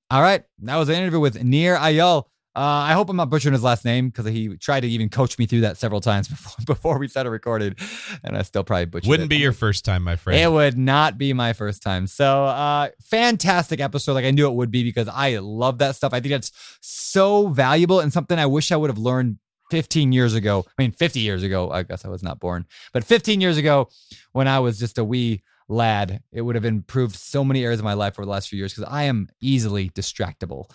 All 0.08 0.22
right, 0.22 0.44
that 0.62 0.76
was 0.76 0.88
an 0.88 0.94
interview 0.94 1.18
with 1.18 1.42
Nir 1.42 1.76
Eyal. 1.76 2.26
Uh, 2.54 2.60
I 2.60 2.92
hope 2.92 3.10
I'm 3.10 3.16
not 3.16 3.28
butchering 3.28 3.52
his 3.52 3.62
last 3.64 3.84
name 3.84 4.08
because 4.08 4.24
he 4.24 4.56
tried 4.56 4.80
to 4.80 4.88
even 4.88 5.08
coach 5.08 5.36
me 5.36 5.46
through 5.46 5.62
that 5.62 5.76
several 5.76 6.00
times 6.00 6.28
before 6.28 6.64
before 6.64 6.98
we 6.98 7.08
started 7.08 7.30
recording, 7.30 7.74
and 8.22 8.36
I 8.36 8.42
still 8.42 8.62
probably 8.62 8.86
butchered. 8.86 9.08
Wouldn't 9.08 9.26
it. 9.26 9.30
be 9.30 9.38
your 9.38 9.52
first 9.52 9.84
time, 9.84 10.04
my 10.04 10.14
friend. 10.14 10.40
It 10.40 10.50
would 10.50 10.78
not 10.78 11.18
be 11.18 11.32
my 11.32 11.52
first 11.52 11.82
time. 11.82 12.06
So, 12.06 12.44
uh, 12.44 12.90
fantastic 13.02 13.80
episode. 13.80 14.12
Like 14.12 14.24
I 14.24 14.30
knew 14.30 14.46
it 14.46 14.54
would 14.54 14.70
be 14.70 14.84
because 14.84 15.08
I 15.08 15.38
love 15.38 15.78
that 15.78 15.96
stuff. 15.96 16.14
I 16.14 16.20
think 16.20 16.30
that's 16.30 16.52
so 16.80 17.48
valuable 17.48 17.98
and 17.98 18.12
something 18.12 18.38
I 18.38 18.46
wish 18.46 18.70
I 18.70 18.76
would 18.76 18.90
have 18.90 18.98
learned 18.98 19.38
15 19.72 20.12
years 20.12 20.34
ago. 20.34 20.64
I 20.78 20.82
mean, 20.82 20.92
50 20.92 21.18
years 21.18 21.42
ago. 21.42 21.70
I 21.72 21.82
guess 21.82 22.04
I 22.04 22.08
was 22.08 22.22
not 22.22 22.38
born, 22.38 22.64
but 22.92 23.04
15 23.04 23.40
years 23.40 23.56
ago 23.56 23.88
when 24.32 24.46
I 24.46 24.60
was 24.60 24.78
just 24.78 24.98
a 24.98 25.04
wee 25.04 25.42
lad, 25.68 26.22
it 26.32 26.42
would 26.42 26.54
have 26.54 26.64
improved 26.64 27.16
so 27.16 27.44
many 27.44 27.64
areas 27.64 27.80
of 27.80 27.84
my 27.84 27.94
life 27.94 28.14
over 28.18 28.24
the 28.24 28.30
last 28.30 28.48
few 28.48 28.58
years 28.58 28.74
because 28.74 28.90
I 28.90 29.04
am 29.04 29.28
easily 29.40 29.90
distractible. 29.90 30.70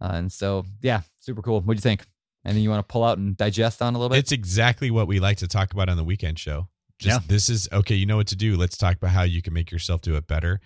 Uh, 0.00 0.10
and 0.14 0.32
so, 0.32 0.64
yeah, 0.82 1.02
super 1.20 1.42
cool. 1.42 1.60
What 1.60 1.74
do 1.74 1.78
you 1.78 1.80
think? 1.82 2.04
Anything 2.44 2.64
you 2.64 2.70
want 2.70 2.86
to 2.86 2.92
pull 2.92 3.04
out 3.04 3.18
and 3.18 3.36
digest 3.36 3.80
on 3.82 3.94
a 3.94 3.98
little 3.98 4.08
bit? 4.08 4.18
It's 4.18 4.32
exactly 4.32 4.90
what 4.90 5.06
we 5.06 5.20
like 5.20 5.36
to 5.38 5.46
talk 5.48 5.72
about 5.72 5.88
on 5.88 5.96
the 5.96 6.02
weekend 6.04 6.40
show. 6.40 6.68
Just 6.98 7.20
Yeah. 7.20 7.26
this 7.28 7.48
is 7.48 7.68
okay. 7.72 7.94
You 7.94 8.06
know 8.06 8.16
what 8.16 8.26
to 8.28 8.36
do. 8.36 8.56
Let's 8.56 8.76
talk 8.76 8.96
about 8.96 9.10
how 9.10 9.22
you 9.22 9.42
can 9.42 9.52
make 9.52 9.70
yourself 9.70 10.00
do 10.02 10.16
it 10.16 10.26
better. 10.26 10.60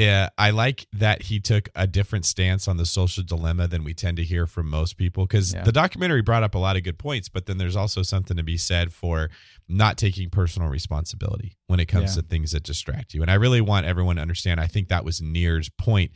Yeah, 0.00 0.30
I 0.36 0.50
like 0.50 0.86
that 0.94 1.22
he 1.22 1.38
took 1.38 1.68
a 1.76 1.86
different 1.86 2.24
stance 2.26 2.66
on 2.66 2.76
the 2.76 2.84
social 2.86 3.22
dilemma 3.22 3.68
than 3.68 3.84
we 3.84 3.94
tend 3.94 4.16
to 4.16 4.24
hear 4.24 4.48
from 4.48 4.68
most 4.68 4.96
people 4.96 5.26
because 5.26 5.54
Yeah. 5.54 5.62
the 5.62 5.70
documentary 5.70 6.22
brought 6.22 6.42
up 6.42 6.56
a 6.56 6.58
lot 6.58 6.76
of 6.76 6.82
good 6.82 6.98
points, 6.98 7.28
but 7.28 7.46
then 7.46 7.58
there's 7.58 7.76
also 7.76 8.02
something 8.02 8.36
to 8.36 8.42
be 8.42 8.56
said 8.56 8.92
for 8.92 9.30
not 9.68 9.96
taking 9.96 10.30
personal 10.30 10.68
responsibility 10.68 11.56
when 11.66 11.80
it 11.80 11.86
comes 11.86 12.14
Yeah. 12.16 12.22
to 12.22 12.28
things 12.28 12.52
that 12.52 12.62
distract 12.62 13.14
you. 13.14 13.22
And 13.22 13.30
I 13.30 13.34
really 13.34 13.60
want 13.60 13.86
everyone 13.86 14.16
to 14.16 14.22
understand. 14.22 14.60
I 14.60 14.66
think 14.66 14.88
that 14.88 15.04
was 15.04 15.20
Nir's 15.20 15.68
point 15.68 16.12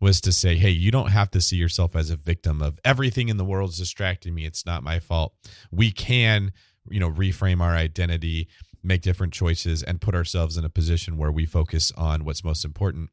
was 0.00 0.20
to 0.22 0.32
say, 0.32 0.56
hey, 0.56 0.70
you 0.70 0.90
don't 0.90 1.10
have 1.10 1.30
to 1.30 1.40
see 1.40 1.56
yourself 1.56 1.94
as 1.96 2.10
a 2.10 2.16
victim 2.16 2.60
of 2.62 2.78
everything 2.84 3.28
in 3.28 3.36
the 3.36 3.44
world 3.44 3.70
is 3.70 3.78
distracting 3.78 4.34
me. 4.34 4.44
It's 4.44 4.66
not 4.66 4.82
my 4.82 4.98
fault. 4.98 5.34
We 5.70 5.90
can, 5.90 6.52
you 6.90 7.00
know, 7.00 7.10
reframe 7.10 7.60
our 7.60 7.74
identity, 7.74 8.48
make 8.82 9.02
different 9.02 9.32
choices, 9.32 9.82
and 9.82 10.00
put 10.00 10.14
ourselves 10.14 10.56
in 10.56 10.64
a 10.64 10.68
position 10.70 11.16
where 11.16 11.32
we 11.32 11.44
focus 11.46 11.92
on 11.96 12.24
what's 12.24 12.44
most 12.44 12.64
important. 12.64 13.10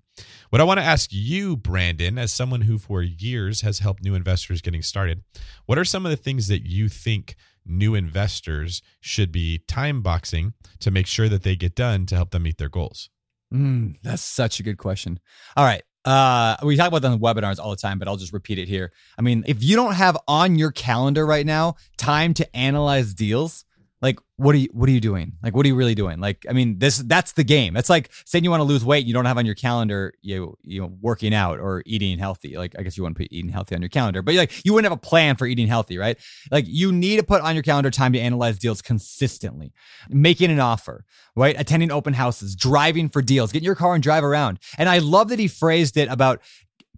What 0.50 0.62
I 0.62 0.66
want 0.66 0.80
to 0.80 0.86
ask 0.86 1.10
you, 1.12 1.58
Brandon, 1.58 2.18
as 2.20 2.32
someone 2.32 2.62
who 2.62 2.78
for 2.78 3.02
years 3.02 3.62
has 3.62 3.80
helped 3.80 4.04
new 4.04 4.14
investors 4.14 4.62
getting 4.62 4.82
started, 4.84 5.24
what 5.66 5.78
are 5.78 5.86
some 5.86 6.06
of 6.06 6.10
the 6.12 6.18
things 6.18 6.48
that 6.50 6.68
you 6.68 6.90
think 6.90 7.36
new 7.66 7.96
investors 7.96 8.82
should 9.02 9.32
be 9.32 9.60
time 9.68 10.02
boxing 10.02 10.54
to 10.80 10.92
make 10.92 11.08
sure 11.08 11.30
that 11.30 11.44
they 11.44 11.56
get 11.56 11.76
done 11.76 12.06
to 12.08 12.16
help 12.16 12.32
them 12.32 12.44
meet 12.44 12.58
their 12.58 12.70
goals? 12.70 13.10
Mm, 13.54 13.96
that's 14.04 14.22
such 14.22 14.60
a 14.60 14.64
good 14.64 14.78
question. 14.78 15.20
All 15.56 15.66
right. 15.66 15.84
Uh, 16.06 16.58
we 16.64 16.76
talk 16.76 16.90
about 16.90 17.02
them 17.02 17.14
on 17.14 17.20
webinars 17.20 17.60
all 17.60 17.70
the 17.70 17.78
time, 17.78 17.98
but 17.98 18.08
I'll 18.08 18.18
just 18.18 18.34
repeat 18.34 18.60
it 18.60 18.68
here. 18.68 18.92
I 19.18 19.22
mean, 19.22 19.44
if 19.48 19.64
you 19.64 19.76
don't 19.76 19.94
have 19.94 20.18
on 20.28 20.58
your 20.58 20.72
calendar 20.72 21.26
right 21.26 21.46
now 21.46 21.76
time 21.98 22.34
to 22.36 22.56
analyze 22.56 23.14
deals, 23.14 23.64
like 24.04 24.20
what 24.36 24.54
are 24.54 24.58
you 24.58 24.68
what 24.74 24.90
are 24.90 24.92
you 24.92 25.00
doing? 25.00 25.32
Like 25.42 25.56
what 25.56 25.66
are 25.66 25.70
you 25.70 25.76
really 25.76 25.96
doing? 25.96 26.20
Like 26.20 26.46
I 26.50 26.52
mean, 26.52 26.78
this 26.78 26.98
that's 26.98 27.32
the 27.32 27.46
game. 27.46 27.78
It's 27.78 27.90
like 27.90 28.12
saying 28.26 28.44
you 28.44 28.50
want 28.50 28.60
to 28.60 28.66
lose 28.66 28.84
weight, 28.84 29.06
you 29.06 29.14
don't 29.14 29.24
have 29.24 29.38
on 29.38 29.46
your 29.46 29.56
calendar 29.56 30.14
you 30.22 30.58
you 30.62 30.82
know 30.82 30.94
working 31.00 31.34
out 31.34 31.62
or 31.62 31.84
eating 31.86 32.20
healthy. 32.20 32.58
Like 32.58 32.76
I 32.78 32.84
guess 32.84 32.98
you 32.98 33.04
want 33.04 33.16
to 33.16 33.24
put 33.24 33.32
eating 33.32 33.50
healthy 33.50 33.76
on 33.76 33.82
your 33.82 33.88
calendar, 33.88 34.22
but 34.22 34.36
like 34.36 34.66
you 34.66 34.74
wouldn't 34.74 34.92
have 34.92 34.98
a 34.98 35.02
plan 35.02 35.38
for 35.38 35.48
eating 35.48 35.68
healthy, 35.68 35.98
right? 35.98 36.18
Like 36.52 36.66
you 36.68 36.92
need 36.92 37.16
to 37.16 37.24
put 37.24 37.42
on 37.42 37.56
your 37.56 37.64
calendar 37.64 37.90
time 37.90 38.12
to 38.12 38.20
analyze 38.20 38.60
deals 38.60 38.82
consistently, 38.82 39.72
making 40.10 40.52
an 40.52 40.60
offer, 40.60 41.06
right? 41.38 41.58
Attending 41.58 41.90
open 41.90 42.14
houses, 42.14 42.58
driving 42.58 43.08
for 43.08 43.22
deals, 43.22 43.54
get 43.54 43.60
in 43.60 43.66
your 43.66 43.74
car 43.74 43.94
and 43.94 44.04
drive 44.04 44.26
around. 44.26 44.60
And 44.78 44.90
I 44.90 44.98
love 44.98 45.30
that 45.30 45.40
he 45.40 45.48
phrased 45.48 45.96
it 45.96 46.10
about 46.10 46.42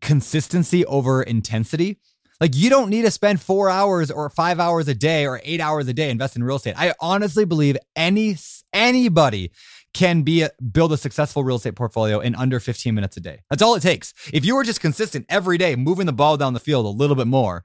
consistency 0.02 0.84
over 0.86 1.22
intensity. 1.22 2.00
Like 2.42 2.56
you 2.56 2.70
don't 2.70 2.90
need 2.90 3.04
to 3.04 3.12
spend 3.12 3.42
four 3.42 3.70
hours 3.70 4.12
or 4.12 4.30
five 4.30 4.60
hours 4.60 4.88
a 4.88 4.96
day 4.96 5.26
or 5.26 5.42
eight 5.44 5.62
hours 5.62 5.88
a 5.88 5.94
day 5.94 6.10
investing 6.10 6.42
in 6.42 6.46
real 6.46 6.58
estate. 6.58 6.76
I 6.78 6.94
honestly 7.00 7.46
believe 7.46 7.78
any 7.96 8.38
anybody 8.74 9.52
can 9.94 10.24
be 10.24 10.42
a, 10.42 10.50
build 10.74 10.92
a 10.92 10.98
successful 10.98 11.44
real 11.44 11.56
estate 11.56 11.76
portfolio 11.76 12.20
in 12.20 12.36
under 12.36 12.60
15 12.60 12.94
minutes 12.94 13.16
a 13.16 13.22
day. 13.22 13.40
That's 13.50 13.62
all 13.62 13.76
it 13.76 13.82
takes. 13.82 14.14
If 14.34 14.46
you 14.46 14.56
were 14.56 14.66
just 14.66 14.82
consistent 14.82 15.26
every 15.30 15.58
day, 15.58 15.78
moving 15.78 16.06
the 16.06 16.14
ball 16.14 16.36
down 16.36 16.54
the 16.54 16.60
field 16.60 16.86
a 16.86 16.90
little 16.90 17.16
bit 17.16 17.28
more, 17.28 17.64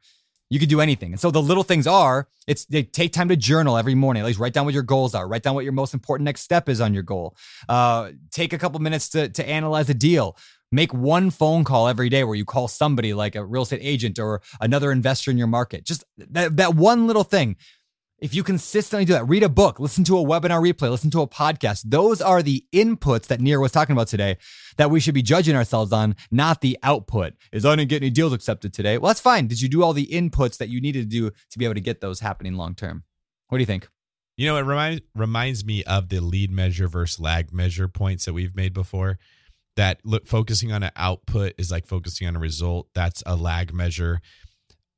you 0.49 0.61
could 0.61 0.69
do 0.69 0.81
anything. 0.81 1.13
And 1.13 1.21
so 1.21 1.31
the 1.31 1.43
little 1.43 1.63
things 1.63 1.87
are, 1.87 2.29
it's 2.47 2.65
they 2.67 2.83
take 2.83 3.13
time 3.13 3.29
to 3.29 3.37
journal 3.37 3.77
every 3.77 3.95
morning. 3.95 4.23
At 4.23 4.27
least 4.27 4.39
write 4.39 4.53
down 4.53 4.65
what 4.65 4.75
your 4.75 4.83
goals 4.85 5.15
are. 5.15 5.27
Write 5.27 5.43
down 5.43 5.55
what 5.55 5.65
your 5.65 5.73
most 5.73 5.95
important 5.95 6.25
next 6.25 6.43
step 6.43 6.69
is 6.69 6.81
on 6.81 6.93
your 6.95 7.05
goal. 7.05 7.37
Uh, 7.69 8.11
take 8.31 8.53
a 8.53 8.59
couple 8.59 8.81
minutes 8.81 9.09
to 9.11 9.29
to 9.29 9.49
analyze 9.49 9.89
a 9.91 9.95
deal. 9.95 10.37
Make 10.73 10.95
one 10.95 11.31
phone 11.31 11.65
call 11.65 11.89
every 11.89 12.09
day 12.09 12.23
where 12.23 12.37
you 12.37 12.45
call 12.45 12.69
somebody 12.69 13.13
like 13.13 13.35
a 13.35 13.45
real 13.45 13.63
estate 13.63 13.81
agent 13.83 14.19
or 14.19 14.41
another 14.61 14.93
investor 14.93 15.31
in 15.31 15.39
your 15.39 15.49
market. 15.49 15.85
Just 15.85 16.05
that, 16.17 16.57
that 16.57 16.75
one 16.75 17.07
little 17.09 17.25
thing. 17.25 17.57
if 18.21 18.35
you 18.35 18.43
consistently 18.43 19.05
do 19.05 19.15
that, 19.15 19.29
read 19.29 19.43
a 19.43 19.49
book, 19.49 19.81
listen 19.81 20.05
to 20.05 20.19
a 20.19 20.25
webinar 20.25 20.61
replay, 20.61 20.91
listen 20.91 21.11
to 21.11 21.23
a 21.23 21.27
podcast. 21.27 21.83
Those 21.87 22.21
are 22.21 22.43
the 22.43 22.65
inputs 22.73 23.27
that 23.29 23.41
Nir 23.41 23.61
was 23.61 23.73
talking 23.73 23.95
about 23.95 24.09
today 24.09 24.37
that 24.77 24.91
we 24.91 25.01
should 25.01 25.15
be 25.15 25.23
judging 25.23 25.57
ourselves 25.57 25.93
on, 25.93 26.17
not 26.31 26.61
the 26.61 26.79
output. 26.83 27.35
Is 27.53 27.65
I 27.65 27.75
didn't 27.77 27.89
get 27.89 28.03
any 28.03 28.11
deals 28.11 28.33
accepted 28.33 28.73
today. 28.73 28.99
Well, 28.99 29.09
that's 29.09 29.21
fine. 29.21 29.47
Did 29.47 29.61
you 29.61 29.69
do 29.69 29.83
all 29.83 29.93
the 29.93 30.07
inputs 30.07 30.59
that 30.59 30.69
you 30.69 30.81
needed 30.81 31.11
to 31.11 31.31
do 31.31 31.31
to 31.51 31.59
be 31.59 31.65
able 31.65 31.75
to 31.75 31.81
get 31.81 32.01
those 32.01 32.21
happening 32.21 32.55
long 32.55 32.75
term? 32.75 33.05
What 33.49 33.59
do 33.59 33.63
you 33.63 33.67
think? 33.67 33.89
You 34.37 34.47
know, 34.47 34.57
it 34.57 34.63
reminds 34.63 35.03
reminds 35.15 35.65
me 35.65 35.83
of 35.85 36.09
the 36.09 36.21
lead 36.21 36.51
measure 36.51 36.89
versus 36.89 37.21
lag 37.21 37.53
measure 37.53 37.89
points 37.89 38.25
that 38.27 38.33
we've 38.33 38.55
made 38.55 38.73
before. 38.73 39.19
That 39.77 40.01
look, 40.05 40.27
focusing 40.27 40.73
on 40.73 40.83
an 40.83 40.91
output 40.97 41.55
is 41.59 41.71
like 41.71 41.87
focusing 41.87 42.27
on 42.27 42.37
a 42.37 42.41
result. 42.41 42.89
That's 42.95 43.23
a 43.25 43.37
lag 43.37 43.73
measure. 43.73 44.21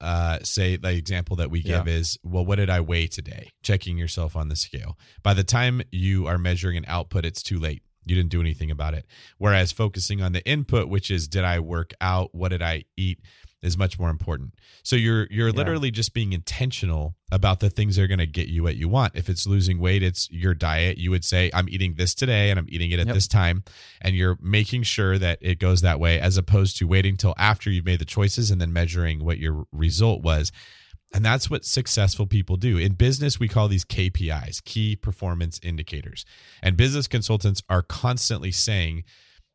Uh, 0.01 0.41
say 0.43 0.77
the 0.77 0.91
example 0.91 1.37
that 1.37 1.51
we 1.51 1.63
give 1.63 1.87
Yeah. 1.87 1.95
is, 1.95 2.19
well, 2.25 2.45
what 2.45 2.57
did 2.57 2.69
I 2.69 2.81
weigh 2.81 3.07
today? 3.07 3.51
Checking 3.63 3.97
yourself 3.97 4.35
on 4.35 4.49
the 4.49 4.57
scale. 4.57 4.99
By 5.23 5.35
the 5.35 5.45
time 5.45 5.83
you 5.93 6.27
are 6.27 6.39
measuring 6.39 6.77
an 6.77 6.85
output, 6.89 7.25
it's 7.25 7.43
too 7.43 7.59
late. 7.61 7.83
You 8.05 8.17
didn't 8.17 8.31
do 8.31 8.41
anything 8.41 8.69
about 8.73 8.95
it. 8.95 9.07
Whereas 9.39 9.71
focusing 9.71 10.21
on 10.21 10.33
the 10.33 10.45
input, 10.45 10.89
which 10.89 11.09
is, 11.09 11.29
did 11.29 11.45
I 11.45 11.61
work 11.61 11.93
out? 12.01 12.35
What 12.35 12.49
did 12.49 12.63
I 12.63 12.83
eat? 12.97 13.21
Is 13.63 13.79
much 13.79 13.99
more 13.99 14.11
important. 14.11 14.55
So 14.83 14.97
you're 14.97 15.27
you're 15.31 15.49
Yeah. 15.49 15.55
literally 15.55 15.91
just 15.91 16.13
being 16.15 16.33
intentional 16.33 17.15
about 17.31 17.61
the 17.61 17.71
things 17.71 17.97
that 17.97 18.03
are 18.03 18.07
going 18.09 18.19
to 18.19 18.27
get 18.27 18.49
you 18.49 18.63
what 18.65 18.77
you 18.77 18.89
want. 18.89 19.15
If 19.15 19.29
it's 19.29 19.47
losing 19.47 19.79
weight, 19.79 20.03
it's 20.03 20.29
your 20.31 20.55
diet. 20.55 20.99
You 20.99 21.11
would 21.11 21.25
say 21.25 21.51
I'm 21.55 21.69
eating 21.69 21.95
this 21.95 22.15
today 22.15 22.51
and 22.51 22.59
I'm 22.59 22.67
eating 22.69 22.91
it 22.91 22.99
at 23.01 23.07
Yep. 23.07 23.15
this 23.15 23.29
time 23.29 23.63
and 24.01 24.15
you're 24.17 24.37
making 24.41 24.83
sure 24.83 25.17
that 25.19 25.39
it 25.41 25.59
goes 25.59 25.81
that 25.83 26.01
way 26.01 26.21
as 26.21 26.37
opposed 26.37 26.77
to 26.79 26.87
waiting 26.87 27.17
till 27.17 27.35
after 27.39 27.71
you've 27.71 27.87
made 27.87 28.01
the 28.01 28.05
choices 28.05 28.51
and 28.51 28.61
then 28.61 28.73
measuring 28.73 29.25
what 29.25 29.39
your 29.39 29.65
result 29.73 30.23
was. 30.23 30.51
And 31.15 31.23
that's 31.25 31.51
what 31.51 31.65
successful 31.67 32.27
people 32.27 32.57
do. 32.57 32.79
In 32.79 32.95
business, 32.95 33.39
we 33.39 33.47
call 33.47 33.69
these 33.69 33.85
KPIs, 33.85 34.65
key 34.65 34.97
performance 34.97 35.61
indicators. 35.63 36.25
And 36.63 36.75
business 36.77 37.07
consultants 37.07 37.63
are 37.69 37.83
constantly 37.83 38.51
saying, 38.51 39.05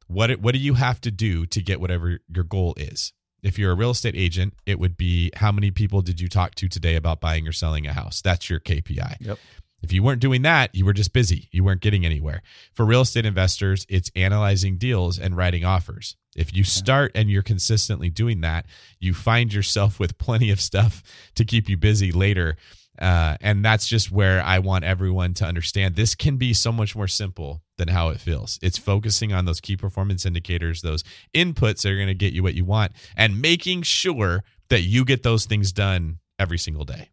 what 0.05 0.39
what 0.39 0.53
do 0.53 0.59
you 0.59 0.75
have 0.75 1.01
to 1.01 1.11
do 1.11 1.45
to 1.47 1.61
get 1.61 1.81
whatever 1.81 2.19
your 2.33 2.43
goal 2.43 2.73
is? 2.77 3.11
If 3.43 3.59
you're 3.59 3.71
a 3.71 3.75
real 3.75 3.91
estate 3.91 4.15
agent, 4.15 4.53
it 4.65 4.79
would 4.79 4.97
be 4.97 5.31
how 5.35 5.51
many 5.51 5.71
people 5.71 6.01
did 6.01 6.19
you 6.19 6.27
talk 6.27 6.55
to 6.55 6.67
today 6.67 6.95
about 6.95 7.21
buying 7.21 7.47
or 7.47 7.51
selling 7.51 7.85
a 7.87 7.93
house? 7.93 8.21
That's 8.21 8.49
your 8.49 8.59
KPI. 8.59 9.17
Yep. 9.19 9.37
If 9.83 9.93
you 9.93 10.01
weren't 10.01 10.21
doing 10.21 10.41
that, 10.41 10.73
you 10.73 10.85
were 10.85 10.93
just 10.93 11.13
busy. 11.13 11.49
You 11.51 11.63
weren't 11.63 11.81
getting 11.81 12.05
anywhere. 12.05 12.41
For 12.73 12.85
real 12.85 13.01
estate 13.01 13.25
investors, 13.25 13.85
it's 13.87 14.11
analyzing 14.15 14.77
deals 14.77 15.19
and 15.19 15.37
writing 15.37 15.63
offers. 15.63 16.15
If 16.35 16.55
you 16.55 16.63
start 16.63 17.11
and 17.15 17.29
you're 17.29 17.43
consistently 17.43 18.09
doing 18.09 18.41
that, 18.41 18.65
you 18.99 19.13
find 19.13 19.53
yourself 19.53 19.99
with 19.99 20.17
plenty 20.17 20.51
of 20.51 20.59
stuff 20.61 21.03
to 21.35 21.45
keep 21.45 21.69
you 21.69 21.77
busy 21.77 22.11
later. 22.11 22.57
Uh, 22.99 23.37
and 23.41 23.63
that's 23.63 23.87
just 23.87 24.11
where 24.11 24.41
I 24.41 24.59
want 24.59 24.83
everyone 24.83 25.33
to 25.35 25.45
understand 25.45 25.95
this 25.95 26.15
can 26.15 26.37
be 26.37 26.53
so 26.53 26.71
much 26.71 26.95
more 26.95 27.07
simple 27.07 27.61
than 27.77 27.89
how 27.89 28.09
it 28.09 28.19
feels. 28.19 28.59
It's 28.61 28.77
focusing 28.77 29.33
on 29.33 29.45
those 29.45 29.61
key 29.61 29.77
performance 29.77 30.25
indicators, 30.25 30.81
those 30.81 31.03
inputs 31.33 31.83
that 31.83 31.91
are 31.91 31.95
going 31.95 32.07
to 32.07 32.13
get 32.13 32.33
you 32.33 32.43
what 32.43 32.55
you 32.55 32.65
want, 32.65 32.93
and 33.15 33.41
making 33.41 33.83
sure 33.83 34.43
that 34.69 34.81
you 34.81 35.05
get 35.05 35.23
those 35.23 35.45
things 35.45 35.71
done 35.71 36.19
every 36.39 36.57
single 36.57 36.85
day. 36.85 37.09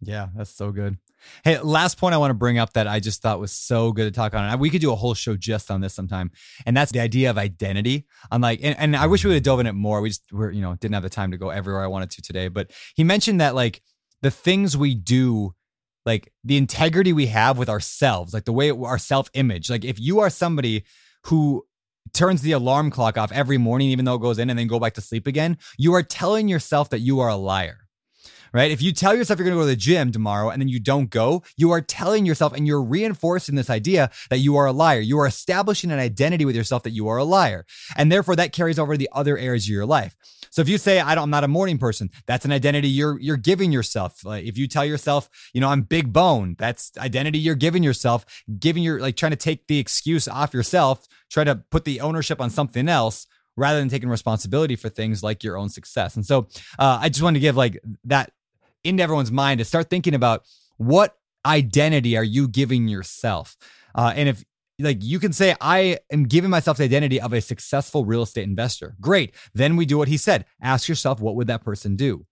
Yeah, 0.00 0.28
that's 0.34 0.50
so 0.50 0.70
good. 0.70 0.98
Hey, 1.42 1.58
last 1.58 1.98
point 1.98 2.14
I 2.14 2.18
want 2.18 2.30
to 2.30 2.34
bring 2.34 2.58
up 2.58 2.74
that 2.74 2.86
I 2.86 3.00
just 3.00 3.22
thought 3.22 3.40
was 3.40 3.52
so 3.52 3.92
good 3.92 4.04
to 4.04 4.10
talk 4.10 4.34
on. 4.34 4.58
We 4.58 4.68
could 4.68 4.80
do 4.80 4.92
a 4.92 4.96
whole 4.96 5.14
show 5.14 5.36
just 5.36 5.70
on 5.70 5.80
this 5.80 5.94
sometime, 5.94 6.30
and 6.66 6.76
that's 6.76 6.92
the 6.92 7.00
idea 7.00 7.30
of 7.30 7.38
identity. 7.38 8.06
I'm 8.30 8.42
like, 8.42 8.60
and, 8.62 8.78
and 8.78 8.96
I 8.96 9.06
wish 9.06 9.24
we 9.24 9.28
would 9.28 9.36
have 9.36 9.42
dove 9.42 9.60
in 9.60 9.66
it 9.66 9.72
more. 9.72 10.00
We 10.00 10.10
just 10.10 10.30
were, 10.32 10.50
you 10.50 10.60
know, 10.60 10.74
didn't 10.74 10.94
have 10.94 11.02
the 11.02 11.10
time 11.10 11.30
to 11.30 11.38
go 11.38 11.48
everywhere 11.48 11.82
I 11.82 11.86
wanted 11.86 12.10
to 12.12 12.22
today. 12.22 12.48
But 12.48 12.72
he 12.94 13.04
mentioned 13.04 13.40
that 13.40 13.54
like 13.54 13.82
the 14.24 14.30
things 14.30 14.74
we 14.74 14.94
do, 14.94 15.54
like 16.06 16.32
the 16.42 16.56
integrity 16.56 17.12
we 17.12 17.26
have 17.26 17.58
with 17.58 17.68
ourselves, 17.68 18.32
like 18.32 18.46
the 18.46 18.54
way 18.54 18.70
our 18.70 18.98
self 18.98 19.28
image. 19.34 19.68
Like 19.68 19.84
if 19.84 20.00
you 20.00 20.20
are 20.20 20.30
somebody 20.30 20.84
who 21.24 21.66
turns 22.14 22.40
the 22.40 22.52
alarm 22.52 22.90
clock 22.90 23.18
off 23.18 23.30
every 23.32 23.58
morning, 23.58 23.90
even 23.90 24.06
though 24.06 24.14
it 24.14 24.22
goes 24.22 24.38
in, 24.38 24.48
and 24.48 24.58
then 24.58 24.66
go 24.66 24.80
back 24.80 24.94
to 24.94 25.02
sleep 25.02 25.26
again, 25.26 25.58
you 25.76 25.92
are 25.92 26.02
telling 26.02 26.48
yourself 26.48 26.88
that 26.88 27.00
you 27.00 27.20
are 27.20 27.28
a 27.28 27.36
liar 27.36 27.84
right? 28.54 28.70
If 28.70 28.80
you 28.80 28.92
tell 28.92 29.14
yourself 29.14 29.38
you're 29.38 29.44
going 29.44 29.56
to 29.56 29.62
go 29.62 29.66
to 29.66 29.74
the 29.74 29.76
gym 29.76 30.12
tomorrow 30.12 30.48
and 30.48 30.62
then 30.62 30.68
you 30.68 30.78
don't 30.78 31.10
go, 31.10 31.42
you 31.56 31.72
are 31.72 31.80
telling 31.80 32.24
yourself 32.24 32.54
and 32.54 32.66
you're 32.66 32.82
reinforcing 32.82 33.56
this 33.56 33.68
idea 33.68 34.10
that 34.30 34.38
you 34.38 34.56
are 34.56 34.66
a 34.66 34.72
liar. 34.72 35.00
You 35.00 35.18
are 35.18 35.26
establishing 35.26 35.90
an 35.90 35.98
identity 35.98 36.44
with 36.44 36.54
yourself 36.54 36.84
that 36.84 36.92
you 36.92 37.08
are 37.08 37.18
a 37.18 37.24
liar. 37.24 37.66
And 37.96 38.10
therefore 38.10 38.36
that 38.36 38.52
carries 38.52 38.78
over 38.78 38.94
to 38.94 38.98
the 38.98 39.10
other 39.12 39.36
areas 39.36 39.64
of 39.64 39.70
your 39.70 39.86
life. 39.86 40.16
So 40.54 40.62
if 40.62 40.68
you 40.68 40.78
say 40.78 41.00
I 41.00 41.16
don't, 41.16 41.24
I'm 41.24 41.30
not 41.30 41.42
a 41.42 41.48
morning 41.48 41.78
person, 41.78 42.10
that's 42.26 42.44
an 42.44 42.52
identity 42.52 42.86
you're 42.86 43.18
you're 43.18 43.36
giving 43.36 43.72
yourself. 43.72 44.24
Like 44.24 44.44
if 44.44 44.56
you 44.56 44.68
tell 44.68 44.84
yourself, 44.84 45.28
you 45.52 45.60
know, 45.60 45.68
I'm 45.68 45.82
big 45.82 46.12
bone, 46.12 46.54
that's 46.56 46.92
identity 46.96 47.40
you're 47.40 47.56
giving 47.56 47.82
yourself, 47.82 48.24
giving 48.60 48.84
your 48.84 49.00
like 49.00 49.16
trying 49.16 49.32
to 49.32 49.36
take 49.36 49.66
the 49.66 49.80
excuse 49.80 50.28
off 50.28 50.54
yourself, 50.54 51.08
try 51.28 51.42
to 51.42 51.56
put 51.56 51.84
the 51.84 52.00
ownership 52.00 52.40
on 52.40 52.50
something 52.50 52.88
else 52.88 53.26
rather 53.56 53.80
than 53.80 53.88
taking 53.88 54.08
responsibility 54.08 54.76
for 54.76 54.88
things 54.88 55.24
like 55.24 55.42
your 55.42 55.58
own 55.58 55.70
success. 55.70 56.14
And 56.14 56.24
so 56.24 56.46
uh, 56.78 56.98
I 57.02 57.08
just 57.08 57.24
wanted 57.24 57.40
to 57.40 57.42
give 57.42 57.56
like 57.56 57.82
that 58.04 58.30
into 58.84 59.02
everyone's 59.02 59.32
mind 59.32 59.58
to 59.58 59.64
start 59.64 59.90
thinking 59.90 60.14
about 60.14 60.44
what 60.76 61.16
identity 61.44 62.16
are 62.16 62.22
you 62.22 62.46
giving 62.46 62.86
yourself? 62.86 63.56
Uh, 63.92 64.12
and 64.14 64.28
if 64.28 64.44
like 64.78 65.02
you 65.02 65.20
can 65.20 65.32
say, 65.32 65.54
I 65.60 65.98
am 66.10 66.24
giving 66.24 66.50
myself 66.50 66.78
the 66.78 66.84
identity 66.84 67.20
of 67.20 67.32
a 67.32 67.40
successful 67.40 68.04
real 68.04 68.22
estate 68.22 68.44
investor. 68.44 68.96
Great. 69.00 69.34
Then 69.54 69.76
we 69.76 69.86
do 69.86 69.98
what 69.98 70.08
he 70.08 70.16
said. 70.16 70.46
Ask 70.60 70.88
yourself, 70.88 71.20
what 71.20 71.36
would 71.36 71.46
that 71.46 71.64
person 71.64 71.96
do? 71.96 72.26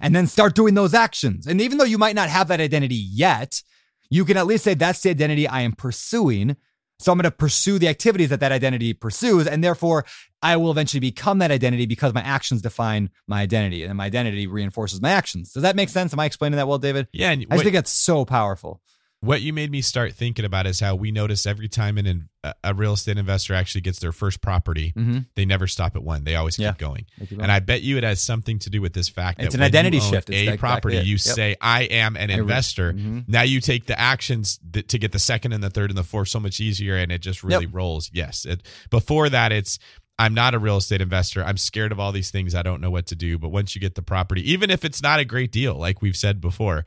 And 0.00 0.14
then 0.14 0.26
start 0.26 0.54
doing 0.54 0.74
those 0.74 0.94
actions. 0.94 1.46
And 1.46 1.60
even 1.60 1.78
though 1.78 1.84
you 1.84 1.98
might 1.98 2.16
not 2.16 2.28
have 2.28 2.48
that 2.48 2.60
identity 2.60 2.96
yet, 2.96 3.62
you 4.10 4.24
can 4.24 4.36
at 4.36 4.46
least 4.46 4.64
say, 4.64 4.74
that's 4.74 5.00
the 5.00 5.10
identity 5.10 5.46
I 5.46 5.62
am 5.62 5.72
pursuing. 5.72 6.56
So 6.98 7.12
I'm 7.12 7.18
going 7.18 7.24
to 7.24 7.30
pursue 7.30 7.78
the 7.78 7.88
activities 7.88 8.30
that 8.30 8.40
that 8.40 8.52
identity 8.52 8.94
pursues. 8.94 9.46
And 9.46 9.62
therefore, 9.62 10.06
I 10.42 10.56
will 10.56 10.70
eventually 10.70 11.00
become 11.00 11.38
that 11.38 11.50
identity 11.50 11.86
because 11.86 12.14
my 12.14 12.22
actions 12.22 12.62
define 12.62 13.10
my 13.26 13.42
identity 13.42 13.84
and 13.84 13.96
my 13.96 14.06
identity 14.06 14.46
reinforces 14.46 15.00
my 15.00 15.10
actions. 15.10 15.52
Does 15.52 15.62
that 15.62 15.76
make 15.76 15.88
sense? 15.88 16.12
Am 16.12 16.20
I 16.20 16.24
explaining 16.24 16.56
that 16.56 16.68
well, 16.68 16.78
David? 16.78 17.08
Yeah, 17.12 17.30
and 17.30 17.46
I 17.50 17.56
just 17.56 17.64
think 17.64 17.74
that's 17.74 17.90
so 17.90 18.24
powerful. 18.24 18.80
What 19.20 19.40
you 19.42 19.52
made 19.52 19.70
me 19.70 19.80
start 19.80 20.12
thinking 20.12 20.44
about 20.44 20.66
is 20.66 20.78
how 20.80 20.94
we 20.94 21.10
notice 21.10 21.46
every 21.46 21.68
time 21.68 21.96
an 21.98 22.06
in, 22.06 22.28
a- 22.62 22.74
real 22.74 22.92
estate 22.92 23.16
investor 23.18 23.54
actually 23.54 23.80
gets 23.80 23.98
their 23.98 24.12
first 24.12 24.40
property, 24.40 24.92
Mm-hmm. 24.96 25.18
they 25.34 25.44
never 25.44 25.66
stop 25.66 25.96
at 25.96 26.02
one. 26.02 26.22
They 26.24 26.36
always 26.36 26.58
Yeah. 26.58 26.70
keep 26.72 26.78
going. 26.78 27.06
And 27.40 27.50
I 27.50 27.58
bet 27.60 27.82
you 27.82 27.96
it 27.96 28.04
has 28.04 28.20
something 28.20 28.58
to 28.60 28.70
do 28.70 28.80
with 28.82 28.92
this 28.92 29.08
fact 29.08 29.40
It's 29.40 29.48
that 29.52 29.54
an 29.54 29.60
when 29.62 29.66
identity 29.68 30.00
shift. 30.00 30.28
It's 30.28 30.36
A 30.36 30.42
exactly 30.42 30.58
property, 30.58 30.96
it. 30.98 31.06
you 31.06 31.12
Yep. 31.14 31.20
say, 31.20 31.56
"I 31.60 31.84
am 31.84 32.16
an 32.16 32.30
I 32.30 32.34
re- 32.34 32.40
investor." 32.40 32.92
Mhm. 32.92 33.24
Now 33.26 33.42
you 33.42 33.60
take 33.60 33.86
the 33.86 33.98
actions 33.98 34.60
that, 34.70 34.88
to 34.90 34.98
get 34.98 35.12
the 35.12 35.18
second 35.18 35.52
and 35.52 35.62
the 35.64 35.70
third 35.70 35.90
and 35.90 35.98
the 35.98 36.04
fourth 36.04 36.28
so 36.28 36.38
much 36.38 36.60
easier, 36.60 36.96
and 36.96 37.10
it 37.10 37.20
just 37.22 37.42
really 37.42 37.64
Yep. 37.64 37.74
rolls. 37.74 38.10
Yes. 38.12 38.44
It, 38.44 38.62
before 38.90 39.28
that, 39.30 39.50
it's 39.50 39.78
I'm 40.18 40.32
not 40.32 40.54
a 40.54 40.58
real 40.58 40.78
estate 40.78 41.02
investor. 41.02 41.44
I'm 41.44 41.58
scared 41.58 41.92
of 41.92 42.00
all 42.00 42.10
these 42.10 42.30
things. 42.30 42.54
I 42.54 42.62
don't 42.62 42.80
know 42.80 42.90
what 42.90 43.06
to 43.08 43.14
do. 43.14 43.38
But 43.38 43.50
once 43.50 43.74
you 43.74 43.80
get 43.80 43.96
the 43.96 44.02
property, 44.02 44.50
even 44.50 44.70
if 44.70 44.84
it's 44.84 45.02
not 45.02 45.20
a 45.20 45.24
great 45.24 45.52
deal, 45.52 45.74
like 45.74 46.00
we've 46.00 46.16
said 46.16 46.40
before, 46.40 46.86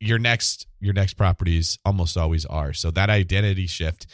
your 0.00 0.18
next 0.18 0.66
your 0.80 0.92
next 0.92 1.14
properties 1.14 1.78
almost 1.84 2.16
always 2.16 2.44
are. 2.46 2.72
So 2.72 2.90
that 2.90 3.10
identity 3.10 3.66
shift 3.66 4.06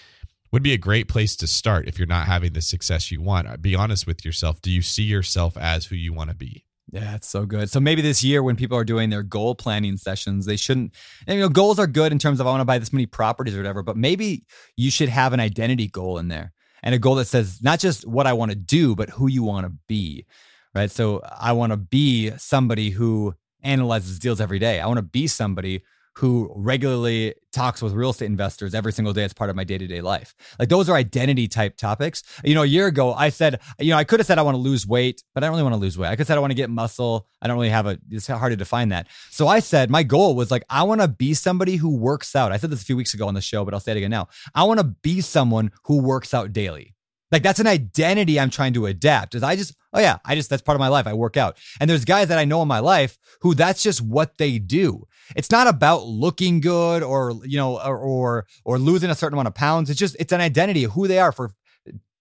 would 0.52 0.62
be 0.62 0.72
a 0.72 0.78
great 0.78 1.08
place 1.08 1.36
to 1.36 1.46
start 1.46 1.88
if 1.88 1.98
you're 1.98 2.06
not 2.06 2.26
having 2.26 2.52
the 2.52 2.60
success 2.60 3.10
you 3.10 3.22
want. 3.22 3.48
Uh, 3.48 3.56
be 3.56 3.74
honest 3.74 4.06
with 4.06 4.24
yourself. 4.24 4.60
Do 4.60 4.70
you 4.70 4.82
see 4.82 5.04
yourself 5.04 5.56
as 5.56 5.86
who 5.86 5.96
you 5.96 6.12
want 6.12 6.30
to 6.30 6.36
be? 6.36 6.66
Yeah, 6.92 7.14
it's 7.14 7.28
so 7.28 7.46
good. 7.46 7.70
So 7.70 7.78
maybe 7.78 8.02
this 8.02 8.24
year 8.24 8.42
when 8.42 8.56
people 8.56 8.76
are 8.76 8.84
doing 8.84 9.10
their 9.10 9.22
goal 9.22 9.54
planning 9.54 9.96
sessions, 9.96 10.44
they 10.44 10.56
shouldn't 10.56 10.92
and, 11.26 11.36
you 11.36 11.42
know, 11.42 11.48
goals 11.48 11.78
are 11.78 11.86
good 11.86 12.12
in 12.12 12.18
terms 12.18 12.40
of 12.40 12.46
I 12.46 12.50
want 12.50 12.60
to 12.60 12.66
buy 12.66 12.78
this 12.78 12.92
many 12.92 13.06
properties 13.06 13.54
or 13.54 13.58
whatever, 13.58 13.82
but 13.82 13.96
maybe 13.96 14.44
you 14.76 14.90
should 14.90 15.08
have 15.08 15.32
an 15.32 15.40
identity 15.40 15.86
goal 15.86 16.18
in 16.18 16.28
there 16.28 16.52
and 16.82 16.94
a 16.94 16.98
goal 16.98 17.14
that 17.16 17.26
says 17.26 17.60
not 17.62 17.78
just 17.78 18.06
what 18.06 18.26
I 18.26 18.32
want 18.32 18.50
to 18.50 18.56
do, 18.56 18.94
but 18.94 19.10
who 19.10 19.26
you 19.28 19.42
want 19.42 19.66
to 19.66 19.72
be. 19.86 20.26
Right. 20.74 20.90
So 20.90 21.20
I 21.38 21.52
want 21.52 21.72
to 21.72 21.76
be 21.76 22.30
somebody 22.36 22.90
who 22.90 23.34
analyzes 23.62 24.18
deals 24.18 24.40
every 24.40 24.58
day. 24.58 24.80
I 24.80 24.86
want 24.86 24.98
to 24.98 25.02
be 25.02 25.26
somebody 25.26 25.82
who 26.16 26.52
regularly 26.54 27.34
talks 27.52 27.80
with 27.80 27.92
real 27.92 28.10
estate 28.10 28.26
investors 28.26 28.74
every 28.74 28.92
single 28.92 29.12
day 29.12 29.24
as 29.24 29.32
part 29.32 29.48
of 29.48 29.56
my 29.56 29.64
day-to-day 29.64 30.00
life. 30.00 30.34
Like 30.58 30.68
those 30.68 30.88
are 30.88 30.96
identity 30.96 31.48
type 31.48 31.76
topics. 31.76 32.22
You 32.44 32.54
know, 32.54 32.62
a 32.62 32.66
year 32.66 32.86
ago 32.86 33.12
I 33.12 33.28
said, 33.30 33.60
you 33.78 33.90
know, 33.90 33.96
I 33.96 34.04
could 34.04 34.20
have 34.20 34.26
said 34.26 34.38
I 34.38 34.42
want 34.42 34.56
to 34.56 34.60
lose 34.60 34.86
weight, 34.86 35.22
but 35.34 35.42
I 35.42 35.46
don't 35.46 35.54
really 35.54 35.62
want 35.62 35.74
to 35.74 35.80
lose 35.80 35.96
weight. 35.96 36.08
I 36.08 36.12
could 36.12 36.20
have 36.20 36.26
said 36.26 36.36
I 36.36 36.40
want 36.40 36.50
to 36.50 36.56
get 36.56 36.68
muscle. 36.70 37.26
I 37.40 37.46
don't 37.46 37.56
really 37.56 37.70
have 37.70 37.86
a 37.86 37.98
it's 38.10 38.26
hard 38.26 38.52
to 38.52 38.56
define 38.56 38.90
that. 38.90 39.06
So 39.30 39.48
I 39.48 39.60
said 39.60 39.90
my 39.90 40.02
goal 40.02 40.34
was 40.34 40.50
like 40.50 40.64
I 40.68 40.82
want 40.82 41.00
to 41.00 41.08
be 41.08 41.34
somebody 41.34 41.76
who 41.76 41.96
works 41.96 42.34
out. 42.36 42.52
I 42.52 42.56
said 42.56 42.70
this 42.70 42.82
a 42.82 42.84
few 42.84 42.96
weeks 42.96 43.14
ago 43.14 43.26
on 43.28 43.34
the 43.34 43.40
show, 43.40 43.64
but 43.64 43.72
I'll 43.72 43.80
say 43.80 43.92
it 43.92 43.98
again 43.98 44.10
now. 44.10 44.28
I 44.54 44.64
want 44.64 44.80
to 44.80 44.84
be 44.84 45.20
someone 45.20 45.70
who 45.84 46.02
works 46.02 46.34
out 46.34 46.52
daily. 46.52 46.94
Like 47.32 47.42
that's 47.42 47.60
an 47.60 47.66
identity 47.66 48.40
I'm 48.40 48.50
trying 48.50 48.72
to 48.74 48.86
adapt. 48.86 49.34
Is 49.34 49.42
I 49.42 49.54
just, 49.54 49.76
oh 49.92 50.00
yeah, 50.00 50.18
I 50.24 50.34
just 50.34 50.50
that's 50.50 50.62
part 50.62 50.74
of 50.74 50.80
my 50.80 50.88
life. 50.88 51.06
I 51.06 51.14
work 51.14 51.36
out. 51.36 51.58
And 51.78 51.88
there's 51.88 52.04
guys 52.04 52.28
that 52.28 52.38
I 52.38 52.44
know 52.44 52.60
in 52.62 52.68
my 52.68 52.80
life 52.80 53.18
who 53.42 53.54
that's 53.54 53.82
just 53.82 54.00
what 54.00 54.36
they 54.38 54.58
do. 54.58 55.06
It's 55.36 55.50
not 55.50 55.66
about 55.66 56.06
looking 56.06 56.60
good 56.60 57.02
or 57.02 57.32
you 57.44 57.56
know 57.56 57.80
or 57.80 57.98
or, 57.98 58.46
or 58.64 58.78
losing 58.78 59.10
a 59.10 59.14
certain 59.14 59.34
amount 59.34 59.48
of 59.48 59.54
pounds. 59.54 59.90
It's 59.90 59.98
just 59.98 60.16
it's 60.18 60.32
an 60.32 60.40
identity 60.40 60.84
of 60.84 60.92
who 60.92 61.08
they 61.08 61.18
are 61.18 61.32
for 61.32 61.52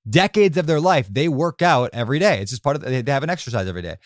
decades 0.10 0.58
of 0.58 0.66
their 0.66 0.80
life. 0.80 1.08
They 1.10 1.28
work 1.28 1.62
out 1.62 1.90
every 1.94 2.20
day. 2.20 2.40
It's 2.42 2.52
just 2.52 2.64
part 2.64 2.76
of 2.76 2.82
they 2.82 3.02
they 3.02 3.12
have 3.12 3.24
an 3.24 3.30
exercise 3.30 3.68
every 3.68 3.82
day. 3.82 3.98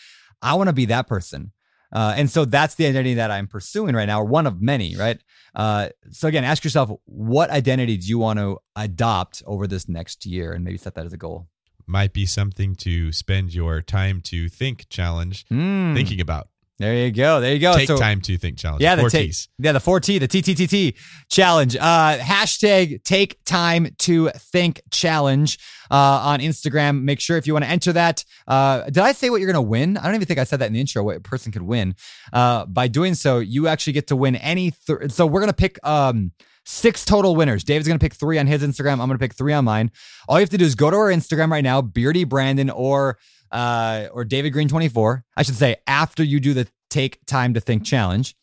I 0.42 0.54
want 0.54 0.68
to 0.68 0.72
be 0.72 0.86
that 0.86 1.06
person. 1.06 1.52
Uh, 1.92 2.12
and 2.16 2.28
so 2.28 2.44
that's 2.44 2.74
the 2.74 2.86
identity 2.86 3.14
that 3.14 3.30
I'm 3.30 3.46
pursuing 3.46 3.94
right 3.94 4.06
now, 4.06 4.20
or 4.20 4.24
one 4.24 4.48
of 4.48 4.60
many, 4.60 4.96
right? 4.96 5.20
Uh, 5.54 5.90
so 6.10 6.26
again, 6.26 6.42
ask 6.42 6.64
yourself, 6.64 6.90
what 7.04 7.50
identity 7.50 7.96
do 7.96 8.08
you 8.08 8.18
want 8.18 8.40
to 8.40 8.58
adopt 8.74 9.44
over 9.46 9.68
this 9.68 9.88
next 9.88 10.26
year, 10.26 10.52
and 10.52 10.64
maybe 10.64 10.76
set 10.76 10.96
that 10.96 11.06
as 11.06 11.12
a 11.12 11.16
goal. 11.16 11.46
Might 11.86 12.12
be 12.12 12.26
something 12.26 12.74
to 12.76 13.12
spend 13.12 13.54
your 13.54 13.80
time 13.80 14.20
to 14.22 14.48
think 14.48 14.88
challenge 14.88 15.44
Mm, 15.52 15.94
thinking 15.94 16.20
about. 16.20 16.48
There 16.78 16.92
you 17.06 17.12
go. 17.12 17.40
There 17.40 17.52
you 17.52 17.60
go. 17.60 17.76
Take 17.76 17.86
So- 17.86 17.96
time 17.96 18.20
to 18.22 18.36
think 18.36 18.58
challenge. 18.58 18.82
Yeah, 18.82 18.96
the 18.96 19.02
Four 19.02 19.10
take, 19.10 19.28
Ts. 19.28 19.48
yeah, 19.60 19.70
the 19.70 19.78
four 19.80 20.00
T, 20.00 20.18
the 20.18 20.26
TTTT 20.26 20.94
challenge. 21.30 21.76
Uh, 21.76 22.18
hashtag 22.18 23.04
take 23.04 23.38
time 23.44 23.88
to 23.98 24.30
think 24.30 24.82
challenge 24.90 25.58
uh, 25.90 25.94
on 25.94 26.40
Instagram. 26.40 27.02
Make 27.02 27.20
sure 27.20 27.36
if 27.36 27.46
you 27.46 27.52
want 27.52 27.64
to 27.64 27.70
enter 27.70 27.92
that. 27.92 28.24
Uh, 28.48 28.82
did 28.86 28.98
I 28.98 29.12
say 29.12 29.30
what 29.30 29.40
you're 29.40 29.52
going 29.52 29.62
to 29.64 29.68
win? 29.70 29.96
I 29.96 30.02
don't 30.06 30.16
even 30.16 30.26
think 30.26 30.40
I 30.40 30.44
said 30.44 30.58
that 30.58 30.66
in 30.66 30.72
the 30.72 30.80
intro. 30.80 31.04
What 31.04 31.16
a 31.16 31.20
person 31.20 31.52
could 31.52 31.62
win. 31.62 31.94
Uh, 32.32 32.66
by 32.66 32.88
doing 32.88 33.14
so, 33.14 33.38
you 33.38 33.68
actually 33.68 33.92
get 33.92 34.08
to 34.08 34.16
win 34.16 34.34
any. 34.34 34.72
Th- 34.72 35.12
so 35.12 35.26
we're 35.26 35.40
going 35.40 35.50
to 35.52 35.56
pick 35.56 35.78
um, 35.86 36.32
six 36.66 37.04
total 37.04 37.36
winners. 37.36 37.62
David's 37.62 37.86
going 37.86 38.00
to 38.00 38.04
pick 38.04 38.14
three 38.14 38.36
on 38.40 38.48
his 38.48 38.64
Instagram. 38.64 38.94
I'm 38.94 38.98
going 39.06 39.10
to 39.10 39.18
pick 39.18 39.34
three 39.34 39.52
on 39.52 39.64
mine. 39.64 39.92
All 40.28 40.38
you 40.38 40.42
have 40.42 40.50
to 40.50 40.58
do 40.58 40.64
is 40.64 40.74
go 40.74 40.90
to 40.90 40.96
our 40.96 41.12
Instagram 41.12 41.50
right 41.52 41.62
now, 41.62 41.82
Beardy 41.82 42.24
Brandon 42.24 42.68
or 42.70 43.16
uh, 43.54 44.08
or 44.12 44.24
David 44.24 44.50
Greene 44.50 44.68
24. 44.68 45.24
I 45.36 45.42
should 45.42 45.54
say 45.54 45.76
after 45.86 46.22
you 46.22 46.40
do 46.40 46.52
the 46.52 46.68
take 46.90 47.24
time 47.26 47.54
to 47.54 47.60
think 47.60 47.84
challenge. 47.84 48.36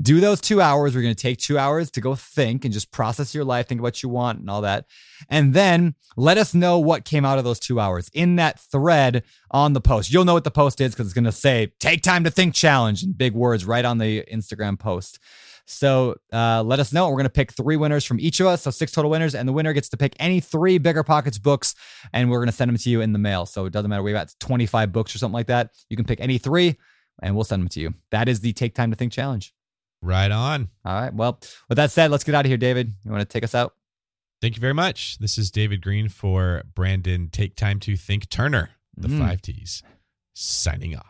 Do 0.00 0.20
those 0.20 0.40
two 0.40 0.60
hours. 0.60 0.94
We're 0.94 1.02
going 1.02 1.14
to 1.14 1.20
take 1.20 1.38
two 1.38 1.58
hours 1.58 1.90
to 1.92 2.00
go 2.00 2.14
think 2.14 2.64
and 2.64 2.72
just 2.72 2.92
process 2.92 3.34
your 3.34 3.44
life, 3.44 3.66
think 3.66 3.80
about 3.80 3.86
what 3.86 4.02
you 4.02 4.08
want 4.08 4.38
and 4.38 4.48
all 4.48 4.60
that. 4.60 4.84
And 5.28 5.52
then 5.52 5.94
let 6.16 6.38
us 6.38 6.54
know 6.54 6.78
what 6.78 7.04
came 7.04 7.24
out 7.24 7.38
of 7.38 7.44
those 7.44 7.58
two 7.58 7.80
hours 7.80 8.08
in 8.12 8.36
that 8.36 8.60
thread 8.60 9.24
on 9.50 9.72
the 9.72 9.80
post. 9.80 10.12
You'll 10.12 10.24
know 10.24 10.34
what 10.34 10.44
the 10.44 10.50
post 10.50 10.80
is 10.80 10.92
because 10.92 11.06
it's 11.06 11.14
going 11.14 11.24
to 11.24 11.32
say 11.32 11.72
take 11.80 12.02
time 12.02 12.22
to 12.24 12.30
think 12.30 12.54
challenge 12.54 13.02
in 13.02 13.12
big 13.12 13.34
words 13.34 13.64
right 13.64 13.84
on 13.84 13.98
the 13.98 14.24
Instagram 14.32 14.78
post. 14.78 15.18
So 15.70 16.16
uh, 16.32 16.62
let 16.64 16.80
us 16.80 16.92
know. 16.92 17.06
We're 17.08 17.14
going 17.16 17.24
to 17.24 17.30
pick 17.30 17.52
three 17.52 17.76
winners 17.76 18.04
from 18.04 18.18
each 18.20 18.40
of 18.40 18.46
us. 18.46 18.62
So 18.62 18.70
six 18.70 18.92
total 18.92 19.10
winners. 19.10 19.34
And 19.34 19.48
the 19.48 19.52
winner 19.52 19.72
gets 19.72 19.88
to 19.90 19.96
pick 19.96 20.14
any 20.18 20.40
three 20.40 20.78
Bigger 20.78 21.02
Pockets 21.02 21.38
books. 21.38 21.74
And 22.12 22.30
we're 22.30 22.38
going 22.38 22.48
to 22.48 22.52
send 22.54 22.68
them 22.68 22.76
to 22.76 22.90
you 22.90 23.00
in 23.00 23.12
the 23.12 23.18
mail. 23.18 23.46
So 23.46 23.66
it 23.66 23.72
doesn't 23.72 23.88
matter. 23.88 24.02
We've 24.02 24.14
got 24.14 24.34
25 24.40 24.92
books 24.92 25.14
or 25.14 25.18
something 25.18 25.34
like 25.34 25.46
that. 25.46 25.70
You 25.88 25.96
can 25.96 26.04
pick 26.04 26.20
any 26.20 26.38
three 26.38 26.76
and 27.22 27.34
we'll 27.34 27.44
send 27.44 27.62
them 27.62 27.68
to 27.70 27.80
you. 27.80 27.94
That 28.10 28.28
is 28.28 28.40
the 28.40 28.52
Take 28.52 28.74
Time 28.74 28.90
to 28.90 28.96
Think 28.96 29.12
Challenge. 29.12 29.54
Right 30.02 30.30
on. 30.30 30.68
All 30.84 31.00
right. 31.00 31.12
Well, 31.14 31.38
with 31.68 31.76
that 31.76 31.90
said, 31.90 32.10
let's 32.10 32.24
get 32.24 32.34
out 32.34 32.44
of 32.46 32.48
here, 32.48 32.56
David. 32.56 32.92
You 33.04 33.10
want 33.10 33.20
to 33.20 33.32
take 33.32 33.44
us 33.44 33.54
out? 33.54 33.74
Thank 34.40 34.56
you 34.56 34.60
very 34.60 34.72
much. 34.74 35.18
This 35.18 35.36
is 35.36 35.50
David 35.50 35.82
Greene 35.82 36.08
for 36.08 36.62
Brandon 36.74 37.28
Take 37.30 37.54
Time 37.56 37.78
to 37.80 37.96
Think 37.96 38.30
Turner, 38.30 38.70
the 38.96 39.08
Mm. 39.08 39.18
five 39.18 39.42
T's, 39.42 39.82
signing 40.32 40.96
off. 40.96 41.09